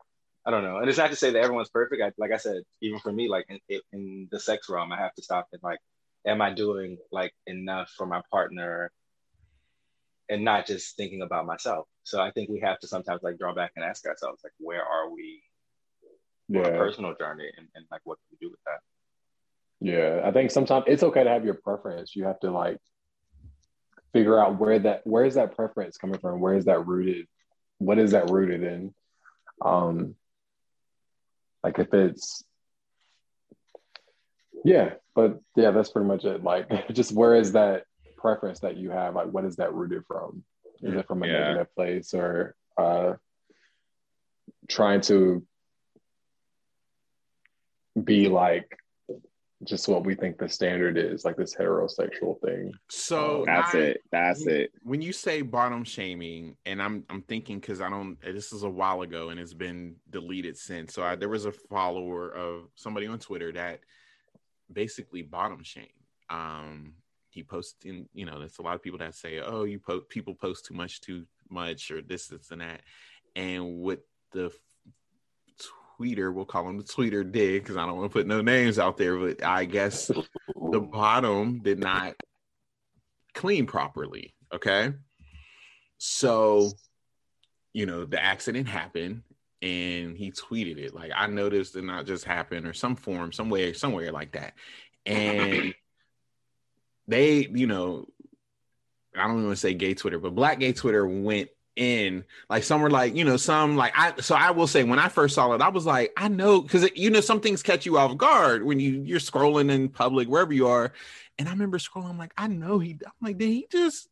I 0.44 0.50
don't 0.50 0.62
know. 0.62 0.78
And 0.78 0.88
it's 0.88 0.98
not 0.98 1.11
to 1.11 1.16
say 1.16 1.30
that 1.30 1.42
everyone's 1.42 1.70
perfect. 1.70 2.02
I, 2.02 2.12
like 2.18 2.32
I 2.32 2.36
said, 2.36 2.62
even 2.80 2.98
for 2.98 3.12
me, 3.12 3.28
like 3.28 3.46
in, 3.48 3.80
in 3.92 4.28
the 4.30 4.40
sex 4.40 4.68
realm, 4.68 4.92
I 4.92 4.98
have 4.98 5.14
to 5.14 5.22
stop 5.22 5.48
and 5.52 5.62
like, 5.62 5.80
am 6.26 6.42
I 6.42 6.52
doing 6.52 6.98
like 7.11 7.32
enough 7.46 7.90
for 7.96 8.06
my 8.06 8.22
partner 8.30 8.90
and 10.30 10.44
not 10.44 10.66
just 10.66 10.96
thinking 10.96 11.22
about 11.22 11.44
myself? 11.44 11.86
So 12.04 12.20
I 12.20 12.30
think 12.30 12.48
we 12.48 12.60
have 12.60 12.78
to 12.80 12.88
sometimes 12.88 13.22
like 13.22 13.38
draw 13.38 13.54
back 13.54 13.72
and 13.76 13.84
ask 13.84 14.06
ourselves, 14.06 14.40
like, 14.42 14.54
where 14.58 14.82
are 14.82 15.10
we 15.10 15.42
on 16.56 16.64
a 16.64 16.70
personal 16.70 17.14
journey 17.14 17.48
and, 17.56 17.68
and 17.74 17.84
like 17.90 18.00
what 18.04 18.18
do 18.18 18.36
we 18.40 18.46
do 18.46 18.50
with 18.50 18.60
that? 18.66 18.80
Yeah. 19.80 20.26
I 20.26 20.32
think 20.32 20.50
sometimes 20.50 20.84
it's 20.88 21.02
okay 21.02 21.24
to 21.24 21.30
have 21.30 21.44
your 21.44 21.54
preference. 21.54 22.16
You 22.16 22.24
have 22.24 22.40
to 22.40 22.50
like 22.50 22.78
figure 24.12 24.38
out 24.38 24.58
where 24.58 24.78
that 24.80 25.06
where 25.06 25.24
is 25.24 25.34
that 25.34 25.54
preference 25.54 25.96
coming 25.96 26.18
from? 26.18 26.40
Where 26.40 26.54
is 26.54 26.64
that 26.64 26.86
rooted? 26.86 27.26
What 27.78 27.98
is 27.98 28.12
that 28.12 28.30
rooted 28.30 28.62
in? 28.62 28.94
Um 29.64 30.16
like 31.62 31.78
if 31.78 31.92
it's 31.94 32.42
yeah, 34.64 34.94
but 35.14 35.40
yeah, 35.56 35.70
that's 35.70 35.90
pretty 35.90 36.08
much 36.08 36.24
it. 36.24 36.42
Like, 36.42 36.88
just 36.92 37.12
where 37.12 37.34
is 37.34 37.52
that 37.52 37.84
preference 38.20 38.60
that 38.60 38.76
you 38.76 38.90
have? 38.90 39.14
Like, 39.14 39.28
what 39.28 39.44
is 39.44 39.56
that 39.56 39.74
rooted 39.74 40.04
from? 40.06 40.44
Is 40.82 40.94
it 40.94 41.06
from 41.06 41.22
a 41.22 41.26
Yeah. 41.26 41.40
negative 41.40 41.74
place 41.74 42.14
or 42.14 42.54
uh, 42.76 43.14
trying 44.68 45.00
to 45.02 45.46
be 48.02 48.28
like 48.28 48.76
just 49.64 49.88
what 49.88 50.06
we 50.06 50.14
think 50.14 50.38
the 50.38 50.48
standard 50.48 50.96
is, 50.96 51.22
like 51.24 51.36
this 51.36 51.54
heterosexual 51.54 52.40
thing? 52.40 52.72
So 52.88 53.44
That's 53.46 53.74
I- 53.74 53.78
it. 53.78 54.00
That's 54.10 54.46
it. 54.46 54.72
when 54.82 55.02
you 55.02 55.12
say 55.12 55.42
bottom 55.42 55.84
shaming, 55.84 56.56
and 56.64 56.80
I'm 56.82 57.04
I'm 57.10 57.22
thinking 57.22 57.58
because 57.60 57.80
I 57.80 57.90
don't. 57.90 58.18
This 58.22 58.52
is 58.52 58.62
a 58.62 58.70
while 58.70 59.02
ago, 59.02 59.28
and 59.30 59.38
it's 59.38 59.52
been 59.54 59.96
deleted 60.08 60.56
since. 60.56 60.94
So 60.94 61.02
I, 61.02 61.14
there 61.16 61.28
was 61.28 61.44
a 61.44 61.52
follower 61.52 62.30
of 62.30 62.68
somebody 62.74 63.06
on 63.06 63.18
Twitter 63.18 63.52
that 63.52 63.80
basically 64.72 65.20
bottom 65.22 65.62
shame. 65.62 65.88
Um, 66.30 66.94
he 67.30 67.42
posted, 67.42 67.90
in, 67.90 68.08
you 68.12 68.26
know, 68.26 68.38
there's 68.38 68.58
a 68.58 68.62
lot 68.62 68.74
of 68.74 68.82
people 68.82 68.98
that 68.98 69.14
say, 69.14 69.40
"Oh, 69.40 69.64
you 69.64 69.78
po- 69.78 70.00
people 70.00 70.34
post 70.34 70.66
too 70.66 70.74
much, 70.74 71.00
too 71.00 71.26
much, 71.48 71.90
or 71.90 72.02
this, 72.02 72.26
this, 72.26 72.50
and 72.50 72.60
that." 72.60 72.82
And 73.36 73.78
what 73.78 74.00
the 74.32 74.52
tweeter, 76.00 76.32
we'll 76.32 76.44
call 76.44 76.68
him 76.68 76.78
the 76.78 76.84
tweeter, 76.84 77.30
did 77.30 77.62
because 77.62 77.76
I 77.76 77.86
don't 77.86 77.98
want 77.98 78.10
to 78.10 78.18
put 78.18 78.26
no 78.26 78.40
names 78.40 78.78
out 78.78 78.96
there, 78.96 79.16
but 79.16 79.44
I 79.44 79.64
guess 79.64 80.06
the 80.08 80.80
bottom 80.80 81.60
did 81.60 81.78
not 81.78 82.14
clean 83.34 83.66
properly. 83.66 84.34
Okay. 84.52 84.92
So, 85.98 86.72
you 87.72 87.86
know, 87.86 88.04
the 88.04 88.22
accident 88.22 88.68
happened 88.68 89.22
and 89.62 90.16
he 90.16 90.32
tweeted 90.32 90.78
it. 90.78 90.94
Like, 90.94 91.12
I 91.14 91.26
noticed 91.26 91.76
it 91.76 91.84
not 91.84 92.06
just 92.06 92.24
happened 92.24 92.66
or 92.66 92.72
some 92.72 92.96
form, 92.96 93.32
somewhere, 93.32 93.74
somewhere 93.74 94.10
like 94.10 94.32
that. 94.32 94.54
And 95.04 95.74
they, 97.11 97.46
you 97.52 97.66
know, 97.66 98.06
I 99.16 99.26
don't 99.26 99.42
even 99.42 99.56
say 99.56 99.74
gay 99.74 99.94
Twitter, 99.94 100.18
but 100.18 100.34
black 100.34 100.61
gay 100.61 100.72
Twitter 100.72 101.06
went 101.06 101.50
in 101.76 102.24
like 102.50 102.64
some 102.64 102.82
were 102.82 102.90
like 102.90 103.14
you 103.14 103.24
know 103.24 103.36
some 103.36 103.76
like 103.76 103.92
i 103.96 104.12
so 104.20 104.34
i 104.34 104.50
will 104.50 104.66
say 104.66 104.82
when 104.82 104.98
i 104.98 105.08
first 105.08 105.34
saw 105.34 105.52
it 105.52 105.62
i 105.62 105.68
was 105.68 105.86
like 105.86 106.12
i 106.16 106.26
know 106.28 106.61
because 106.61 106.90
you 106.96 107.08
know 107.08 107.20
some 107.20 107.40
things 107.40 107.62
catch 107.62 107.86
you 107.86 107.96
off 107.96 108.16
guard 108.16 108.64
when 108.64 108.80
you 108.80 109.02
you're 109.04 109.20
scrolling 109.20 109.70
in 109.70 109.88
public 109.88 110.28
wherever 110.28 110.52
you 110.52 110.66
are 110.66 110.92
and 111.38 111.48
i 111.48 111.52
remember 111.52 111.78
scrolling 111.78 112.11
i'm 112.11 112.18
like 112.18 112.34
i 112.36 112.48
know 112.48 112.80
he 112.80 112.98
i'm 113.06 113.12
like 113.22 113.38
did 113.38 113.48
he 113.48 113.66
just 113.70 114.08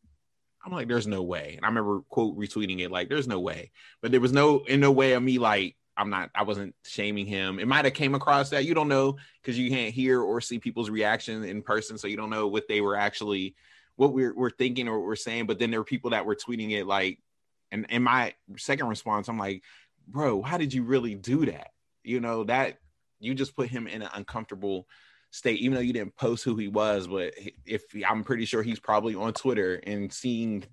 i'm 0.65 0.71
like 0.71 0.87
there's 0.87 1.05
no 1.05 1.21
way 1.21 1.55
and 1.57 1.65
i 1.65 1.67
remember 1.67 1.99
quote 2.09 2.35
retweeting 2.37 2.79
it 2.79 2.91
like 2.91 3.09
there's 3.09 3.27
no 3.27 3.39
way 3.39 3.71
but 4.01 4.09
there 4.09 4.21
was 4.21 4.33
no 4.33 4.59
in 4.59 4.79
no 4.79 4.91
way 4.91 5.11
of 5.11 5.21
me 5.21 5.37
like 5.37 5.75
i'm 5.99 6.09
not 6.09 6.29
i 6.33 6.41
wasn't 6.41 6.73
shaming 6.85 7.25
him 7.25 7.59
it 7.59 7.67
might 7.67 7.85
have 7.85 7.93
came 7.93 8.15
across 8.15 8.49
that 8.49 8.65
you 8.65 8.73
don't 8.73 8.87
know 8.87 9.15
because 9.41 9.57
you 9.59 9.69
can't 9.69 9.93
hear 9.93 10.21
or 10.21 10.41
see 10.41 10.57
people's 10.57 10.89
reaction 10.89 11.43
in 11.43 11.61
person 11.61 11.97
so 11.97 12.07
you 12.07 12.17
don't 12.17 12.29
know 12.29 12.47
what 12.47 12.67
they 12.67 12.81
were 12.81 12.95
actually 12.95 13.55
what 13.95 14.13
we're, 14.13 14.33
we're 14.33 14.49
thinking 14.49 14.87
or 14.87 14.97
what 14.97 15.05
we're 15.05 15.15
saying 15.15 15.45
but 15.45 15.59
then 15.59 15.69
there 15.69 15.79
were 15.79 15.85
people 15.85 16.11
that 16.11 16.25
were 16.25 16.35
tweeting 16.35 16.71
it 16.71 16.87
like 16.87 17.19
and 17.71 17.85
in 17.89 18.03
my 18.03 18.33
second 18.57 18.87
response, 18.87 19.27
I'm 19.27 19.37
like, 19.37 19.63
bro, 20.07 20.41
how 20.41 20.57
did 20.57 20.73
you 20.73 20.83
really 20.83 21.15
do 21.15 21.45
that? 21.45 21.69
You 22.03 22.19
know, 22.19 22.43
that 22.45 22.77
you 23.19 23.33
just 23.35 23.55
put 23.55 23.69
him 23.69 23.87
in 23.87 24.01
an 24.01 24.09
uncomfortable 24.13 24.87
state, 25.31 25.59
even 25.59 25.75
though 25.75 25.81
you 25.81 25.93
didn't 25.93 26.15
post 26.15 26.43
who 26.43 26.55
he 26.55 26.67
was. 26.67 27.07
But 27.07 27.33
if 27.65 27.83
I'm 28.07 28.23
pretty 28.23 28.45
sure 28.45 28.63
he's 28.63 28.79
probably 28.79 29.15
on 29.15 29.33
Twitter 29.33 29.75
and 29.75 30.11
seeing 30.11 30.65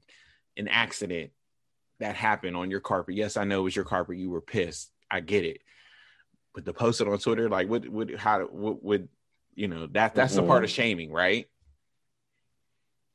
an 0.56 0.68
accident 0.68 1.32
that 1.98 2.14
happened 2.14 2.56
on 2.56 2.70
your 2.70 2.80
carpet. 2.80 3.14
Yes, 3.14 3.36
I 3.36 3.44
know 3.44 3.60
it 3.60 3.64
was 3.64 3.76
your 3.76 3.84
carpet. 3.84 4.18
You 4.18 4.30
were 4.30 4.40
pissed. 4.40 4.90
I 5.10 5.20
get 5.20 5.44
it. 5.44 5.60
But 6.54 6.64
to 6.64 6.72
post 6.72 7.00
it 7.00 7.08
on 7.08 7.18
Twitter, 7.18 7.48
like, 7.48 7.68
what 7.68 7.86
would, 7.88 8.16
how, 8.16 8.40
what 8.44 8.82
would, 8.82 9.08
you 9.54 9.68
know, 9.68 9.86
that 9.88 10.14
that's 10.14 10.34
the 10.34 10.42
part 10.42 10.64
of 10.64 10.70
shaming, 10.70 11.12
right? 11.12 11.46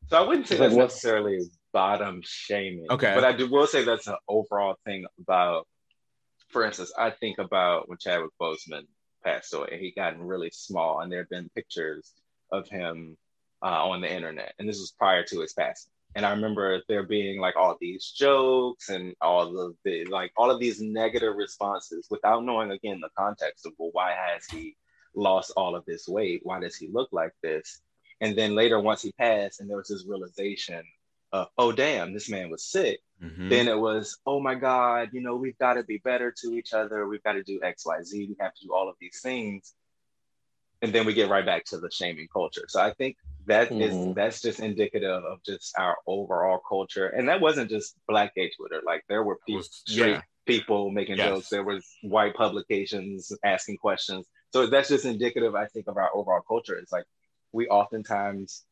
So 0.09 0.17
I 0.17 0.27
wouldn't 0.27 0.47
say 0.47 0.55
It's 0.55 0.59
like 0.59 0.69
that's 0.69 0.77
necessarily 0.77 1.39
bottom 1.71 2.21
shaming. 2.23 2.85
Okay. 2.89 3.13
But 3.15 3.23
I 3.23 3.31
do 3.31 3.49
will 3.49 3.67
say 3.67 3.83
that's 3.83 4.07
an 4.07 4.15
overall 4.27 4.75
thing 4.85 5.05
about, 5.19 5.67
for 6.49 6.65
instance, 6.65 6.91
I 6.97 7.11
think 7.11 7.37
about 7.37 7.87
when 7.87 7.97
Chadwick 7.97 8.31
Boseman 8.39 8.83
passed 9.23 9.53
away, 9.53 9.77
he 9.79 9.91
gotten 9.91 10.21
really 10.21 10.51
small, 10.51 10.99
and 10.99 11.11
there 11.11 11.19
have 11.19 11.29
been 11.29 11.49
pictures 11.55 12.11
of 12.51 12.67
him 12.67 13.17
uh, 13.63 13.87
on 13.87 14.01
the 14.01 14.11
internet, 14.11 14.53
and 14.59 14.67
this 14.67 14.79
was 14.79 14.91
prior 14.91 15.23
to 15.23 15.39
his 15.39 15.53
passing. 15.53 15.91
And 16.15 16.25
I 16.25 16.31
remember 16.31 16.81
there 16.89 17.03
being 17.03 17.39
like 17.39 17.55
all 17.55 17.77
these 17.79 18.11
jokes 18.11 18.89
and 18.89 19.15
all 19.21 19.57
of 19.59 19.75
the 19.85 20.05
like 20.05 20.31
all 20.35 20.51
of 20.51 20.59
these 20.59 20.81
negative 20.81 21.35
responses 21.35 22.07
without 22.09 22.43
knowing 22.43 22.71
again 22.71 22.99
the 22.99 23.09
context 23.17 23.65
of 23.65 23.73
well, 23.77 23.89
why 23.93 24.11
has 24.11 24.45
he 24.45 24.75
lost 25.15 25.53
all 25.55 25.75
of 25.75 25.85
this 25.85 26.07
weight? 26.07 26.41
Why 26.43 26.59
does 26.59 26.75
he 26.75 26.89
look 26.91 27.09
like 27.11 27.31
this? 27.41 27.81
And 28.19 28.37
then 28.37 28.55
later, 28.55 28.79
once 28.79 29.01
he 29.01 29.11
passed, 29.13 29.59
and 29.59 29.69
there 29.69 29.77
was 29.77 29.87
this 29.87 30.05
realization 30.05 30.83
of, 31.31 31.47
oh, 31.57 31.71
damn, 31.71 32.13
this 32.13 32.29
man 32.29 32.49
was 32.49 32.63
sick. 32.63 32.99
Mhm. 33.21 33.49
Then 33.49 33.67
it 33.67 33.79
was, 33.79 34.19
oh 34.25 34.39
my 34.39 34.55
God, 34.55 35.09
you 35.11 35.21
know, 35.21 35.35
we've 35.35 35.57
got 35.57 35.73
to 35.73 35.83
be 35.83 35.97
better 35.97 36.31
to 36.41 36.53
each 36.53 36.73
other. 36.73 37.07
We've 37.07 37.23
got 37.23 37.33
to 37.33 37.43
do 37.43 37.59
X, 37.63 37.85
Y, 37.85 38.03
Z. 38.03 38.27
We 38.27 38.35
have 38.39 38.53
to 38.53 38.65
do 38.65 38.73
all 38.73 38.89
of 38.89 38.95
these 38.99 39.19
things. 39.21 39.73
And 40.81 40.91
then 40.93 41.05
we 41.05 41.13
get 41.13 41.29
right 41.29 41.45
back 41.45 41.65
to 41.65 41.77
the 41.79 41.91
shaming 41.91 42.27
culture. 42.33 42.65
So 42.67 42.81
I 42.81 42.91
think 42.93 43.17
that 43.45 43.71
is 43.71 43.93
Mhm. 43.93 44.15
that's 44.15 44.41
just 44.41 44.59
indicative 44.59 45.23
of 45.23 45.43
just 45.43 45.77
our 45.77 45.97
overall 46.07 46.59
culture. 46.67 47.07
And 47.07 47.27
that 47.29 47.39
wasn't 47.41 47.69
just 47.69 47.95
black 48.07 48.33
gay 48.35 48.49
Twitter. 48.49 48.81
Like 48.83 49.03
there 49.07 49.23
were 49.23 49.37
people, 49.45 49.57
Was- 49.59 49.83
straight 49.87 50.11
yeah. 50.11 50.21
people 50.45 50.89
making 50.91 51.17
Yes. 51.17 51.27
jokes. 51.29 51.49
There 51.49 51.63
was 51.63 51.85
white 52.01 52.33
publications 52.35 53.31
asking 53.43 53.77
questions. 53.77 54.27
So 54.53 54.65
that's 54.67 54.89
just 54.89 55.05
indicative, 55.05 55.53
I 55.55 55.67
think, 55.67 55.87
of 55.87 55.97
our 55.97 56.09
overall 56.15 56.41
culture. 56.41 56.75
It's 56.77 56.91
like 56.91 57.05
we 57.51 57.67
oftentimes, 57.67 58.65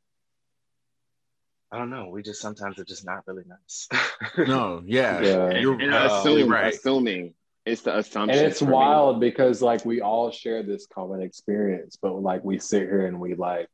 I 1.71 1.77
don't 1.77 1.89
know, 1.91 2.09
we 2.09 2.23
just 2.23 2.41
sometimes 2.41 2.79
are 2.79 2.85
just 2.85 3.05
not 3.05 3.27
really 3.27 3.43
nice. 3.45 3.87
No, 4.37 4.81
yeah, 4.85 5.21
Yeah. 5.21 5.59
you're 5.59 5.79
And 5.79 5.93
absolutely 5.93 6.41
assume, 6.41 6.51
right. 6.51 6.73
assuming 6.73 7.33
it's 7.69 7.81
the 7.81 7.97
assumption. 7.97 8.37
and 8.37 8.47
it's 8.47 8.59
for 8.59 8.65
me. 8.65 8.71
wild 8.71 9.19
because 9.19 9.61
like 9.61 9.85
we 9.85 10.01
all 10.01 10.31
share 10.31 10.63
this 10.63 10.87
common 10.87 11.21
experience 11.21 11.97
but 12.01 12.13
like 12.13 12.43
we 12.43 12.59
sit 12.59 12.83
here 12.83 13.05
and 13.05 13.19
we 13.19 13.35
like 13.35 13.67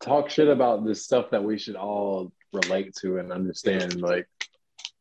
talk 0.00 0.30
shit 0.30 0.48
about 0.48 0.84
this 0.84 1.04
stuff 1.04 1.30
that 1.30 1.44
we 1.44 1.58
should 1.58 1.76
all 1.76 2.32
relate 2.52 2.94
to 2.96 3.18
and 3.18 3.32
understand 3.32 4.00
like 4.00 4.26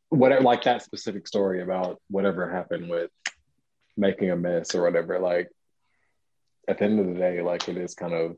whatever 0.10 0.43
like 0.43 0.64
that 0.64 0.84
specific 0.84 1.28
story 1.28 1.62
about 1.62 2.00
whatever 2.10 2.50
happened 2.50 2.89
with 2.89 3.10
making 3.97 4.32
a 4.32 4.36
mess 4.36 4.76
or 4.76 4.84
whatever 4.84 5.20
like 5.20 5.50
at 6.68 6.78
the 6.78 6.86
end 6.86 7.00
of 7.00 7.08
the 7.08 7.20
day 7.20 7.41
like 7.41 7.68
it 7.68 7.78
is 7.78 7.95
kind 7.95 8.14
of 8.14 8.36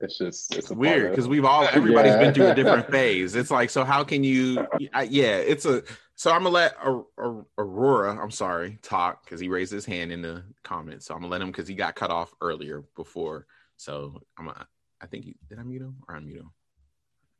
it's 0.00 0.18
just 0.18 0.54
it's 0.54 0.70
weird 0.70 1.10
because 1.10 1.28
we've 1.28 1.44
all 1.44 1.64
everybody's 1.72 2.12
Yeah. 2.12 2.18
been 2.20 2.34
through 2.34 2.48
a 2.48 2.54
different 2.54 2.90
phase. 2.90 3.34
It's 3.34 3.50
like 3.50 3.70
so 3.70 3.84
how 3.84 4.04
can 4.04 4.22
you? 4.24 4.66
I, 4.92 5.02
yeah, 5.04 5.36
it's 5.36 5.64
a 5.66 5.82
so 6.16 6.30
I'm 6.30 6.38
gonna 6.44 6.50
let 6.50 6.76
Ar- 6.82 7.04
Ar- 7.18 7.46
Aurora. 7.58 8.16
I'm 8.22 8.30
sorry, 8.30 8.78
talk 8.82 9.24
because 9.24 9.40
he 9.40 9.48
raised 9.48 9.72
his 9.72 9.84
hand 9.84 10.12
in 10.12 10.22
the 10.22 10.44
comments. 10.62 11.06
So 11.06 11.14
I'm 11.14 11.20
gonna 11.20 11.30
let 11.30 11.40
him 11.40 11.48
because 11.48 11.66
he 11.68 11.74
got 11.74 11.94
cut 11.94 12.10
off 12.10 12.32
earlier 12.40 12.84
before. 12.96 13.46
So 13.76 14.20
I'm 14.38 14.48
a, 14.48 14.66
I 15.00 15.06
think 15.06 15.24
he, 15.24 15.36
did 15.48 15.58
I 15.58 15.62
mute 15.64 15.82
him 15.82 15.96
or 16.08 16.14
unmute 16.16 16.36
him? 16.36 16.50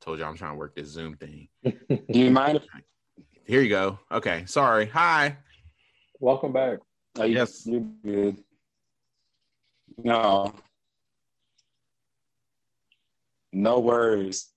Told 0.00 0.18
you 0.18 0.24
I'm 0.24 0.36
trying 0.36 0.52
to 0.52 0.58
work 0.58 0.74
this 0.74 0.88
Zoom 0.88 1.16
thing. 1.16 1.48
Do 1.64 1.74
you 2.08 2.30
mind? 2.30 2.56
If, 2.58 2.64
Here 3.46 3.60
you 3.62 3.68
go. 3.68 3.98
Okay, 4.10 4.44
sorry. 4.46 4.86
Hi. 4.86 5.36
welcome 6.20 6.52
back 6.52 6.78
oh, 7.18 7.24
you- 7.24 7.34
Yes. 7.36 7.64
you're 7.66 7.80
good. 8.04 8.42
No. 9.96 10.52
No 13.54 13.78
worries. 13.78 14.48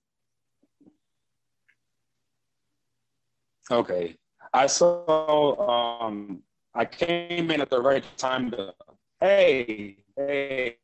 Okay. 3.70 4.16
I 4.52 4.66
saw 4.66 6.02
um 6.04 6.42
I 6.74 6.84
came 6.84 7.50
in 7.50 7.60
at 7.60 7.70
the 7.70 7.80
right 7.80 8.04
time 8.16 8.50
to 8.50 8.74
hey, 9.20 9.96
hey. 10.16 10.76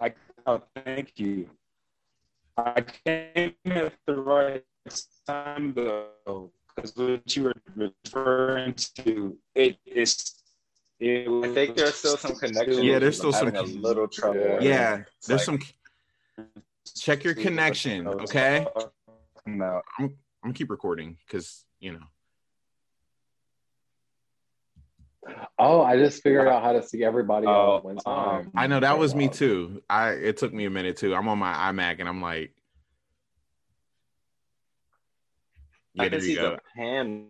I 0.00 0.14
oh, 0.46 0.62
thank 0.74 1.18
you. 1.18 1.50
I 2.56 2.80
came 2.80 3.52
in 3.64 3.72
at 3.72 3.92
the 4.06 4.16
right 4.16 4.64
time 5.26 5.74
though, 5.74 6.50
because 6.74 6.96
what 6.96 7.36
you 7.36 7.44
were 7.44 7.54
referring 7.74 8.74
to, 9.04 9.36
it 9.54 9.76
is 9.84 10.32
it 11.00 11.28
I 11.28 11.52
think 11.52 11.76
there's 11.76 11.96
still 11.96 12.16
some 12.16 12.36
connection. 12.36 12.82
Yeah, 12.82 12.98
there's 12.98 13.18
still 13.18 13.32
some- 13.32 13.54
a 13.54 13.62
little 13.62 14.08
trouble. 14.08 14.40
Yeah. 14.40 14.60
Yeah, 14.60 15.02
there's 15.26 15.46
like- 15.46 15.60
some. 15.60 15.76
Check 16.96 17.24
your 17.24 17.34
connection, 17.34 18.06
okay? 18.06 18.66
No. 19.46 19.80
I'm 19.98 20.16
gonna 20.42 20.54
keep 20.54 20.70
recording 20.70 21.16
because 21.26 21.64
you 21.80 21.92
know. 21.92 22.00
oh 25.58 25.80
i 25.82 25.96
just 25.96 26.22
figured 26.22 26.46
out 26.46 26.62
how 26.62 26.72
to 26.72 26.82
see 26.82 27.02
everybody 27.02 27.46
all 27.48 27.72
Oh, 27.72 27.76
at 27.78 27.84
one 27.84 27.98
um, 28.06 28.42
time 28.44 28.50
I 28.54 28.66
know 28.68 28.78
that 28.80 28.98
was 28.98 29.14
me 29.14 29.28
too. 29.28 29.82
I 29.90 30.10
it 30.10 30.36
took 30.36 30.52
me 30.52 30.66
a 30.66 30.70
minute 30.70 30.96
too. 30.96 31.14
I'm 31.14 31.26
on 31.28 31.38
my 31.38 31.52
iMac 31.52 31.98
and 31.98 32.08
I'm 32.08 32.22
like, 32.22 32.54
I 35.98 36.08
can 36.08 36.20
see 36.20 36.36
go. 36.36 36.50
the 36.52 36.58
pan 36.76 37.26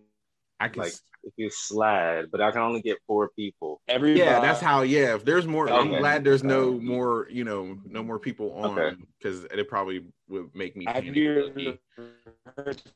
I 0.61 0.69
can. 0.69 0.83
like 0.83 0.93
if 1.27 1.33
you 1.37 1.51
slide, 1.51 2.31
but 2.31 2.41
I 2.41 2.51
can 2.53 2.63
only 2.63 2.81
get 2.81 2.99
four 3.07 3.31
people. 3.37 3.81
Everybody, 3.89 4.21
yeah, 4.21 4.41
that's 4.41 4.61
how. 4.61 4.83
Yeah, 4.83 5.17
if 5.17 5.25
there's 5.25 5.47
more, 5.47 5.69
I'm 5.69 5.89
glad 5.89 6.25
there's 6.25 6.45
no 6.45 6.73
more. 6.73 7.29
You 7.31 7.45
know, 7.45 7.79
no 7.85 8.03
more 8.03 8.19
people 8.19 8.53
on 8.53 8.79
Okay. 8.79 8.97
because 9.19 9.45
it 9.45 9.69
probably 9.69 10.05
would 10.29 10.55
make 10.55 10.77
me. 10.77 10.85
Have 10.87 11.03
panic. 11.03 11.17
you 11.17 11.79
heard 11.97 12.77
the 12.77 12.93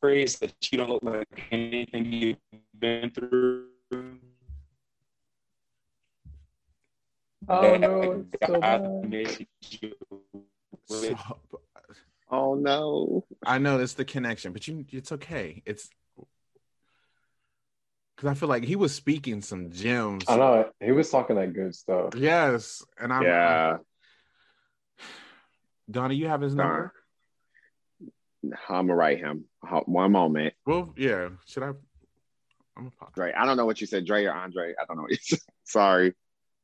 phrase 0.00 0.38
that 0.38 0.54
you 0.70 0.78
don't 0.78 0.90
look 0.90 1.02
like 1.02 1.48
anything 1.50 2.12
you've 2.12 2.36
been 2.78 3.10
through? 3.10 3.66
Oh 7.48 7.76
no, 7.76 8.24
it's 8.32 8.46
so 8.46 8.60
bad. 8.60 9.46
So- 10.86 11.14
uh, 11.14 11.58
Oh 12.34 12.54
no. 12.54 13.26
I 13.44 13.58
know 13.58 13.76
that's 13.76 13.92
the 13.92 14.06
connection, 14.06 14.54
but 14.54 14.66
you, 14.66 14.86
it's 14.90 15.12
okay. 15.12 15.62
It's 15.66 15.90
because 18.22 18.36
I 18.36 18.38
feel 18.38 18.48
like 18.48 18.62
he 18.62 18.76
was 18.76 18.94
speaking 18.94 19.42
some 19.42 19.72
gems. 19.72 20.24
I 20.28 20.36
know 20.36 20.70
he 20.80 20.92
was 20.92 21.10
talking 21.10 21.34
that 21.36 21.52
good 21.52 21.74
stuff. 21.74 22.14
Yes, 22.16 22.84
and 22.96 23.12
I'm. 23.12 23.24
yeah. 23.24 23.78
Donnie, 25.90 26.14
you 26.14 26.28
have 26.28 26.40
his 26.40 26.54
number. 26.54 26.92
I'm 28.68 28.86
gonna 28.86 28.94
write 28.94 29.18
him. 29.18 29.46
One 29.86 30.12
moment. 30.12 30.54
Well, 30.64 30.94
yeah. 30.96 31.30
Should 31.46 31.64
I? 31.64 31.72
I'm 32.76 32.86
a 32.86 32.90
pop. 32.90 33.12
Dre. 33.12 33.32
I 33.32 33.44
don't 33.44 33.56
know 33.56 33.66
what 33.66 33.80
you 33.80 33.88
said, 33.88 34.06
Dre 34.06 34.24
or 34.24 34.32
Andre. 34.32 34.72
I 34.80 34.84
don't 34.86 34.96
know 34.96 35.02
what 35.02 35.10
you 35.10 35.18
said. 35.20 35.40
Sorry. 35.64 36.14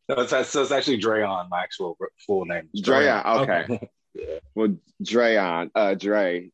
No, 0.08 0.14
it's, 0.20 0.30
so 0.48 0.62
it's 0.62 0.70
actually 0.70 1.00
Dreon, 1.00 1.48
my 1.50 1.60
actual 1.60 1.98
full 2.24 2.44
name. 2.46 2.68
Dreon. 2.76 3.24
Okay. 3.42 3.80
Well, 4.56 4.76
Dreon, 5.00 5.70
uh, 5.76 5.94
Dre, 5.94 6.50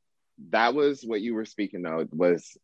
that 0.50 0.74
was 0.74 1.02
what 1.02 1.22
you 1.22 1.34
were 1.34 1.46
speaking 1.46 1.86
of. 1.86 2.08
Was 2.12 2.58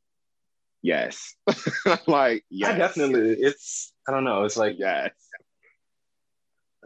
yes, 0.83 1.35
like 2.07 2.45
yes, 2.51 2.71
I 2.75 2.79
definitely. 2.79 3.33
It's. 3.41 3.93
I 4.09 4.13
don't 4.13 4.25
know. 4.25 4.45
It's 4.45 4.57
like 4.57 4.77
yes. 4.79 5.11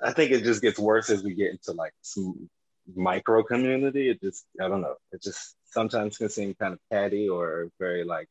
I 0.02 0.12
think 0.12 0.32
it 0.32 0.42
just 0.42 0.60
gets 0.60 0.78
worse 0.78 1.08
as 1.10 1.22
we 1.22 1.34
get 1.34 1.52
into 1.52 1.72
like 1.72 1.92
some 2.02 2.50
micro 2.94 3.42
community. 3.42 4.10
It 4.10 4.20
just 4.20 4.44
I 4.60 4.68
don't 4.68 4.80
know. 4.80 4.96
It 5.12 5.22
just 5.22 5.56
sometimes 5.66 6.18
can 6.18 6.28
seem 6.28 6.54
kind 6.54 6.72
of 6.74 6.80
petty 6.90 7.28
or 7.28 7.70
very 7.78 8.04
like 8.04 8.28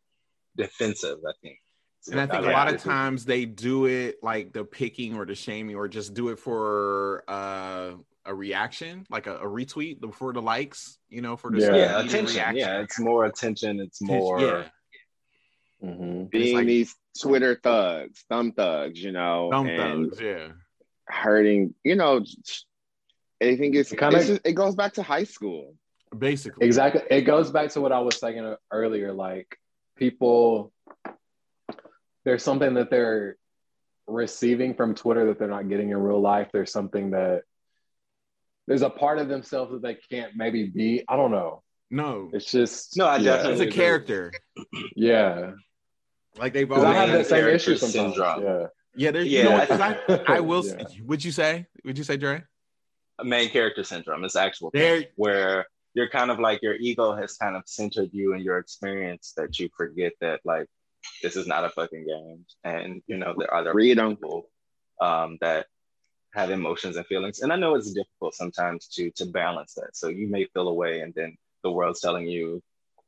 defensive. 0.55 1.19
I 1.27 1.31
think. 1.41 1.57
And 2.11 2.19
I 2.19 2.27
think 2.27 2.45
a 2.45 2.49
lot 2.51 2.73
of 2.73 2.83
times 2.83 3.23
they 3.23 3.45
do 3.45 3.85
it 3.85 4.17
like 4.21 4.51
the 4.51 4.65
picking 4.65 5.15
or 5.15 5.25
the 5.25 5.35
shaming 5.35 5.75
or 5.75 5.87
just 5.87 6.13
do 6.13 6.29
it 6.29 6.39
for 6.39 7.23
uh, 7.29 7.91
a 8.25 8.35
reaction, 8.35 9.05
like 9.09 9.27
a, 9.27 9.37
a 9.37 9.45
retweet 9.45 10.13
for 10.13 10.33
the 10.33 10.41
likes, 10.41 10.97
you 11.09 11.21
know, 11.21 11.37
for 11.37 11.49
the 11.49 11.59
Yeah. 11.59 11.75
yeah, 11.75 11.99
attention. 12.01 12.35
reaction. 12.35 12.57
Yeah, 12.57 12.81
it's 12.81 12.99
more 12.99 13.25
attention. 13.25 13.79
It's 13.79 14.01
more. 14.01 14.39
yeah, 14.41 14.63
hmm 15.83 16.23
Being 16.25 16.55
like- 16.55 16.65
these 16.67 16.95
Twitter 17.21 17.59
thugs, 17.61 18.23
thumb 18.29 18.53
thugs, 18.53 19.01
you 19.03 19.11
know, 19.11 19.49
thumb 19.51 19.67
and 19.67 20.09
thugs, 20.11 20.21
yeah. 20.21 20.51
hurting. 21.07 21.75
You 21.83 21.95
know, 21.95 22.23
I 23.41 23.55
think 23.57 23.75
it's 23.75 23.91
Kinda- 23.91 24.39
it 24.45 24.53
goes 24.53 24.75
back 24.75 24.93
to 24.93 25.03
high 25.03 25.25
school. 25.25 25.75
Basically, 26.17 26.65
Exactly. 26.65 27.01
It 27.09 27.21
goes 27.21 27.51
back 27.51 27.71
to 27.71 27.81
what 27.81 27.91
I 27.91 27.99
was 27.99 28.17
saying 28.17 28.55
earlier. 28.71 29.11
Like 29.13 29.57
people, 29.97 30.71
there's 32.23 32.43
something 32.43 32.75
that 32.75 32.89
they're 32.89 33.35
receiving 34.07 34.75
from 34.75 34.93
Twitter 34.95 35.25
that 35.27 35.39
they're 35.39 35.47
not 35.47 35.67
getting 35.69 35.89
in 35.89 35.97
real 35.97 36.21
life. 36.21 36.49
There's 36.53 36.71
something 36.71 37.11
that 37.11 37.43
there's 38.67 38.83
a 38.83 38.89
part 38.89 39.17
of 39.19 39.27
themselves 39.27 39.71
that 39.73 39.81
they 39.81 39.95
can't 39.95 40.35
maybe 40.35 40.67
be. 40.67 41.03
I 41.07 41.15
don't 41.15 41.31
know. 41.31 41.63
No, 41.89 42.29
It's 42.33 42.49
just 42.49 42.95
No, 42.97 43.05
I 43.05 43.17
yeah. 43.17 43.47
it's 43.49 43.61
a 43.61 43.67
character. 43.67 44.31
Yeah, 44.95 45.53
Like 46.37 46.53
they've 46.53 46.67
because 46.67 46.83
always. 46.83 46.97
I 46.97 47.01
have 47.01 47.09
that 47.09 47.15
Main 47.17 47.25
same 47.25 47.39
character 47.43 47.71
issue 47.71 47.77
sometimes. 47.77 48.15
syndrome. 48.15 48.43
Yeah, 48.43 48.67
yeah, 48.95 49.11
there's. 49.11 49.27
Yeah, 49.27 49.43
you 49.43 49.49
know 49.49 49.55
I 49.55 49.97
I, 50.27 50.35
I 50.37 50.39
will. 50.49 50.65
Yeah. 50.65 50.83
Would 51.03 51.23
you 51.23 51.31
say? 51.31 51.67
Would 51.85 51.97
you 51.97 52.03
say, 52.03 52.17
Dre? 52.17 52.43
main 53.23 53.49
character 53.49 53.83
syndrome 53.83 54.23
is 54.25 54.35
actual 54.35 54.69
thing, 54.71 55.05
where 55.15 55.67
you're 55.93 56.09
kind 56.09 56.31
of 56.31 56.39
like 56.39 56.61
your 56.61 56.73
ego 56.75 57.15
has 57.15 57.37
kind 57.37 57.55
of 57.55 57.61
centered 57.65 58.09
you 58.11 58.33
and 58.33 58.43
your 58.43 58.57
experience 58.57 59.33
that 59.37 59.59
you 59.59 59.69
forget 59.77 60.11
that 60.19 60.41
like 60.43 60.67
this 61.21 61.35
is 61.35 61.45
not 61.47 61.63
a 61.63 61.69
fucking 61.69 62.05
game 62.05 62.45
and 62.63 63.01
you 63.07 63.15
know 63.17 63.33
there 63.37 63.53
are 63.53 63.61
other 63.61 63.73
Read 63.73 63.99
'em. 63.99 64.15
people 64.15 64.49
um, 64.99 65.37
that 65.41 65.67
have 66.33 66.49
emotions 66.49 66.97
and 66.97 67.05
feelings 67.05 67.41
and 67.41 67.53
i 67.53 67.55
know 67.55 67.75
it's 67.75 67.93
difficult 67.93 68.33
sometimes 68.33 68.87
to 68.87 69.11
to 69.11 69.25
balance 69.27 69.75
that 69.75 69.95
so 69.95 70.07
you 70.07 70.27
may 70.27 70.45
feel 70.45 70.67
away 70.67 71.01
and 71.01 71.13
then 71.15 71.37
the 71.63 71.71
world's 71.71 72.01
telling 72.01 72.27
you 72.27 72.61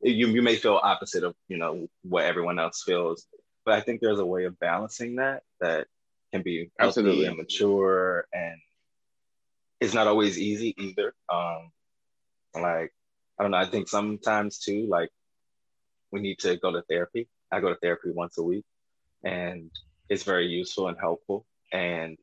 you, 0.08 0.28
you 0.28 0.42
may 0.42 0.56
feel 0.56 0.80
opposite 0.82 1.24
of 1.24 1.36
you 1.48 1.58
know 1.58 1.88
what 2.04 2.26
everyone 2.26 2.60
else 2.60 2.84
feels 2.84 3.28
but 3.66 3.74
i 3.74 3.82
think 3.82 4.02
there's 4.02 4.20
a 4.20 4.26
way 4.26 4.46
of 4.46 4.60
balancing 4.60 5.16
that 5.16 5.44
that 5.60 5.88
can 6.32 6.42
be 6.42 6.72
Absolutely. 6.80 7.26
and 7.26 7.38
mature 7.38 8.28
and 8.34 8.60
it's 9.80 9.94
not 9.94 10.08
always 10.08 10.40
easy 10.40 10.74
either. 10.78 11.14
Um, 11.32 11.72
like 12.56 12.94
I 13.38 13.44
don't 13.44 13.52
know. 13.52 13.58
I 13.58 13.66
think 13.66 13.88
sometimes 13.88 14.60
too, 14.60 14.88
like 14.90 15.10
we 16.12 16.22
need 16.22 16.40
to 16.40 16.58
go 16.58 16.72
to 16.72 16.82
therapy. 16.84 17.28
I 17.52 17.60
go 17.60 17.70
to 17.70 17.76
therapy 17.76 18.12
once 18.12 18.38
a 18.38 18.44
week, 18.44 18.66
and 19.24 19.70
it's 20.10 20.24
very 20.24 20.48
useful 20.48 20.88
and 20.88 20.98
helpful. 21.00 21.46
And 21.72 22.18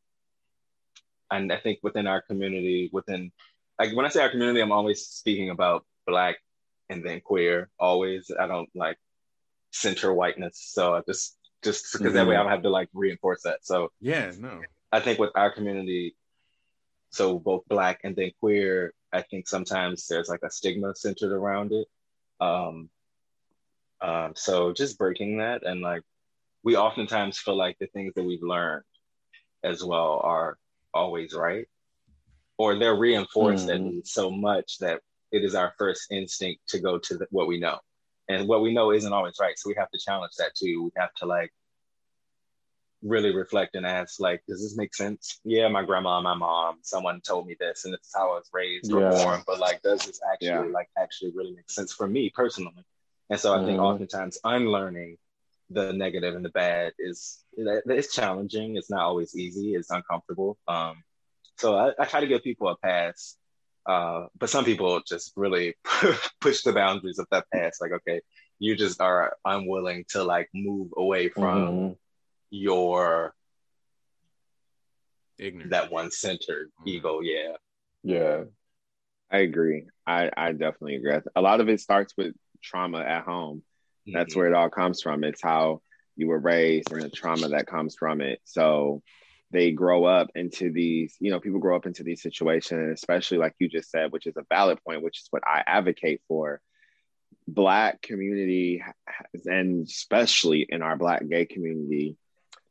and 1.30 1.53
I 1.53 1.59
think 1.59 1.80
within 1.83 2.07
our 2.07 2.22
community, 2.22 2.91
within 2.93 3.33
like 3.78 3.95
when 3.95 4.07
I 4.07 4.09
say 4.09 4.22
our 4.22 4.30
community, 4.30 4.61
I'm 4.61 4.72
always 4.72 5.07
speaking 5.07 5.51
about 5.51 5.85
black 6.07 6.37
and 6.93 7.05
then 7.05 7.20
queer. 7.20 7.68
Always, 7.78 8.30
I 8.38 8.47
don't 8.47 8.68
like 8.74 8.99
center 9.70 10.12
whiteness. 10.12 10.59
So 10.72 10.95
I 10.95 11.01
just 11.07 11.36
just 11.62 11.93
because 11.93 12.12
that 12.14 12.26
way 12.26 12.36
I 12.36 12.43
don't 12.43 12.51
have 12.51 12.62
to 12.62 12.70
like 12.70 12.88
reinforce 12.93 13.43
that. 13.43 13.64
So 13.64 13.90
Yeah, 14.01 14.32
no. 14.38 14.61
I 14.90 15.01
think 15.01 15.18
with 15.18 15.30
our 15.34 15.51
community, 15.51 16.16
so 17.11 17.38
both 17.38 17.62
black 17.68 18.01
and 18.05 18.14
then 18.14 18.30
queer, 18.40 18.93
I 19.12 19.22
think 19.22 19.49
sometimes 19.49 20.07
there's 20.07 20.28
like 20.28 20.43
a 20.43 20.51
stigma 20.51 20.95
centered 20.95 21.32
around 21.32 21.72
it. 21.72 21.88
Um, 22.40 22.90
um, 24.01 24.32
so 24.34 24.72
just 24.72 24.99
breaking 24.99 25.38
that 25.38 25.64
and 25.64 25.80
like 25.80 26.03
we 26.64 26.76
oftentimes 26.76 27.38
feel 27.38 27.57
like 27.57 27.76
the 27.78 27.86
things 27.88 28.12
that 28.14 28.24
we've 28.24 28.43
learned 28.43 28.84
as 29.64 29.82
well 29.84 30.20
are 30.22 30.59
always 30.93 31.32
right, 31.32 31.66
or 32.59 32.76
they're 32.78 32.97
reinforced 32.97 33.68
at 33.68 33.80
Mhm. 33.80 33.90
least 33.90 34.12
so 34.12 34.30
much 34.30 34.78
that 34.78 35.01
it 35.33 35.45
is 35.45 35.55
our 35.55 35.74
first 35.78 36.11
instinct 36.12 36.68
to 36.68 36.80
go 36.80 36.99
to 36.99 37.16
the, 37.18 37.26
what 37.30 37.49
we 37.49 37.59
know, 37.59 37.78
and 38.28 38.49
what 38.49 38.62
we 38.62 38.72
know 38.72 38.93
isn't 38.93 39.12
always 39.12 39.37
right. 39.41 39.59
So 39.59 39.68
we 39.68 39.74
have 39.78 39.91
to 39.91 39.99
challenge 39.99 40.33
that 40.39 40.55
too. 40.55 40.85
We 40.85 40.91
have 40.97 41.12
to 41.14 41.26
like 41.26 41.53
really 43.03 43.35
reflect 43.35 43.74
and 43.74 43.85
ask 43.85 44.20
like 44.20 44.43
does 44.47 44.62
this 44.62 44.76
make 44.76 44.95
sense 44.95 45.41
yeah 45.45 45.66
my 45.66 45.85
grandma 45.85 46.20
my 46.20 46.35
mom 46.35 46.76
someone 46.83 47.20
told 47.20 47.47
me 47.49 47.57
this 47.59 47.85
and 47.85 47.93
it's 47.95 48.14
how 48.14 48.30
i 48.30 48.35
was 48.37 48.49
raised 48.53 48.93
or 48.93 49.01
Yeah. 49.01 49.11
born 49.11 49.43
but 49.45 49.59
like 49.59 49.83
does 49.83 50.07
this 50.07 50.20
actually 50.33 50.68
Yeah. 50.68 50.72
like 50.72 50.89
actually 50.97 51.33
really 51.35 51.53
make 51.53 51.68
sense 51.68 51.93
for 51.93 52.07
me 52.07 52.30
personally 52.30 52.85
and 53.28 53.41
so 53.41 53.53
i 53.53 53.64
think 53.64 53.80
Mhm. 53.80 53.85
oftentimes 53.85 54.39
unlearning 54.45 55.18
the 55.70 55.93
negative 55.93 56.37
and 56.37 56.45
the 56.45 56.51
bad 56.51 56.93
is 56.99 57.45
it's 57.57 58.14
challenging 58.14 58.76
it's 58.76 58.91
not 58.91 59.01
always 59.01 59.35
easy 59.35 59.74
it's 59.74 59.91
uncomfortable 59.91 60.57
um 60.68 61.03
so 61.59 61.76
i, 61.76 61.93
I 61.99 62.05
try 62.05 62.20
to 62.20 62.26
give 62.28 62.45
people 62.45 62.68
a 62.68 62.76
pass 62.76 63.37
uh 63.87 64.26
but 64.39 64.49
some 64.49 64.64
people 64.64 65.01
just 65.07 65.33
really 65.37 65.74
push 66.41 66.62
the 66.62 66.72
boundaries 66.72 67.18
of 67.18 67.26
that 67.30 67.45
pass 67.53 67.80
like 67.80 67.91
okay 67.93 68.20
you 68.59 68.76
just 68.76 69.01
are 69.01 69.35
unwilling 69.45 70.05
to 70.09 70.22
like 70.22 70.49
move 70.55 70.89
away 70.97 71.28
from 71.28 71.43
Mhm. 71.45 71.97
your 72.51 73.35
Ignorant. 75.39 75.70
that 75.70 75.91
one 75.91 76.11
centered 76.11 76.70
ego. 76.87 77.20
Yeah. 77.20 77.57
yeah, 78.05 78.45
I 79.30 79.39
agree. 79.39 79.87
I, 80.07 80.30
I 80.37 80.53
definitely 80.53 80.97
agree. 80.97 81.16
A 81.35 81.41
lot 81.41 81.61
of 81.61 81.68
it 81.68 81.80
starts 81.80 82.14
with 82.16 82.35
trauma 82.62 83.01
at 83.01 83.24
home. 83.24 83.64
That's 84.07 84.35
Mhm. 84.35 84.37
where 84.37 84.47
it 84.49 84.55
all 84.55 84.70
comes 84.70 85.03
from. 85.03 85.24
It's 85.24 85.43
how 85.43 85.80
you 86.16 86.28
were 86.28 86.39
raised 86.39 86.93
and 86.93 87.03
the 87.03 87.11
trauma 87.11 87.49
that 87.49 87.66
comes 87.66 87.97
from 87.99 88.20
it. 88.20 88.41
So 88.45 89.03
they 89.53 89.70
grow 89.70 90.05
up 90.05 90.30
into 90.34 90.72
these, 90.72 91.14
you 91.20 91.30
know, 91.30 91.38
people 91.38 91.61
grow 91.61 91.76
up 91.76 91.86
into 91.86 92.03
these 92.03 92.22
situations, 92.22 92.92
especially 92.94 93.38
like 93.38 93.55
you 93.59 93.68
just 93.68 93.90
said, 93.90 94.11
which 94.11 94.26
is 94.26 94.36
a 94.36 94.46
valid 94.48 94.78
point, 94.84 95.03
which 95.03 95.20
is 95.20 95.26
what 95.30 95.46
I 95.46 95.62
advocate 95.66 96.22
for. 96.26 96.61
Black 97.46 98.00
community, 98.03 98.82
and 99.44 99.86
especially 99.86 100.66
in 100.68 100.80
our 100.80 100.96
Black 100.96 101.28
gay 101.28 101.44
community, 101.44 102.16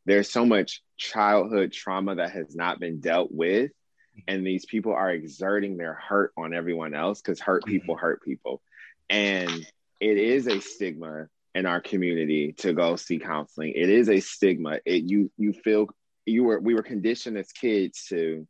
there's 0.06 0.32
so 0.32 0.46
much 0.46 0.82
childhood 0.98 1.72
trauma 1.72 2.16
that 2.16 2.32
has 2.32 2.56
not 2.56 2.80
been 2.80 3.00
dealt 3.00 3.32
with. 3.32 3.72
Mm-hmm. 3.72 4.22
And 4.28 4.48
these 4.48 4.66
people 4.66 4.94
are 4.94 5.12
exerting 5.12 5.78
their 5.78 5.94
hurt 5.94 6.32
on 6.38 6.54
everyone 6.54 6.94
else 6.94 7.22
because 7.22 7.40
hurt 7.40 7.64
mm-hmm. 7.64 7.74
people 7.74 7.96
hurt 7.96 8.24
people. 8.24 8.62
And 9.10 9.52
it 10.00 10.18
is 10.18 10.48
a 10.48 10.62
stigma 10.62 11.28
in 11.54 11.66
our 11.66 11.82
community 11.82 12.54
to 12.60 12.74
go 12.74 12.96
see 12.96 13.20
counseling. 13.20 13.74
It 13.76 13.90
is 13.90 14.10
a 14.10 14.20
stigma. 14.20 14.80
It 14.86 15.04
you 15.04 15.32
you 15.38 15.54
feel 15.54 15.90
you 16.26 16.44
were 16.44 16.60
we 16.60 16.74
were 16.74 16.84
conditioned 16.84 17.38
as 17.38 17.52
kids 17.52 18.06
to, 18.10 18.48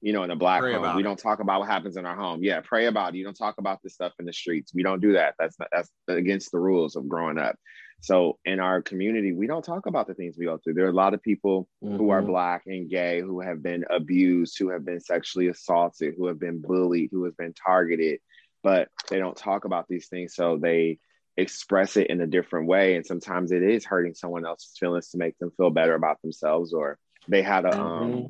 you 0.00 0.12
know, 0.12 0.22
in 0.24 0.30
a 0.30 0.36
black 0.36 0.60
Pray 0.60 0.74
home, 0.74 0.96
we 0.96 1.02
it. 1.02 1.04
don't 1.04 1.18
talk 1.18 1.40
about 1.40 1.60
what 1.60 1.68
happens 1.68 1.96
in 1.96 2.06
our 2.06 2.16
home. 2.16 2.42
Yeah, 2.42 2.60
pray 2.60 2.86
about 2.86 3.14
it. 3.14 3.18
You 3.18 3.24
don't 3.24 3.36
talk 3.36 3.58
about 3.58 3.80
this 3.82 3.94
stuff 3.94 4.12
in 4.18 4.26
the 4.26 4.32
streets. 4.32 4.74
We 4.74 4.82
don't 4.82 5.00
do 5.00 5.12
that. 5.14 5.34
That's 5.38 5.56
that's 5.70 5.90
against 6.08 6.50
the 6.52 6.58
rules 6.58 6.96
of 6.96 7.08
growing 7.08 7.38
up. 7.38 7.56
So 8.00 8.38
in 8.44 8.58
our 8.58 8.82
community, 8.82 9.32
we 9.32 9.46
don't 9.46 9.64
talk 9.64 9.86
about 9.86 10.08
the 10.08 10.14
things 10.14 10.36
we 10.36 10.46
go 10.46 10.58
through. 10.58 10.74
There 10.74 10.86
are 10.86 10.90
a 10.90 10.92
lot 10.92 11.14
of 11.14 11.22
people 11.22 11.68
who 11.80 12.10
are 12.10 12.20
Mhm. 12.22 12.26
black 12.26 12.62
and 12.66 12.90
gay 12.90 13.20
who 13.20 13.40
have 13.40 13.62
been 13.62 13.84
abused, 13.90 14.58
who 14.58 14.70
have 14.70 14.84
been 14.84 14.98
sexually 14.98 15.46
assaulted, 15.46 16.14
who 16.16 16.26
have 16.26 16.40
been 16.40 16.60
bullied, 16.60 17.10
who 17.12 17.24
have 17.24 17.36
been 17.36 17.54
targeted, 17.54 18.18
but 18.64 18.88
they 19.08 19.20
don't 19.20 19.36
talk 19.36 19.64
about 19.66 19.86
these 19.86 20.08
things. 20.08 20.34
So 20.34 20.56
they 20.56 20.98
express 21.36 21.96
it 21.96 22.08
in 22.08 22.20
a 22.20 22.26
different 22.26 22.66
way. 22.66 22.96
And 22.96 23.06
sometimes 23.06 23.52
it 23.52 23.62
is 23.62 23.84
hurting 23.84 24.14
someone 24.14 24.44
else's 24.44 24.76
feelings 24.76 25.10
to 25.10 25.18
make 25.18 25.38
them 25.38 25.52
feel 25.56 25.70
better 25.70 25.94
about 25.94 26.20
themselves, 26.22 26.72
or 26.72 26.98
they 27.28 27.42
had 27.42 27.64
a 27.64 27.78
um 27.78 28.28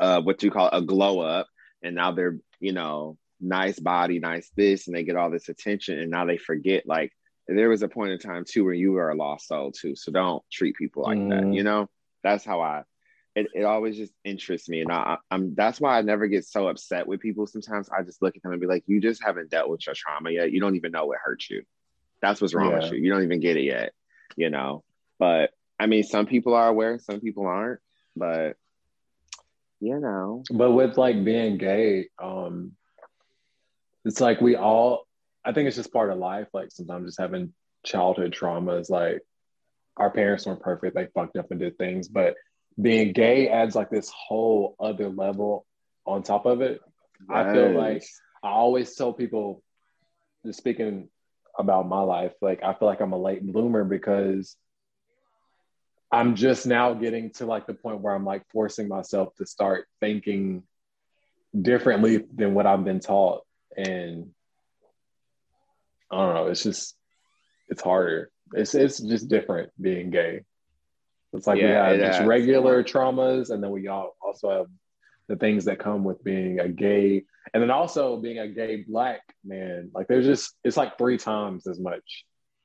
uh 0.00 0.20
what 0.20 0.42
you 0.42 0.50
call 0.50 0.68
a 0.72 0.82
glow 0.82 1.20
up 1.20 1.48
and 1.82 1.94
now 1.94 2.12
they're, 2.12 2.38
you 2.60 2.72
know, 2.72 3.16
nice 3.40 3.78
body, 3.78 4.18
nice 4.18 4.50
this, 4.56 4.86
and 4.88 4.96
they 4.96 5.04
get 5.04 5.16
all 5.16 5.30
this 5.30 5.48
attention 5.48 5.98
and 5.98 6.10
now 6.10 6.24
they 6.24 6.36
forget 6.36 6.86
like 6.86 7.12
there 7.46 7.68
was 7.68 7.82
a 7.82 7.88
point 7.88 8.10
in 8.12 8.18
time 8.18 8.44
too 8.46 8.64
where 8.64 8.74
you 8.74 8.92
were 8.92 9.10
a 9.10 9.14
lost 9.14 9.48
soul 9.48 9.72
too. 9.72 9.94
So 9.96 10.12
don't 10.12 10.42
treat 10.52 10.76
people 10.76 11.04
like 11.04 11.18
that. 11.28 11.44
Mhm. 11.44 11.54
You 11.54 11.62
know, 11.62 11.88
that's 12.22 12.44
how 12.44 12.60
I. 12.60 12.82
It, 13.34 13.46
it 13.54 13.62
always 13.64 13.96
just 13.96 14.12
interests 14.24 14.68
me, 14.68 14.80
and 14.80 14.90
I, 14.90 15.16
I'm 15.30 15.54
that's 15.54 15.80
why 15.80 15.96
I 15.96 16.02
never 16.02 16.26
get 16.26 16.44
so 16.44 16.66
upset 16.66 17.06
with 17.06 17.20
people. 17.20 17.46
Sometimes 17.46 17.88
I 17.88 18.02
just 18.02 18.20
look 18.20 18.36
at 18.36 18.42
them 18.42 18.50
and 18.50 18.60
be 18.60 18.66
like, 18.66 18.82
"You 18.86 19.00
just 19.00 19.22
haven't 19.22 19.50
dealt 19.50 19.70
with 19.70 19.86
your 19.86 19.94
trauma 19.94 20.30
yet. 20.32 20.50
You 20.50 20.60
don't 20.60 20.74
even 20.74 20.90
know 20.90 21.06
what 21.06 21.18
hurt 21.22 21.44
you. 21.48 21.62
That's 22.20 22.40
what's 22.40 22.52
wrong 22.52 22.70
Yeah. 22.70 22.80
with 22.80 22.90
you. 22.92 22.98
You 22.98 23.12
don't 23.12 23.22
even 23.22 23.38
get 23.38 23.56
it 23.56 23.62
yet. 23.62 23.92
You 24.36 24.50
know." 24.50 24.82
But 25.20 25.50
I 25.78 25.86
mean, 25.86 26.02
some 26.02 26.26
people 26.26 26.54
are 26.54 26.66
aware, 26.68 26.98
some 26.98 27.20
people 27.20 27.46
aren't. 27.46 27.80
But 28.18 28.56
you 29.80 29.98
know, 30.00 30.42
But 30.50 30.72
with 30.72 30.96
like 30.98 31.24
being 31.24 31.56
gay, 31.58 32.08
um, 32.22 32.72
it's 34.04 34.20
like 34.20 34.40
we 34.40 34.56
all. 34.56 35.06
I 35.44 35.52
think 35.52 35.66
it's 35.66 35.76
just 35.76 35.92
part 35.92 36.10
of 36.10 36.18
life. 36.18 36.48
Like 36.52 36.70
sometimes 36.70 37.06
just 37.06 37.20
having 37.20 37.54
childhood 37.84 38.32
traumas. 38.38 38.90
Like 38.90 39.20
our 39.96 40.10
parents 40.10 40.46
weren't 40.46 40.60
perfect; 40.60 40.94
they 40.94 41.06
fucked 41.14 41.36
up 41.36 41.50
and 41.50 41.60
did 41.60 41.78
things. 41.78 42.08
But 42.08 42.34
being 42.80 43.12
gay 43.12 43.48
adds 43.48 43.74
like 43.74 43.90
this 43.90 44.10
whole 44.10 44.76
other 44.78 45.08
level 45.08 45.66
on 46.06 46.22
top 46.22 46.46
of 46.46 46.60
it. 46.60 46.80
I 47.30 47.52
feel 47.52 47.70
like. 47.70 48.04
I 48.40 48.50
always 48.50 48.94
tell 48.94 49.12
people, 49.12 49.64
just 50.46 50.58
speaking 50.58 51.08
about 51.58 51.88
my 51.88 52.00
life, 52.00 52.34
like 52.40 52.62
I 52.62 52.72
feel 52.72 52.86
like 52.86 53.00
I'm 53.00 53.12
a 53.12 53.18
late 53.18 53.44
bloomer 53.44 53.82
because 53.82 54.56
I'm 56.10 56.36
just 56.36 56.66
now 56.66 56.94
getting 56.94 57.30
to 57.32 57.46
like 57.46 57.66
the 57.66 57.74
point 57.74 58.00
where 58.00 58.14
I'm 58.14 58.24
like 58.24 58.42
forcing 58.50 58.88
myself 58.88 59.34
to 59.36 59.46
start 59.46 59.86
thinking 60.00 60.62
differently 61.60 62.24
than 62.34 62.54
what 62.54 62.66
I've 62.66 62.84
been 62.84 63.00
taught. 63.00 63.42
And 63.76 64.30
I 66.10 66.16
don't 66.16 66.34
know, 66.34 66.46
it's 66.46 66.62
just 66.62 66.96
it's 67.68 67.82
harder. 67.82 68.30
It's 68.54 68.74
it's 68.74 68.98
just 68.98 69.28
different 69.28 69.70
being 69.80 70.10
gay. 70.10 70.44
It's 71.34 71.46
like 71.46 71.58
Yeah, 71.58 71.92
we 71.92 72.00
have 72.00 72.12
just 72.14 72.26
regular 72.26 72.82
traumas 72.82 73.50
and 73.50 73.62
then 73.62 73.70
we 73.70 73.86
all 73.88 74.16
also 74.22 74.50
have 74.50 74.66
the 75.28 75.36
things 75.36 75.66
that 75.66 75.78
come 75.78 76.04
with 76.04 76.24
being 76.24 76.58
a 76.58 76.68
gay 76.68 77.24
and 77.52 77.62
then 77.62 77.70
also 77.70 78.16
being 78.16 78.38
a 78.38 78.48
gay 78.48 78.84
black 78.88 79.20
man. 79.44 79.90
Like 79.94 80.08
there's 80.08 80.24
just 80.24 80.54
it's 80.64 80.78
like 80.78 80.96
three 80.96 81.18
times 81.18 81.66
as 81.66 81.78
much 81.78 82.24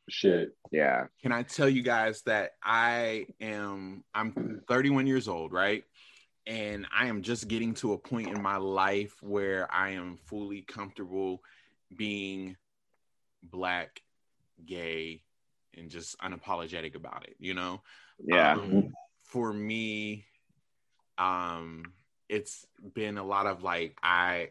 shit. 0.10 0.56
yeah, 0.72 1.06
Can 1.22 1.32
I 1.32 1.44
tell 1.44 1.70
you 1.70 1.82
guys 1.82 2.22
that 2.24 2.52
I 2.64 3.28
am 3.40 4.04
I'm 4.14 4.62
31 4.68 5.08
years 5.08 5.28
old, 5.28 5.54
right? 5.54 5.84
And 6.46 6.86
I 6.94 7.08
am 7.08 7.22
just 7.22 7.48
getting 7.48 7.74
to 7.76 7.94
a 7.94 7.98
point 7.98 8.30
in 8.30 8.42
my 8.42 8.58
life 8.58 9.16
where 9.22 9.74
I 9.74 9.92
am 9.92 10.18
fully 10.26 10.62
comfortable 10.62 11.42
being 11.96 12.58
black, 13.42 14.02
gay, 14.66 15.22
and 15.78 15.90
just 15.90 16.18
unapologetic 16.20 16.96
about 16.96 17.26
it, 17.28 17.36
you 17.40 17.54
know? 17.54 17.82
yeah, 18.26 18.54
Um, 18.54 18.94
for 19.24 19.54
me, 19.54 20.26
um, 21.18 21.94
it's 22.30 22.68
been 22.94 23.18
a 23.18 23.24
lot 23.24 23.46
of 23.46 23.64
like 23.64 23.98
I 24.04 24.50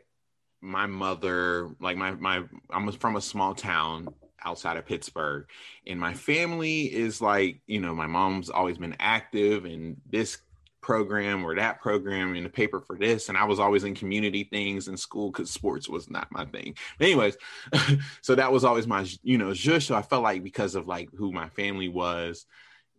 my 0.60 0.86
mother, 0.86 1.70
like 1.80 1.96
my 1.96 2.12
my 2.12 2.44
I'm 2.70 2.90
from 2.92 3.16
a 3.16 3.20
small 3.20 3.54
town 3.54 4.08
outside 4.44 4.76
of 4.76 4.86
Pittsburgh, 4.86 5.46
and 5.86 5.98
my 5.98 6.14
family 6.14 6.92
is 6.92 7.20
like, 7.20 7.60
you 7.66 7.80
know, 7.80 7.94
my 7.94 8.06
mom's 8.06 8.50
always 8.50 8.78
been 8.78 8.96
active 8.98 9.66
in 9.66 10.00
this 10.10 10.38
program 10.82 11.44
or 11.44 11.54
that 11.54 11.80
program 11.80 12.34
in 12.34 12.42
the 12.42 12.50
paper 12.50 12.80
for 12.80 12.98
this. 12.98 13.28
And 13.28 13.38
i 13.38 13.44
was 13.44 13.60
always 13.60 13.84
in 13.84 13.94
community 13.94 14.44
things 14.44 14.88
in 14.88 14.96
school 14.96 15.30
because 15.30 15.50
sports 15.50 15.88
was 15.88 16.10
not 16.10 16.30
my 16.32 16.44
thing. 16.44 16.76
But 16.98 17.06
anyways 17.06 17.36
so 18.20 18.34
that 18.34 18.52
was 18.52 18.64
always 18.64 18.86
my 18.86 19.06
you 19.22 19.38
know 19.38 19.50
zhush 19.50 19.86
so 19.86 19.94
i 19.94 20.02
felt 20.02 20.24
like 20.24 20.42
because 20.42 20.74
of 20.74 20.88
like 20.88 21.08
who 21.14 21.32
my 21.32 21.48
family 21.50 21.88
was 21.88 22.46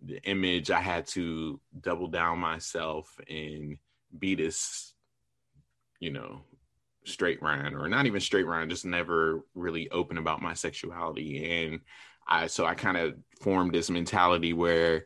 the 0.01 0.21
image 0.23 0.71
i 0.71 0.79
had 0.79 1.05
to 1.07 1.59
double 1.81 2.07
down 2.07 2.39
myself 2.39 3.13
and 3.29 3.77
be 4.17 4.35
this 4.35 4.93
you 5.99 6.11
know 6.11 6.41
straight 7.05 7.41
Ryan 7.41 7.75
or 7.75 7.87
not 7.87 8.05
even 8.05 8.21
straight 8.21 8.45
Ryan 8.45 8.69
just 8.69 8.85
never 8.85 9.43
really 9.55 9.89
open 9.91 10.17
about 10.17 10.41
my 10.41 10.53
sexuality 10.53 11.65
and 11.65 11.81
I 12.27 12.47
so 12.47 12.65
I 12.65 12.73
kind 12.73 12.97
of 12.97 13.15
formed 13.41 13.73
this 13.73 13.89
mentality 13.89 14.53
where 14.53 15.03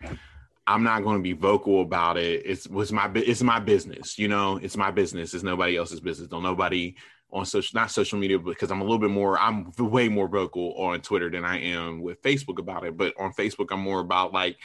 I'm 0.67 0.83
not 0.83 1.03
going 1.03 1.17
to 1.17 1.23
be 1.23 1.33
vocal 1.33 1.81
about 1.81 2.17
it. 2.17 2.43
It's 2.45 2.67
was 2.67 2.91
my 2.91 3.09
it's 3.15 3.41
my 3.41 3.59
business, 3.59 4.19
you 4.19 4.27
know. 4.27 4.57
It's 4.57 4.77
my 4.77 4.91
business. 4.91 5.33
It's 5.33 5.43
nobody 5.43 5.77
else's 5.77 6.01
business. 6.01 6.27
Don't 6.27 6.43
nobody 6.43 6.95
on 7.31 7.45
social 7.45 7.77
not 7.77 7.91
social 7.91 8.19
media 8.19 8.37
because 8.37 8.71
I'm 8.71 8.81
a 8.81 8.83
little 8.83 8.99
bit 8.99 9.09
more 9.09 9.39
I'm 9.39 9.71
way 9.77 10.09
more 10.09 10.27
vocal 10.27 10.73
on 10.73 11.01
Twitter 11.01 11.29
than 11.29 11.45
I 11.45 11.59
am 11.59 12.01
with 12.01 12.21
Facebook 12.21 12.59
about 12.59 12.85
it. 12.85 12.97
But 12.97 13.13
on 13.19 13.33
Facebook 13.33 13.67
I'm 13.71 13.79
more 13.79 14.01
about 14.01 14.33
like, 14.33 14.57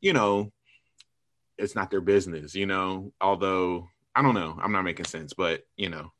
you 0.00 0.14
know, 0.14 0.50
it's 1.58 1.74
not 1.74 1.90
their 1.90 2.00
business, 2.00 2.54
you 2.54 2.66
know. 2.66 3.12
Although 3.20 3.88
I 4.16 4.22
don't 4.22 4.34
know, 4.34 4.58
I'm 4.60 4.72
not 4.72 4.84
making 4.84 5.06
sense, 5.06 5.34
but 5.34 5.62
you 5.76 5.90
know, 5.90 6.10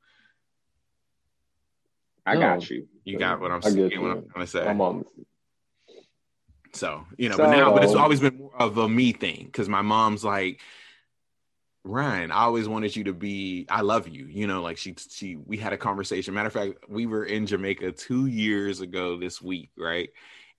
I 2.31 2.35
No. 2.35 2.41
got 2.41 2.71
you. 2.71 2.87
you 3.05 3.19
got 3.19 3.41
what 3.41 3.51
I'm 3.51 3.61
I 3.65 3.69
saying. 3.69 4.01
What. 4.01 4.11
I'm 4.13 4.29
trying 4.31 4.45
to 4.45 4.47
say. 4.47 4.67
I'm 4.67 4.81
on 4.81 5.05
So, 6.73 7.05
you 7.19 7.29
know, 7.29 7.37
but 7.37 7.51
now, 7.51 7.73
but 7.75 7.83
it's 7.83 7.95
um, 7.95 8.01
always 8.01 8.21
been 8.21 8.37
more 8.37 8.55
of 8.57 8.79
a 8.79 8.89
me 8.89 9.13
thing 9.13 9.47
because 9.47 9.69
my 9.69 9.83
mom's 9.83 10.23
like, 10.23 10.61
Ryan, 11.83 12.31
I 12.31 12.43
always 12.43 12.69
wanted 12.69 12.95
you 12.95 13.05
to 13.05 13.13
be, 13.13 13.67
I 13.69 13.81
love 13.81 14.07
you. 14.07 14.27
You 14.27 14.47
know, 14.47 14.63
like 14.63 14.77
she, 14.77 14.95
she, 15.11 15.35
we 15.35 15.57
had 15.57 15.73
a 15.73 15.79
conversation. 15.79 16.35
Matter 16.35 16.47
of 16.47 16.53
fact, 16.53 16.75
we 16.89 17.07
were 17.07 17.25
in 17.25 17.47
Jamaica 17.47 17.93
two 17.93 18.27
years 18.27 18.81
ago 18.81 19.19
this 19.19 19.43
week, 19.43 19.71
right? 19.77 20.11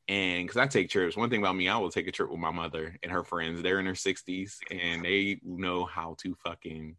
And 0.09 0.45
because 0.45 0.57
I 0.57 0.67
take 0.67 0.89
trips, 0.89 1.15
one 1.15 1.30
thing 1.30 1.39
about 1.39 1.55
me, 1.55 1.69
I 1.69 1.78
will 1.78 1.91
take 1.91 2.07
a 2.07 2.11
trip 2.11 2.30
with 2.30 2.39
my 2.39 2.51
mother 2.51 2.97
and 3.01 3.11
her 3.13 3.24
friends. 3.24 3.61
They're 3.61 3.80
in 3.80 3.86
their 3.86 3.93
60s 3.93 4.57
and 4.69 5.05
they 5.05 5.39
know 5.45 5.86
how 5.86 6.15
to 6.19 6.36
fucking 6.43 6.97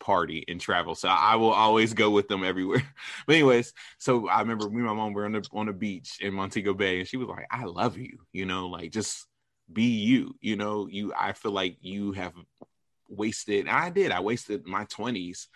party 0.00 0.44
and 0.48 0.60
travel. 0.60 0.94
So 0.94 1.08
I 1.08 1.36
will 1.36 1.52
always 1.52 1.94
go 1.94 2.10
with 2.10 2.28
them 2.28 2.42
everywhere. 2.42 2.82
But 3.26 3.36
anyways, 3.36 3.72
so 3.98 4.28
I 4.28 4.40
remember 4.40 4.68
me 4.68 4.78
and 4.78 4.86
my 4.86 4.94
mom 4.94 5.12
were 5.12 5.26
on 5.26 5.32
the 5.32 5.46
on 5.52 5.66
the 5.66 5.72
beach 5.72 6.18
in 6.20 6.34
Montego 6.34 6.74
Bay, 6.74 6.98
and 6.98 7.08
she 7.08 7.16
was 7.16 7.28
like, 7.28 7.46
"I 7.50 7.64
love 7.64 7.96
you," 7.96 8.18
you 8.32 8.46
know, 8.46 8.68
like 8.68 8.90
just 8.90 9.26
be 9.72 9.84
you, 9.84 10.34
you 10.40 10.56
know. 10.56 10.88
You, 10.88 11.12
I 11.16 11.32
feel 11.32 11.52
like 11.52 11.76
you 11.80 12.12
have 12.12 12.32
wasted. 13.08 13.68
I 13.68 13.90
did. 13.90 14.10
I 14.10 14.20
wasted 14.20 14.66
my 14.66 14.84
twenties 14.84 15.48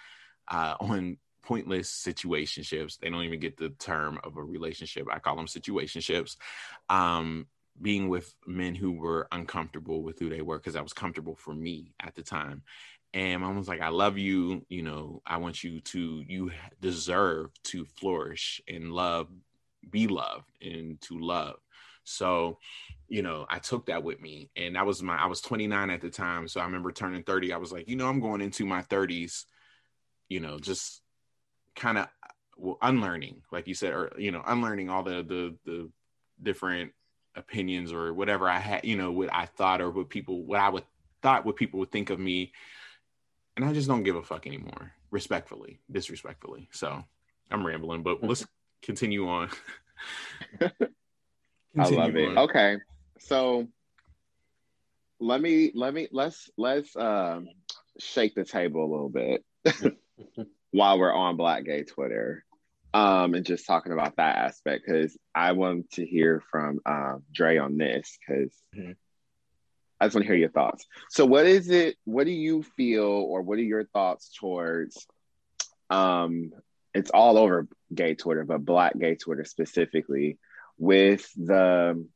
uh, 0.48 0.74
on 0.80 1.16
pointless 1.42 1.90
situationships. 1.90 2.98
They 2.98 3.10
don't 3.10 3.24
even 3.24 3.40
get 3.40 3.56
the 3.56 3.70
term 3.70 4.18
of 4.22 4.36
a 4.36 4.42
relationship. 4.42 5.08
I 5.10 5.18
call 5.18 5.36
them 5.36 5.46
situationships. 5.46 6.36
Um, 6.88 7.46
being 7.80 8.08
with 8.08 8.32
men 8.46 8.74
who 8.74 8.92
were 8.92 9.26
uncomfortable 9.32 10.02
with 10.02 10.18
who 10.18 10.28
they 10.28 10.42
were 10.42 10.58
because 10.58 10.74
that 10.74 10.82
was 10.82 10.92
comfortable 10.92 11.34
for 11.34 11.54
me 11.54 11.92
at 12.00 12.14
the 12.14 12.22
time. 12.22 12.62
And 13.14 13.42
mom 13.42 13.56
was 13.56 13.68
like, 13.68 13.80
I 13.80 13.88
love 13.88 14.18
you. 14.18 14.66
You 14.68 14.82
know, 14.82 15.22
I 15.24 15.36
want 15.36 15.62
you 15.62 15.80
to, 15.80 16.24
you 16.26 16.50
deserve 16.80 17.50
to 17.64 17.84
flourish 17.84 18.60
and 18.68 18.92
love, 18.92 19.28
be 19.88 20.08
loved 20.08 20.50
and 20.60 21.00
to 21.02 21.18
love. 21.20 21.56
So, 22.02 22.58
you 23.08 23.22
know, 23.22 23.46
I 23.48 23.60
took 23.60 23.86
that 23.86 24.02
with 24.02 24.20
me. 24.20 24.50
And 24.56 24.74
that 24.74 24.84
was 24.84 25.00
my, 25.00 25.16
I 25.16 25.26
was 25.26 25.40
29 25.40 25.90
at 25.90 26.00
the 26.00 26.10
time. 26.10 26.48
So 26.48 26.60
I 26.60 26.64
remember 26.64 26.90
turning 26.90 27.22
30. 27.22 27.52
I 27.52 27.56
was 27.56 27.72
like, 27.72 27.88
you 27.88 27.94
know, 27.94 28.08
I'm 28.08 28.20
going 28.20 28.40
into 28.40 28.66
my 28.66 28.82
30s, 28.82 29.44
you 30.28 30.40
know, 30.40 30.58
just 30.58 31.00
kind 31.76 31.98
of 31.98 32.04
uh, 32.04 32.28
well, 32.56 32.78
unlearning, 32.82 33.42
like 33.52 33.68
you 33.68 33.74
said, 33.74 33.92
or, 33.92 34.12
you 34.18 34.32
know, 34.32 34.42
unlearning 34.44 34.90
all 34.90 35.04
the, 35.04 35.22
the, 35.22 35.54
the 35.64 35.90
different 36.42 36.92
opinions 37.36 37.92
or 37.92 38.12
whatever 38.12 38.48
I 38.48 38.58
had, 38.58 38.84
you 38.84 38.96
know, 38.96 39.12
what 39.12 39.32
I 39.32 39.46
thought 39.46 39.80
or 39.80 39.90
what 39.90 40.08
people, 40.08 40.42
what 40.44 40.58
I 40.58 40.68
would 40.68 40.84
thought 41.22 41.46
what 41.46 41.56
people 41.56 41.80
would 41.80 41.90
think 41.90 42.10
of 42.10 42.18
me 42.18 42.52
and 43.56 43.64
I 43.64 43.72
just 43.72 43.88
don't 43.88 44.02
give 44.02 44.16
a 44.16 44.22
fuck 44.22 44.46
anymore, 44.46 44.92
respectfully, 45.10 45.80
disrespectfully. 45.90 46.68
So 46.72 47.04
I'm 47.50 47.66
rambling, 47.66 48.02
but 48.02 48.22
let's 48.22 48.46
continue 48.82 49.28
on. 49.28 49.50
I 50.60 50.68
love 51.88 52.12
Continue 52.12 52.18
it. 52.18 52.28
on. 52.28 52.38
Okay. 52.50 52.76
So 53.20 53.66
let 55.20 55.40
me 55.40 55.70
let 55.74 55.94
me 55.94 56.08
let's 56.12 56.50
let's 56.58 56.94
um 56.96 57.46
shake 57.98 58.34
the 58.34 58.44
table 58.44 58.84
a 58.84 58.90
little 58.90 59.08
bit 59.08 59.44
while 60.72 60.98
we're 60.98 61.12
on 61.12 61.36
Black 61.36 61.64
Gay 61.64 61.84
Twitter. 61.84 62.44
um, 62.92 63.34
and 63.34 63.44
just 63.44 63.66
talking 63.66 63.92
about 63.92 64.16
that 64.16 64.36
aspect 64.36 64.84
because 64.86 65.16
I 65.34 65.52
want 65.52 65.90
to 65.92 66.06
hear 66.06 66.42
from 66.50 66.78
um, 66.86 67.24
Dre 67.32 67.56
on 67.58 67.76
this 67.76 68.16
because 68.20 68.52
Mhm. 68.76 68.96
I 70.00 70.06
just 70.06 70.14
want 70.14 70.24
to 70.24 70.28
hear 70.28 70.38
your 70.38 70.50
thoughts. 70.50 70.86
So, 71.10 71.24
what 71.24 71.46
is 71.46 71.70
it? 71.70 71.96
What 72.04 72.24
do 72.24 72.32
you 72.32 72.62
feel, 72.62 73.04
or 73.04 73.42
what 73.42 73.58
are 73.58 73.62
your 73.62 73.84
thoughts 73.84 74.34
towards? 74.38 75.06
Um, 75.90 76.52
it's 76.94 77.10
all 77.10 77.38
over 77.38 77.68
gay 77.92 78.14
Twitter, 78.14 78.44
but 78.44 78.64
Black 78.64 78.98
gay 78.98 79.14
Twitter 79.14 79.44
specifically, 79.44 80.38
with 80.78 81.28
the 81.34 82.06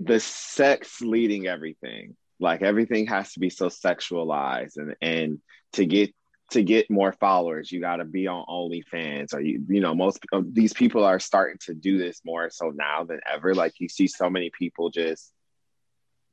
the 0.00 0.20
sex 0.20 1.00
leading 1.00 1.46
everything. 1.46 2.16
Like 2.40 2.62
everything 2.62 3.06
has 3.06 3.32
to 3.32 3.40
be 3.40 3.50
so 3.50 3.68
sexualized, 3.68 4.76
and 4.76 4.96
and 5.00 5.40
to 5.72 5.86
get 5.86 6.14
to 6.50 6.62
get 6.62 6.90
more 6.90 7.12
followers, 7.12 7.72
you 7.72 7.80
got 7.80 7.96
to 7.96 8.04
be 8.04 8.26
on 8.26 8.44
OnlyFans, 8.46 9.34
or 9.34 9.40
you 9.40 9.64
you 9.68 9.80
know 9.80 9.94
most 9.94 10.20
of 10.32 10.54
these 10.54 10.72
people 10.72 11.04
are 11.04 11.18
starting 11.18 11.58
to 11.66 11.74
do 11.74 11.98
this 11.98 12.20
more 12.24 12.50
so 12.50 12.70
now 12.74 13.04
than 13.04 13.20
ever. 13.32 13.54
Like 13.54 13.72
you 13.78 13.88
see 13.88 14.06
so 14.06 14.28
many 14.30 14.50
people 14.50 14.90
just 14.90 15.32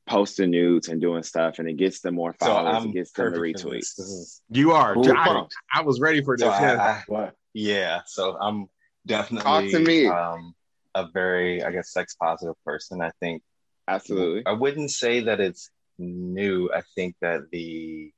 posting 0.07 0.49
nudes 0.51 0.89
and 0.89 0.99
doing 1.01 1.24
stuff, 1.24 1.59
and 1.59 1.70
it 1.70 1.78
gets 1.78 2.01
them 2.01 2.16
more 2.16 2.34
followers, 2.34 2.76
I'm 2.84 2.89
it 2.89 2.93
gets 2.93 3.12
them 3.14 3.32
the 3.32 3.38
perfect 3.39 3.57
this. 3.57 3.66
retweets. 3.66 3.95
This 3.95 3.99
is 3.99 4.41
You 4.49 4.72
are. 4.72 4.93
Cool. 4.95 5.12
I, 5.12 5.45
I 5.74 5.82
was 5.82 5.99
ready 5.99 6.22
for 6.24 6.36
this. 6.38 6.45
so 6.45 6.51
I- 6.51 6.62
yeah. 6.62 6.82
I- 6.82 7.03
What? 7.07 7.36
yeah. 7.53 8.01
So 8.05 8.38
I'm 8.39 8.68
definitely 9.05 9.43
Talk 9.43 9.72
to 9.72 9.80
me. 9.80 10.07
Um, 10.07 10.53
a 10.93 11.07
very, 11.14 11.64
I 11.64 11.72
guess, 11.72 11.93
sex 11.93 12.16
positive 12.16 12.55
person. 12.66 13.01
I 13.01 13.12
think 13.22 13.41
Absolutely. 13.88 14.45
I 14.45 14.51
wouldn't 14.51 14.91
say 14.91 15.22
that 15.22 15.39
it's 15.39 15.70
new. 15.97 16.70
I 16.74 16.82
think 16.95 17.16
that 17.22 17.49
the 17.51 18.12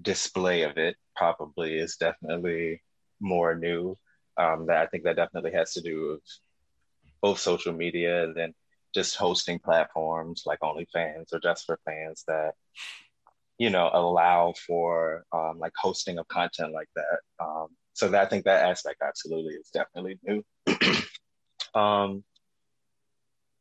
display 0.00 0.62
of 0.62 0.76
it 0.76 0.96
probably 1.16 1.76
is 1.76 1.96
definitely 1.96 2.82
more 3.20 3.54
new. 3.54 3.96
Um, 4.36 4.66
that 4.66 4.78
I 4.78 4.86
think 4.86 5.04
that 5.04 5.16
definitely 5.16 5.52
has 5.52 5.74
to 5.74 5.80
do 5.80 6.12
with 6.12 6.22
both 7.22 7.38
social 7.38 7.72
media 7.72 8.24
and 8.24 8.34
then 8.34 8.54
just 8.94 9.16
hosting 9.16 9.58
platforms 9.58 10.42
like 10.46 10.60
OnlyFans 10.60 11.32
or 11.32 11.40
Just 11.40 11.66
for 11.66 11.78
Fans 11.84 12.24
that 12.28 12.54
you 13.58 13.70
know 13.70 13.88
allow 13.92 14.54
for 14.66 15.24
um, 15.32 15.58
like 15.58 15.72
hosting 15.76 16.18
of 16.18 16.28
content 16.28 16.72
like 16.72 16.88
that. 16.96 17.44
Um, 17.44 17.68
so 17.92 18.08
that 18.08 18.26
I 18.26 18.28
think 18.28 18.44
that 18.44 18.64
aspect 18.66 19.02
absolutely 19.02 19.54
is 19.54 19.70
definitely 19.72 20.18
new. 20.22 20.44
um, 21.80 22.24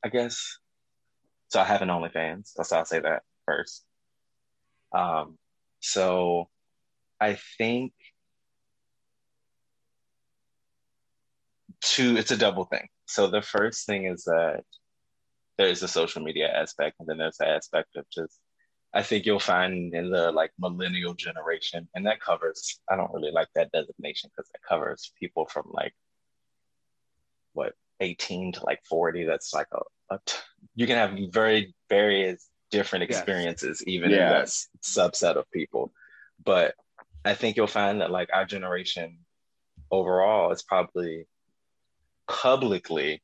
I 0.04 0.10
guess 0.10 0.58
so. 1.50 1.60
I 1.60 1.66
have 1.66 1.82
an 1.84 1.90
OnlyFans. 1.90 2.52
How 2.58 2.78
I'll 2.78 2.86
say 2.86 3.00
that 3.00 3.24
first. 3.46 3.86
Um, 4.92 5.38
so 5.84 6.50
I 7.20 7.38
think 7.58 7.92
two. 11.82 12.16
It's 12.18 12.32
a 12.32 12.38
double 12.38 12.66
thing. 12.66 12.88
So 13.06 13.28
the 13.28 13.42
first 13.42 13.86
thing 13.86 14.06
is 14.06 14.24
that 14.24 14.64
there 15.58 15.68
is 15.68 15.84
a 15.84 15.88
social 15.90 16.24
media 16.24 16.48
aspect, 16.48 16.96
and 17.00 17.08
then 17.08 17.18
there's 17.18 17.38
the 17.38 17.48
aspect 17.48 17.98
of 17.98 18.06
just. 18.10 18.40
I 18.96 19.02
think 19.04 19.26
you'll 19.26 19.40
find 19.40 19.94
in 19.94 20.10
the 20.10 20.32
like 20.32 20.52
millennial 20.58 21.16
generation, 21.16 21.90
and 21.94 22.06
that 22.06 22.22
covers. 22.22 22.80
I 22.90 22.96
don't 22.96 23.14
really 23.14 23.32
like 23.32 23.50
that 23.56 23.72
designation 23.74 24.30
because 24.36 24.50
it 24.54 24.62
covers 24.68 25.12
people 25.20 25.48
from 25.48 25.66
like 25.72 25.94
what 27.52 27.74
18 28.00 28.54
to 28.54 28.66
like 28.66 28.80
40 28.90 29.26
that's 29.26 29.54
like 29.54 29.68
a, 29.74 30.16
a 30.16 30.20
t- 30.26 30.38
you 30.76 30.88
can 30.88 30.98
have 30.98 31.32
very 31.32 31.76
various 31.88 32.50
different 32.78 33.04
Yes. 33.10 33.20
experiences 33.20 33.84
even 33.94 34.12
in 34.12 34.18
that 34.34 34.48
subset 34.82 35.36
of 35.38 35.46
people 35.52 35.84
but 36.44 36.74
i 37.24 37.34
think 37.34 37.56
you'll 37.56 37.68
find 37.82 38.02
that 38.02 38.12
like 38.12 38.30
our 38.34 38.46
generation 38.46 39.08
overall 39.92 40.52
is 40.52 40.64
probably 40.64 41.26
publicly 42.28 43.22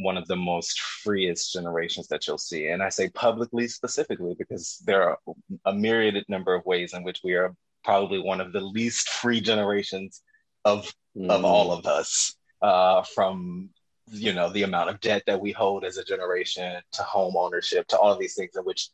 one 0.00 0.16
of 0.16 0.26
the 0.28 0.36
most 0.36 0.80
freest 0.80 1.52
generations 1.52 2.06
that 2.08 2.26
you'll 2.26 2.38
see 2.38 2.68
and 2.68 2.82
i 2.82 2.88
say 2.88 3.08
publicly 3.10 3.66
specifically 3.68 4.34
because 4.38 4.80
there 4.86 5.02
are 5.08 5.18
a 5.66 5.72
myriad 5.72 6.24
number 6.28 6.54
of 6.54 6.64
ways 6.64 6.94
in 6.94 7.02
which 7.02 7.20
we 7.24 7.34
are 7.34 7.54
probably 7.84 8.20
one 8.20 8.40
of 8.40 8.52
the 8.52 8.60
least 8.60 9.08
free 9.20 9.40
generations 9.40 10.22
of 10.64 10.80
of 11.28 11.40
Mm. 11.42 11.44
all 11.44 11.72
of 11.72 11.84
us 11.86 12.36
uh, 12.62 13.02
from 13.02 13.70
you 14.10 14.32
know 14.32 14.50
the 14.50 14.62
amount 14.62 14.90
of 14.90 15.00
debt 15.00 15.22
that 15.26 15.40
we 15.40 15.52
hold 15.52 15.84
as 15.84 15.96
a 15.96 16.04
generation 16.04 16.80
to 16.92 17.02
home 17.02 17.36
ownership 17.36 17.86
to 17.88 17.98
all 17.98 18.16
these 18.16 18.34
things 18.34 18.56
in 18.56 18.62
which 18.64 18.90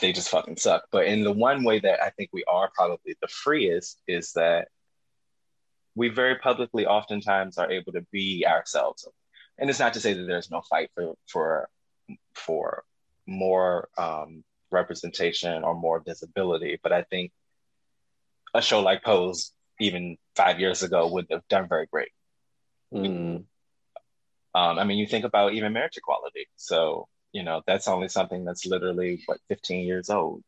they 0.00 0.12
just 0.12 0.28
fucking 0.28 0.56
suck. 0.56 0.84
But 0.90 1.06
in 1.06 1.22
the 1.22 1.32
one 1.32 1.64
way 1.64 1.78
that 1.80 2.02
i 2.02 2.10
think 2.10 2.30
we 2.32 2.44
are 2.44 2.70
probably 2.74 3.16
the 3.20 3.28
freest 3.28 4.00
is 4.06 4.32
that 4.32 4.68
we 5.94 6.08
very 6.08 6.36
publicly 6.36 6.86
oftentimes 6.86 7.58
are 7.58 7.70
able 7.70 7.92
to 7.92 8.06
be 8.12 8.46
ourselves. 8.46 9.06
And 9.58 9.68
it's 9.68 9.80
not 9.80 9.94
to 9.94 10.00
say 10.00 10.14
that 10.14 10.26
there's 10.26 10.50
no 10.50 10.62
fight 10.68 10.90
for 10.94 11.14
for 11.26 11.68
for 12.34 12.84
more 13.26 13.88
um, 13.98 14.42
representation 14.70 15.64
or 15.64 15.74
more 15.74 16.00
visibility 16.00 16.78
but 16.80 16.92
i 16.92 17.02
think 17.02 17.32
a 18.54 18.62
show 18.62 18.80
like 18.80 19.02
pose 19.02 19.52
even 19.80 20.16
five 20.36 20.60
years 20.60 20.82
ago 20.82 21.08
would 21.08 21.26
have 21.30 21.46
done 21.48 21.68
very 21.68 21.86
great. 21.86 22.10
Mm. 22.92 23.44
Um, 24.54 24.78
I 24.78 24.84
mean, 24.84 24.98
you 24.98 25.06
think 25.06 25.24
about 25.24 25.52
even 25.54 25.72
marriage 25.72 25.96
equality. 25.96 26.46
So, 26.56 27.08
you 27.32 27.42
know, 27.42 27.62
that's 27.66 27.88
only 27.88 28.08
something 28.08 28.44
that's 28.44 28.66
literally 28.66 29.22
what 29.26 29.38
15 29.48 29.86
years 29.86 30.10
old. 30.10 30.42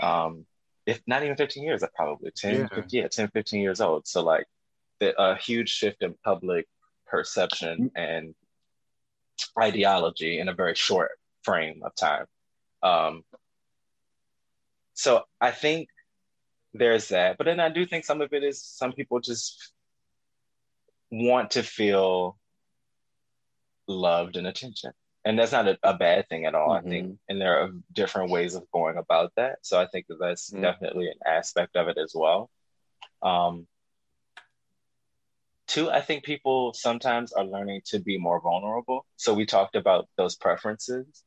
Um, 0.00 0.46
if 0.86 1.00
not 1.06 1.22
even 1.22 1.36
15 1.36 1.62
years, 1.62 1.82
that 1.82 1.94
probably 1.94 2.30
10, 2.34 2.54
Yeah. 2.54 2.68
15, 2.74 3.02
yeah, 3.02 3.08
10, 3.08 3.28
15 3.28 3.60
years 3.60 3.80
old. 3.80 4.06
So 4.06 4.22
like 4.22 4.46
the, 5.00 5.20
a 5.20 5.36
huge 5.36 5.68
shift 5.68 6.02
in 6.02 6.14
public 6.24 6.66
perception 7.06 7.90
and 7.94 8.34
ideology 9.60 10.38
in 10.38 10.48
a 10.48 10.54
very 10.54 10.74
short 10.74 11.10
frame 11.42 11.82
of 11.84 11.94
time. 11.94 12.26
Um, 12.82 13.22
so 14.94 15.22
I 15.40 15.50
think 15.50 15.88
there's 16.74 17.08
that, 17.08 17.36
but 17.38 17.44
then 17.44 17.60
I 17.60 17.68
do 17.68 17.84
think 17.86 18.04
some 18.04 18.20
of 18.22 18.32
it 18.32 18.42
is 18.42 18.62
some 18.62 18.92
people 18.92 19.20
just 19.20 19.72
want 21.10 21.52
to 21.52 21.62
feel 21.62 22.38
loved 23.86 24.36
and 24.36 24.46
attention. 24.46 24.92
And 25.24 25.38
that's 25.38 25.52
not 25.52 25.68
a, 25.68 25.78
a 25.82 25.94
bad 25.94 26.28
thing 26.28 26.46
at 26.46 26.54
all. 26.54 26.72
I 26.72 26.80
think, 26.82 27.18
and 27.28 27.40
there 27.40 27.62
are 27.62 27.70
different 27.92 28.30
ways 28.30 28.54
of 28.56 28.68
going 28.72 28.96
about 28.96 29.32
that. 29.36 29.58
So 29.62 29.80
I 29.80 29.86
think 29.86 30.06
that 30.08 30.18
that's 30.18 30.50
Mhm. 30.50 30.62
definitely 30.62 31.08
an 31.08 31.18
aspect 31.24 31.76
of 31.76 31.88
it 31.88 31.96
as 31.96 32.12
well. 32.14 32.50
Um, 33.22 33.68
two, 35.68 35.90
I 35.90 36.00
think 36.00 36.24
people 36.24 36.74
sometimes 36.74 37.32
are 37.32 37.44
learning 37.44 37.82
to 37.86 38.00
be 38.00 38.18
more 38.18 38.40
vulnerable. 38.40 39.06
So 39.16 39.32
we 39.32 39.46
talked 39.46 39.76
about 39.76 40.08
those 40.16 40.34
preferences. 40.34 41.24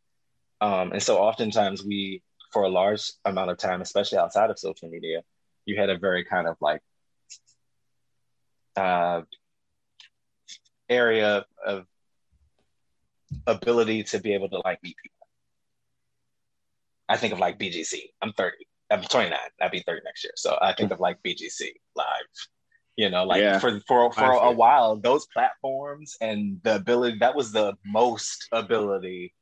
Um, 0.60 0.92
and 0.92 1.02
so 1.02 1.18
oftentimes 1.18 1.84
we, 1.84 2.22
for 2.52 2.64
a 2.64 2.70
large 2.70 3.12
amount 3.24 3.52
of 3.52 3.58
time, 3.58 3.82
especially 3.82 4.18
outside 4.18 4.50
of 4.50 4.60
social 4.60 4.90
media, 4.90 5.24
you 5.66 5.80
had 5.80 5.90
a 5.90 5.98
very 5.98 6.26
kind 6.26 6.48
of 6.48 6.58
like 6.60 6.82
uh, 8.76 9.22
area 10.90 11.46
of 11.66 11.86
ability 13.48 14.04
to 14.04 14.20
be 14.20 14.34
able 14.34 14.50
to 14.50 14.60
like 14.60 14.82
meet 14.84 14.96
people. 14.98 15.28
I 17.08 17.18
think 17.18 17.34
of 17.34 17.40
like 17.40 17.60
BGC. 17.60 18.00
I'm 18.22 18.34
30. 18.34 18.58
I'm 18.92 19.02
29. 19.04 19.38
I'll 19.62 19.70
be 19.70 19.84
30 19.86 20.02
next 20.06 20.24
year. 20.24 20.34
So 20.36 20.58
I 20.62 20.74
think 20.74 20.92
of 20.92 21.00
like 21.00 21.22
BGC 21.24 21.72
live. 21.96 22.06
You 22.98 23.10
know, 23.10 23.26
like 23.26 23.42
Yeah. 23.42 23.60
for 23.60 23.80
for 23.82 24.12
for 24.14 24.32
a 24.32 24.52
while, 24.52 24.96
those 24.96 25.26
platforms 25.28 26.16
and 26.22 26.62
the 26.64 26.76
ability 26.76 27.18
that 27.20 27.36
was 27.36 27.52
the 27.52 27.74
most 27.86 28.48
ability, 28.52 29.34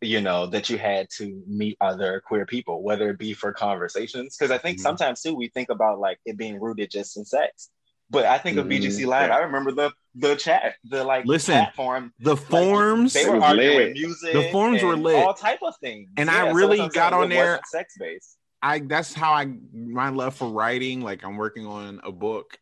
you 0.00 0.20
know, 0.20 0.46
that 0.46 0.70
you 0.70 0.78
had 0.78 1.08
to 1.18 1.42
meet 1.46 1.76
other 1.80 2.22
queer 2.24 2.46
people, 2.46 2.82
whether 2.82 3.10
it 3.10 3.18
be 3.18 3.34
for 3.34 3.52
conversations. 3.52 4.36
Because 4.36 4.52
I 4.52 4.58
think 4.58 4.78
Mhm. 4.78 4.82
sometimes 4.82 5.20
too 5.20 5.34
we 5.34 5.48
think 5.48 5.68
about 5.68 5.98
like 5.98 6.20
it 6.24 6.36
being 6.36 6.60
rooted 6.60 6.90
just 6.90 7.16
in 7.16 7.24
sex. 7.24 7.70
But 8.12 8.26
I 8.26 8.38
think 8.38 8.58
of. 8.58 8.66
BGC 8.66 9.00
mm-hmm. 9.00 9.08
Live. 9.08 9.28
Yeah. 9.30 9.36
I 9.36 9.38
remember 9.40 9.72
the 9.72 9.90
the 10.14 10.36
chat, 10.36 10.76
the 10.84 11.02
like 11.02 11.24
Listen, 11.24 11.54
platform. 11.54 12.12
The 12.20 12.34
like, 12.34 12.44
forums, 12.44 13.14
they 13.14 13.28
were 13.28 13.40
arguing 13.42 13.76
lit. 13.76 13.88
with 13.88 13.92
music. 13.94 14.32
The 14.34 14.50
forums 14.50 14.82
were 14.82 14.96
lit. 14.96 15.16
All 15.16 15.34
type 15.34 15.60
of 15.62 15.74
things. 15.80 16.10
And 16.18 16.30
I 16.30 16.50
really 16.50 16.76
that's 16.76 16.94
got 16.94 17.12
on 17.14 17.30
there- 17.30 17.60
Sex 17.70 17.94
based. 17.98 18.36
I 18.62 18.78
that's 18.80 19.12
how 19.12 19.32
I 19.32 19.46
my 19.74 20.10
love 20.10 20.36
for 20.36 20.48
writing. 20.48 21.00
Like 21.00 21.24
I'm 21.24 21.36
working 21.36 21.66
on 21.66 22.00
a 22.04 22.12
book, 22.12 22.58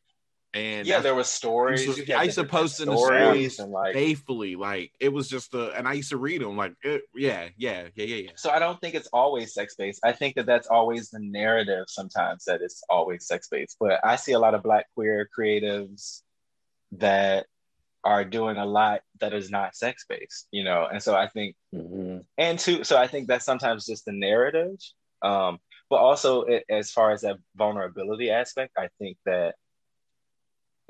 and 0.52 0.86
Yeah, 0.86 0.96
that's 0.96 1.04
there 1.04 1.14
was 1.14 1.28
stories. 1.28 1.80
I 1.82 1.84
used 1.84 2.06
to- 2.06 2.12
I 2.14 2.22
used 2.24 2.38
to 2.38 2.44
post 2.44 2.80
in 2.80 2.86
the 2.88 2.96
stories 2.96 3.22
stories 3.22 3.58
and 3.60 3.70
like. 3.70 3.94
faithfully. 3.94 4.56
Like 4.56 4.92
it 4.98 5.10
was 5.10 5.28
just 5.28 5.54
a, 5.54 5.70
and 5.76 5.86
I 5.86 5.92
used 5.94 6.10
to 6.10 6.16
read 6.16 6.40
them. 6.42 6.56
Like 6.56 6.74
it, 6.82 7.02
yeah, 7.14 7.48
yeah, 7.56 7.88
yeah, 7.94 8.04
yeah, 8.06 8.16
yeah. 8.16 8.30
So 8.36 8.50
I 8.50 8.58
don't 8.58 8.80
think 8.80 8.94
it's 8.94 9.08
always 9.12 9.54
sex 9.54 9.74
based. 9.76 10.00
I 10.04 10.12
think 10.12 10.34
that 10.36 10.46
that's 10.46 10.66
always 10.66 11.10
the 11.10 11.20
narrative. 11.20 11.84
Sometimes 11.88 12.44
that 12.46 12.62
it's 12.62 12.82
always 12.90 13.26
sex 13.26 13.48
based, 13.48 13.76
but 13.78 14.00
I 14.04 14.16
see 14.16 14.32
a 14.32 14.38
lot 14.38 14.54
of 14.54 14.62
Black 14.62 14.86
queer 14.94 15.28
creatives 15.36 16.22
that 16.92 17.46
are 18.02 18.24
doing 18.24 18.56
a 18.56 18.64
lot 18.64 19.02
that 19.20 19.34
is 19.34 19.50
not 19.50 19.76
sex 19.76 20.04
based. 20.08 20.48
You 20.50 20.64
know, 20.64 20.86
and 20.90 21.02
so 21.02 21.14
I 21.14 21.28
think 21.28 21.54
Mhm. 21.74 22.24
and 22.38 22.58
two 22.58 22.82
so 22.82 22.96
i 22.98 23.06
think 23.06 23.28
that's 23.28 23.44
sometimes 23.44 23.86
just 23.86 24.04
the 24.04 24.12
narrative 24.12 24.74
um 25.22 25.60
but 25.88 25.96
also 25.98 26.42
it, 26.42 26.64
as 26.68 26.90
far 26.90 27.10
as 27.12 27.20
that 27.22 27.36
vulnerability 27.56 28.30
aspect, 28.30 28.72
I 28.78 28.88
think 28.98 29.18
that 29.26 29.54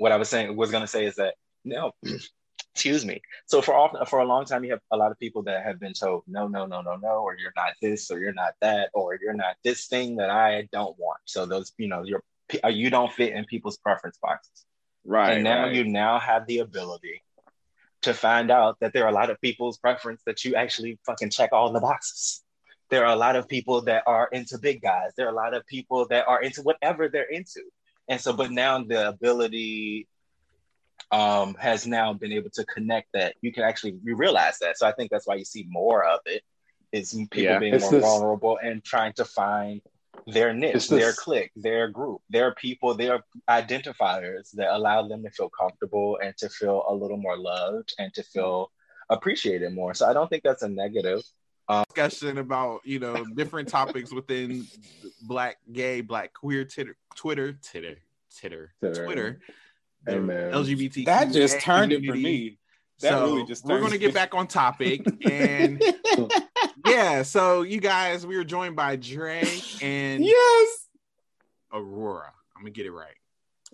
what 0.01 0.11
I 0.11 0.17
was 0.17 0.29
saying 0.29 0.55
was 0.55 0.71
going 0.71 0.81
to 0.81 0.87
say 0.87 1.05
is 1.05 1.15
that 1.17 1.35
no, 1.63 1.91
excuse 2.73 3.05
me. 3.05 3.21
So 3.45 3.61
for 3.61 3.75
all, 3.75 4.05
for 4.05 4.19
a 4.19 4.25
long 4.25 4.45
time, 4.45 4.63
you 4.63 4.71
have 4.71 4.79
a 4.89 4.97
lot 4.97 5.11
of 5.11 5.19
people 5.19 5.43
that 5.43 5.63
have 5.63 5.79
been 5.79 5.93
told 5.93 6.23
no, 6.27 6.47
no, 6.47 6.65
no, 6.65 6.81
no, 6.81 6.95
no, 6.95 7.19
or 7.19 7.37
you're 7.37 7.53
not 7.55 7.73
this, 7.83 8.09
or 8.09 8.19
you're 8.19 8.33
not 8.33 8.53
that, 8.61 8.89
or 8.95 9.19
you're 9.21 9.35
not 9.35 9.57
this 9.63 9.85
thing 9.85 10.15
that 10.15 10.31
I 10.31 10.67
don't 10.71 10.97
want. 10.97 11.19
So 11.25 11.45
those, 11.45 11.71
you 11.77 11.87
know, 11.87 12.01
you're 12.03 12.23
uh, 12.63 12.69
you 12.69 12.89
don't 12.89 13.13
fit 13.13 13.33
in 13.33 13.45
people's 13.45 13.77
preference 13.77 14.17
boxes. 14.19 14.65
Right. 15.05 15.33
And 15.33 15.43
now 15.43 15.65
right. 15.65 15.75
you 15.75 15.83
now 15.83 16.17
have 16.19 16.47
the 16.47 16.59
ability 16.59 17.21
to 18.01 18.13
find 18.15 18.49
out 18.49 18.77
that 18.81 18.93
there 18.93 19.05
are 19.05 19.09
a 19.09 19.13
lot 19.13 19.29
of 19.29 19.39
people's 19.39 19.77
preference 19.77 20.23
that 20.25 20.43
you 20.43 20.55
actually 20.55 20.99
fucking 21.05 21.29
check 21.29 21.51
all 21.53 21.71
the 21.71 21.79
boxes. 21.79 22.43
There 22.89 23.05
are 23.05 23.13
a 23.13 23.15
lot 23.15 23.35
of 23.35 23.47
people 23.47 23.83
that 23.83 24.03
are 24.07 24.27
into 24.31 24.57
big 24.57 24.81
guys. 24.81 25.11
There 25.15 25.27
are 25.27 25.31
a 25.31 25.35
lot 25.35 25.53
of 25.53 25.65
people 25.67 26.07
that 26.07 26.27
are 26.27 26.41
into 26.41 26.63
whatever 26.63 27.07
they're 27.07 27.29
into. 27.29 27.61
And 28.07 28.19
so, 28.19 28.33
but 28.33 28.51
now 28.51 28.83
the 28.83 29.09
ability 29.09 30.07
um, 31.11 31.55
has 31.55 31.85
now 31.85 32.13
been 32.13 32.31
able 32.31 32.49
to 32.51 32.65
connect 32.65 33.09
that 33.13 33.35
you 33.41 33.51
can 33.51 33.63
actually 33.63 33.97
you 34.03 34.15
realize 34.15 34.59
that. 34.59 34.77
So 34.77 34.87
I 34.87 34.93
think 34.93 35.11
that's 35.11 35.27
why 35.27 35.35
you 35.35 35.45
see 35.45 35.65
more 35.69 36.03
of 36.05 36.19
it 36.25 36.41
is 36.91 37.13
people 37.31 37.53
Yeah. 37.53 37.59
being 37.59 37.79
more 37.79 37.91
this- 37.91 38.01
vulnerable 38.03 38.57
and 38.61 38.83
trying 38.83 39.13
to 39.13 39.25
find 39.25 39.81
their 40.27 40.53
niche, 40.53 40.75
It's 40.75 40.87
this- 40.87 40.99
their 41.03 41.13
clique, 41.13 41.51
their 41.55 41.87
group, 41.89 42.21
their 42.29 42.53
people, 42.53 42.93
their 42.93 43.23
identifiers 43.49 44.51
that 44.51 44.73
allow 44.73 45.07
them 45.07 45.23
to 45.23 45.31
feel 45.31 45.49
comfortable 45.49 46.17
and 46.21 46.35
to 46.37 46.47
feel 46.49 46.85
a 46.87 46.93
little 46.93 47.17
more 47.17 47.37
loved 47.37 47.93
and 47.97 48.13
to 48.13 48.23
feel 48.23 48.71
appreciated 49.09 49.73
more. 49.73 49.93
So 49.93 50.07
I 50.07 50.13
don't 50.13 50.29
think 50.29 50.43
that's 50.43 50.63
a 50.63 50.69
negative. 50.69 51.23
Uh, 51.71 51.85
discussion 51.85 52.37
about 52.37 52.81
you 52.83 52.99
know 52.99 53.23
different 53.33 53.69
topics 53.69 54.11
within 54.11 54.67
black 55.21 55.55
gay 55.71 56.01
black 56.01 56.33
queer 56.33 56.65
titter, 56.65 56.97
twitter 57.15 57.53
titter 57.61 57.95
titter 58.29 58.73
Titter. 58.81 59.05
twitter 59.05 59.39
Amen. 60.09 60.51
lgbt 60.51 61.05
That 61.05 61.31
just 61.31 61.61
turned 61.61 61.93
it 61.93 62.03
for 62.03 62.13
me. 62.13 62.57
That 62.99 63.11
so 63.11 63.25
really 63.25 63.45
just 63.45 63.63
we're 63.63 63.79
going 63.79 63.91
to 63.91 63.97
get 63.97 64.13
back 64.13 64.35
on 64.35 64.47
topic 64.47 65.01
and 65.31 65.81
yeah 66.85 67.23
so 67.23 67.61
you 67.61 67.79
guys 67.79 68.27
we 68.27 68.35
are 68.35 68.43
joined 68.43 68.75
by 68.75 68.97
dre 68.97 69.41
and 69.81 70.25
yes. 70.25 70.87
aurora 71.71 72.33
i'm 72.53 72.63
gonna 72.63 72.71
get 72.71 72.85
it 72.85 72.91
right 72.91 73.15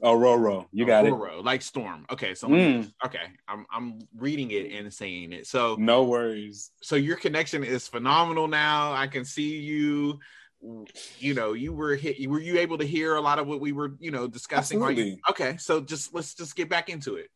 Aurora, 0.04 0.66
you 0.72 0.86
got 0.86 1.06
it. 1.06 1.12
aurora 1.12 1.42
like 1.42 1.62
storm 1.64 2.06
okay 2.12 2.36
so 2.36 2.48
let 2.48 2.56
me- 2.58 2.84
Mm, 2.84 2.92
okay 3.06 3.26
I'm, 3.48 3.66
I'm 3.72 4.00
reading 4.16 4.52
it 4.52 4.72
and 4.72 4.94
saying 4.94 5.34
it 5.34 5.48
so 5.48 5.76
no 5.80 6.04
worries. 6.04 6.72
so 6.84 6.96
your 6.96 7.16
connection 7.18 7.64
is 7.64 7.88
phenomenal 7.88 8.48
now. 8.48 8.94
I 8.94 9.08
can 9.08 9.26
see 9.26 9.58
you. 9.58 10.20
You 11.20 11.36
know, 11.36 11.54
you 11.54 11.72
were 11.72 11.96
hit. 11.96 12.28
Were 12.28 12.40
you 12.40 12.58
able 12.58 12.80
to 12.80 12.84
hear 12.86 13.14
a 13.16 13.22
lot 13.22 13.38
of 13.38 13.46
what 13.46 13.60
we 13.62 13.72
were, 13.74 13.96
you 14.00 14.10
know, 14.10 14.28
discussing? 14.28 14.82
Are 14.82 14.92
you- 14.92 15.18
Absolutely. 15.18 15.22
okay, 15.30 15.58
so 15.58 15.82
just 15.82 16.16
let's 16.16 16.34
just 16.34 16.56
get 16.56 16.68
back 16.68 16.90
into 16.90 17.16
it. 17.16 17.30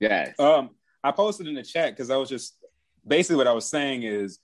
Yes. 0.00 0.38
Um, 0.40 0.70
I 1.02 1.10
posted 1.12 1.46
in 1.46 1.54
the 1.54 1.62
chat 1.62 1.92
because 1.92 2.10
I 2.10 2.16
was 2.16 2.30
just 2.30 2.56
basically 3.06 3.36
what 3.36 3.46
I 3.46 3.52
was 3.52 3.68
saying 3.68 4.02
is 4.02 4.38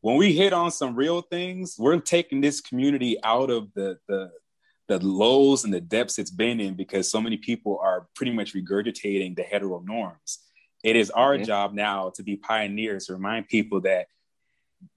when 0.00 0.16
we 0.16 0.32
hit 0.34 0.52
on 0.54 0.70
some 0.70 0.94
real 0.96 1.20
things, 1.20 1.76
we're 1.78 2.00
taking 2.00 2.40
this 2.40 2.60
community 2.62 3.18
out 3.22 3.50
of 3.50 3.68
the 3.74 3.98
the 4.08 4.30
the 4.88 4.98
lows 4.98 5.64
and 5.64 5.72
the 5.72 5.80
depths 5.80 6.18
it's 6.18 6.30
been 6.30 6.60
in 6.60 6.74
because 6.74 7.10
so 7.10 7.20
many 7.20 7.36
people 7.36 7.78
are 7.82 8.08
pretty 8.14 8.32
much 8.32 8.54
regurgitating 8.54 9.36
the 9.36 9.42
hetero 9.42 9.80
norms. 9.80 10.38
It 10.82 10.96
is 10.96 11.10
our 11.10 11.38
Mhm. 11.38 11.46
job 11.46 11.72
now 11.72 12.10
to 12.10 12.22
be 12.22 12.36
pioneers, 12.36 13.06
to 13.06 13.14
remind 13.14 13.48
people 13.48 13.80
that 13.82 14.08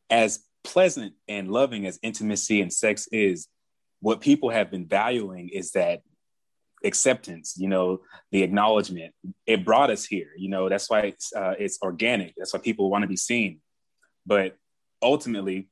as 0.10 0.44
pleasant 0.64 1.14
and 1.28 1.52
loving 1.52 1.86
as 1.86 2.00
intimacy 2.02 2.62
and 2.62 2.74
sex 2.74 3.08
is, 3.12 3.48
what 4.02 4.22
people 4.22 4.50
have 4.50 4.72
been 4.72 4.88
valuing 4.88 5.50
is 5.50 5.72
that 5.72 6.02
acceptance, 6.84 7.56
you 7.58 7.68
know, 7.68 8.02
the 8.32 8.44
acknowledgement. 8.44 9.14
It 9.46 9.66
brought 9.66 9.90
us 9.90 10.06
here, 10.06 10.32
you 10.38 10.50
know, 10.50 10.70
that's 10.70 10.90
why 10.90 11.02
it's, 11.02 11.34
uh, 11.34 11.56
it's 11.58 11.80
organic. 11.82 12.34
That's 12.36 12.54
why 12.54 12.60
people 12.60 12.90
want 12.90 13.04
to 13.04 13.08
be 13.08 13.16
seen. 13.16 13.62
But 14.26 14.58
ultimately, 15.02 15.70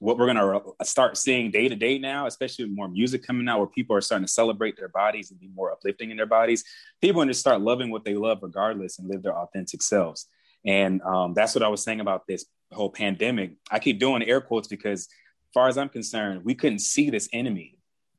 what 0.00 0.16
we're 0.16 0.32
going 0.32 0.36
to 0.36 0.84
start 0.84 1.16
seeing 1.16 1.50
day 1.50 1.68
to 1.68 1.74
day 1.74 1.98
now, 1.98 2.26
especially 2.26 2.64
with 2.64 2.74
more 2.74 2.88
music 2.88 3.26
coming 3.26 3.48
out 3.48 3.58
where 3.58 3.66
people 3.66 3.96
are 3.96 4.00
starting 4.00 4.26
to 4.26 4.32
celebrate 4.32 4.76
their 4.76 4.88
bodies 4.88 5.30
and 5.30 5.40
be 5.40 5.48
more 5.48 5.72
uplifting 5.72 6.10
in 6.10 6.16
their 6.16 6.26
bodies, 6.26 6.64
people 7.00 7.20
are 7.20 7.24
going 7.24 7.28
to 7.28 7.34
start 7.34 7.60
loving 7.60 7.90
what 7.90 8.04
they 8.04 8.14
love 8.14 8.38
regardless 8.42 8.98
and 8.98 9.08
live 9.08 9.22
their 9.22 9.36
authentic 9.36 9.82
selves. 9.82 10.26
And 10.64 11.02
um, 11.02 11.34
that's 11.34 11.54
what 11.54 11.64
I 11.64 11.68
was 11.68 11.82
saying 11.82 12.00
about 12.00 12.26
this 12.26 12.44
whole 12.72 12.90
pandemic. 12.90 13.52
I 13.70 13.78
keep 13.78 13.98
doing 13.98 14.22
air 14.22 14.40
quotes 14.40 14.68
because, 14.68 15.00
as 15.02 15.52
far 15.54 15.68
as 15.68 15.78
I'm 15.78 15.88
concerned, 15.88 16.44
we 16.44 16.54
couldn't 16.54 16.80
see 16.80 17.10
this 17.10 17.28
enemy. 17.32 17.78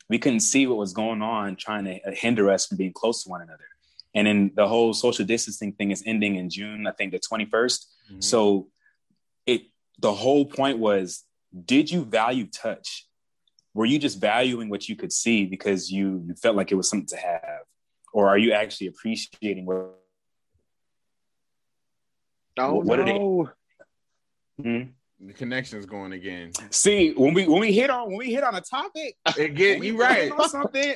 We 0.10 0.18
couldn't 0.18 0.40
see 0.40 0.66
what 0.66 0.78
was 0.78 0.94
going 0.94 1.22
on, 1.22 1.56
trying 1.56 1.86
to 1.86 2.00
hinder 2.12 2.50
us 2.50 2.66
from 2.66 2.78
being 2.78 2.94
close 2.94 3.24
to 3.24 3.30
one 3.30 3.42
another. 3.42 3.66
And 4.16 4.26
then 4.26 4.52
the 4.56 4.68
whole 4.68 4.94
social 4.94 5.26
distancing 5.26 5.74
thing 5.74 5.92
is 5.92 6.04
ending 6.06 6.36
in 6.36 6.50
June, 6.50 6.88
I 6.88 6.92
think 6.92 7.12
the 7.12 7.20
21st. 7.20 7.52
Mm-hmm. 7.52 8.22
So 8.22 8.70
it 9.46 9.64
the 10.00 10.14
whole 10.14 10.46
point 10.46 10.80
was 10.80 11.24
did 11.66 11.90
you 11.92 12.04
value 12.06 12.48
touch? 12.48 13.08
Were 13.74 13.86
you 13.86 14.00
just 14.00 14.20
valuing 14.20 14.70
what 14.70 14.90
you 14.90 14.96
could 14.96 15.12
see 15.12 15.46
because 15.46 15.92
you, 15.92 16.24
you 16.28 16.36
felt 16.36 16.56
like 16.56 16.72
it 16.72 16.76
was 16.76 16.90
something 16.90 17.08
to 17.08 17.18
have? 17.18 17.62
Or 18.14 18.28
are 18.28 18.38
you 18.38 18.54
actually 18.54 18.88
appreciating 18.88 19.66
what 19.66 19.96
oh 22.58 22.76
what 22.76 23.00
are 23.00 23.06
they- 23.06 23.14
no. 23.18 23.50
Hmm? 24.62 24.82
the 25.22 25.34
connection's 25.34 25.86
going 25.86 26.14
again. 26.14 26.52
see 26.72 27.12
when 27.14 27.34
we 27.34 27.48
when 27.48 27.60
we 27.62 27.72
hit 27.72 27.90
on 27.90 28.08
when 28.10 28.18
we 28.18 28.34
hit 28.34 28.44
on 28.44 28.56
a 28.56 28.62
topic, 28.62 29.16
Again, 29.38 29.80
when 29.80 29.88
you 29.88 29.98
we 29.98 30.04
right. 30.04 30.32
on 30.32 30.50
something. 30.50 30.96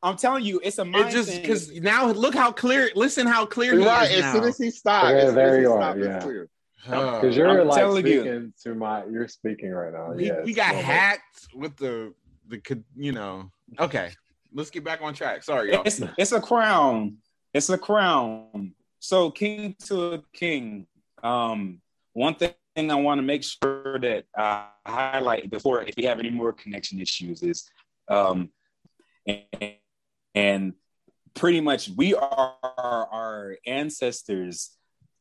I'm 0.00 0.16
telling 0.16 0.44
you, 0.44 0.60
it's 0.62 0.78
a 0.78 0.84
mind 0.84 1.08
It 1.08 1.12
just 1.12 1.42
because 1.42 1.72
now 1.80 2.06
look 2.10 2.32
how 2.34 2.52
clear. 2.52 2.88
Listen 2.94 3.26
how 3.26 3.44
clear 3.46 3.76
he 3.78 3.84
Right. 3.84 4.08
is 4.10 4.22
As 4.24 4.32
soon 4.32 4.44
as 4.44 4.58
he 4.58 4.70
stopped, 4.70 5.08
Yeah, 5.10 5.16
as 5.16 5.26
soon 5.28 5.34
there 5.34 5.48
as 5.48 5.56
he 5.56 5.62
you 5.62 5.72
are, 5.72 5.80
stopped, 5.82 5.98
it's 5.98 6.06
yeah. 6.06 6.20
clear. 6.20 6.48
Uh, 6.86 7.20
Because 7.20 7.36
you're 7.36 7.60
I'm 7.62 7.66
like 7.68 7.78
telling 7.78 8.06
you. 8.06 8.20
speaking 8.20 8.52
to 8.62 8.74
my, 8.74 9.04
you're 9.06 9.28
speaking 9.28 9.70
right 9.72 9.92
now. 9.92 10.12
we, 10.12 10.26
yes, 10.26 10.42
we 10.44 10.52
got 10.54 10.70
love 10.74 10.80
it. 10.80 10.84
hacked 10.84 11.48
with 11.54 11.76
the 11.76 12.14
the 12.48 12.60
you 12.96 13.12
know. 13.12 13.50
Okay, 13.78 14.10
let's 14.54 14.70
get 14.70 14.84
back 14.84 15.00
on 15.02 15.12
track. 15.14 15.42
Sorry, 15.42 15.72
y'all. 15.72 15.82
it's 15.84 16.00
it's 16.16 16.32
a 16.32 16.40
crown. 16.40 17.16
It's 17.52 17.68
a 17.70 17.78
crown. 17.78 18.74
So 19.00 19.30
king 19.30 19.74
to 19.86 20.14
a 20.14 20.22
king. 20.32 20.86
Um, 21.22 21.80
one 22.12 22.34
thing 22.34 22.52
I 22.76 22.94
want 22.94 23.18
to 23.18 23.22
make 23.22 23.42
sure 23.42 23.98
that 23.98 24.24
I 24.36 24.66
highlight 24.86 25.50
before 25.50 25.82
if 25.82 25.96
we 25.96 26.04
have 26.04 26.20
any 26.20 26.30
more 26.30 26.52
connection 26.52 27.00
issues 27.00 27.42
is 27.42 27.68
um 28.08 28.50
and, 29.26 29.74
and 30.34 30.72
pretty 31.34 31.60
much 31.60 31.90
we 31.96 32.14
are 32.14 32.54
our 32.62 33.56
ancestors 33.66 34.70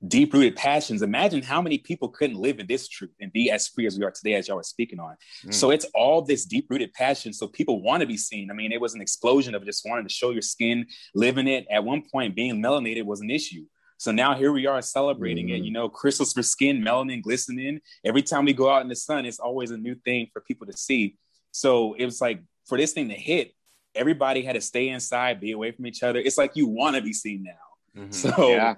deep 0.05 0.33
rooted 0.33 0.55
passions. 0.55 1.01
Imagine 1.01 1.41
how 1.41 1.61
many 1.61 1.79
people 1.79 2.09
couldn't 2.09 2.37
live 2.37 2.59
in 2.59 2.67
this 2.67 2.87
truth 2.87 3.11
and 3.19 3.31
be 3.33 3.49
as 3.49 3.67
free 3.67 3.87
as 3.87 3.97
we 3.97 4.05
are 4.05 4.11
today, 4.11 4.35
as 4.35 4.47
y'all 4.47 4.57
were 4.57 4.63
speaking 4.63 4.99
on. 4.99 5.15
Mm. 5.45 5.53
So 5.53 5.71
it's 5.71 5.85
all 5.95 6.21
this 6.21 6.45
deep 6.45 6.67
rooted 6.69 6.93
passion. 6.93 7.33
So 7.33 7.47
people 7.47 7.81
want 7.81 8.01
to 8.01 8.07
be 8.07 8.17
seen. 8.17 8.51
I 8.51 8.53
mean, 8.53 8.71
it 8.71 8.79
was 8.79 8.93
an 8.93 9.01
explosion 9.01 9.55
of 9.55 9.65
just 9.65 9.83
wanting 9.87 10.07
to 10.07 10.13
show 10.13 10.29
your 10.29 10.43
skin, 10.43 10.85
living 11.15 11.47
it. 11.47 11.65
At 11.71 11.83
one 11.83 12.03
point, 12.11 12.35
being 12.35 12.61
melanated 12.61 13.05
was 13.05 13.21
an 13.21 13.31
issue. 13.31 13.65
So 13.97 14.11
now 14.11 14.35
here 14.35 14.51
we 14.51 14.67
are 14.67 14.79
celebrating 14.83 15.49
it. 15.49 15.61
Mhm. 15.61 15.65
You 15.65 15.71
know, 15.71 15.89
crystals 15.89 16.31
for 16.31 16.43
skin, 16.43 16.83
melanin 16.83 17.23
glistening. 17.23 17.79
Every 18.05 18.21
time 18.21 18.45
we 18.45 18.53
go 18.53 18.69
out 18.69 18.83
in 18.83 18.89
the 18.89 18.95
sun, 18.95 19.25
it's 19.25 19.39
always 19.39 19.71
a 19.71 19.77
new 19.77 19.95
thing 19.95 20.27
for 20.31 20.41
people 20.41 20.67
to 20.67 20.77
see. 20.77 21.15
So 21.51 21.95
it 21.95 22.05
was 22.05 22.21
like 22.21 22.39
for 22.67 22.77
this 22.77 22.93
thing 22.93 23.09
to 23.09 23.15
hit, 23.15 23.53
everybody 23.95 24.43
had 24.43 24.53
to 24.53 24.61
stay 24.61 24.89
inside, 24.89 25.39
be 25.39 25.53
away 25.53 25.71
from 25.71 25.87
each 25.87 26.03
other. 26.03 26.19
It's 26.19 26.37
like 26.37 26.55
you 26.55 26.67
want 26.67 26.95
to 26.97 27.01
be 27.01 27.13
seen 27.13 27.41
now. 27.43 28.03
Mhm. 28.03 28.13
So 28.37 28.49
Yeah. 28.51 28.75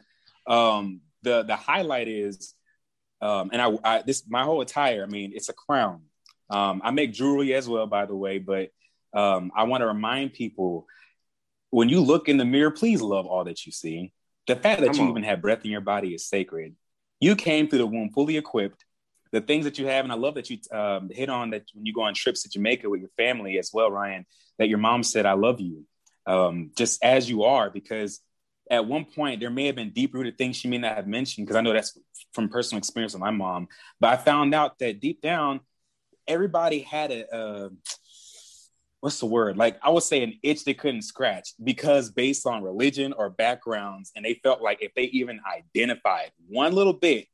um 0.47 1.01
the 1.23 1.43
the 1.43 1.55
highlight 1.55 2.07
is 2.07 2.53
um 3.21 3.49
and 3.51 3.61
I, 3.61 3.77
I 3.83 4.01
this 4.01 4.23
my 4.27 4.43
whole 4.43 4.61
attire, 4.61 5.03
I 5.03 5.07
mean, 5.07 5.31
it's 5.35 5.49
a 5.49 5.53
crown. 5.53 6.01
Um 6.49 6.81
I 6.83 6.91
make 6.91 7.13
jewelry 7.13 7.53
as 7.53 7.67
well, 7.67 7.87
by 7.87 8.05
the 8.05 8.15
way, 8.15 8.39
but 8.39 8.69
um 9.13 9.51
I 9.55 9.63
want 9.63 9.81
to 9.81 9.87
remind 9.87 10.33
people 10.33 10.87
when 11.71 11.89
you 11.89 12.01
look 12.01 12.29
in 12.29 12.37
the 12.37 12.45
mirror, 12.45 12.71
please 12.71 13.01
love 13.01 13.25
all 13.25 13.43
that 13.43 13.65
you 13.65 13.71
see. 13.71 14.11
The 14.47 14.55
fact 14.55 14.81
that 14.81 14.87
Come 14.87 14.95
you 14.97 15.03
on. 15.03 15.09
even 15.11 15.23
have 15.23 15.41
breath 15.41 15.63
in 15.63 15.71
your 15.71 15.81
body 15.81 16.13
is 16.13 16.25
sacred. 16.27 16.75
You 17.19 17.35
came 17.35 17.67
through 17.67 17.79
the 17.79 17.87
womb 17.87 18.09
fully 18.09 18.37
equipped. 18.37 18.83
The 19.31 19.41
things 19.41 19.65
that 19.65 19.77
you 19.77 19.85
have, 19.85 20.05
and 20.05 20.11
I 20.11 20.15
love 20.15 20.35
that 20.35 20.49
you 20.49 20.57
um, 20.71 21.09
hit 21.11 21.29
on 21.29 21.51
that 21.51 21.65
when 21.75 21.85
you 21.85 21.93
go 21.93 22.01
on 22.01 22.15
trips 22.15 22.41
to 22.43 22.49
Jamaica 22.49 22.89
with 22.89 23.01
your 23.01 23.11
family 23.15 23.59
as 23.59 23.69
well, 23.71 23.91
Ryan. 23.91 24.25
That 24.57 24.69
your 24.69 24.79
mom 24.79 25.03
said, 25.03 25.27
"I 25.27 25.33
love 25.33 25.61
you," 25.61 25.85
um, 26.25 26.71
just 26.75 27.03
as 27.03 27.29
you 27.29 27.43
are, 27.43 27.69
because 27.69 28.21
at 28.69 28.85
one 28.85 29.05
point 29.05 29.39
there 29.39 29.49
may 29.49 29.65
have 29.65 29.75
been 29.75 29.91
deep 29.91 30.13
rooted 30.13 30.37
things 30.37 30.55
she 30.55 30.67
may 30.67 30.77
not 30.77 30.95
have 30.95 31.07
mentioned 31.07 31.47
because 31.47 31.57
I 31.57 31.61
know 31.61 31.73
that's 31.73 31.97
from 32.33 32.49
personal 32.49 32.79
experience 32.79 33.13
with 33.13 33.21
my 33.21 33.31
mom. 33.31 33.67
But 33.99 34.13
I 34.13 34.17
found 34.17 34.53
out 34.53 34.79
that 34.79 34.99
deep 34.99 35.21
down, 35.21 35.61
everybody 36.27 36.79
had 36.79 37.11
a, 37.11 37.35
uh 37.35 37.69
what's 39.01 39.19
the 39.19 39.25
word? 39.25 39.57
Like 39.57 39.79
I 39.81 39.89
would 39.89 40.03
say 40.03 40.23
an 40.23 40.33
itch 40.43 40.65
they 40.65 40.73
couldn't 40.73 41.03
scratch 41.03 41.53
because 41.63 42.11
based 42.11 42.45
on 42.45 42.63
religion 42.63 43.13
or 43.13 43.29
backgrounds, 43.29 44.11
and 44.15 44.25
they 44.25 44.35
felt 44.43 44.61
like 44.61 44.79
if 44.81 44.93
they 44.93 45.03
even 45.03 45.39
identified 45.47 46.31
one 46.47 46.73
little 46.73 46.93
bit, 46.93 47.27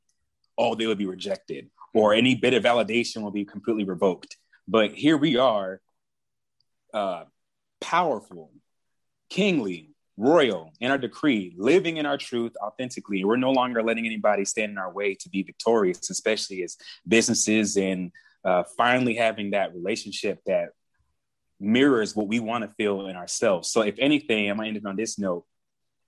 oh, 0.57 0.75
they 0.75 0.87
would 0.87 0.97
be 0.97 1.07
rejected 1.07 1.69
or 1.93 2.13
any 2.13 2.35
bit 2.35 2.53
of 2.53 2.63
validation 2.63 3.23
will 3.23 3.31
be 3.31 3.45
completely 3.45 3.83
revoked. 3.83 4.37
But 4.67 4.91
here 4.93 5.17
we 5.17 5.37
are, 5.37 5.81
uh, 6.93 7.23
powerful, 7.81 8.51
kingly, 9.29 9.94
royal 10.17 10.71
in 10.79 10.91
our 10.91 10.97
decree, 10.97 11.53
living 11.57 11.97
in 11.97 12.05
our 12.05 12.17
truth 12.17 12.53
authentically. 12.63 13.23
We're 13.25 13.35
no 13.35 13.51
longer 13.51 13.83
letting 13.83 14.05
anybody 14.05 14.45
stand 14.45 14.71
in 14.71 14.77
our 14.77 14.91
way 14.91 15.15
to 15.15 15.29
be 15.29 15.43
victorious, 15.43 16.09
especially 16.09 16.63
as 16.63 16.77
businesses 17.07 17.77
and 17.77 18.11
uh, 18.43 18.63
finally 18.77 19.15
having 19.15 19.51
that 19.51 19.73
relationship 19.73 20.39
that 20.45 20.69
mirrors 21.59 22.15
what 22.15 22.27
we 22.27 22.39
want 22.39 22.63
to 22.63 22.73
feel 22.75 23.07
in 23.07 23.15
ourselves. 23.15 23.69
So, 23.69 23.81
if 23.81 23.95
anything, 23.99 24.49
I'm 24.49 24.57
going 24.57 24.65
to 24.65 24.77
end 24.77 24.85
it 24.85 24.89
on 24.89 24.95
this 24.95 25.19
note. 25.19 25.45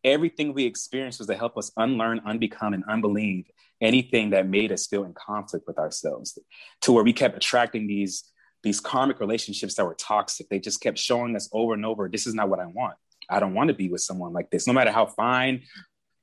Everything 0.03 0.53
we 0.53 0.65
experienced 0.65 1.19
was 1.19 1.27
to 1.27 1.35
help 1.35 1.57
us 1.57 1.71
unlearn, 1.75 2.21
unbecome, 2.21 2.73
and 2.73 2.84
unbelieve 2.88 3.45
anything 3.81 4.31
that 4.31 4.47
made 4.47 4.71
us 4.71 4.88
feel 4.88 5.03
in 5.03 5.13
conflict 5.13 5.67
with 5.67 5.77
ourselves, 5.77 6.38
to 6.81 6.91
where 6.91 7.03
we 7.03 7.13
kept 7.13 7.35
attracting 7.35 7.88
these 7.88 8.31
these 8.63 8.79
karmic 8.79 9.19
relationships 9.19 9.75
that 9.75 9.85
were 9.85 9.95
toxic. 9.95 10.49
They 10.49 10.59
just 10.59 10.81
kept 10.81 10.97
showing 10.97 11.35
us 11.35 11.47
over 11.51 11.73
and 11.73 11.85
over, 11.85 12.09
this 12.09 12.25
is 12.25 12.34
not 12.34 12.49
what 12.49 12.59
I 12.59 12.65
want. 12.65 12.95
I 13.29 13.39
don't 13.39 13.53
want 13.53 13.69
to 13.69 13.73
be 13.73 13.89
with 13.89 14.01
someone 14.01 14.33
like 14.33 14.49
this. 14.49 14.67
No 14.67 14.73
matter 14.73 14.91
how 14.91 15.05
fine, 15.05 15.63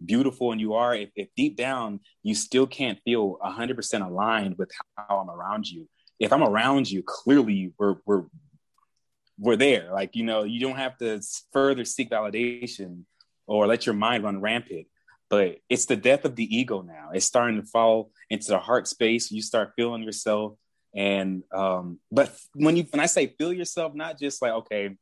beautiful, 0.04 0.52
and 0.52 0.60
you 0.60 0.74
are, 0.74 0.94
if, 0.94 1.10
if 1.16 1.28
deep 1.36 1.56
down 1.56 2.00
you 2.22 2.34
still 2.34 2.66
can't 2.66 2.98
feel 3.04 3.38
100% 3.44 4.06
aligned 4.06 4.56
with 4.58 4.70
how 4.96 5.18
I'm 5.18 5.30
around 5.30 5.66
you, 5.68 5.88
if 6.18 6.32
I'm 6.32 6.42
around 6.42 6.90
you, 6.90 7.02
clearly 7.02 7.72
we're, 7.78 7.96
we're, 8.06 8.24
we're 9.38 9.56
there. 9.56 9.90
Like, 9.92 10.14
you 10.14 10.24
know, 10.24 10.44
you 10.44 10.60
don't 10.60 10.76
have 10.76 10.96
to 10.98 11.20
further 11.52 11.84
seek 11.84 12.10
validation 12.10 13.02
or 13.46 13.66
let 13.66 13.86
your 13.86 13.94
mind 13.94 14.24
run 14.24 14.40
rampant. 14.40 14.86
But 15.30 15.58
it's 15.68 15.86
the 15.86 15.96
death 15.96 16.24
of 16.24 16.36
the 16.36 16.56
ego 16.56 16.82
now. 16.82 17.10
It's 17.12 17.26
starting 17.26 17.60
to 17.60 17.66
fall 17.66 18.12
into 18.30 18.48
the 18.48 18.58
heart 18.58 18.86
space. 18.86 19.30
You 19.30 19.42
start 19.42 19.72
feeling 19.74 20.02
yourself. 20.02 20.56
And 20.94 21.42
um, 21.52 21.98
but 22.12 22.32
when 22.54 22.76
you 22.76 22.84
when 22.90 23.00
I 23.00 23.06
say 23.06 23.34
feel 23.36 23.52
yourself, 23.52 23.94
not 23.94 24.18
just 24.18 24.40
like, 24.40 24.52
okay, 24.52 24.96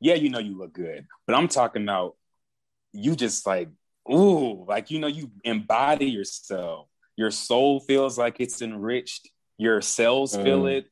yeah, 0.00 0.14
you 0.14 0.30
know 0.30 0.38
you 0.38 0.56
look 0.56 0.72
good, 0.72 1.06
but 1.26 1.36
I'm 1.36 1.48
talking 1.48 1.82
about 1.82 2.16
you 2.92 3.14
just 3.14 3.46
like, 3.46 3.68
ooh, 4.10 4.64
like 4.66 4.90
you 4.90 4.98
know, 4.98 5.06
you 5.06 5.30
embody 5.44 6.06
yourself. 6.06 6.88
Your 7.16 7.30
soul 7.30 7.80
feels 7.80 8.16
like 8.16 8.40
it's 8.40 8.62
enriched, 8.62 9.28
your 9.58 9.82
cells 9.82 10.34
mm. 10.34 10.42
feel 10.42 10.66
it. 10.66 10.86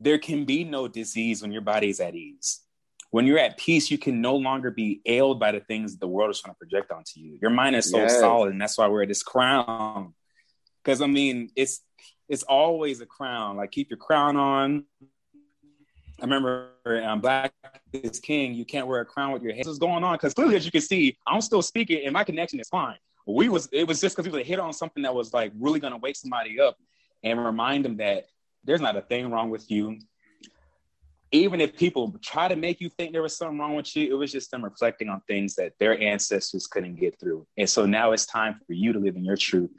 There 0.00 0.18
can 0.18 0.46
be 0.46 0.64
no 0.64 0.88
disease 0.88 1.42
when 1.42 1.52
your 1.52 1.60
body 1.60 1.90
is 1.90 2.00
at 2.00 2.14
ease. 2.14 2.60
When 3.10 3.26
you're 3.26 3.38
at 3.38 3.58
peace, 3.58 3.90
you 3.90 3.98
can 3.98 4.22
no 4.22 4.36
longer 4.36 4.70
be 4.70 5.02
ailed 5.04 5.38
by 5.38 5.52
the 5.52 5.60
things 5.60 5.98
the 5.98 6.06
world 6.06 6.30
is 6.30 6.40
trying 6.40 6.54
to 6.54 6.58
project 6.58 6.92
onto 6.92 7.20
you. 7.20 7.38
Your 7.42 7.50
mind 7.50 7.76
is 7.76 7.90
so 7.90 7.98
yes. 7.98 8.18
solid, 8.18 8.52
and 8.52 8.60
that's 8.60 8.78
why 8.78 8.88
we're 8.88 9.02
at 9.02 9.08
this 9.08 9.22
crown. 9.22 10.14
Because 10.82 11.02
I 11.02 11.06
mean, 11.06 11.50
it's 11.56 11.82
it's 12.28 12.44
always 12.44 13.00
a 13.00 13.06
crown. 13.06 13.56
Like 13.56 13.72
keep 13.72 13.90
your 13.90 13.98
crown 13.98 14.36
on, 14.36 14.84
I 16.20 16.24
remember 16.24 16.70
um, 17.04 17.20
Black 17.20 17.52
is 17.92 18.20
King. 18.20 18.54
You 18.54 18.64
can't 18.64 18.86
wear 18.86 19.00
a 19.00 19.04
crown 19.04 19.32
with 19.32 19.42
your 19.42 19.54
head. 19.54 19.66
What's 19.66 19.78
going 19.78 20.04
on? 20.04 20.14
Because 20.14 20.34
clearly, 20.34 20.56
as 20.56 20.64
you 20.64 20.70
can 20.70 20.82
see, 20.82 21.16
I'm 21.26 21.40
still 21.40 21.62
speaking, 21.62 22.02
and 22.04 22.12
my 22.12 22.24
connection 22.24 22.60
is 22.60 22.68
fine. 22.68 22.96
We 23.26 23.48
was 23.48 23.68
it 23.72 23.86
was 23.86 24.00
just 24.00 24.16
because 24.16 24.30
we 24.30 24.42
hit 24.42 24.58
on 24.58 24.72
something 24.72 25.02
that 25.04 25.14
was 25.14 25.32
like 25.32 25.52
really 25.58 25.80
going 25.80 25.92
to 25.92 25.98
wake 25.98 26.16
somebody 26.16 26.60
up 26.60 26.76
and 27.22 27.42
remind 27.42 27.84
them 27.84 27.96
that 27.98 28.26
there's 28.64 28.80
not 28.80 28.96
a 28.96 29.02
thing 29.02 29.30
wrong 29.30 29.50
with 29.50 29.70
you. 29.70 29.98
Even 31.32 31.60
if 31.60 31.76
people 31.76 32.14
try 32.22 32.48
to 32.48 32.56
make 32.56 32.80
you 32.80 32.90
think 32.90 33.12
there 33.12 33.22
was 33.22 33.36
something 33.36 33.58
wrong 33.58 33.76
with 33.76 33.94
you, 33.96 34.10
it 34.10 34.18
was 34.18 34.32
just 34.32 34.50
them 34.50 34.64
reflecting 34.64 35.08
on 35.08 35.22
things 35.28 35.54
that 35.54 35.72
their 35.78 35.98
ancestors 36.00 36.66
couldn't 36.66 36.96
get 36.96 37.20
through. 37.20 37.46
And 37.56 37.68
so 37.68 37.86
now 37.86 38.12
it's 38.12 38.26
time 38.26 38.58
for 38.66 38.72
you 38.72 38.92
to 38.92 38.98
live 38.98 39.16
in 39.16 39.24
your 39.24 39.36
truth. 39.36 39.70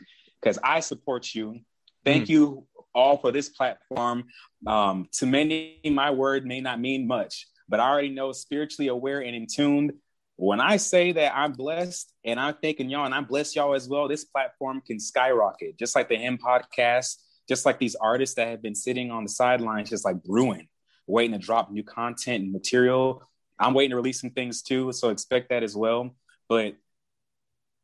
Because 0.42 0.58
I 0.64 0.80
support 0.80 1.36
you. 1.36 1.60
Thank 2.06 2.26
mm. 2.26 2.30
you 2.30 2.68
all 2.94 3.18
for 3.18 3.32
this 3.32 3.50
platform. 3.50 4.26
Um, 4.66 5.08
to 5.14 5.26
many, 5.26 5.80
my 5.86 6.12
word 6.12 6.46
may 6.46 6.62
not 6.62 6.80
mean 6.80 7.08
much, 7.08 7.48
but 7.68 7.80
I 7.80 7.90
already 7.90 8.10
know 8.10 8.32
spiritually 8.32 8.90
aware 8.90 9.22
and 9.22 9.36
in 9.36 9.48
tune. 9.48 9.92
When 10.38 10.60
I 10.60 10.78
say 10.78 11.12
that 11.12 11.36
I'm 11.36 11.54
blessed 11.54 12.12
and 12.26 12.40
I'm 12.40 12.56
thanking 12.62 12.90
y'all 12.90 13.06
and 13.06 13.14
I 13.14 13.22
bless 13.22 13.56
y'all 13.56 13.76
as 13.76 13.88
well, 13.88 14.08
this 14.08 14.26
platform 14.26 14.82
can 14.86 15.00
skyrocket, 15.00 15.78
just 15.78 15.96
like 15.96 16.10
the 16.10 16.16
M 16.16 16.38
podcast, 16.38 17.18
just 17.48 17.66
like 17.66 17.80
these 17.80 17.96
artists 17.96 18.36
that 18.36 18.48
have 18.48 18.62
been 18.62 18.76
sitting 18.76 19.12
on 19.12 19.24
the 19.24 19.30
sidelines, 19.30 19.90
just 19.90 20.06
like 20.06 20.24
brewing, 20.24 20.68
waiting 21.06 21.40
to 21.40 21.46
drop 21.46 21.72
new 21.72 21.84
content 21.84 22.44
and 22.44 22.52
material. 22.52 23.24
I'm 23.60 23.76
waiting 23.76 23.92
to 23.92 23.96
release 23.96 24.20
some 24.20 24.32
things 24.32 24.64
too, 24.64 24.92
so 24.94 25.10
expect 25.10 25.50
that 25.50 25.62
as 25.62 25.76
well. 25.76 26.16
But 26.50 26.76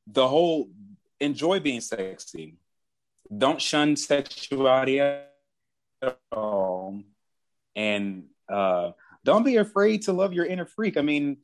the 0.07 0.27
whole 0.27 0.69
enjoy 1.19 1.59
being 1.59 1.81
sexy 1.81 2.57
don't 3.35 3.61
shun 3.61 3.95
sexuality 3.95 4.99
at 4.99 5.29
all, 6.31 7.01
and 7.75 8.25
uh, 8.49 8.91
don't 9.23 9.43
be 9.43 9.57
afraid 9.57 10.03
to 10.03 10.13
love 10.13 10.33
your 10.33 10.45
inner 10.45 10.65
freak. 10.65 10.97
I 10.97 11.01
mean, 11.01 11.37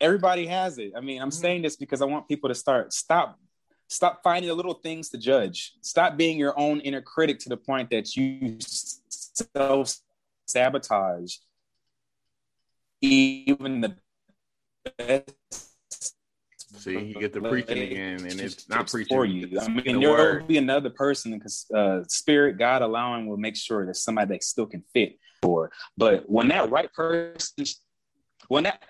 everybody 0.00 0.46
has 0.46 0.78
it. 0.78 0.92
I 0.96 1.00
mean, 1.00 1.20
I'm 1.20 1.30
mm-hmm. 1.30 1.40
saying 1.40 1.62
this 1.62 1.76
because 1.76 2.02
I 2.02 2.06
want 2.06 2.28
people 2.28 2.48
to 2.48 2.54
start 2.54 2.92
stop 2.92 3.38
stop 3.88 4.22
finding 4.22 4.48
the 4.48 4.54
little 4.54 4.74
things 4.74 5.10
to 5.10 5.18
judge. 5.18 5.74
Stop 5.80 6.16
being 6.16 6.38
your 6.38 6.58
own 6.58 6.80
inner 6.80 7.02
critic 7.02 7.38
to 7.40 7.48
the 7.48 7.56
point 7.56 7.90
that 7.90 8.16
you 8.16 8.58
self 8.58 9.96
sabotage 10.46 11.36
even 13.00 13.80
the 13.80 13.96
best 14.96 15.65
See, 16.76 16.98
you 16.98 17.14
get 17.14 17.32
the 17.32 17.40
preaching 17.40 17.78
again, 17.78 18.20
and 18.20 18.40
it's 18.40 18.68
not 18.68 18.88
preaching 18.88 19.16
for 19.16 19.24
you. 19.24 19.58
I 19.60 19.68
mean, 19.68 20.00
there 20.00 20.40
will 20.40 20.46
be 20.46 20.58
another 20.58 20.90
person 20.90 21.32
because 21.32 21.66
uh, 21.74 22.00
Spirit, 22.08 22.58
God 22.58 22.82
allowing, 22.82 23.26
will 23.26 23.36
make 23.36 23.56
sure 23.56 23.84
there's 23.84 24.02
somebody 24.02 24.34
that 24.34 24.44
still 24.44 24.66
can 24.66 24.84
fit 24.92 25.18
for. 25.42 25.70
But 25.96 26.28
when 26.28 26.48
that 26.48 26.70
right 26.70 26.92
person, 26.92 27.64
when 28.48 28.64
that 28.64 28.82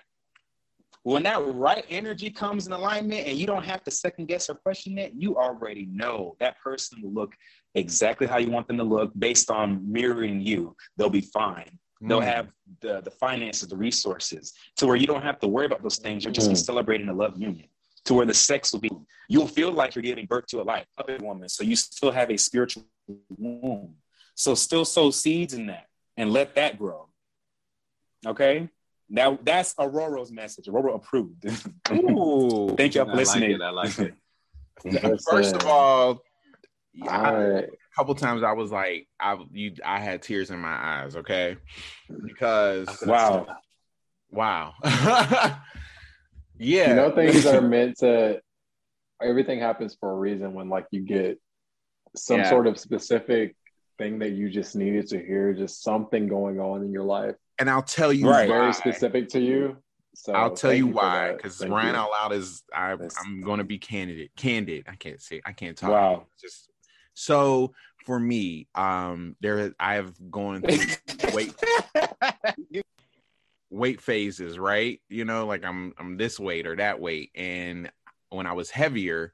when 1.03 1.23
that 1.23 1.39
right 1.55 1.85
energy 1.89 2.29
comes 2.29 2.67
in 2.67 2.73
alignment, 2.73 3.27
and 3.27 3.37
you 3.37 3.47
don't 3.47 3.63
have 3.63 3.81
to 3.85 3.91
second 3.91 4.27
guess 4.27 4.49
or 4.49 4.55
question 4.55 4.97
it, 4.97 5.13
you 5.15 5.37
already 5.37 5.87
know 5.89 6.35
that 6.41 6.59
person 6.59 7.01
will 7.01 7.13
look 7.13 7.33
exactly 7.75 8.27
how 8.27 8.37
you 8.37 8.51
want 8.51 8.67
them 8.67 8.77
to 8.77 8.83
look 8.83 9.11
based 9.17 9.49
on 9.49 9.89
mirroring 9.89 10.41
you. 10.41 10.75
They'll 10.97 11.09
be 11.09 11.21
fine. 11.21 11.79
They'll 12.01 12.19
mm. 12.19 12.25
have 12.25 12.49
the, 12.81 13.01
the 13.01 13.11
finances, 13.11 13.69
the 13.69 13.77
resources, 13.77 14.53
to 14.75 14.85
where 14.85 14.97
you 14.97 15.07
don't 15.07 15.23
have 15.23 15.39
to 15.39 15.47
worry 15.47 15.65
about 15.65 15.81
those 15.81 15.97
things. 15.97 16.25
You're 16.25 16.33
just 16.33 16.51
mm. 16.51 16.57
celebrating 16.57 17.07
a 17.07 17.13
love 17.13 17.37
union 17.37 17.67
to 18.07 18.13
where 18.13 18.25
the 18.25 18.33
sex 18.33 18.73
will 18.73 18.79
be. 18.79 18.89
You'll 19.29 19.47
feel 19.47 19.71
like 19.71 19.95
you're 19.95 20.01
giving 20.01 20.25
birth 20.25 20.47
to 20.47 20.61
a 20.61 20.63
life, 20.63 20.85
a 20.97 21.17
woman. 21.21 21.49
So 21.49 21.63
you 21.63 21.75
still 21.75 22.11
have 22.11 22.31
a 22.31 22.37
spiritual 22.37 22.83
womb. 23.37 23.95
So 24.35 24.55
still 24.55 24.85
sow 24.85 25.11
seeds 25.11 25.53
in 25.53 25.67
that 25.67 25.87
and 26.15 26.31
let 26.31 26.55
that 26.55 26.77
grow. 26.77 27.09
Okay. 28.25 28.69
Now 29.09 29.37
that's 29.43 29.73
Aurora's 29.77 30.31
message. 30.31 30.67
Aurora 30.67 30.95
approved. 30.95 31.45
Ooh, 31.91 32.73
Thank 32.77 32.95
y'all 32.95 33.05
for 33.05 33.15
listening. 33.15 33.61
I 33.61 33.69
like 33.69 33.99
it. 33.99 34.13
I 34.85 34.89
like 34.89 35.03
it. 35.03 35.21
First 35.29 35.55
of 35.55 35.65
all, 35.65 36.21
I, 37.07 37.31
a 37.31 37.63
couple 37.95 38.15
times 38.15 38.43
I 38.43 38.53
was 38.53 38.71
like, 38.71 39.07
I 39.19 39.37
you, 39.51 39.73
I 39.85 39.99
had 39.99 40.21
tears 40.21 40.51
in 40.51 40.59
my 40.59 40.69
eyes. 40.69 41.15
Okay, 41.15 41.57
because 42.23 42.87
wow, 43.05 43.47
wow. 44.29 44.73
Yeah. 46.59 46.89
You 46.89 46.95
know, 46.95 47.11
things 47.11 47.45
are 47.45 47.61
meant 47.77 47.97
to, 47.99 48.41
everything 49.21 49.59
happens 49.59 49.95
for 49.99 50.11
a 50.11 50.15
reason 50.15 50.53
when 50.53 50.69
like 50.69 50.85
you 50.91 51.01
get 51.01 51.39
some 52.15 52.39
yeah. 52.39 52.49
sort 52.49 52.67
of 52.67 52.79
specific 52.79 53.55
thing 53.97 54.19
that 54.19 54.31
you 54.31 54.49
just 54.49 54.75
needed 54.75 55.07
to 55.09 55.19
hear, 55.19 55.53
just 55.53 55.83
something 55.83 56.27
going 56.27 56.59
on 56.59 56.83
in 56.83 56.91
your 56.91 57.03
life. 57.03 57.35
And 57.59 57.69
I'll 57.69 57.81
tell 57.81 58.13
you 58.13 58.29
right. 58.29 58.47
very 58.47 58.73
specific 58.73 59.29
to 59.29 59.39
you. 59.39 59.77
So 60.13 60.33
I'll 60.33 60.55
tell 60.55 60.73
you, 60.73 60.87
you 60.87 60.93
why, 60.93 61.33
because 61.33 61.63
Ryan 61.65 61.95
out 61.95 62.09
loud 62.09 62.33
is 62.33 62.63
I, 62.73 62.95
I'm 63.23 63.41
going 63.41 63.59
to 63.59 63.63
be 63.63 63.77
candid. 63.77 64.31
Candid. 64.35 64.85
I 64.87 64.95
can't 64.95 65.21
say 65.21 65.41
I 65.45 65.51
can't 65.51 65.77
talk. 65.77 65.91
Wow. 65.91 66.25
Just 66.41 66.71
so 67.13 67.73
for 68.03 68.19
me, 68.19 68.67
um, 68.73 69.35
there 69.41 69.73
I 69.79 69.95
have 69.95 70.13
gone 70.31 70.61
through 70.63 71.33
wait 71.33 71.53
weight 73.69 74.01
phases, 74.01 74.57
right? 74.57 74.99
You 75.09 75.25
know, 75.25 75.45
like 75.45 75.63
I'm 75.63 75.93
I'm 75.97 76.17
this 76.17 76.39
weight 76.39 76.67
or 76.67 76.75
that 76.77 76.99
weight. 76.99 77.31
And 77.35 77.91
when 78.29 78.45
I 78.45 78.53
was 78.53 78.69
heavier, 78.69 79.33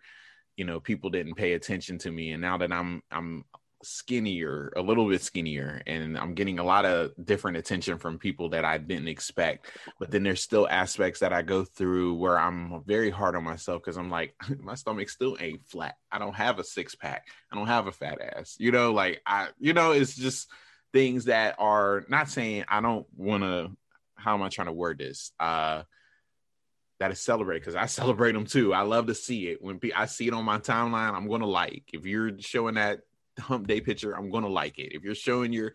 you 0.56 0.66
know, 0.66 0.80
people 0.80 1.10
didn't 1.10 1.36
pay 1.36 1.54
attention 1.54 1.98
to 2.00 2.12
me. 2.12 2.32
And 2.32 2.42
now 2.42 2.58
that 2.58 2.72
I'm 2.72 3.02
I'm 3.12 3.46
skinnier, 3.84 4.72
a 4.76 4.82
little 4.82 5.08
bit 5.10 5.22
skinnier, 5.22 5.82
and 5.86 6.18
I'm 6.18 6.34
getting 6.34 6.60
a 6.60 6.64
lot 6.64 6.86
of 6.86 7.12
different 7.24 7.58
attention 7.58 7.98
from 7.98 8.18
people 8.18 8.50
that 8.50 8.66
I 8.66 8.78
didn't 8.78 9.08
expect. 9.08 9.68
But 10.00 10.10
then 10.10 10.24
there's 10.24 10.42
still 10.42 10.68
aspects 10.70 11.20
that 11.20 11.34
I 11.34 11.42
go 11.42 11.64
through 11.64 12.16
where 12.16 12.40
I'm 12.40 12.84
very 12.86 13.10
hard 13.10 13.36
on 13.36 13.44
myself 13.44 13.82
because 13.82 13.98
I'm 13.98 14.10
like, 14.10 14.36
my 14.60 14.76
stomach 14.76 15.10
still 15.10 15.38
ain't 15.40 15.66
flat. 15.68 15.96
I 16.12 16.20
don't 16.20 16.36
have 16.36 16.60
a 16.60 16.64
six 16.64 16.96
pack. 16.96 17.28
I 17.52 17.56
don't 17.56 17.68
have 17.68 17.88
a 17.88 17.92
fat 17.92 18.20
ass. 18.22 18.56
You 18.58 18.72
know, 18.72 18.94
like 18.94 19.22
I, 19.26 19.50
you 19.60 19.74
know, 19.74 19.92
it's 19.92 20.16
just 20.16 20.50
things 20.94 21.26
that 21.26 21.56
are 21.60 22.06
not 22.08 22.30
saying 22.30 22.66
I 22.68 22.82
don't 22.82 23.06
want 23.16 23.44
to 23.44 23.72
how 24.24 24.34
am 24.34 24.44
I 24.44 24.50
trying 24.50 24.68
to 24.68 24.74
word 24.74 25.00
this? 25.00 25.32
Uh, 25.40 25.84
that 27.00 27.12
is 27.12 27.20
celebrate 27.20 27.60
because 27.60 27.76
I 27.76 27.86
celebrate 27.88 28.34
them 28.34 28.46
too. 28.46 28.74
I 28.74 28.82
love 28.82 29.08
to 29.08 29.16
see 29.16 29.48
it 29.48 29.62
when 29.62 29.80
I 29.96 30.06
see 30.06 30.28
it 30.28 30.34
on 30.34 30.46
my 30.46 30.60
timeline. 30.60 31.14
I'm 31.14 31.28
going 31.28 31.42
to 31.42 31.48
like. 31.48 31.84
If 31.94 32.06
you're 32.06 32.32
showing 32.40 32.76
that 32.76 33.02
hump 33.40 33.68
day 33.68 33.82
picture, 33.82 34.14
I'm 34.14 34.30
going 34.30 34.44
to 34.44 34.50
like 34.50 34.80
it. 34.80 34.96
If 34.96 35.04
you're 35.04 35.16
showing 35.16 35.54
your 35.54 35.74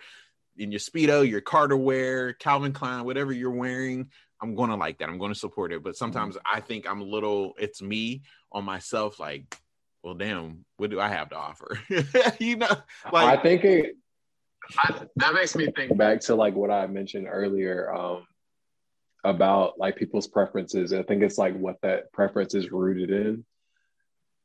in 0.56 0.72
your 0.72 0.80
speedo, 0.80 1.28
your 1.28 1.40
Carter 1.40 1.76
wear, 1.76 2.32
Calvin 2.32 2.72
Klein, 2.72 3.04
whatever 3.04 3.32
you're 3.32 3.50
wearing, 3.50 4.10
I'm 4.40 4.54
gonna 4.54 4.76
like 4.76 4.98
that. 4.98 5.08
I'm 5.08 5.18
gonna 5.18 5.34
support 5.34 5.72
it. 5.72 5.82
But 5.82 5.96
sometimes 5.96 6.36
I 6.44 6.60
think 6.60 6.88
I'm 6.88 7.00
a 7.00 7.04
little. 7.04 7.54
It's 7.58 7.80
me 7.80 8.22
on 8.50 8.64
myself. 8.64 9.20
Like, 9.20 9.56
well, 10.02 10.14
damn, 10.14 10.64
what 10.76 10.90
do 10.90 11.00
I 11.00 11.08
have 11.08 11.30
to 11.30 11.36
offer? 11.36 11.78
you 12.38 12.56
know, 12.56 12.76
like 13.12 13.38
I 13.38 13.42
think 13.42 13.64
it 13.64 13.96
I, 14.76 15.06
that 15.16 15.34
makes 15.34 15.56
me 15.56 15.70
think 15.70 15.96
back 15.96 16.20
to 16.22 16.34
like 16.34 16.54
what 16.54 16.70
I 16.70 16.86
mentioned 16.86 17.26
earlier 17.30 17.92
um, 17.92 18.26
about 19.24 19.78
like 19.78 19.96
people's 19.96 20.28
preferences. 20.28 20.92
I 20.92 21.02
think 21.02 21.22
it's 21.22 21.38
like 21.38 21.56
what 21.56 21.80
that 21.82 22.12
preference 22.12 22.54
is 22.54 22.70
rooted 22.70 23.10
in, 23.10 23.44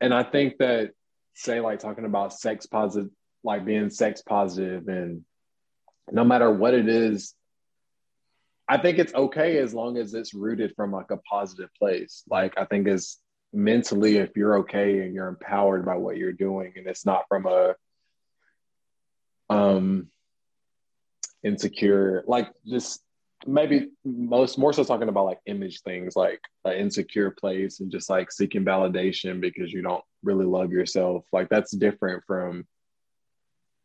and 0.02 0.14
I 0.14 0.24
think 0.24 0.58
that 0.58 0.92
say 1.36 1.60
like 1.60 1.80
talking 1.80 2.06
about 2.06 2.34
sex 2.34 2.66
positive, 2.66 3.10
like 3.44 3.66
being 3.66 3.90
sex 3.90 4.22
positive, 4.22 4.88
and 4.88 5.24
no 6.12 6.24
matter 6.24 6.52
what 6.52 6.74
it 6.74 6.88
is, 6.90 7.34
I 8.68 8.78
think 8.78 8.98
it's 8.98 9.14
okay 9.14 9.58
as 9.58 9.74
long 9.74 9.98
as 9.98 10.14
it's 10.14 10.34
rooted 10.34 10.74
from 10.76 10.92
like 10.92 11.12
a 11.12 11.18
positive 11.18 11.70
place. 11.78 12.24
Like 12.30 12.58
I 12.58 12.66
think 12.66 12.88
it's 12.88 13.20
mentally 13.52 14.18
if 14.18 14.36
you're 14.36 14.60
okay 14.60 15.02
and 15.02 15.14
you're 15.14 15.28
empowered 15.28 15.86
by 15.86 15.96
what 15.98 16.18
you're 16.18 16.34
doing, 16.34 16.74
and 16.76 16.88
it's 16.88 17.06
not 17.06 17.26
from 17.28 17.46
a 17.46 17.76
um 19.50 20.08
insecure 21.44 22.24
like 22.26 22.50
just 22.66 23.03
maybe 23.46 23.90
most 24.06 24.58
more 24.58 24.74
so 24.74 24.84
talking 24.84 25.10
about 25.10 25.26
like 25.26 25.40
image 25.46 25.82
things 25.82 26.16
like 26.16 26.42
an 26.66 26.74
insecure 26.74 27.32
place 27.32 27.80
and 27.80 27.92
just 27.92 28.10
like 28.10 28.32
seeking 28.32 28.64
validation 28.64 29.42
because 29.42 29.72
you 29.72 29.82
don't 29.82 30.04
really 30.24 30.46
love 30.46 30.72
yourself 30.72 31.26
like 31.34 31.50
that's 31.50 31.72
different 31.72 32.24
from 32.26 32.66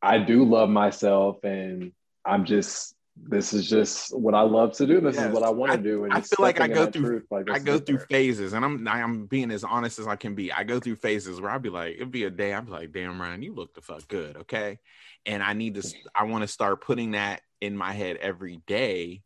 i 0.03 0.19
do 0.19 0.45
love 0.45 0.69
myself 0.69 1.43
and 1.45 1.93
i'm 2.25 2.45
just 2.45 2.95
this 3.25 3.53
is 3.53 3.69
just 3.69 4.17
what 4.17 4.35
I 4.35 4.43
love 4.43 4.73
to 4.75 4.87
do. 4.87 5.01
This 5.01 5.17
Yes. 5.17 5.27
is 5.27 5.33
what 5.33 5.43
I 5.43 5.51
want 5.51 5.73
to 5.73 5.79
do. 5.79 6.05
And 6.05 6.13
I 6.13 6.21
feel 6.21 6.39
like 6.41 6.61
I 6.61 6.69
go 6.69 6.87
through- 6.87 7.03
truth, 7.03 7.27
like, 7.31 7.51
I 7.51 7.59
go 7.59 7.79
through 7.79 7.99
phases, 7.99 8.53
and 8.53 8.65
I'm 8.65 8.87
I'm 8.87 9.27
being 9.27 9.51
as 9.51 9.65
honest 9.65 9.99
as 9.99 10.07
I 10.07 10.17
can 10.17 10.35
be. 10.35 10.53
I 10.53 10.65
go 10.65 10.81
through 10.81 10.97
phases 10.97 11.41
where 11.41 11.51
I'd 11.51 11.63
be 11.63 11.71
like, 11.71 11.97
it'd 11.97 12.11
be 12.11 12.25
a 12.25 12.31
day, 12.31 12.55
I'd 12.55 12.67
be 12.67 12.73
like, 12.73 12.93
damn, 12.93 13.21
Ryan, 13.21 13.43
you 13.43 13.55
look 13.55 13.75
the 13.75 13.81
fuck 13.81 14.07
good, 14.09 14.37
okay? 14.39 14.79
And 15.27 15.43
I 15.43 15.53
need 15.53 15.75
to, 15.75 15.95
i 16.15 16.25
want 16.25 16.43
to 16.43 16.49
start 16.49 16.81
putting 16.81 17.13
that 17.13 17.43
in 17.61 17.77
my 17.77 17.93
head 17.93 18.17
every 18.19 18.61
day, 18.67 19.23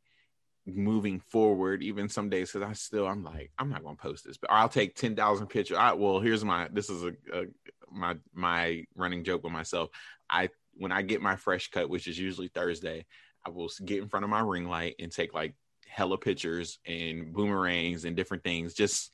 moving 0.66 1.20
forward. 1.20 1.82
Even 1.82 2.08
some 2.08 2.28
days, 2.28 2.52
because 2.52 2.68
I 2.68 2.72
still, 2.72 3.06
I'm 3.06 3.24
like, 3.24 3.50
I'm 3.58 3.70
not 3.70 3.82
gonna 3.82 3.96
post 3.96 4.24
this, 4.24 4.36
but 4.36 4.50
I'll 4.50 4.68
take 4.68 4.94
ten 4.94 5.16
thousand 5.16 5.48
pictures. 5.48 5.76
I, 5.78 5.92
well, 5.92 6.20
here's 6.20 6.44
my, 6.44 6.68
this 6.72 6.90
is 6.90 7.04
a, 7.04 7.12
a 7.32 7.44
my 7.90 8.16
my 8.32 8.84
running 8.94 9.24
joke 9.24 9.44
with 9.44 9.52
myself. 9.52 9.90
I 10.28 10.48
when 10.74 10.92
I 10.92 11.02
get 11.02 11.20
my 11.20 11.36
fresh 11.36 11.70
cut, 11.70 11.90
which 11.90 12.06
is 12.06 12.18
usually 12.18 12.48
Thursday, 12.48 13.04
I 13.44 13.50
will 13.50 13.70
get 13.84 14.02
in 14.02 14.08
front 14.08 14.24
of 14.24 14.30
my 14.30 14.40
ring 14.40 14.68
light 14.68 14.96
and 14.98 15.12
take 15.12 15.34
like 15.34 15.54
hella 15.86 16.16
pictures 16.16 16.78
and 16.86 17.32
boomerangs 17.32 18.04
and 18.04 18.16
different 18.16 18.42
things 18.42 18.72
just 18.72 19.12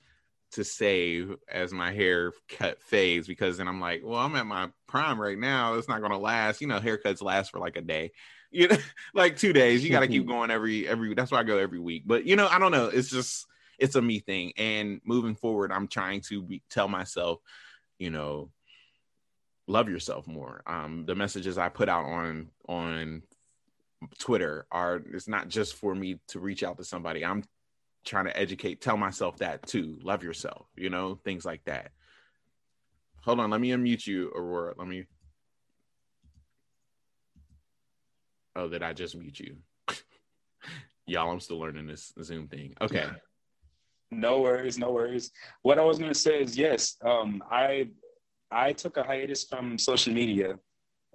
to 0.52 0.64
save 0.64 1.36
as 1.50 1.72
my 1.72 1.92
hair 1.92 2.32
cut 2.48 2.80
fades 2.82 3.26
because 3.26 3.58
then 3.58 3.68
I'm 3.68 3.80
like, 3.80 4.02
well, 4.04 4.18
I'm 4.18 4.34
at 4.36 4.46
my 4.46 4.70
prime 4.86 5.20
right 5.20 5.38
now. 5.38 5.74
It's 5.74 5.88
not 5.88 6.00
gonna 6.00 6.18
last. 6.18 6.60
You 6.60 6.66
know, 6.66 6.80
haircuts 6.80 7.22
last 7.22 7.50
for 7.50 7.58
like 7.58 7.76
a 7.76 7.82
day. 7.82 8.12
You 8.50 8.66
know, 8.66 8.78
like 9.12 9.36
two 9.36 9.52
days. 9.52 9.84
You 9.84 9.90
gotta 9.90 10.08
keep 10.08 10.26
going 10.26 10.50
every 10.50 10.88
every 10.88 11.12
that's 11.12 11.30
why 11.30 11.40
I 11.40 11.42
go 11.42 11.58
every 11.58 11.78
week. 11.78 12.04
But 12.06 12.24
you 12.24 12.34
know, 12.34 12.48
I 12.48 12.58
don't 12.58 12.72
know. 12.72 12.86
It's 12.86 13.10
just 13.10 13.46
it's 13.78 13.94
a 13.94 14.00
me 14.00 14.20
thing. 14.20 14.54
And 14.56 15.02
moving 15.04 15.34
forward, 15.34 15.70
I'm 15.70 15.86
trying 15.86 16.22
to 16.22 16.40
be, 16.42 16.62
tell 16.70 16.88
myself, 16.88 17.40
you 17.98 18.08
know, 18.08 18.50
love 19.66 19.90
yourself 19.90 20.26
more. 20.26 20.62
Um, 20.66 21.04
the 21.04 21.14
messages 21.14 21.58
I 21.58 21.68
put 21.68 21.90
out 21.90 22.06
on 22.06 22.48
on 22.66 23.22
Twitter 24.18 24.66
are 24.70 25.02
it's 25.12 25.28
not 25.28 25.48
just 25.48 25.74
for 25.74 25.94
me 25.94 26.18
to 26.28 26.40
reach 26.40 26.62
out 26.62 26.78
to 26.78 26.84
somebody. 26.84 27.24
I'm 27.24 27.44
trying 28.08 28.24
to 28.24 28.36
educate, 28.36 28.80
tell 28.80 28.96
myself 28.96 29.36
that 29.38 29.66
too. 29.66 29.98
Love 30.02 30.22
yourself, 30.22 30.66
you 30.76 30.90
know, 30.90 31.18
things 31.24 31.44
like 31.44 31.64
that. 31.64 31.92
Hold 33.22 33.40
on, 33.40 33.50
let 33.50 33.60
me 33.60 33.70
unmute 33.70 34.06
you, 34.06 34.30
Aurora. 34.34 34.74
Let 34.76 34.88
me. 34.88 35.04
Oh, 38.56 38.68
did 38.68 38.82
I 38.82 38.92
just 38.92 39.16
mute 39.16 39.38
you? 39.38 39.56
Y'all, 41.06 41.30
I'm 41.30 41.40
still 41.40 41.58
learning 41.58 41.86
this 41.86 42.12
Zoom 42.22 42.48
thing. 42.48 42.74
Okay. 42.80 43.06
No 44.10 44.40
worries, 44.40 44.78
no 44.78 44.90
worries. 44.90 45.30
What 45.62 45.78
I 45.78 45.84
was 45.84 45.98
gonna 45.98 46.14
say 46.14 46.40
is 46.40 46.56
yes, 46.56 46.96
um, 47.04 47.42
I 47.50 47.88
I 48.50 48.72
took 48.72 48.96
a 48.96 49.02
hiatus 49.02 49.44
from 49.44 49.76
social 49.78 50.14
media, 50.14 50.58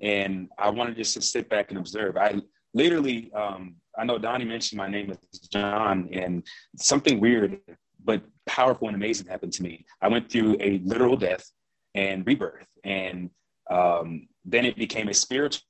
and 0.02 0.50
I 0.60 0.70
wanted 0.70 0.96
just 0.96 1.16
to 1.16 1.22
sit 1.22 1.50
back 1.50 1.70
and 1.70 1.80
observe. 1.80 2.18
I 2.18 2.40
literally, 2.74 3.32
um, 3.34 3.76
I 3.98 4.04
know 4.06 4.18
Donnie 4.18 4.46
mentioned 4.46 4.78
my 4.78 4.88
name 4.88 5.12
is 5.12 5.40
John, 5.40 6.10
and 6.12 6.44
something 6.78 7.20
weird 7.20 7.60
but 8.04 8.22
powerful 8.46 8.88
and 8.88 8.96
amazing 8.96 9.28
happened 9.28 9.54
to 9.54 9.64
me. 9.64 9.86
I 10.02 10.08
went 10.10 10.30
through 10.30 10.58
a 10.60 10.80
literal 10.84 11.16
death 11.16 11.50
and 11.96 12.26
rebirth, 12.26 12.68
and 12.84 13.30
um, 13.70 14.28
then 14.46 14.66
it 14.66 14.76
became 14.76 15.08
a 15.08 15.14
spiritual 15.14 15.62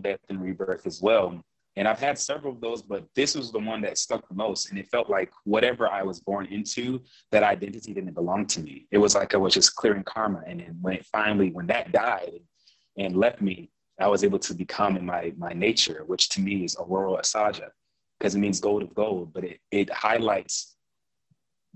death 0.00 0.20
and 0.28 0.40
rebirth 0.40 0.86
as 0.86 1.00
well. 1.00 1.42
And 1.76 1.88
I've 1.88 1.98
had 1.98 2.18
several 2.18 2.54
of 2.54 2.60
those, 2.60 2.82
but 2.82 3.04
this 3.16 3.34
was 3.34 3.50
the 3.50 3.58
one 3.58 3.80
that 3.80 3.98
stuck 3.98 4.28
the 4.28 4.34
most. 4.34 4.70
And 4.70 4.78
it 4.78 4.86
felt 4.88 5.10
like 5.10 5.32
whatever 5.42 5.88
I 5.88 6.04
was 6.04 6.20
born 6.20 6.46
into, 6.46 7.02
that 7.32 7.42
identity 7.42 7.92
didn't 7.92 8.14
belong 8.14 8.46
to 8.48 8.60
me. 8.60 8.86
It 8.92 8.98
was 8.98 9.16
like 9.16 9.34
I 9.34 9.38
was 9.38 9.54
just 9.54 9.74
clearing 9.74 10.04
karma. 10.04 10.42
And 10.46 10.60
then 10.60 10.78
when 10.80 10.94
it 10.94 11.06
finally, 11.06 11.50
when 11.50 11.66
that 11.66 11.90
died 11.90 12.40
and 12.96 13.16
left 13.16 13.40
me, 13.40 13.70
I 13.98 14.08
was 14.08 14.24
able 14.24 14.38
to 14.40 14.54
become 14.54 14.96
in 14.96 15.06
my 15.06 15.32
my 15.36 15.52
nature, 15.52 16.02
which 16.06 16.28
to 16.30 16.40
me 16.40 16.64
is 16.64 16.76
Aurora 16.78 17.20
Asaja, 17.22 17.68
because 18.18 18.34
it 18.34 18.38
means 18.38 18.60
gold 18.60 18.82
of 18.82 18.94
gold, 18.94 19.32
but 19.32 19.44
it 19.44 19.60
it 19.70 19.90
highlights 19.90 20.74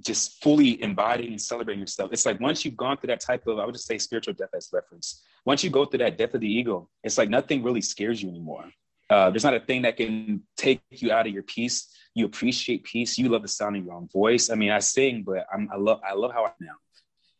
just 0.00 0.42
fully 0.42 0.80
embodying 0.82 1.32
and 1.32 1.40
celebrating 1.40 1.80
yourself. 1.80 2.12
It's 2.12 2.26
like 2.26 2.40
once 2.40 2.64
you've 2.64 2.76
gone 2.76 2.96
through 2.98 3.08
that 3.08 3.20
type 3.20 3.46
of, 3.46 3.58
I 3.58 3.64
would 3.64 3.74
just 3.74 3.86
say 3.86 3.98
spiritual 3.98 4.34
death 4.34 4.50
as 4.54 4.68
reference. 4.72 5.22
Once 5.44 5.64
you 5.64 5.70
go 5.70 5.84
through 5.84 5.98
that 5.98 6.16
death 6.16 6.34
of 6.34 6.40
the 6.40 6.52
ego, 6.52 6.88
it's 7.02 7.18
like 7.18 7.28
nothing 7.28 7.62
really 7.62 7.80
scares 7.80 8.22
you 8.22 8.28
anymore. 8.28 8.64
Uh, 9.10 9.30
there's 9.30 9.44
not 9.44 9.54
a 9.54 9.60
thing 9.60 9.82
that 9.82 9.96
can 9.96 10.42
take 10.56 10.80
you 10.90 11.10
out 11.10 11.26
of 11.26 11.32
your 11.32 11.42
peace. 11.42 11.88
You 12.14 12.26
appreciate 12.26 12.84
peace. 12.84 13.16
You 13.16 13.28
love 13.28 13.42
the 13.42 13.48
sound 13.48 13.76
of 13.76 13.84
your 13.84 13.94
own 13.94 14.08
voice. 14.08 14.50
I 14.50 14.54
mean, 14.54 14.70
I 14.70 14.80
sing, 14.80 15.22
but 15.22 15.46
I'm, 15.52 15.68
I 15.72 15.76
love 15.76 16.00
I 16.08 16.14
love 16.14 16.32
how 16.32 16.44
I 16.44 16.52
am. 16.60 16.76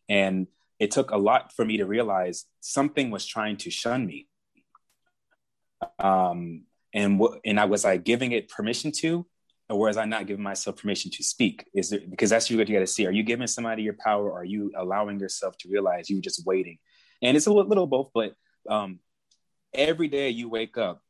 And 0.09 0.47
it 0.79 0.91
took 0.91 1.11
a 1.11 1.17
lot 1.17 1.53
for 1.53 1.65
me 1.65 1.77
to 1.79 1.85
realize 1.85 2.47
something 2.61 3.11
was 3.11 3.27
trying 3.27 3.57
to 3.59 3.71
shun 3.71 4.07
me. 4.07 4.28
Um, 5.99 6.63
and 6.95 7.19
what 7.19 7.41
and 7.45 7.61
I 7.61 7.67
was 7.67 7.85
I 7.85 7.97
giving 7.97 8.33
it 8.33 8.49
permission 8.49 8.93
to, 9.01 9.27
or 9.69 9.79
was 9.79 9.97
I 9.97 10.05
not 10.05 10.27
giving 10.27 10.43
myself 10.43 10.77
permission 10.77 11.11
to 11.13 11.23
speak? 11.23 11.67
Is 11.75 11.91
there 11.91 12.01
because 12.09 12.31
that's 12.31 12.51
what 12.51 12.69
you 12.69 12.75
got 12.75 12.81
to 12.81 12.87
see. 12.87 13.07
Are 13.07 13.13
you 13.13 13.23
giving 13.23 13.47
somebody 13.47 13.83
your 13.83 13.97
power? 13.99 14.31
Or 14.31 14.41
are 14.41 14.45
you 14.45 14.73
allowing 14.77 15.21
yourself 15.21 15.57
to 15.59 15.69
realize 15.69 16.09
you're 16.09 16.21
just 16.21 16.47
waiting? 16.47 16.79
And 17.23 17.37
it's 17.37 17.47
a 17.47 17.53
little 17.53 17.87
both, 17.87 18.11
but 18.15 18.35
um, 18.69 19.01
every 19.75 20.09
day 20.09 20.31
you 20.31 20.49
wake 20.49 20.79
up, 20.79 21.03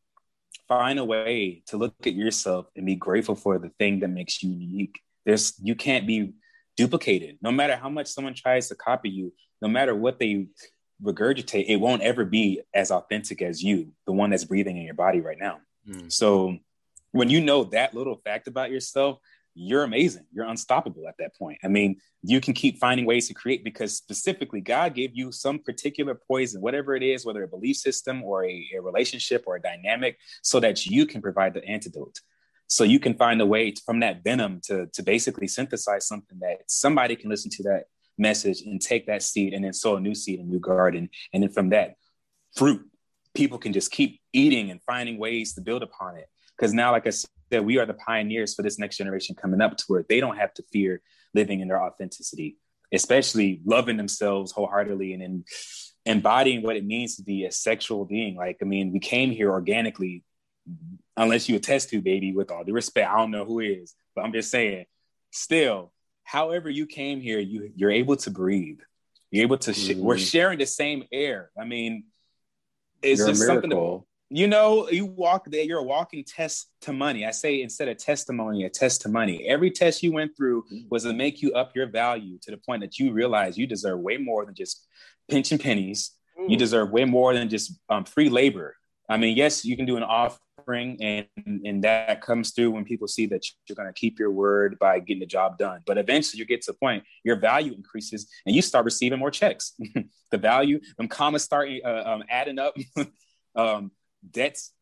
find 0.66 0.98
a 0.98 1.04
way 1.04 1.62
to 1.66 1.76
look 1.76 1.94
at 2.06 2.14
yourself 2.14 2.66
and 2.76 2.86
be 2.86 2.96
grateful 2.96 3.34
for 3.34 3.58
the 3.58 3.70
thing 3.78 4.00
that 4.00 4.08
makes 4.08 4.42
you 4.42 4.50
unique. 4.50 5.00
There's 5.24 5.54
you 5.62 5.74
can't 5.74 6.06
be 6.06 6.32
duplicated. 6.76 7.38
No 7.42 7.50
matter 7.50 7.76
how 7.76 7.88
much 7.88 8.08
someone 8.08 8.34
tries 8.34 8.68
to 8.68 8.74
copy 8.74 9.10
you, 9.10 9.32
no 9.60 9.68
matter 9.68 9.94
what 9.94 10.18
they 10.18 10.46
regurgitate, 11.02 11.66
it 11.68 11.76
won't 11.76 12.02
ever 12.02 12.24
be 12.24 12.62
as 12.74 12.90
authentic 12.90 13.42
as 13.42 13.62
you, 13.62 13.92
the 14.06 14.12
one 14.12 14.30
that's 14.30 14.44
breathing 14.44 14.76
in 14.76 14.84
your 14.84 14.94
body 14.94 15.20
right 15.20 15.38
now. 15.38 15.58
Mm. 15.88 16.12
So 16.12 16.58
when 17.12 17.30
you 17.30 17.40
know 17.40 17.64
that 17.64 17.94
little 17.94 18.20
fact 18.24 18.48
about 18.48 18.70
yourself, 18.70 19.18
you're 19.54 19.82
amazing. 19.82 20.24
You're 20.32 20.46
unstoppable 20.46 21.08
at 21.08 21.16
that 21.18 21.36
point. 21.36 21.58
I 21.64 21.68
mean, 21.68 21.96
you 22.22 22.40
can 22.40 22.54
keep 22.54 22.78
finding 22.78 23.06
ways 23.06 23.26
to 23.26 23.34
create 23.34 23.64
because 23.64 23.96
specifically 23.96 24.60
God 24.60 24.94
gave 24.94 25.16
you 25.16 25.32
some 25.32 25.58
particular 25.58 26.14
poison, 26.14 26.60
whatever 26.60 26.94
it 26.94 27.02
is, 27.02 27.26
whether 27.26 27.42
a 27.42 27.48
belief 27.48 27.76
system 27.76 28.22
or 28.22 28.44
a, 28.44 28.68
a 28.76 28.80
relationship 28.80 29.44
or 29.46 29.56
a 29.56 29.60
dynamic, 29.60 30.16
so 30.42 30.60
that 30.60 30.86
you 30.86 31.06
can 31.06 31.20
provide 31.20 31.54
the 31.54 31.64
antidote. 31.64 32.20
So 32.68 32.84
you 32.84 33.00
can 33.00 33.14
find 33.14 33.40
a 33.40 33.46
way 33.46 33.72
to- 33.72 33.82
from 33.84 34.00
that 34.00 34.22
venom 34.22 34.60
to, 34.64 34.86
to 34.92 35.02
basically 35.02 35.48
synthesize 35.48 36.06
something 36.06 36.38
that 36.40 36.58
somebody 36.68 37.16
can 37.16 37.30
listen 37.30 37.50
to 37.52 37.62
that 37.64 37.84
message 38.18 38.62
and 38.62 38.80
take 38.80 39.06
that 39.06 39.22
seed 39.22 39.54
and 39.54 39.64
then 39.64 39.72
sow 39.72 39.96
a 39.96 40.00
new 40.00 40.14
seed, 40.14 40.40
a 40.40 40.42
new 40.42 40.58
garden. 40.58 41.08
And 41.32 41.42
then 41.42 41.50
from 41.50 41.70
that 41.70 41.94
fruit, 42.56 42.84
people 43.34 43.58
can 43.58 43.72
just 43.72 43.90
keep 43.90 44.20
eating 44.32 44.70
and 44.70 44.82
finding 44.82 45.18
ways 45.18 45.54
to 45.54 45.60
build 45.60 45.82
upon 45.82 46.16
it. 46.16 46.28
Because 46.56 46.74
now, 46.74 46.92
like 46.92 47.06
I 47.06 47.10
said, 47.10 47.28
we 47.64 47.78
are 47.78 47.86
the 47.86 47.94
pioneers 47.94 48.54
for 48.54 48.62
this 48.62 48.78
next 48.78 48.96
generation 48.96 49.36
coming 49.36 49.60
up 49.60 49.76
to 49.76 49.84
where 49.86 50.04
they 50.08 50.20
don't 50.20 50.36
have 50.36 50.52
to 50.54 50.62
fear 50.72 51.00
living 51.34 51.60
in 51.60 51.68
their 51.68 51.82
authenticity, 51.82 52.56
especially 52.92 53.60
loving 53.64 53.96
themselves 53.96 54.50
wholeheartedly 54.52 55.12
and 55.12 55.22
then 55.22 55.44
embodying 56.04 56.62
what 56.62 56.76
it 56.76 56.84
means 56.84 57.16
to 57.16 57.22
be 57.22 57.44
a 57.44 57.52
sexual 57.52 58.04
being. 58.04 58.34
Like, 58.34 58.58
I 58.60 58.64
mean, 58.64 58.92
we 58.92 58.98
came 58.98 59.30
here 59.30 59.50
organically, 59.50 60.24
unless 61.16 61.48
you 61.48 61.56
attest 61.56 61.90
to, 61.90 62.00
baby, 62.00 62.32
with 62.32 62.50
all 62.50 62.64
due 62.64 62.72
respect. 62.72 63.10
I 63.10 63.16
don't 63.16 63.30
know 63.30 63.44
who 63.44 63.60
is, 63.60 63.94
but 64.14 64.24
I'm 64.24 64.32
just 64.32 64.50
saying, 64.50 64.86
still, 65.30 65.92
however 66.28 66.68
you 66.68 66.86
came 66.86 67.20
here, 67.20 67.38
you 67.38 67.72
you're 67.74 67.90
able 67.90 68.16
to 68.16 68.30
breathe. 68.30 68.80
You're 69.30 69.44
able 69.44 69.58
to. 69.58 69.72
Sh- 69.72 69.90
Mhm. 69.90 70.02
We're 70.02 70.18
sharing 70.18 70.58
the 70.58 70.66
same 70.66 71.04
air. 71.10 71.50
I 71.58 71.64
mean, 71.64 72.04
it's 73.02 73.18
You're 73.18 73.28
just 73.28 73.46
something. 73.46 73.70
To, 73.70 74.04
you 74.30 74.46
know, 74.46 74.90
you 74.90 75.06
walk 75.06 75.50
there, 75.50 75.62
you're 75.62 75.78
a 75.78 75.82
walking 75.96 76.22
test 76.24 76.70
to 76.82 76.92
money. 76.92 77.24
I 77.24 77.30
say 77.30 77.62
instead 77.62 77.88
of 77.88 77.96
testimony, 77.96 78.64
a 78.64 78.70
test 78.70 79.00
to 79.02 79.08
money. 79.08 79.46
Every 79.48 79.70
test 79.70 80.02
you 80.02 80.12
went 80.12 80.36
through 80.36 80.64
was 80.90 81.04
to 81.04 81.14
make 81.14 81.40
you 81.42 81.52
up 81.54 81.74
your 81.74 81.86
value 81.86 82.38
to 82.42 82.50
the 82.50 82.58
point 82.58 82.82
that 82.82 82.98
you 82.98 83.12
realize 83.12 83.56
you 83.56 83.66
deserve 83.66 83.98
way 84.00 84.18
more 84.18 84.44
than 84.44 84.54
just 84.54 84.86
pinching 85.28 85.58
pennies. 85.58 86.10
You 86.50 86.56
deserve 86.58 86.90
way 86.90 87.04
more 87.04 87.32
than 87.34 87.48
just 87.48 87.72
um, 87.88 88.04
free 88.04 88.28
labor. 88.28 88.76
I 89.08 89.16
mean, 89.16 89.36
yes, 89.36 89.64
you 89.64 89.76
can 89.76 89.86
do 89.86 89.96
an 89.96 90.02
offering, 90.02 91.02
and 91.02 91.26
and 91.64 91.84
that 91.84 92.20
comes 92.20 92.52
through 92.52 92.72
when 92.72 92.84
people 92.84 93.08
see 93.08 93.26
that 93.26 93.42
you're 93.66 93.76
going 93.76 93.88
to 93.88 93.98
keep 93.98 94.18
your 94.18 94.30
word 94.30 94.78
by 94.78 94.98
getting 95.00 95.20
the 95.20 95.26
job 95.26 95.56
done. 95.56 95.80
But 95.86 95.96
eventually, 95.96 96.38
you 96.38 96.44
get 96.46 96.62
to 96.62 96.72
a 96.72 96.74
point 96.74 97.04
your 97.24 97.36
value 97.36 97.72
increases, 97.72 98.28
and 98.44 98.54
you 98.54 98.60
start 98.62 98.84
receiving 98.84 99.18
more 99.18 99.30
checks. 99.30 99.74
the 100.30 100.38
value, 100.38 100.80
them 100.98 101.08
commas 101.08 101.42
start 101.42 101.70
uh, 101.84 102.02
um, 102.04 102.24
adding 102.28 102.58
up. 102.58 102.76
um, 103.56 103.90
debts 104.30 104.72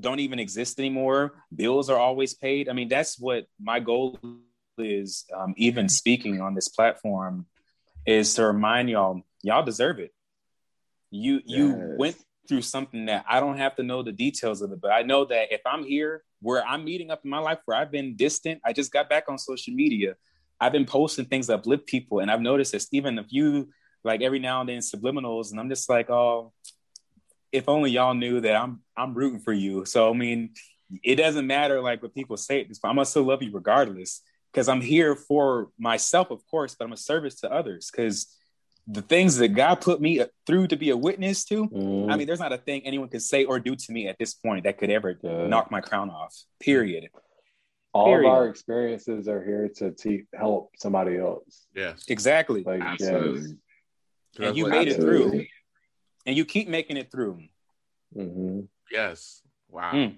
don't 0.00 0.20
even 0.20 0.38
exist 0.38 0.78
anymore. 0.78 1.34
Bills 1.54 1.90
are 1.90 1.98
always 1.98 2.34
paid. 2.34 2.68
I 2.68 2.72
mean, 2.72 2.88
that's 2.88 3.18
what 3.18 3.46
my 3.60 3.80
goal 3.80 4.18
is. 4.78 5.24
Um, 5.34 5.54
even 5.56 5.88
speaking 5.88 6.40
on 6.40 6.54
this 6.54 6.68
platform 6.68 7.46
is 8.06 8.34
to 8.34 8.46
remind 8.46 8.90
y'all, 8.90 9.22
y'all 9.42 9.64
deserve 9.64 9.98
it. 10.00 10.12
You 11.10 11.40
you 11.44 11.68
Yes. 11.68 11.98
went 11.98 12.16
through 12.48 12.62
something 12.62 13.06
that 13.06 13.24
I 13.28 13.40
don't 13.40 13.58
have 13.58 13.76
to 13.76 13.82
know 13.82 14.02
the 14.02 14.12
details 14.12 14.62
of 14.62 14.72
it, 14.72 14.80
but 14.80 14.92
I 14.92 15.02
know 15.02 15.24
that 15.26 15.52
if 15.52 15.60
I'm 15.66 15.84
here 15.84 16.22
where 16.40 16.66
I'm 16.66 16.84
meeting 16.84 17.10
up 17.10 17.22
in 17.24 17.30
my 17.30 17.38
life 17.38 17.58
where 17.64 17.76
I've 17.76 17.90
been 17.90 18.16
distant, 18.16 18.60
I 18.64 18.72
just 18.72 18.92
got 18.92 19.08
back 19.08 19.24
on 19.28 19.38
social 19.38 19.74
media. 19.74 20.16
I've 20.60 20.72
been 20.72 20.84
posting 20.84 21.24
things 21.24 21.48
that 21.48 21.54
uplift 21.54 21.86
people, 21.86 22.20
and 22.20 22.30
I've 22.30 22.40
noticed 22.40 22.72
that 22.72 22.86
even 22.92 23.18
if 23.18 23.26
you 23.30 23.70
like 24.04 24.22
every 24.22 24.38
now 24.38 24.60
and 24.60 24.68
then 24.68 24.78
subliminals, 24.78 25.50
and 25.50 25.58
I'm 25.58 25.68
just 25.68 25.88
like, 25.88 26.10
oh, 26.10 26.52
if 27.50 27.68
only 27.68 27.90
y'all 27.90 28.14
knew 28.14 28.40
that 28.40 28.56
I'm 28.56 28.80
I'm 28.96 29.14
rooting 29.14 29.40
for 29.40 29.52
you. 29.52 29.84
So 29.84 30.10
I 30.10 30.12
mean, 30.12 30.50
it 31.02 31.16
doesn't 31.16 31.46
matter 31.46 31.80
like 31.80 32.02
what 32.02 32.14
people 32.14 32.36
say. 32.36 32.60
I'm 32.84 32.96
gonna 32.96 33.04
still 33.04 33.24
love 33.24 33.42
you 33.42 33.50
regardless 33.52 34.22
because 34.52 34.68
I'm 34.68 34.80
here 34.80 35.16
for 35.16 35.70
myself, 35.78 36.30
of 36.30 36.46
course, 36.46 36.74
but 36.74 36.84
I'm 36.84 36.92
a 36.92 36.96
service 36.96 37.40
to 37.40 37.52
others 37.52 37.90
because 37.90 38.36
the 38.86 39.02
things 39.02 39.38
that 39.38 39.48
God 39.48 39.76
put 39.80 40.00
me 40.00 40.20
through 40.46 40.66
to 40.68 40.76
be 40.76 40.90
a 40.90 40.96
witness 40.96 41.44
to. 41.46 41.66
Mm, 41.68 42.12
I 42.12 42.16
mean, 42.16 42.26
there's 42.26 42.40
not 42.40 42.52
a 42.52 42.58
thing 42.58 42.82
anyone 42.84 43.08
could 43.08 43.22
say 43.22 43.44
or 43.44 43.58
do 43.58 43.74
to 43.74 43.92
me 43.92 44.08
at 44.08 44.18
this 44.18 44.34
point 44.34 44.64
that 44.64 44.76
could 44.78 44.90
ever 44.90 45.18
Yeah. 45.22 45.46
knock 45.46 45.70
my 45.70 45.80
crown 45.80 46.10
off. 46.10 46.34
Period. 46.60 47.08
all 47.96 48.06
period. 48.06 48.28
of 48.28 48.34
our 48.34 48.48
experiences 48.48 49.28
are 49.28 49.40
here 49.44 49.68
to 49.76 49.92
te- 49.92 50.24
help 50.34 50.72
somebody 50.76 51.16
else. 51.16 51.64
Yes. 51.76 52.04
Exactly. 52.08 52.64
Like, 52.64 52.80
Absolutely. 52.82 53.56
and 54.40 54.56
you 54.56 54.66
made 54.66 54.78
what- 54.78 54.88
it 54.88 54.96
through, 54.96 55.46
and 56.26 56.36
you 56.36 56.44
keep 56.44 56.66
making 56.68 56.96
it 56.96 57.12
through. 57.12 57.40
hmm 58.12 58.62
Yes. 58.90 59.42
Wow. 59.68 59.92
Mm. 59.92 60.16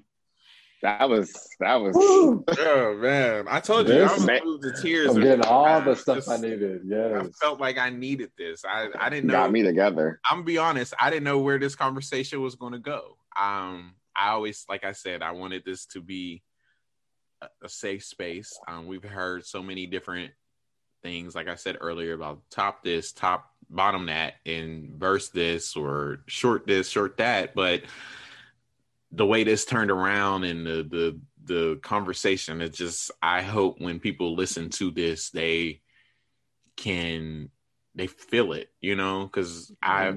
That 0.87 1.11
was 1.11 1.33
that 1.59 1.75
was 1.75 1.97
Oh 1.99 2.97
man, 3.01 3.47
I 3.51 3.59
told 3.59 3.89
you 3.89 3.95
This- 3.95 4.09
I 4.09 4.15
was 4.15 4.45
moved 4.45 4.63
to 4.63 4.81
tears. 4.81 5.11
I'm 5.11 5.21
getting 5.21 5.45
all 5.45 5.81
the 5.81 5.97
stuff 5.97 6.19
just- 6.19 6.29
I 6.31 6.37
needed. 6.37 6.83
Yeah, 6.87 7.23
I 7.23 7.29
felt 7.41 7.59
like 7.59 7.77
I 7.77 7.91
needed 7.91 8.31
this. 8.39 8.65
I, 8.65 8.87
I 8.97 9.09
didn't 9.09 9.27
know. 9.27 9.33
got 9.33 9.51
me 9.51 9.65
together. 9.65 10.21
I'm 10.31 10.39
gonna 10.39 10.47
be 10.47 10.59
honest. 10.59 10.95
I 11.01 11.11
didn't 11.11 11.25
know 11.25 11.41
where 11.41 11.59
this 11.59 11.75
conversation 11.75 12.41
was 12.41 12.55
going 12.55 12.73
to 12.75 12.79
go. 12.79 13.17
Um, 13.37 13.95
I 14.15 14.29
always, 14.29 14.65
like 14.69 14.85
I 14.85 14.93
said, 14.93 15.23
I 15.23 15.33
wanted 15.33 15.65
this 15.65 15.87
to 15.87 16.01
be 16.01 16.45
a, 17.43 17.49
a 17.65 17.69
safe 17.69 18.05
space. 18.05 18.57
Um, 18.69 18.87
we've 18.87 19.03
heard 19.03 19.45
so 19.45 19.65
many 19.65 19.87
different 19.87 20.31
things, 21.03 21.35
like 21.35 21.49
I 21.49 21.57
said 21.57 21.79
earlier, 21.81 22.13
about 22.13 22.43
top 22.49 22.85
this, 22.85 23.11
top 23.13 23.51
bottom 23.69 24.07
that, 24.07 24.35
and 24.47 24.95
verse 24.95 25.31
this, 25.31 25.75
or 25.75 26.21
short 26.29 26.65
this, 26.65 26.89
short 26.89 27.17
that. 27.17 27.57
But 27.57 27.83
the 29.13 29.27
way 29.27 29.45
this 29.45 29.65
turned 29.65 29.91
around 29.91 30.45
and 30.45 30.67
the 30.67 30.83
the 30.83 31.21
the 31.45 31.77
conversation, 31.83 32.61
it 32.61 32.73
just 32.75 33.11
I 33.23 33.43
hope 33.43 33.81
when 33.81 34.01
people 34.01 34.35
listen 34.35 34.69
to 34.71 34.91
this, 34.91 35.31
they 35.31 35.81
can 36.77 37.51
they 37.95 38.07
feel 38.07 38.53
it, 38.53 38.69
you 38.81 38.97
know, 38.97 39.25
because 39.27 39.73
I. 39.83 40.15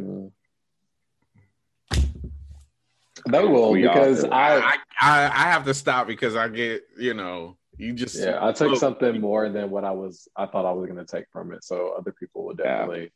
They 3.28 3.44
will 3.44 3.74
because. 3.74 4.24
I 4.24 4.60
I, 4.60 4.76
I 5.00 5.26
I 5.26 5.52
have 5.52 5.66
to 5.66 5.74
stop 5.74 6.08
because 6.08 6.36
I 6.36 6.48
get 6.48 6.84
you 6.98 7.14
know 7.14 7.58
you 7.78 7.94
just 7.94 8.18
yeah 8.18 8.40
I 8.42 8.52
took 8.54 8.72
Look, 8.72 8.80
something 8.80 9.20
more 9.22 9.50
than 9.50 9.70
what 9.70 9.84
I 9.84 9.92
was 9.92 10.28
I 10.36 10.46
thought 10.46 10.66
I 10.66 10.72
was 10.72 10.86
going 10.90 11.06
to 11.06 11.06
take 11.06 11.26
from 11.32 11.52
it. 11.54 11.64
So 11.64 11.94
other 11.98 12.14
people 12.18 12.46
would 12.46 12.60
Yeah. 12.60 12.80
definitely. 12.80 13.12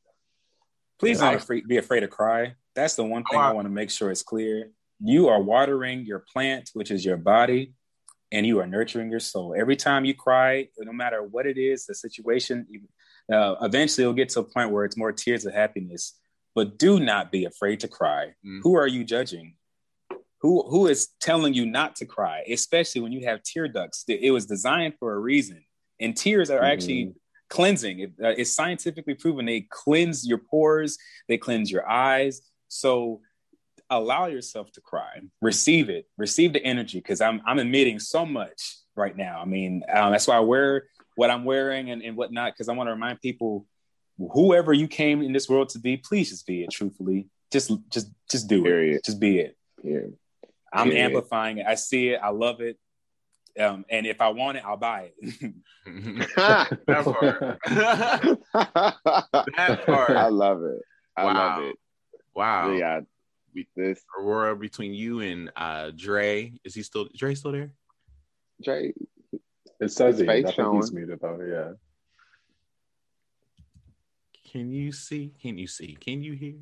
Please 0.99 1.19
Yeah. 1.19 1.31
don't 1.31 1.41
afraid, 1.41 1.67
be 1.67 1.77
afraid 1.77 2.01
to 2.01 2.07
cry. 2.07 2.55
That's 2.75 2.95
the 2.95 3.03
one 3.03 3.23
oh, 3.27 3.31
thing 3.31 3.39
Oh, 3.39 3.43
I- 3.43 3.49
I 3.49 3.53
want 3.53 3.65
to 3.65 3.71
make 3.71 3.89
sure 3.89 4.11
is 4.11 4.23
clear. 4.23 4.71
You 5.05 5.27
are 5.27 5.41
watering 5.41 6.05
your 6.05 6.19
plant, 6.19 6.69
which 6.73 6.89
is 6.89 7.03
your 7.03 7.17
body, 7.17 7.73
and 8.31 8.45
you 8.45 8.59
are 8.59 8.67
nurturing 8.67 9.11
your 9.11 9.19
soul. 9.19 9.53
Every 9.57 9.75
time 9.75 10.05
you 10.05 10.13
cry, 10.13 10.69
no 10.79 10.93
matter 10.93 11.21
what 11.21 11.45
it 11.45 11.57
is, 11.57 11.85
the 11.85 11.93
situation, 11.93 12.65
uh, 13.31 13.55
eventually 13.61 14.03
it'll 14.03 14.13
get 14.13 14.29
to 14.29 14.39
a 14.39 14.43
point 14.43 14.71
where 14.71 14.85
it's 14.85 14.95
more 14.95 15.11
tears 15.11 15.45
of 15.45 15.53
happiness. 15.53 16.17
But 16.55 16.77
do 16.77 16.99
not 16.99 17.31
be 17.31 17.45
afraid 17.45 17.81
to 17.81 17.87
cry. 17.87 18.33
Mm. 18.45 18.59
Who 18.63 18.75
are 18.75 18.87
you 18.87 19.03
judging? 19.03 19.55
Who 20.41 20.63
who 20.69 20.87
is 20.87 21.09
telling 21.19 21.53
you 21.53 21.65
not 21.65 21.95
to 21.97 22.05
cry? 22.05 22.43
Especially 22.49 23.01
when 23.01 23.11
you 23.11 23.25
have 23.25 23.43
tear 23.43 23.67
ducts. 23.67 24.05
It 24.07 24.31
was 24.31 24.45
designed 24.45 24.93
for 24.99 25.13
a 25.13 25.19
reason, 25.19 25.63
and 25.99 26.15
tears 26.15 26.49
are 26.49 26.63
actually 26.63 27.13
cleansing. 27.49 27.99
It, 27.99 28.13
uh, 28.23 28.35
it's 28.37 28.51
scientifically 28.51 29.15
proven 29.15 29.45
they 29.45 29.67
cleanse 29.69 30.27
your 30.27 30.37
pores, 30.37 30.97
they 31.27 31.37
cleanse 31.37 31.71
your 31.71 31.89
eyes. 31.89 32.41
So 32.67 33.21
allow 33.97 34.27
yourself 34.27 34.71
to 34.73 34.81
cry, 34.81 35.21
receive 35.41 35.89
it, 35.89 36.07
receive 36.17 36.53
the 36.53 36.63
energy 36.63 36.99
because 36.99 37.21
I'm 37.21 37.41
I'm 37.45 37.59
emitting 37.59 37.99
so 37.99 38.25
much 38.25 38.77
right 38.95 39.15
now. 39.15 39.41
I 39.41 39.45
mean, 39.45 39.83
um, 39.93 40.11
that's 40.11 40.27
why 40.27 40.37
I 40.37 40.41
wear 40.41 40.85
what 41.15 41.29
I'm 41.29 41.45
wearing 41.45 41.89
and, 41.91 42.01
and 42.01 42.15
whatnot 42.17 42.53
because 42.53 42.69
I 42.69 42.73
want 42.73 42.87
to 42.87 42.91
remind 42.93 43.21
people, 43.21 43.65
whoever 44.17 44.73
you 44.73 44.87
came 44.87 45.21
in 45.21 45.31
this 45.33 45.47
world 45.49 45.69
to 45.69 45.79
be, 45.79 45.97
please 45.97 46.29
just 46.29 46.45
be 46.47 46.63
it. 46.63 46.71
Truthfully, 46.71 47.27
just 47.51 47.71
just 47.89 48.07
just 48.29 48.47
do 48.47 48.65
it. 48.65 49.03
Just 49.05 49.19
be 49.19 49.39
it. 49.39 49.55
Yeah. 49.83 49.99
I'm 50.71 50.89
Period. 50.89 51.05
amplifying 51.05 51.59
it. 51.59 51.67
I 51.67 51.75
see 51.75 52.09
it. 52.09 52.19
I 52.23 52.29
love 52.29 52.59
it. 52.61 52.77
Um, 53.59 53.85
and 53.91 54.07
if 54.07 54.19
I 54.21 54.29
want 54.29 54.57
it, 54.57 54.63
I'll 54.65 54.77
buy 54.77 55.11
it. 55.21 55.53
that 56.35 57.03
part. 57.05 57.59
that 58.53 59.85
part. 59.85 60.09
I 60.11 60.29
love 60.29 60.63
it. 60.63 60.81
I 61.15 61.25
Wow. 61.25 61.33
love 61.33 61.63
it. 61.63 61.75
Wow. 62.33 62.71
Yeah. 62.71 63.01
This 63.75 64.01
Aurora 64.17 64.55
between 64.55 64.93
you 64.93 65.19
and 65.21 65.51
uh 65.55 65.91
Dre. 65.95 66.53
Is 66.63 66.73
he 66.75 66.83
still 66.83 67.07
Dre 67.15 67.35
still 67.35 67.51
there? 67.51 67.71
Jay, 68.61 68.93
It 69.79 69.91
says 69.91 70.19
he. 70.19 70.25
I 70.25 70.27
face 70.27 70.43
think 70.45 70.55
showing. 70.55 70.75
he's 70.77 70.93
muted 70.93 71.19
though. 71.21 71.39
Yeah. 71.41 71.73
Can 74.51 74.71
you 74.71 74.91
see? 74.91 75.33
Can 75.41 75.57
you 75.57 75.67
see? 75.67 75.97
Can 75.99 76.21
you 76.21 76.33
hear? 76.33 76.55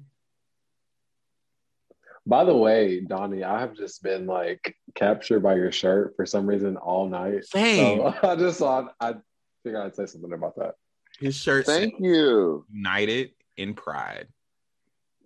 By 2.26 2.45
the 2.45 2.55
way, 2.55 3.01
Donnie, 3.01 3.43
I 3.43 3.59
have 3.59 3.76
just 3.76 4.03
been 4.03 4.27
like 4.27 4.76
captured 4.95 5.41
by 5.41 5.55
your 5.55 5.72
shirt 5.72 6.15
for 6.15 6.26
some 6.26 6.45
reason 6.47 6.77
all 6.77 7.07
night. 7.09 7.45
Same. 7.45 7.97
So 7.97 8.15
I 8.30 8.35
just 8.35 8.59
thought 8.59 8.93
I 8.99 9.15
figured 9.63 9.81
I'd 9.81 9.95
say 9.95 10.05
something 10.05 10.31
about 10.31 10.55
that. 10.57 10.76
His 11.19 11.35
shirt 11.35 11.65
said 11.65 11.80
thank 11.80 11.99
you. 11.99 12.65
united 12.72 13.31
in 13.57 13.73
pride. 13.73 14.27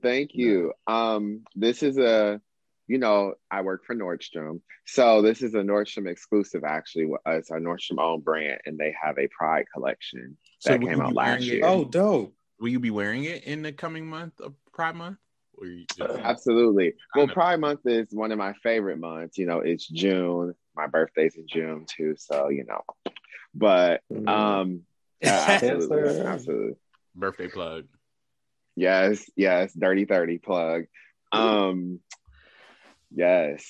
Thank 0.06 0.36
you. 0.36 0.72
Um, 0.86 1.41
this 1.56 1.82
is 1.82 1.98
a, 1.98 2.40
you 2.88 2.99
know, 2.99 3.34
I 3.49 3.61
work 3.61 3.86
for 3.86 3.95
Nordstrom, 3.95 4.61
so 4.86 5.23
this 5.23 5.41
is 5.41 5.56
a 5.56 5.61
Nordstrom 5.61 6.07
exclusive. 6.07 6.64
Actually, 6.64 7.11
Uh, 7.27 7.32
it's 7.32 7.49
our 7.49 7.60
Nordstrom 7.60 7.99
own 7.99 8.22
brand, 8.22 8.61
and 8.68 8.77
they 8.77 8.94
have 9.02 9.18
a 9.18 9.27
Pride 9.30 9.65
collection 9.73 10.38
that 10.64 10.80
will 10.80 10.90
came 10.90 11.02
out 11.02 11.14
last 11.14 11.26
wearing 11.27 11.41
it- 11.44 11.45
year. 11.56 11.61
oh, 11.65 11.84
dope. 11.86 12.36
Will 12.60 12.69
you 12.69 12.80
be 12.80 12.91
wearing 12.91 13.23
it 13.23 13.44
in 13.45 13.64
the 13.64 13.73
coming 13.73 14.06
month 14.07 14.40
of 14.40 14.53
Pride 14.73 14.95
Month? 14.95 15.18
Or 15.57 15.65
you 15.65 15.86
just- 15.98 16.19
Absolutely. 16.19 16.94
Well. 17.15 17.27
Pride 17.27 17.60
Month 17.60 17.82
is 17.88 18.14
one 18.14 18.32
of 18.32 18.38
my 18.38 18.53
favorite 18.61 18.99
months. 18.99 19.40
You 19.40 19.48
know, 19.48 19.60
it's 19.61 19.88
June. 19.88 20.53
My 20.76 20.86
birthday's 20.86 21.36
in 21.36 21.48
June 21.48 21.86
too, 21.88 22.15
so 22.18 22.49
you 22.49 22.65
know. 22.65 22.84
But 23.56 24.02
Mm. 24.14 24.27
um, 24.30 24.82
yeah, 25.22 25.45
absolutely, 25.49 26.03
Cancer. 26.03 26.27
absolutely. 26.27 26.76
birthday 27.15 27.48
plug. 27.48 27.88
Yes, 28.76 29.30
yes, 29.35 29.73
dirty 29.73 30.06
30 30.06 30.38
plug. 30.39 30.84
Um 31.31 31.99
yes. 33.14 33.65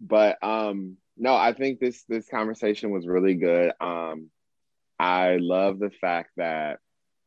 But 0.00 0.42
um 0.42 0.96
no, 1.16 1.34
I 1.34 1.52
think 1.52 1.80
this 1.80 2.04
this 2.08 2.28
conversation 2.28 2.90
was 2.90 3.06
really 3.06 3.34
good. 3.34 3.72
Um 3.80 4.30
I 4.98 5.36
love 5.36 5.78
the 5.78 5.90
fact 5.90 6.30
that 6.36 6.78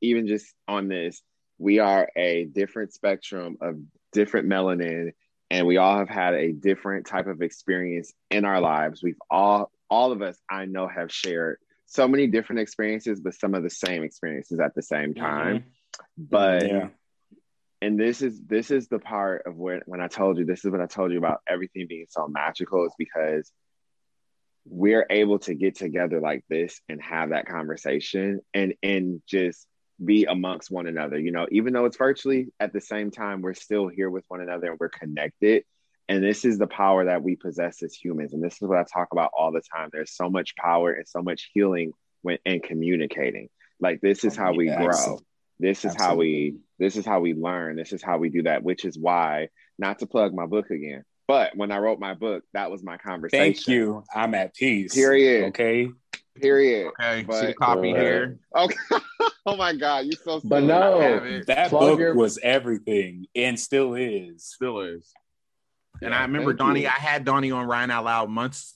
even 0.02 0.28
just 0.28 0.54
on 0.68 0.88
this, 0.88 1.22
we 1.58 1.80
are 1.80 2.10
a 2.16 2.46
different 2.46 2.94
spectrum 2.94 3.58
of 3.62 3.76
different 4.12 4.48
melanin 4.48 5.12
and 5.52 5.68
we 5.68 5.78
all 5.78 5.98
have 5.98 6.10
had 6.10 6.34
a 6.34 6.52
different 6.52 7.06
type 7.06 7.28
of 7.28 7.42
experience 7.42 8.14
in 8.30 8.46
our 8.46 8.62
lives. 8.62 9.04
We've 9.04 9.22
all 9.30 9.72
all 9.90 10.12
of 10.12 10.22
us 10.22 10.38
I 10.50 10.66
know 10.66 10.88
have 10.88 11.12
shared 11.12 11.58
so 11.86 12.08
many 12.08 12.28
different 12.28 12.62
experiences 12.62 13.20
but 13.20 13.34
some 13.34 13.56
of 13.56 13.64
the 13.64 13.70
same 13.70 14.04
experiences 14.04 14.60
at 14.60 14.76
the 14.76 14.84
same 14.84 15.14
time. 15.14 15.66
But 16.18 16.68
Yeah. 16.68 16.90
And 17.82 18.00
this 18.00 18.22
is 18.22 18.42
this 18.42 18.72
is 18.72 18.88
the 18.88 19.00
part 19.00 19.44
of 19.46 19.56
when 19.56 19.82
when 19.86 20.02
I 20.02 20.08
told 20.08 20.38
you 20.38 20.46
this 20.46 20.66
is 20.66 20.72
what 20.72 20.82
I 20.82 20.86
told 20.86 21.12
you 21.12 21.18
about 21.18 21.42
everything 21.48 21.88
being 21.88 22.08
so 22.10 22.28
magical 22.28 22.86
is 22.86 22.94
because 22.98 23.52
we're 24.66 25.06
able 25.10 25.40
to 25.40 25.56
get 25.56 25.76
together 25.76 26.20
like 26.20 26.44
this 26.50 26.82
and 26.90 27.02
have 27.02 27.30
that 27.30 27.48
conversation 27.48 28.42
and 28.54 28.74
and 28.84 29.22
just 29.28 29.66
be 30.04 30.26
amongst 30.26 30.72
one 30.72 30.88
another 30.88 31.20
you 31.20 31.32
know 31.32 31.46
even 31.52 31.74
though 31.74 31.86
it's 31.86 31.98
virtually 31.98 32.48
at 32.60 32.72
the 32.74 32.82
same 32.82 33.12
time 33.12 33.42
we're 33.42 33.54
still 33.54 33.88
here 33.88 34.10
with 34.10 34.24
one 34.28 34.42
another 34.42 34.72
and 34.72 34.80
we're 34.80 34.90
connected. 34.90 35.64
And 36.08 36.24
this 36.24 36.44
is 36.44 36.58
the 36.58 36.66
power 36.66 37.06
that 37.06 37.22
we 37.22 37.36
possess 37.36 37.84
as 37.84 37.94
humans. 37.94 38.34
And 38.34 38.44
this 38.44 38.56
is 38.56 38.62
what 38.62 38.80
i 38.80 38.84
talk 38.84 39.10
about 39.12 39.30
all 39.38 39.52
the 39.52 39.62
time. 39.62 39.90
There's 39.92 40.12
so 40.12 40.28
much 40.28 40.56
power 40.56 40.92
and 40.92 41.08
so 41.08 41.22
much 41.22 41.52
healing 41.54 41.94
when 42.24 42.40
in 42.46 42.62
communicating. 42.62 43.50
Like 43.80 44.02
this 44.02 44.24
is 44.24 44.36
how 44.36 44.54
we 44.54 44.70
grow. 44.70 45.20
This 45.60 45.86
is 45.86 45.96
how 45.98 46.16
we 46.16 46.56
this 46.78 46.96
is 46.96 47.06
how 47.06 47.20
we 47.20 47.34
learn 47.34 47.76
this 47.76 47.92
is 47.94 48.02
how 48.02 48.18
we 48.18 48.30
do 48.30 48.44
that 48.44 48.64
which 48.64 48.86
is 48.86 48.98
why 48.98 49.50
not 49.78 50.00
to 50.00 50.06
plug 50.08 50.34
my 50.34 50.46
book 50.46 50.70
again 50.72 51.04
but 51.28 51.56
when 51.56 51.72
i 51.72 51.78
wrote 51.78 52.00
my 52.00 52.14
book 52.14 52.44
that 52.54 52.72
was 52.72 52.84
my 52.84 52.98
conversation 52.98 53.54
Thank 53.54 53.68
you. 53.68 54.04
I'm 54.16 54.34
at 54.36 54.56
peace. 54.56 54.94
Period. 54.94 55.50
Okay. 55.50 55.90
period 56.36 56.92
Okay, 57.00 57.24
But- 57.28 57.40
see 57.42 57.46
the 57.48 57.54
copy 57.54 57.94
Right. 57.94 58.02
here. 58.02 58.40
okay 58.56 58.76
oh 59.46 59.56
my 59.58 59.74
god 59.76 60.06
you're 60.06 60.14
so 60.24 60.40
But 60.44 60.64
no. 60.64 61.00
I 61.00 61.04
have 61.04 61.26
it. 61.26 61.48
That 61.48 61.70
Plug 61.70 61.82
book 61.82 62.00
your- 62.00 62.16
was 62.16 62.40
everything 62.42 63.28
and 63.36 63.60
still 63.60 63.94
is. 63.96 64.46
Still 64.46 64.80
is. 64.82 65.12
And 66.02 66.12
Yeah, 66.12 66.20
I 66.20 66.22
remember 66.22 66.54
Donnie. 66.54 66.82
you. 66.84 66.88
I 66.88 66.92
had 66.92 67.26
Donnie 67.26 67.52
on 67.52 67.66
Ryan 67.68 67.92
Out 67.92 68.06
Loud 68.06 68.30
months, 68.30 68.76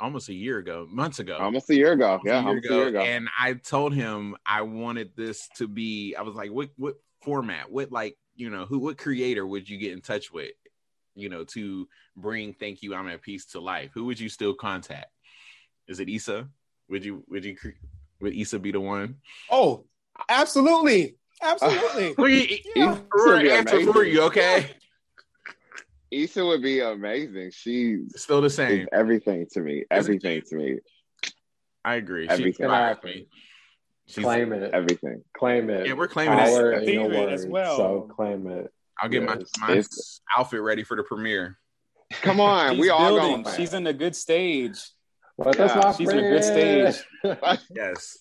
almost 0.00 0.28
a 0.28 0.34
year 0.34 0.58
ago, 0.58 0.86
months 0.90 1.18
ago. 1.18 1.36
almost 1.38 1.70
a 1.70 1.74
year 1.74 1.92
ago 1.92 2.06
almost 2.12 2.26
yeah 2.26 2.36
almost 2.38 2.66
a 2.66 2.74
year 2.74 2.88
ago 2.88 3.00
And 3.02 3.28
I 3.38 3.52
told 3.54 3.94
him 3.94 4.36
I 4.46 4.62
wanted 4.62 5.10
this 5.16 5.48
to 5.56 5.68
be. 5.68 6.14
I 6.18 6.22
was 6.22 6.34
like, 6.34 6.50
what 6.50 6.70
what 6.76 6.94
format? 7.22 7.70
What 7.70 7.92
like 7.92 8.16
you 8.34 8.50
know 8.50 8.64
who? 8.64 8.78
What 8.78 8.98
creator 8.98 9.46
would 9.46 9.68
you 9.68 9.78
get 9.78 9.92
in 9.92 10.00
touch 10.00 10.32
with? 10.32 10.52
You 11.14 11.28
know, 11.28 11.44
to 11.44 11.88
bring 12.16 12.54
"Thank 12.54 12.82
You, 12.82 12.94
I'm 12.94 13.08
at 13.08 13.20
Peace" 13.22 13.46
to 13.52 13.60
life. 13.60 13.90
Who 13.94 14.06
would 14.06 14.18
you 14.18 14.28
still 14.28 14.54
contact? 14.54 15.08
Is 15.88 16.00
it 16.00 16.08
Issa? 16.08 16.48
Would 16.88 17.04
you 17.04 17.24
would 17.28 17.44
you 17.44 17.56
would 18.20 18.34
Issa 18.34 18.58
be 18.58 18.72
the 18.72 18.80
one? 18.80 19.16
Oh, 19.50 19.84
absolutely. 20.28 21.16
Absolutely. 21.42 22.14
Look, 22.18 22.28
he- 22.30 22.64
Yeah. 22.76 22.94
he- 22.94 23.00
Aurora 23.12 23.12
Issa 23.12 23.32
would 23.32 23.42
be 23.42 23.50
answer 23.50 23.92
for 23.92 24.04
you, 24.04 24.22
okay? 24.24 24.70
Issa 26.10 26.44
would 26.44 26.62
be 26.62 26.80
amazing 26.80 27.50
she 27.52 27.98
Still 28.16 28.40
the 28.40 28.50
same. 28.50 28.88
everything 28.92 29.46
to 29.52 29.60
me 29.60 29.84
everything 29.90 30.42
to 30.48 30.56
me 30.56 30.78
I 31.84 31.94
agree. 31.94 32.26
She 32.26 32.30
Everything. 32.32 32.64
inspires 32.66 32.96
me. 33.04 33.28
She's, 34.06 34.22
claim 34.22 34.52
it. 34.52 34.74
everything 34.74 35.22
Claim 35.34 35.70
it. 35.70 35.86
yeah, 35.86 35.94
we're 35.94 36.08
claiming 36.08 36.36
Power 36.36 36.72
it. 36.72 36.82
in 36.88 36.94
your 36.94 37.04
Favorite 37.10 37.30
words. 37.30 37.42
as 37.44 37.46
well. 37.50 37.76
So 37.76 38.00
claim 38.14 38.46
it. 38.48 38.70
I'll 39.00 39.08
get 39.08 39.22
my, 39.22 39.36
Yes. 39.38 39.50
my 39.60 39.70
It's- 39.72 40.20
outfit 40.36 40.60
ready 40.60 40.82
for 40.82 40.96
the 40.96 41.04
premiere. 41.04 41.58
come 42.22 42.38
on 42.40 42.76
we 42.76 42.90
all 42.90 43.14
building. 43.16 43.44
going 43.44 43.56
She's 43.56 43.72
in 43.72 43.86
a 43.86 43.92
good 43.94 44.14
stage. 44.14 44.78
Well, 45.38 45.54
that's 45.54 45.74
Yeah, 45.74 45.80
my 45.80 45.92
she's 45.92 46.08
in 46.10 46.18
a 46.18 46.22
good 46.22 46.44
stage. 46.44 46.96
Yes. 47.74 48.18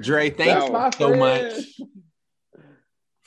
Dre, 0.00 0.30
That's 0.30 0.44
thank 0.60 0.72
my 0.72 0.86
you 0.86 0.92
so 0.92 1.08
friend. 1.08 1.18
much 1.18 1.80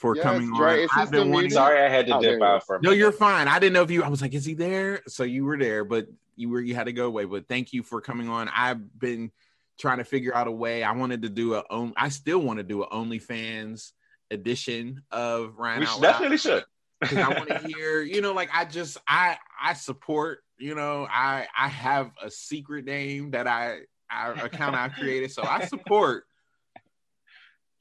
for 0.03 0.17
Yes, 0.17 0.23
coming 0.23 0.53
Dre, 0.53 0.73
on. 0.73 0.79
is 0.79 0.89
I've 0.93 1.11
been 1.11 1.31
wanting. 1.31 1.49
Sorry, 1.49 1.79
I 1.79 1.87
had 1.87 2.07
to 2.07 2.17
Oh, 2.17 2.21
dip 2.21 2.41
out 2.41 2.59
go. 2.59 2.65
for 2.65 2.75
No, 2.83 2.89
minute. 2.89 2.99
you're 2.99 3.13
fine. 3.13 3.47
I 3.47 3.57
didn't 3.57 3.71
know 3.71 3.83
if 3.83 3.89
you. 3.89 4.03
I 4.03 4.09
was 4.09 4.21
like, 4.21 4.33
is 4.33 4.43
he 4.43 4.53
there? 4.53 5.01
So 5.07 5.23
you 5.23 5.45
were 5.45 5.57
there, 5.57 5.85
but 5.85 6.07
you 6.35 6.49
were 6.49 6.59
you 6.59 6.75
had 6.75 6.87
to 6.87 6.91
go 6.93 7.05
away. 7.07 7.23
But 7.23 7.47
thank 7.47 7.71
you 7.71 7.83
for 7.83 8.01
coming 8.01 8.27
on. 8.27 8.49
I've 8.53 8.99
been 8.99 9.31
trying 9.79 9.99
to 9.99 10.03
figure 10.03 10.35
out 10.35 10.47
a 10.47 10.51
way. 10.51 10.83
I 10.83 10.91
wanted 10.91 11.21
to 11.21 11.29
do 11.29 11.53
a 11.55 11.63
own. 11.69 11.93
I 11.95 12.09
still 12.09 12.39
want 12.39 12.57
to 12.57 12.63
do 12.63 12.83
an 12.83 12.89
OnlyFans 12.91 13.93
edition 14.29 15.03
of 15.09 15.57
Ryan 15.57 15.79
We 15.79 15.85
Out 15.85 15.93
should, 15.93 16.01
definitely 16.01 16.37
should. 16.37 16.65
because 16.99 17.17
I 17.19 17.29
want 17.29 17.47
to 17.47 17.59
hear, 17.67 18.01
you 18.01 18.19
know, 18.19 18.33
like 18.33 18.49
I 18.53 18.65
just 18.65 18.97
I 19.07 19.37
I 19.61 19.71
support, 19.73 20.39
you 20.57 20.75
know, 20.75 21.07
I 21.09 21.47
I 21.57 21.69
have 21.69 22.11
a 22.21 22.29
secret 22.29 22.83
name 22.83 23.31
that 23.31 23.47
I, 23.47 23.79
I 24.11 24.31
account 24.31 24.75
I 24.75 24.89
created, 24.89 25.31
so 25.31 25.43
I 25.43 25.63
support. 25.63 26.25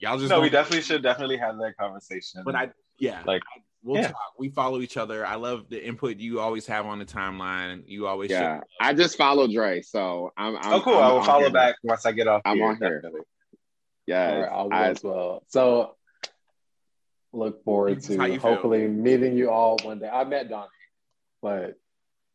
Y'all 0.03 0.19
just 0.19 0.29
no, 0.31 0.41
we 0.41 0.51
don't- 0.51 0.61
definitely 0.63 0.83
should 0.83 1.03
definitely 1.03 1.37
have 1.39 1.57
that 1.59 1.77
conversation. 1.79 2.43
But 2.45 2.55
I 2.57 2.71
yeah, 2.99 3.23
Like, 3.27 3.43
I- 3.57 3.61
we'll 3.83 4.01
yeah. 4.03 4.09
talk. 4.09 4.35
We 4.39 4.49
follow 4.51 4.81
each 4.81 4.97
other. 4.97 5.25
I 5.25 5.37
love 5.37 5.69
the 5.69 5.85
input 5.85 6.19
you 6.19 6.41
always 6.41 6.67
have 6.67 6.87
on 6.87 6.99
the 6.99 7.05
timeline. 7.05 7.85
You 7.87 8.07
always 8.07 8.31
yeah 8.31 8.41
share- 8.41 8.65
i 8.81 8.93
just 8.93 9.17
follow 9.17 9.47
dre 9.49 9.81
so 9.83 10.33
i'm, 10.37 10.57
I'm 10.57 10.75
oh, 10.75 10.81
cool. 10.83 10.97
I'm 10.99 11.05
I 11.05 11.13
will 11.13 11.23
follow 11.25 11.41
here. 11.45 11.51
back 11.51 11.77
once 11.83 12.05
I 12.05 12.13
get 12.13 12.27
off. 12.29 12.43
I'm 12.45 12.57
here, 12.59 12.67
on 12.67 12.77
here. 12.77 12.97
definitely. 13.01 13.21
yeah 14.07 14.49
All 14.53 14.69
right, 14.69 14.87
I 14.87 14.91
as 14.91 15.03
well. 15.03 15.43
So 15.49 15.95
look 17.33 17.65
forward 17.65 17.99
This 18.03 18.17
how 18.17 18.27
to 18.27 18.33
you 18.33 18.41
feel. 18.41 18.51
hopefully 18.53 18.87
meeting 18.89 19.37
you 19.37 19.51
all 19.51 19.79
one 19.83 19.99
day. 20.01 20.09
I 20.09 20.25
met 20.25 20.49
Donnie, 20.51 20.69
but 21.41 21.69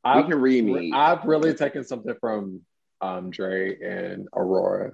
we 0.05 0.11
I've, 0.11 0.25
can 0.27 0.39
read 0.41 0.63
me 0.65 0.91
I've 0.93 1.23
really 1.25 1.53
taken 1.53 1.83
something 1.83 2.15
from 2.19 2.61
um, 3.01 3.29
Dre 3.29 3.77
and 3.79 4.27
Aurora. 4.33 4.93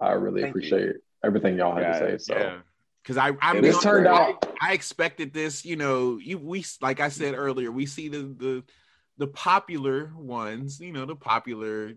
I 0.00 0.12
really 0.12 0.42
Thank 0.42 0.54
you. 0.56 1.00
Everything 1.24 1.56
y'all 1.56 1.74
had 1.74 1.82
Yeah, 1.82 1.98
to 1.98 2.18
say. 2.18 2.18
So 2.18 2.38
yeah. 2.38 2.58
Because 3.02 3.16
I, 3.16 3.32
I 3.40 3.56
It 3.56 3.62
this 3.62 3.82
turned 3.82 4.06
out 4.06 4.46
I 4.60 4.74
expected 4.74 5.32
this, 5.32 5.64
you 5.64 5.76
know, 5.76 6.18
you 6.18 6.38
we 6.38 6.64
like 6.80 7.00
I 7.00 7.08
said 7.08 7.34
earlier, 7.34 7.72
we 7.72 7.86
see 7.86 8.08
the 8.08 8.22
the 8.22 8.64
the 9.18 9.26
popular 9.26 10.12
ones, 10.16 10.80
you 10.80 10.92
know, 10.92 11.04
the 11.04 11.16
popular 11.16 11.94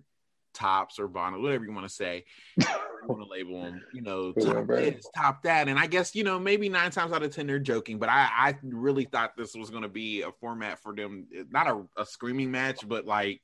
tops 0.53 0.99
or 0.99 1.07
bottom, 1.07 1.41
whatever 1.41 1.63
you 1.65 1.73
want 1.73 1.87
to 1.87 1.93
say. 1.93 2.25
want 3.07 3.21
to 3.21 3.29
label 3.29 3.61
them, 3.61 3.81
you 3.93 4.01
know, 4.01 4.31
top 4.31 4.67
this, 4.67 5.05
top 5.15 5.43
that. 5.43 5.67
And 5.67 5.77
I 5.77 5.87
guess, 5.87 6.15
you 6.15 6.23
know, 6.23 6.39
maybe 6.39 6.69
nine 6.69 6.91
times 6.91 7.13
out 7.13 7.21
of 7.23 7.33
ten 7.33 7.47
they're 7.47 7.59
joking, 7.59 7.99
but 7.99 8.09
I, 8.09 8.29
I 8.33 8.55
really 8.63 9.05
thought 9.05 9.37
this 9.37 9.55
was 9.55 9.69
gonna 9.69 9.89
be 9.89 10.23
a 10.23 10.31
format 10.31 10.81
for 10.81 10.93
them, 10.95 11.27
not 11.51 11.67
a, 11.67 11.83
a 11.97 12.05
screaming 12.05 12.51
match, 12.51 12.87
but 12.87 13.05
like 13.05 13.41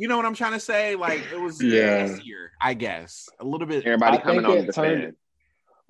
you 0.00 0.08
know 0.08 0.16
what 0.16 0.24
I'm 0.24 0.34
trying 0.34 0.52
to 0.54 0.60
say? 0.60 0.96
Like 0.96 1.22
it 1.30 1.38
was 1.38 1.62
Yeah. 1.62 2.06
easier, 2.06 2.52
I 2.60 2.72
guess. 2.72 3.28
A 3.38 3.44
little 3.44 3.66
bit 3.66 3.84
everybody 3.84 4.16
I 4.16 4.20
coming 4.22 4.44
on 4.46 4.66
the 4.66 4.72
turned- 4.72 5.00
defense 5.02 5.16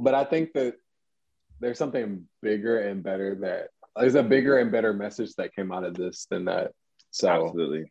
But 0.01 0.15
I 0.15 0.25
think 0.25 0.53
that 0.55 0.75
there's 1.61 1.79
something 1.79 2.27
bigger 2.43 2.81
and 2.81 3.03
better 3.05 3.37
that 3.37 3.69
there's 3.97 4.17
a 4.17 4.23
bigger 4.23 4.59
and 4.59 4.73
better 4.73 4.93
message 4.93 5.35
that 5.37 5.55
came 5.55 5.71
out 5.71 5.85
of 5.85 5.95
this 5.95 6.27
than 6.29 6.47
that. 6.47 6.73
So 7.13 7.29
absolutely 7.29 7.85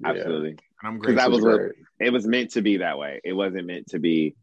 yeah, 0.00 0.08
absolutely 0.10 0.50
and 0.50 0.60
I'm 0.82 0.98
because 0.98 1.14
grateful. 1.16 1.30
that 1.30 1.30
was 1.30 1.44
this 1.44 1.52
is 1.52 1.54
a, 1.54 1.58
great. 1.58 2.06
it 2.08 2.10
was 2.10 2.26
meant 2.26 2.50
to 2.52 2.62
be 2.62 2.76
that 2.78 2.96
way 2.98 3.20
it 3.22 3.32
wasn't 3.34 3.66
meant 3.66 3.88
to 3.88 3.98
be 3.98 4.36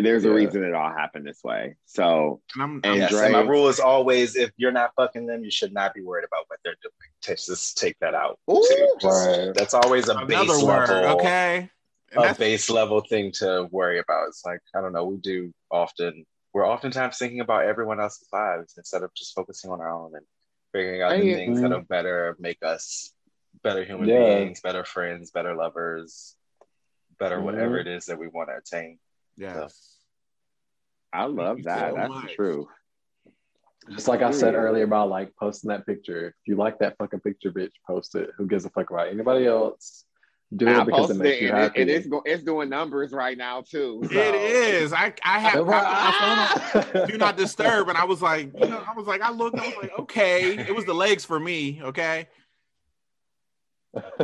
there's 0.00 0.24
a 0.24 0.30
reason 0.32 0.64
it 0.64 0.74
all 0.74 0.90
happened 0.90 1.26
this 1.26 1.40
way 1.44 1.76
so 1.86 2.40
and 2.54 2.62
I'm, 2.62 2.80
and 2.84 2.96
Yes, 3.00 3.10
Dre- 3.10 3.24
and 3.24 3.32
my 3.32 3.40
rule 3.40 3.68
is 3.68 3.80
always 3.80 4.36
if 4.36 4.50
you're 4.56 4.72
not 4.72 4.92
fucking 4.96 5.26
them, 5.26 5.44
you 5.44 5.50
should 5.50 5.72
not 5.72 5.94
be 5.94 6.02
worried 6.02 6.24
about 6.24 6.44
what 6.48 6.58
they're 6.64 6.76
doing. 6.82 6.92
Just, 7.22 7.46
just 7.46 7.78
take 7.78 7.96
that 8.00 8.14
out. 8.14 8.38
Ooh. 8.50 8.66
Just- 9.00 9.04
Right. 9.04 9.54
That's 9.54 9.74
always 9.74 10.08
a 10.08 10.24
base 10.26 10.48
word, 10.62 10.88
level, 10.88 11.20
okay? 11.20 11.70
And 12.12 12.24
a 12.24 12.34
base 12.34 12.68
level 12.70 13.00
thing 13.02 13.30
to 13.38 13.68
worry 13.70 13.98
about. 13.98 14.28
It's 14.28 14.44
like 14.44 14.60
I 14.74 14.80
don't 14.80 14.92
know. 14.92 15.04
We 15.04 15.16
do 15.18 15.52
often. 15.70 16.24
We're 16.52 16.66
oftentimes 16.68 17.18
thinking 17.18 17.40
about 17.40 17.64
everyone 17.64 18.00
else's 18.00 18.26
lives 18.32 18.74
instead 18.76 19.02
of 19.04 19.14
just 19.14 19.34
focusing 19.34 19.70
on 19.70 19.80
our 19.80 19.92
own 19.92 20.16
and 20.16 20.26
figuring 20.72 21.02
out 21.02 21.10
the 21.10 21.18
Hey, 21.18 21.34
things 21.34 21.60
that'll 21.60 21.82
better 21.82 22.36
make 22.40 22.58
us 22.62 23.12
better 23.62 23.84
human 23.84 24.08
Yeah. 24.08 24.38
beings, 24.38 24.60
better 24.60 24.84
friends, 24.84 25.30
better 25.30 25.54
lovers, 25.54 26.34
better 27.18 27.38
Mhm. 27.38 27.42
whatever 27.42 27.78
it 27.78 27.86
is 27.86 28.06
that 28.06 28.18
we 28.18 28.26
want 28.28 28.48
to 28.48 28.56
attain. 28.56 28.98
Yes. 29.36 29.89
I 31.12 31.24
love 31.24 31.58
you 31.58 31.64
that 31.64 31.90
so 31.90 31.96
that's 31.96 32.08
much. 32.08 32.34
true 32.34 32.68
Just 33.90 34.08
like 34.08 34.22
I 34.22 34.30
said 34.30 34.54
earlier 34.54 34.84
about 34.84 35.08
like 35.08 35.34
posting 35.36 35.68
that 35.68 35.84
picture. 35.86 36.28
If 36.28 36.34
you 36.46 36.54
like 36.56 36.78
that 36.78 36.96
fucking 36.98 37.20
picture, 37.20 37.50
bitch, 37.50 37.72
post 37.86 38.14
it. 38.14 38.30
Who 38.36 38.46
gives 38.46 38.64
a 38.64 38.70
fuck 38.70 38.90
about 38.90 39.08
anybody 39.08 39.46
else? 39.46 40.04
Do 40.54 40.68
I 40.68 40.82
it 40.82 40.86
because 40.86 41.10
it 41.10 41.14
posted 41.14 41.16
makes 41.16 41.36
it, 41.38 41.42
you 41.42 41.50
and 41.52 41.76
it, 41.76 41.80
it 41.80 41.88
is 41.88 42.06
go, 42.06 42.22
it's 42.24 42.42
doing 42.44 42.68
numbers 42.68 43.12
right 43.12 43.36
now 43.38 43.62
too. 43.62 44.00
so- 44.04 44.10
It 44.12 44.34
is. 44.34 44.92
I 44.92 45.14
I 45.24 45.38
have 45.40 45.54
I 45.54 45.58
put 45.58 45.66
my 45.66 46.90
phone 46.92 47.02
on 47.02 47.06
do 47.08 47.16
not 47.18 47.36
disturb, 47.36 47.88
and 47.88 47.96
I 47.96 48.04
was 48.04 48.20
like, 48.20 48.50
you 48.56 48.68
know, 48.68 48.84
I 48.86 48.92
was 48.94 49.06
like, 49.06 49.22
I 49.22 49.30
looked, 49.32 49.58
I 49.58 49.66
was 49.66 49.76
like, 49.82 49.98
okay, 50.00 50.58
it 50.58 50.74
was 50.74 50.84
the 50.84 50.94
legs 50.94 51.24
for 51.24 51.40
me, 51.40 51.80
okay. 51.82 52.28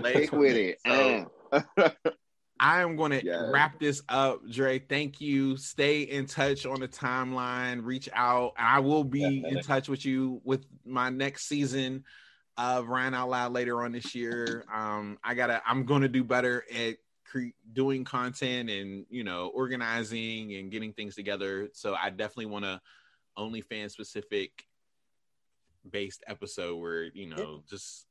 Legs 0.00 0.30
with 0.30 0.56
it. 0.56 0.78
So 0.86 1.32
Uh. 1.52 1.62
I 2.58 2.80
am 2.82 2.96
going 2.96 3.10
to 3.12 3.24
Yes. 3.24 3.50
wrap 3.52 3.78
this 3.78 4.02
up, 4.08 4.48
Dre. 4.48 4.78
Thank 4.78 5.20
you. 5.20 5.56
Stay 5.56 6.02
in 6.02 6.26
touch 6.26 6.64
on 6.66 6.80
the 6.80 6.88
timeline. 6.88 7.84
Reach 7.84 8.08
out. 8.12 8.54
I 8.56 8.80
will 8.80 9.04
be 9.04 9.44
in 9.46 9.60
touch 9.62 9.88
with 9.88 10.04
you 10.04 10.40
with 10.44 10.64
my 10.84 11.10
next 11.10 11.46
season 11.48 12.04
of 12.56 12.88
Ryan 12.88 13.14
Out 13.14 13.28
Loud 13.28 13.52
later 13.52 13.82
on 13.84 13.92
this 13.92 14.14
year. 14.14 14.64
Um, 14.72 15.18
I 15.22 15.34
gotta. 15.34 15.62
I'm 15.66 15.84
going 15.84 16.02
to 16.02 16.08
do 16.08 16.24
better 16.24 16.64
at 16.74 16.96
cre- 17.24 17.52
doing 17.72 18.04
content 18.04 18.70
and 18.70 19.04
you 19.10 19.24
know 19.24 19.48
organizing 19.48 20.54
and 20.54 20.70
getting 20.70 20.94
things 20.94 21.14
together. 21.14 21.68
So 21.74 21.94
I 21.94 22.08
definitely 22.10 22.46
want 22.46 22.64
to 22.64 22.80
OnlyFans 23.36 23.90
specific 23.90 24.64
based 25.90 26.24
episode 26.26 26.76
where 26.78 27.04
you 27.04 27.26
know 27.28 27.62
just 27.68 28.05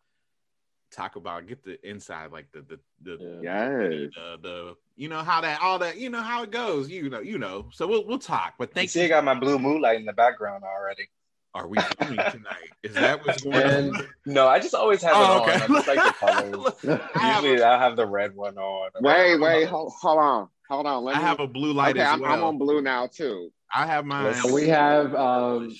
talk 0.92 1.16
about 1.16 1.48
get 1.48 1.64
the 1.64 1.78
inside 1.88 2.32
like 2.32 2.48
the 2.54 2.62
the 2.62 2.80
the 3.02 3.40
Yeah. 3.44 3.70
yes. 3.90 4.12
the, 4.16 4.38
the 4.42 4.76
you 4.96 5.10
know 5.10 5.20
how 5.24 5.42
that 5.42 5.62
all 5.62 5.80
that 5.80 5.98
you 5.98 6.10
know 6.10 6.22
how 6.22 6.44
it 6.44 6.52
goes 6.52 6.90
you 6.90 7.10
know 7.10 7.20
you 7.20 7.38
know 7.38 7.68
so 7.74 7.86
we'll 7.88 8.06
we'll 8.08 8.20
talk 8.20 8.54
but 8.58 8.70
You 8.70 8.74
thank 8.76 8.90
see, 8.90 9.02
I 9.02 9.04
you 9.04 9.10
got 9.10 9.24
my 9.26 9.34
blue 9.34 9.60
moonlight 9.60 10.00
in 10.00 10.06
the 10.06 10.14
background 10.14 10.64
already. 10.64 11.10
Are 11.54 11.68
we 11.70 11.78
filming 11.80 12.18
tonight? 12.32 12.70
Is 12.84 12.94
that 12.96 13.26
what's 13.26 13.42
going 13.44 13.56
And 13.56 13.96
on? 13.96 14.08
No, 14.26 14.48
I 14.48 14.60
just 14.60 14.76
always 14.76 15.02
have 15.04 15.14
Oh, 15.16 15.22
it 15.22 15.28
on. 15.28 15.42
okay. 15.42 15.54
I 15.54 15.68
just 15.68 15.88
like 15.88 16.04
the 16.04 16.12
colors. 16.84 17.42
Usually 17.44 17.64
I 17.64 17.80
have 17.80 17.96
the 17.96 18.06
red 18.06 18.36
one 18.36 18.58
on. 18.58 18.92
Wait, 19.02 19.40
wait, 19.40 19.66
hold, 19.66 19.94
hold 20.00 20.20
on, 20.20 20.50
hold 20.70 20.86
on. 20.86 21.04
Let 21.06 21.16
I 21.16 21.20
me. 21.20 21.26
have 21.26 21.40
a 21.40 21.48
blue 21.48 21.72
light 21.72 21.96
okay, 21.96 22.02
as 22.06 22.14
I'm, 22.14 22.20
well. 22.20 22.32
I'm 22.34 22.44
on 22.44 22.58
blue 22.58 22.82
now 22.82 23.08
too. 23.08 23.52
I 23.74 23.86
have 23.88 24.06
mine. 24.06 24.34
So 24.34 24.54
we 24.54 24.68
have 24.68 25.16
um, 25.16 25.74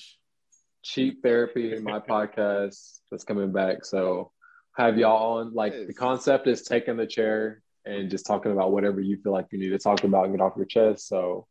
cheap 0.82 1.22
therapy 1.22 1.74
in 1.74 1.84
my 1.84 2.00
podcast 2.00 3.00
that's 3.10 3.24
coming 3.24 3.52
back. 3.52 3.84
So 3.84 4.32
have 4.76 4.98
y'all 4.98 5.38
on 5.38 5.54
like 5.54 5.72
the 5.86 5.94
concept 5.94 6.46
is 6.46 6.62
taking 6.62 6.96
the 6.96 7.06
chair 7.06 7.62
and 7.84 8.10
just 8.10 8.26
talking 8.26 8.52
about 8.52 8.72
whatever 8.72 9.00
you 9.00 9.16
feel 9.22 9.32
like 9.32 9.46
you 9.52 9.58
need 9.58 9.70
to 9.70 9.78
talk 9.78 10.04
about 10.04 10.24
and 10.26 10.34
get 10.34 10.42
off 10.42 10.52
your 10.56 10.66
chest. 10.66 11.08
So 11.08 11.46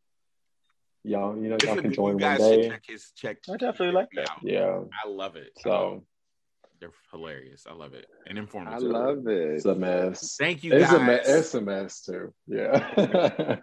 y'all, 1.03 1.35
you 1.35 1.49
know, 1.49 1.57
y'all 1.63 1.75
can 1.77 1.91
join 1.93 2.13
one 2.13 2.17
guys 2.17 2.39
should 2.39 2.61
day. 2.61 2.69
check 2.69 2.83
his 2.87 3.11
check. 3.15 3.37
I 3.49 3.57
definitely 3.57 3.93
like 3.95 4.09
that. 4.15 4.29
out. 4.29 4.39
Yeah. 4.43 4.81
I 5.03 5.07
love 5.07 5.35
it. 5.37 5.51
So 5.61 6.05
they're 6.79 6.91
hilarious. 7.11 7.65
I 7.69 7.73
love 7.73 7.93
it 7.93 8.05
and 8.27 8.37
informative. 8.37 8.83
I 8.95 8.99
love 8.99 9.23
this. 9.23 9.57
it's 9.57 9.65
a 9.65 9.75
mess. 9.75 10.35
Thank 10.37 10.63
you 10.63 10.73
It's 10.73 10.91
guys. 10.91 10.99
a 11.01 11.03
mess. 11.03 11.27
It's 11.27 11.53
a 11.55 11.61
mess 11.61 12.01
too. 12.01 12.33
Yeah. 12.47 13.57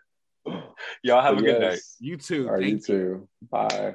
Y'all 1.05 1.23
have 1.23 1.35
a 1.35 1.37
But 1.37 1.45
good 1.45 1.61
night. 1.61 1.79
you 2.01 2.17
too. 2.17 2.49
All 2.49 2.55
right, 2.55 2.63
you 2.65 2.69
you. 2.77 2.81
too. 2.81 3.29
Bye. 3.49 3.95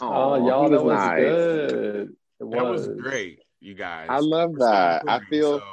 Aw, 0.00 0.04
Oh, 0.34 0.46
y'all, 0.46 0.70
that 0.70 0.82
was 0.84 0.96
nice. 0.96 1.18
good. 1.20 2.08
It 2.40 2.50
That 2.50 2.64
was 2.64 2.88
great, 2.88 3.40
you 3.60 3.74
guys. 3.74 4.06
I 4.10 4.18
love 4.18 4.54
that. 4.56 5.02
I 5.08 5.20
feel- 5.30 5.58
so 5.60 5.64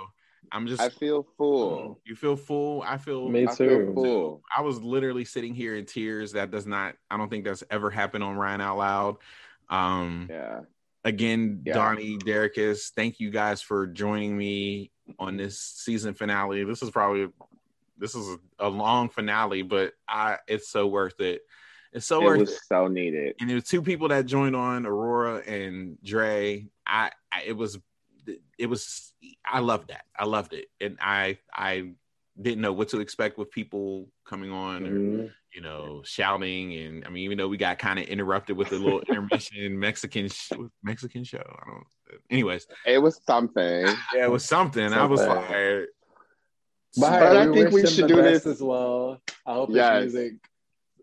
I'm 0.52 0.66
just. 0.68 0.82
I 0.82 0.90
feel 0.90 1.26
full. 1.38 2.00
you 2.06 2.16
feel 2.16 2.36
full. 2.38 2.82
I 2.84 2.98
feel. 2.98 3.28
Me 3.28 3.46
I 3.48 3.54
feel 3.54 3.68
too. 3.88 3.92
full. 3.94 4.42
I 4.56 4.62
was 4.62 4.82
literally 4.82 5.26
sitting 5.26 5.54
here 5.54 5.76
in 5.76 5.86
tears. 5.86 6.32
That 6.34 6.52
does 6.52 6.66
not. 6.66 6.96
I 7.12 7.18
don't 7.18 7.30
think 7.30 7.44
that's 7.44 7.64
ever 7.70 7.90
happened 7.90 8.24
on 8.24 8.38
Ryan 8.38 8.62
Out 8.62 8.78
Loud. 8.78 9.16
Um, 9.70 10.28
Yeah. 10.30 10.62
again, 11.04 11.64
Yeah. 11.66 11.74
Donnie, 11.74 12.18
Derrickis, 12.18 12.92
thank 12.94 13.20
you 13.20 13.30
guys 13.30 13.62
for 13.62 13.88
joining 13.88 14.38
me 14.38 14.92
on 15.20 15.36
this 15.38 15.60
season 15.60 16.14
finale. 16.14 16.64
This 16.64 16.82
is 16.82 16.92
probably 16.92 17.28
this 17.98 18.16
is 18.16 18.38
a 18.60 18.70
long 18.70 19.10
finale, 19.10 19.64
but 19.64 19.94
I 20.08 20.38
it's 20.48 20.70
so 20.70 20.88
worth 20.88 21.20
it. 21.20 21.42
It's 21.92 22.06
so 22.06 22.22
it 22.22 22.26
worth 22.26 22.40
was 22.40 22.52
it. 22.52 22.60
so 22.70 22.88
needed. 22.88 23.36
And 23.42 23.50
there 23.50 23.58
were 23.58 23.62
two 23.62 23.82
people 23.82 24.08
that 24.10 24.26
joined 24.28 24.56
on, 24.56 24.86
Aurora 24.86 25.38
and 25.40 25.98
Dre. 26.04 26.68
I, 26.88 27.12
I 27.32 27.44
it 27.46 27.58
was 27.58 27.78
it 28.58 28.68
was 28.68 29.14
I 29.46 29.60
loved 29.60 29.90
that. 29.90 30.06
I 30.18 30.26
loved 30.26 30.54
it. 30.54 30.68
And 30.82 30.98
I 31.02 31.38
I 31.54 31.92
didn't 32.42 32.62
know 32.62 32.74
what 32.74 32.90
to 32.90 33.00
expect 33.00 33.38
with 33.38 33.50
people 33.52 34.10
coming 34.26 34.52
on 34.52 34.86
or 34.86 34.92
Mhm. 34.92 35.32
you 35.54 35.62
know, 35.62 36.02
shouting 36.06 36.74
and 36.76 37.06
I 37.06 37.10
mean, 37.10 37.24
even 37.24 37.38
though 37.38 37.48
we 37.48 37.58
got 37.58 37.80
kind 37.80 37.98
of 38.00 38.06
interrupted 38.06 38.56
with 38.58 38.72
a 38.74 38.76
little 38.76 39.02
intermission 39.02 39.78
Mexican 39.88 40.28
sh- 40.30 40.52
Mexican 40.84 41.24
show. 41.24 41.42
I 41.46 41.70
don't. 41.72 41.84
Anyways, 42.30 42.68
It 42.86 43.00
was 43.00 43.20
something. 43.26 43.86
yeah, 44.14 44.26
it 44.26 44.32
was 44.32 44.46
something. 44.46 44.94
I 44.94 45.06
was 45.06 45.22
like, 45.22 45.50
But, 45.50 45.86
But 46.98 47.12
hey, 47.34 47.40
I 47.42 47.52
think 47.54 47.72
we 47.72 47.86
should 47.88 48.08
do 48.08 48.22
this- 48.22 48.46
as 48.46 48.62
well. 48.62 49.22
I 49.46 49.54
hope 49.54 49.70
Yes. 49.72 50.04
his 50.04 50.14
music. 50.14 50.34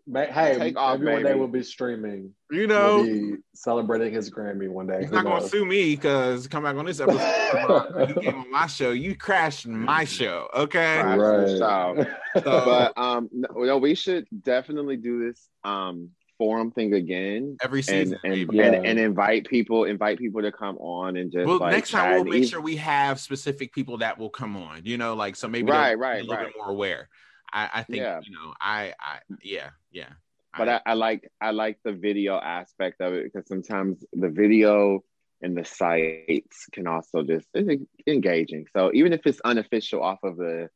May, 0.07 0.27
hey, 0.27 0.55
Take 0.59 0.77
off, 0.77 0.99
maybe 0.99 1.11
one 1.13 1.23
day 1.23 1.33
we'll 1.33 1.47
be 1.47 1.63
streaming. 1.63 2.31
you 2.51 2.67
We'll 2.67 2.67
know, 2.67 3.03
be 3.03 3.37
celebrating 3.55 4.13
his 4.13 4.29
Grammy 4.29 4.69
one 4.69 4.85
day. 4.85 4.99
he's 5.01 5.09
Who 5.09 5.15
not 5.15 5.23
gonna 5.25 5.47
sue 5.47 5.65
me 5.65 5.95
because 5.95 6.47
come 6.47 6.61
back 6.63 6.75
on 6.75 6.85
this 6.85 6.99
episode. 6.99 8.09
you 8.09 8.15
came 8.21 8.35
on 8.35 8.51
my 8.51 8.67
show. 8.67 8.91
You 8.91 9.15
crashed 9.15 9.65
my 9.65 10.05
show. 10.05 10.47
Okay. 10.53 11.01
Right. 11.01 11.17
Right. 11.17 11.47
So- 11.57 12.05
So, 12.35 12.41
But 12.43 12.97
um, 12.97 13.29
no, 13.31 13.47
no, 13.63 13.77
we 13.77 13.95
should 13.95 14.27
definitely 14.43 14.97
do 14.97 15.25
this 15.27 15.47
um 15.63 16.09
forum 16.37 16.69
thing 16.69 16.93
again. 16.93 17.55
every 17.63 17.81
season, 17.81 18.19
and, 18.23 18.31
maybe. 18.33 18.57
Yeah. 18.57 18.73
and 18.73 18.85
and 18.85 18.99
invite 18.99 19.47
people, 19.47 19.85
invite 19.85 20.19
people 20.19 20.41
to 20.43 20.51
come 20.51 20.77
on 20.77 21.15
and 21.17 21.31
just 21.31 21.47
Well, 21.47 21.57
like 21.59 21.71
next 21.71 21.89
time 21.91 22.13
we'll 22.13 22.25
make 22.25 22.33
even- 22.35 22.49
sure 22.49 22.61
we 22.61 22.75
have 22.75 23.19
specific 23.19 23.73
people 23.73 23.97
that 23.99 24.19
will 24.19 24.29
come 24.29 24.55
on. 24.55 24.81
You 24.83 24.97
know, 24.99 25.15
like 25.15 25.35
so 25.35 25.47
maybe 25.47 25.71
Right, 25.71 25.97
right, 25.97 26.17
a 26.19 26.21
little 26.23 26.35
right. 26.35 26.45
bit 26.47 26.53
more 26.57 26.69
aware. 26.69 27.09
I, 27.51 27.69
I 27.75 27.83
think 27.83 28.01
Yeah. 28.03 28.19
you 28.23 28.31
know, 28.31 28.53
I, 28.59 28.93
I, 28.99 29.19
yeah, 29.41 29.69
yeah. 29.91 30.09
but 30.57 30.69
I, 30.69 30.81
I 30.85 30.93
like 30.93 31.29
I 31.41 31.51
like 31.51 31.79
the 31.83 31.93
video 31.93 32.35
aspect 32.37 33.01
of 33.01 33.13
it 33.13 33.25
because 33.25 33.47
sometimes 33.47 34.03
the 34.13 34.29
video 34.29 35.03
and 35.41 35.55
the 35.57 35.65
sites 35.65 36.65
can 36.71 36.87
also 36.87 37.23
just 37.23 37.47
it's 37.53 37.83
engaging. 38.07 38.65
So 38.75 38.91
even 38.93 39.13
if 39.13 39.21
it's 39.25 39.41
unofficial 39.43 40.01
off 40.01 40.23
of 40.23 40.37
the 40.37 40.69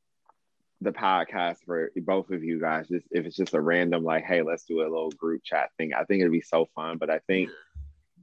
the 0.82 0.91
podcast 0.91 1.58
for 1.66 1.91
both 1.98 2.30
of 2.32 2.44
you 2.44 2.60
guys, 2.60 2.88
just 2.88 3.06
if 3.12 3.26
it's 3.26 3.36
just 3.36 3.54
a 3.54 3.60
random 3.62 4.04
like, 4.04 4.24
hey, 4.24 4.41
let's 4.41 4.64
do 4.64 4.82
a 4.82 4.84
little 4.84 5.12
group 5.12 5.44
chat 5.44 5.70
thing, 5.78 5.94
I 5.94 6.04
think 6.06 6.22
it'd 6.22 6.32
be 6.32 6.41
so 6.41 6.68
fun. 6.76 6.98
But 6.98 7.10
I 7.10 7.20
think 7.20 7.50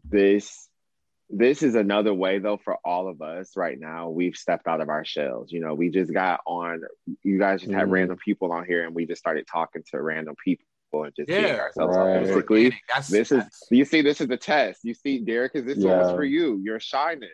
this 0.04 0.68
this 1.30 1.62
is 1.62 1.74
another 1.74 2.14
way 2.14 2.38
though 2.38 2.56
for 2.56 2.76
all 2.84 3.08
of 3.08 3.20
us 3.20 3.56
right 3.56 3.78
now 3.80 4.08
we've 4.08 4.36
stepped 4.36 4.66
out 4.68 4.80
of 4.80 4.88
our 4.88 5.04
shells 5.04 5.50
you 5.50 5.60
know 5.60 5.74
we 5.74 5.90
just 5.90 6.12
got 6.12 6.40
on 6.46 6.80
you 7.24 7.38
guys 7.38 7.60
just 7.60 7.72
had 7.72 7.88
Mhm. 7.88 7.92
random 7.92 8.18
people 8.24 8.52
on 8.52 8.64
here 8.64 8.84
and 8.84 8.94
we 8.94 9.06
just 9.06 9.18
started 9.18 9.46
talking 9.50 9.82
to 9.90 10.00
random 10.00 10.36
people 10.44 10.64
and 10.92 11.12
just 11.16 11.26
being 11.28 11.40
Yeah. 11.42 11.56
ourselves 11.56 11.96
Right. 11.96 12.16
authentically 12.16 12.64
Organic. 12.66 12.82
That's, 12.94 13.08
this 13.08 13.32
is 13.32 13.44
you 13.70 13.84
see 13.84 14.02
this 14.02 14.20
is 14.20 14.28
the 14.28 14.36
test 14.36 14.84
you 14.84 14.94
see 14.94 15.22
Derrickis 15.24 15.66
this 15.66 15.78
one 15.84 15.98
was 15.98 16.12
for 16.12 16.24
you 16.24 16.60
your 16.62 16.78
shyness 16.78 17.28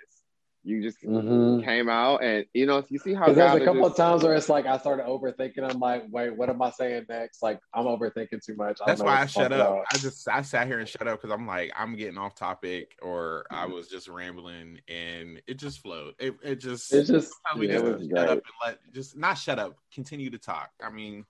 you 0.64 0.80
just 0.80 1.02
Mhm. 1.02 1.64
came 1.64 1.88
out 1.88 2.22
and 2.22 2.46
you 2.54 2.66
know 2.66 2.84
you 2.88 2.98
see 2.98 3.14
how 3.14 3.26
there's 3.32 3.60
a 3.60 3.64
couple 3.64 3.82
just- 3.82 3.90
of 3.90 3.96
times 3.96 4.22
where 4.22 4.34
it's 4.34 4.48
like 4.48 4.64
I 4.64 4.78
started 4.78 5.06
overthinking. 5.06 5.68
I'm 5.68 5.80
like, 5.80 6.04
wait, 6.10 6.36
what 6.36 6.48
am 6.48 6.62
I 6.62 6.70
saying 6.70 7.06
next? 7.08 7.42
Like 7.42 7.58
I'm 7.74 7.86
overthinking 7.86 8.44
too 8.44 8.54
much. 8.54 8.78
That's 8.86 9.00
know 9.00 9.06
why 9.06 9.22
I 9.22 9.26
shut 9.26 9.52
up. 9.52 9.60
about. 9.68 9.84
I 9.92 9.98
just 9.98 10.28
I 10.28 10.42
sat 10.42 10.68
here 10.68 10.78
and 10.78 10.88
shut 10.88 11.08
up 11.08 11.20
because 11.20 11.32
I'm 11.34 11.46
like 11.46 11.72
I'm 11.74 11.96
getting 11.96 12.16
off 12.16 12.34
topic 12.36 12.96
or 13.02 13.44
I 13.50 13.66
was 13.66 13.88
just 13.88 14.06
rambling 14.08 14.80
and 14.88 15.42
it 15.48 15.54
just 15.54 15.80
flowed. 15.80 16.14
It 16.20 16.34
it 16.44 16.56
just 16.56 16.92
It's 16.92 17.08
just 17.08 17.32
we 17.56 17.66
yeah. 17.66 17.72
just 17.74 17.84
It 17.84 17.98
was 17.98 18.08
shut 18.08 18.18
up 18.18 18.26
great. 18.26 18.32
and 18.34 18.42
let 18.64 18.92
just 18.92 19.16
not 19.16 19.34
shut 19.38 19.58
up, 19.58 19.76
continue 19.92 20.30
to 20.30 20.38
talk. 20.38 20.70
I 20.80 20.90
mean, 20.90 21.24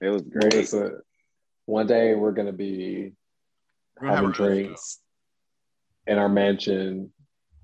it 0.00 0.08
was 0.08 0.22
Well, 0.22 0.30
great 0.40 0.54
listen, 0.54 1.00
one 1.66 1.86
day 1.86 2.16
we're 2.16 2.32
gonna 2.32 2.52
be 2.52 3.12
we're 4.00 4.08
having 4.08 4.32
drinks 4.32 4.98
in 6.08 6.18
our 6.18 6.28
mansion. 6.28 7.12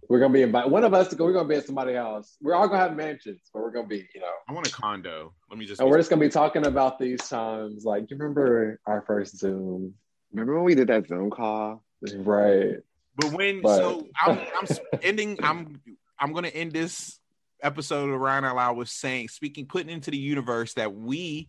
We're 0.09 0.21
gonna 0.21 0.33
be 0.33 0.43
invited. 0.43 0.71
One 0.71 0.85
of 0.85 0.95
us 0.95 1.09
to 1.09 1.17
go. 1.17 1.25
We're 1.25 1.33
gonna 1.33 1.49
be 1.49 1.57
at 1.57 1.67
somebody's 1.67 1.97
house. 1.97 2.37
We're 2.41 2.55
all 2.55 2.69
gonna 2.69 2.81
have 2.81 2.97
mansions, 2.97 3.41
but 3.53 3.63
we're 3.63 3.73
gonna 3.73 3.89
be, 3.89 4.09
you 4.15 4.21
know, 4.21 4.31
I 4.49 4.53
want 4.53 4.67
a 4.69 4.71
condo. 4.71 5.33
Let 5.51 5.59
me 5.59 5.67
just. 5.67 5.81
and 5.81 5.91
we're 5.91 5.99
just 5.99 6.11
gonna 6.11 6.21
be 6.21 6.29
talking 6.29 6.67
about 6.67 6.99
these 6.99 7.21
times. 7.29 7.85
Like, 7.85 8.07
do 8.07 8.15
you 8.15 8.19
remember 8.19 8.81
our 8.87 9.03
first 9.03 9.37
Zoom, 9.39 9.95
remember 10.33 10.55
when 10.55 10.65
we 10.65 10.75
did 10.75 10.89
that 10.89 11.09
zoom 11.09 11.31
call 11.31 11.83
right? 12.19 12.77
But 13.17 13.33
when 13.33 13.63
But- 13.63 13.77
so 13.77 14.09
I'm, 14.21 14.39
I'm 14.39 14.67
ending. 15.03 15.39
I'm 15.43 15.81
I'm 16.19 16.33
gonna 16.33 16.49
end 16.49 16.73
this 16.73 17.19
episode 17.63 18.11
of 18.11 18.21
Ryan 18.21 18.45
Out 18.45 18.57
Loud 18.57 18.77
with 18.77 18.89
saying, 18.89 19.29
speaking, 19.29 19.67
putting 19.67 19.91
into 19.91 20.11
the 20.11 20.19
universe 20.19 20.75
that 20.75 20.95
we 20.95 21.49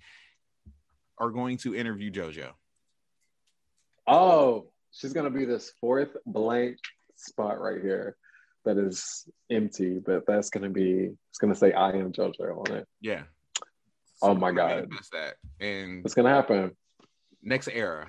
are 1.20 1.30
going 1.30 1.58
to 1.58 1.76
interview 1.76 2.12
JoJo. 2.12 2.52
Oh, 4.08 4.68
she's 4.92 5.14
gonna 5.14 5.30
be 5.30 5.46
this 5.46 5.74
fourth 5.80 6.16
blank 6.26 6.78
spot 7.16 7.60
right 7.60 7.82
here 7.82 8.16
that 8.68 8.78
is 8.78 9.28
empty, 9.50 10.00
but 10.06 10.26
that's 10.28 10.50
gonna 10.50 10.70
be. 10.70 11.10
It's 11.30 11.40
gonna 11.40 11.56
say 11.56 11.72
"I 11.74 11.92
am 11.92 12.12
JoJo" 12.12 12.70
on 12.70 12.76
it. 12.78 12.88
Yeah. 13.02 13.24
Oh 14.22 14.34
my 14.34 14.50
I'm 14.50 14.56
gonna 14.56 14.56
God. 14.56 14.76
manifest 14.90 15.12
that 15.12 15.36
and 15.60 16.06
It's 16.06 16.14
gonna 16.16 16.30
happen. 16.30 16.72
next 17.44 17.68
era. 17.68 18.08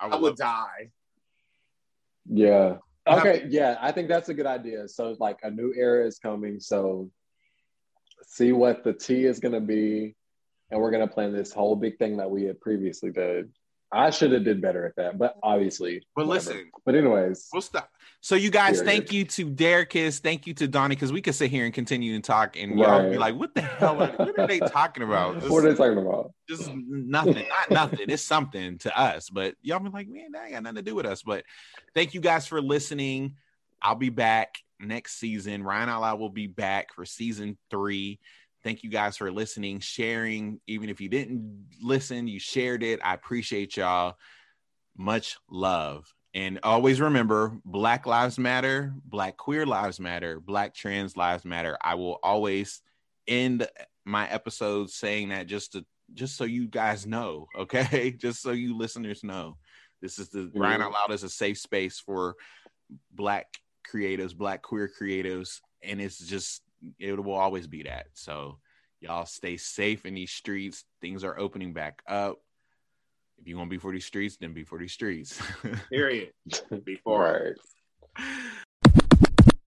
I 0.00 0.06
I 0.06 0.08
would, 0.16 0.22
would 0.22 0.36
die. 0.36 0.90
Yeah. 2.26 2.78
I'll 3.06 3.18
Okay. 3.20 3.46
Yeah, 3.48 3.76
I 3.80 3.92
think 3.92 4.08
that's 4.08 4.28
a 4.30 4.34
good 4.34 4.46
idea. 4.46 4.88
So, 4.88 5.14
like, 5.20 5.38
a 5.42 5.50
new 5.50 5.74
era 5.76 6.06
is 6.06 6.18
coming. 6.18 6.58
So, 6.58 7.10
see 8.26 8.52
what 8.52 8.82
the 8.82 8.92
T 8.94 9.24
is 9.26 9.40
going 9.40 9.52
to 9.52 9.60
be, 9.60 10.16
and 10.70 10.80
we're 10.80 10.90
going 10.90 11.06
to 11.06 11.12
plan 11.14 11.32
this 11.32 11.52
whole 11.52 11.76
big 11.76 11.98
thing 11.98 12.16
that 12.16 12.30
we 12.30 12.44
had 12.44 12.60
previously 12.60 13.10
did. 13.10 13.52
I 13.94 14.10
should 14.10 14.32
have 14.32 14.44
did 14.44 14.60
better 14.60 14.84
at 14.86 14.96
that, 14.96 15.18
but 15.18 15.36
obviously. 15.42 16.06
But 16.16 16.26
whatever. 16.26 16.50
listen, 16.50 16.70
But 16.84 16.94
anyways, 16.96 17.48
we'll 17.52 17.62
stop. 17.62 17.88
So 18.20 18.34
you 18.34 18.50
guys, 18.50 18.80
Period. 18.80 18.86
thank 18.86 19.12
you 19.12 19.24
to 19.24 19.50
Derrickis, 19.50 20.20
thank 20.20 20.46
you 20.46 20.54
to 20.54 20.66
Donnie, 20.66 20.96
because 20.96 21.12
we 21.12 21.20
could 21.20 21.34
sit 21.34 21.50
here 21.50 21.64
and 21.64 21.74
continue 21.74 22.16
to 22.16 22.22
talk, 22.22 22.56
and 22.56 22.78
y'all 22.78 23.10
be 23.10 23.18
like, 23.18 23.34
"What 23.34 23.54
the 23.54 23.60
hell? 23.60 24.02
Are, 24.02 24.08
what 24.12 24.38
are 24.38 24.46
they 24.46 24.60
talking 24.60 25.02
about?" 25.02 25.40
This- 25.40 25.50
what 25.50 25.64
are 25.64 25.70
they 25.70 25.76
talking 25.76 25.98
about? 25.98 26.32
just 26.48 26.70
nothing, 26.74 27.46
not 27.48 27.70
nothing. 27.70 28.06
It's 28.08 28.22
something 28.22 28.78
to 28.78 28.98
us, 28.98 29.30
but 29.30 29.54
y'all 29.62 29.78
be 29.78 29.90
like, 29.90 30.08
man, 30.08 30.32
that 30.32 30.44
ain't 30.44 30.52
got 30.52 30.62
nothing 30.62 30.76
to 30.76 30.82
do 30.82 30.94
with 30.94 31.06
us. 31.06 31.22
But 31.22 31.44
thank 31.94 32.14
you 32.14 32.20
guys 32.20 32.46
for 32.46 32.60
listening. 32.60 33.36
I'll 33.80 33.94
be 33.94 34.10
back 34.10 34.56
next 34.80 35.18
season. 35.18 35.62
Ryan 35.62 35.88
Out 35.88 36.18
will 36.18 36.30
be 36.30 36.46
back 36.46 36.94
for 36.94 37.04
season 37.04 37.56
three. 37.70 38.18
Thank 38.64 38.82
you 38.82 38.90
guys 38.90 39.18
for 39.18 39.30
listening, 39.30 39.78
sharing. 39.80 40.58
Even 40.66 40.88
if 40.88 41.00
you 41.00 41.10
didn't 41.10 41.66
listen, 41.82 42.26
you 42.26 42.40
shared 42.40 42.82
it. 42.82 42.98
I 43.04 43.12
appreciate 43.14 43.76
y'all. 43.76 44.16
Much 44.96 45.36
love. 45.50 46.12
And 46.32 46.58
always 46.62 47.00
remember 47.00 47.58
Black 47.64 48.06
Lives 48.06 48.38
Matter, 48.38 48.94
Black 49.04 49.36
Queer 49.36 49.66
Lives 49.66 50.00
Matter, 50.00 50.40
Black 50.40 50.74
Trans 50.74 51.16
Lives 51.16 51.44
Matter. 51.44 51.76
I 51.80 51.94
will 51.94 52.18
always 52.22 52.80
end 53.28 53.68
my 54.04 54.28
episodes 54.28 54.94
saying 54.94 55.28
that 55.28 55.46
just 55.46 55.72
to 55.72 55.84
just 56.12 56.36
so 56.36 56.44
you 56.44 56.66
guys 56.66 57.06
know, 57.06 57.46
okay? 57.58 58.10
Just 58.10 58.42
so 58.42 58.50
you 58.50 58.76
listeners 58.76 59.22
know. 59.22 59.58
This 60.02 60.18
is 60.18 60.28
the 60.30 60.50
Ryan 60.54 60.80
Mhm. 60.80 60.84
Out 60.84 60.92
Loud 60.92 61.12
is 61.12 61.22
a 61.22 61.28
safe 61.28 61.58
space 61.58 62.00
for 62.00 62.34
black 63.12 63.46
creatives, 63.88 64.36
black 64.36 64.62
queer 64.62 64.90
creatives, 65.00 65.60
and 65.82 66.00
it's 66.00 66.18
just 66.18 66.62
it 66.98 67.22
will 67.22 67.34
always 67.34 67.66
be 67.66 67.84
that. 67.84 68.06
So 68.14 68.58
y'all 69.00 69.26
stay 69.26 69.56
safe 69.56 70.06
in 70.06 70.14
these 70.14 70.30
streets. 70.30 70.84
Things 71.00 71.24
are 71.24 71.38
opening 71.38 71.72
back 71.72 72.02
up. 72.08 72.38
If 73.38 73.48
you 73.48 73.56
want 73.56 73.68
to 73.68 73.74
be 73.74 73.78
for 73.78 73.92
these 73.92 74.04
streets, 74.04 74.36
then 74.36 74.52
be 74.52 74.64
for 74.64 74.78
these 74.78 74.92
streets. 74.92 75.40
Period. 75.90 76.30
Before. 76.84 77.56
Right. 78.18 78.26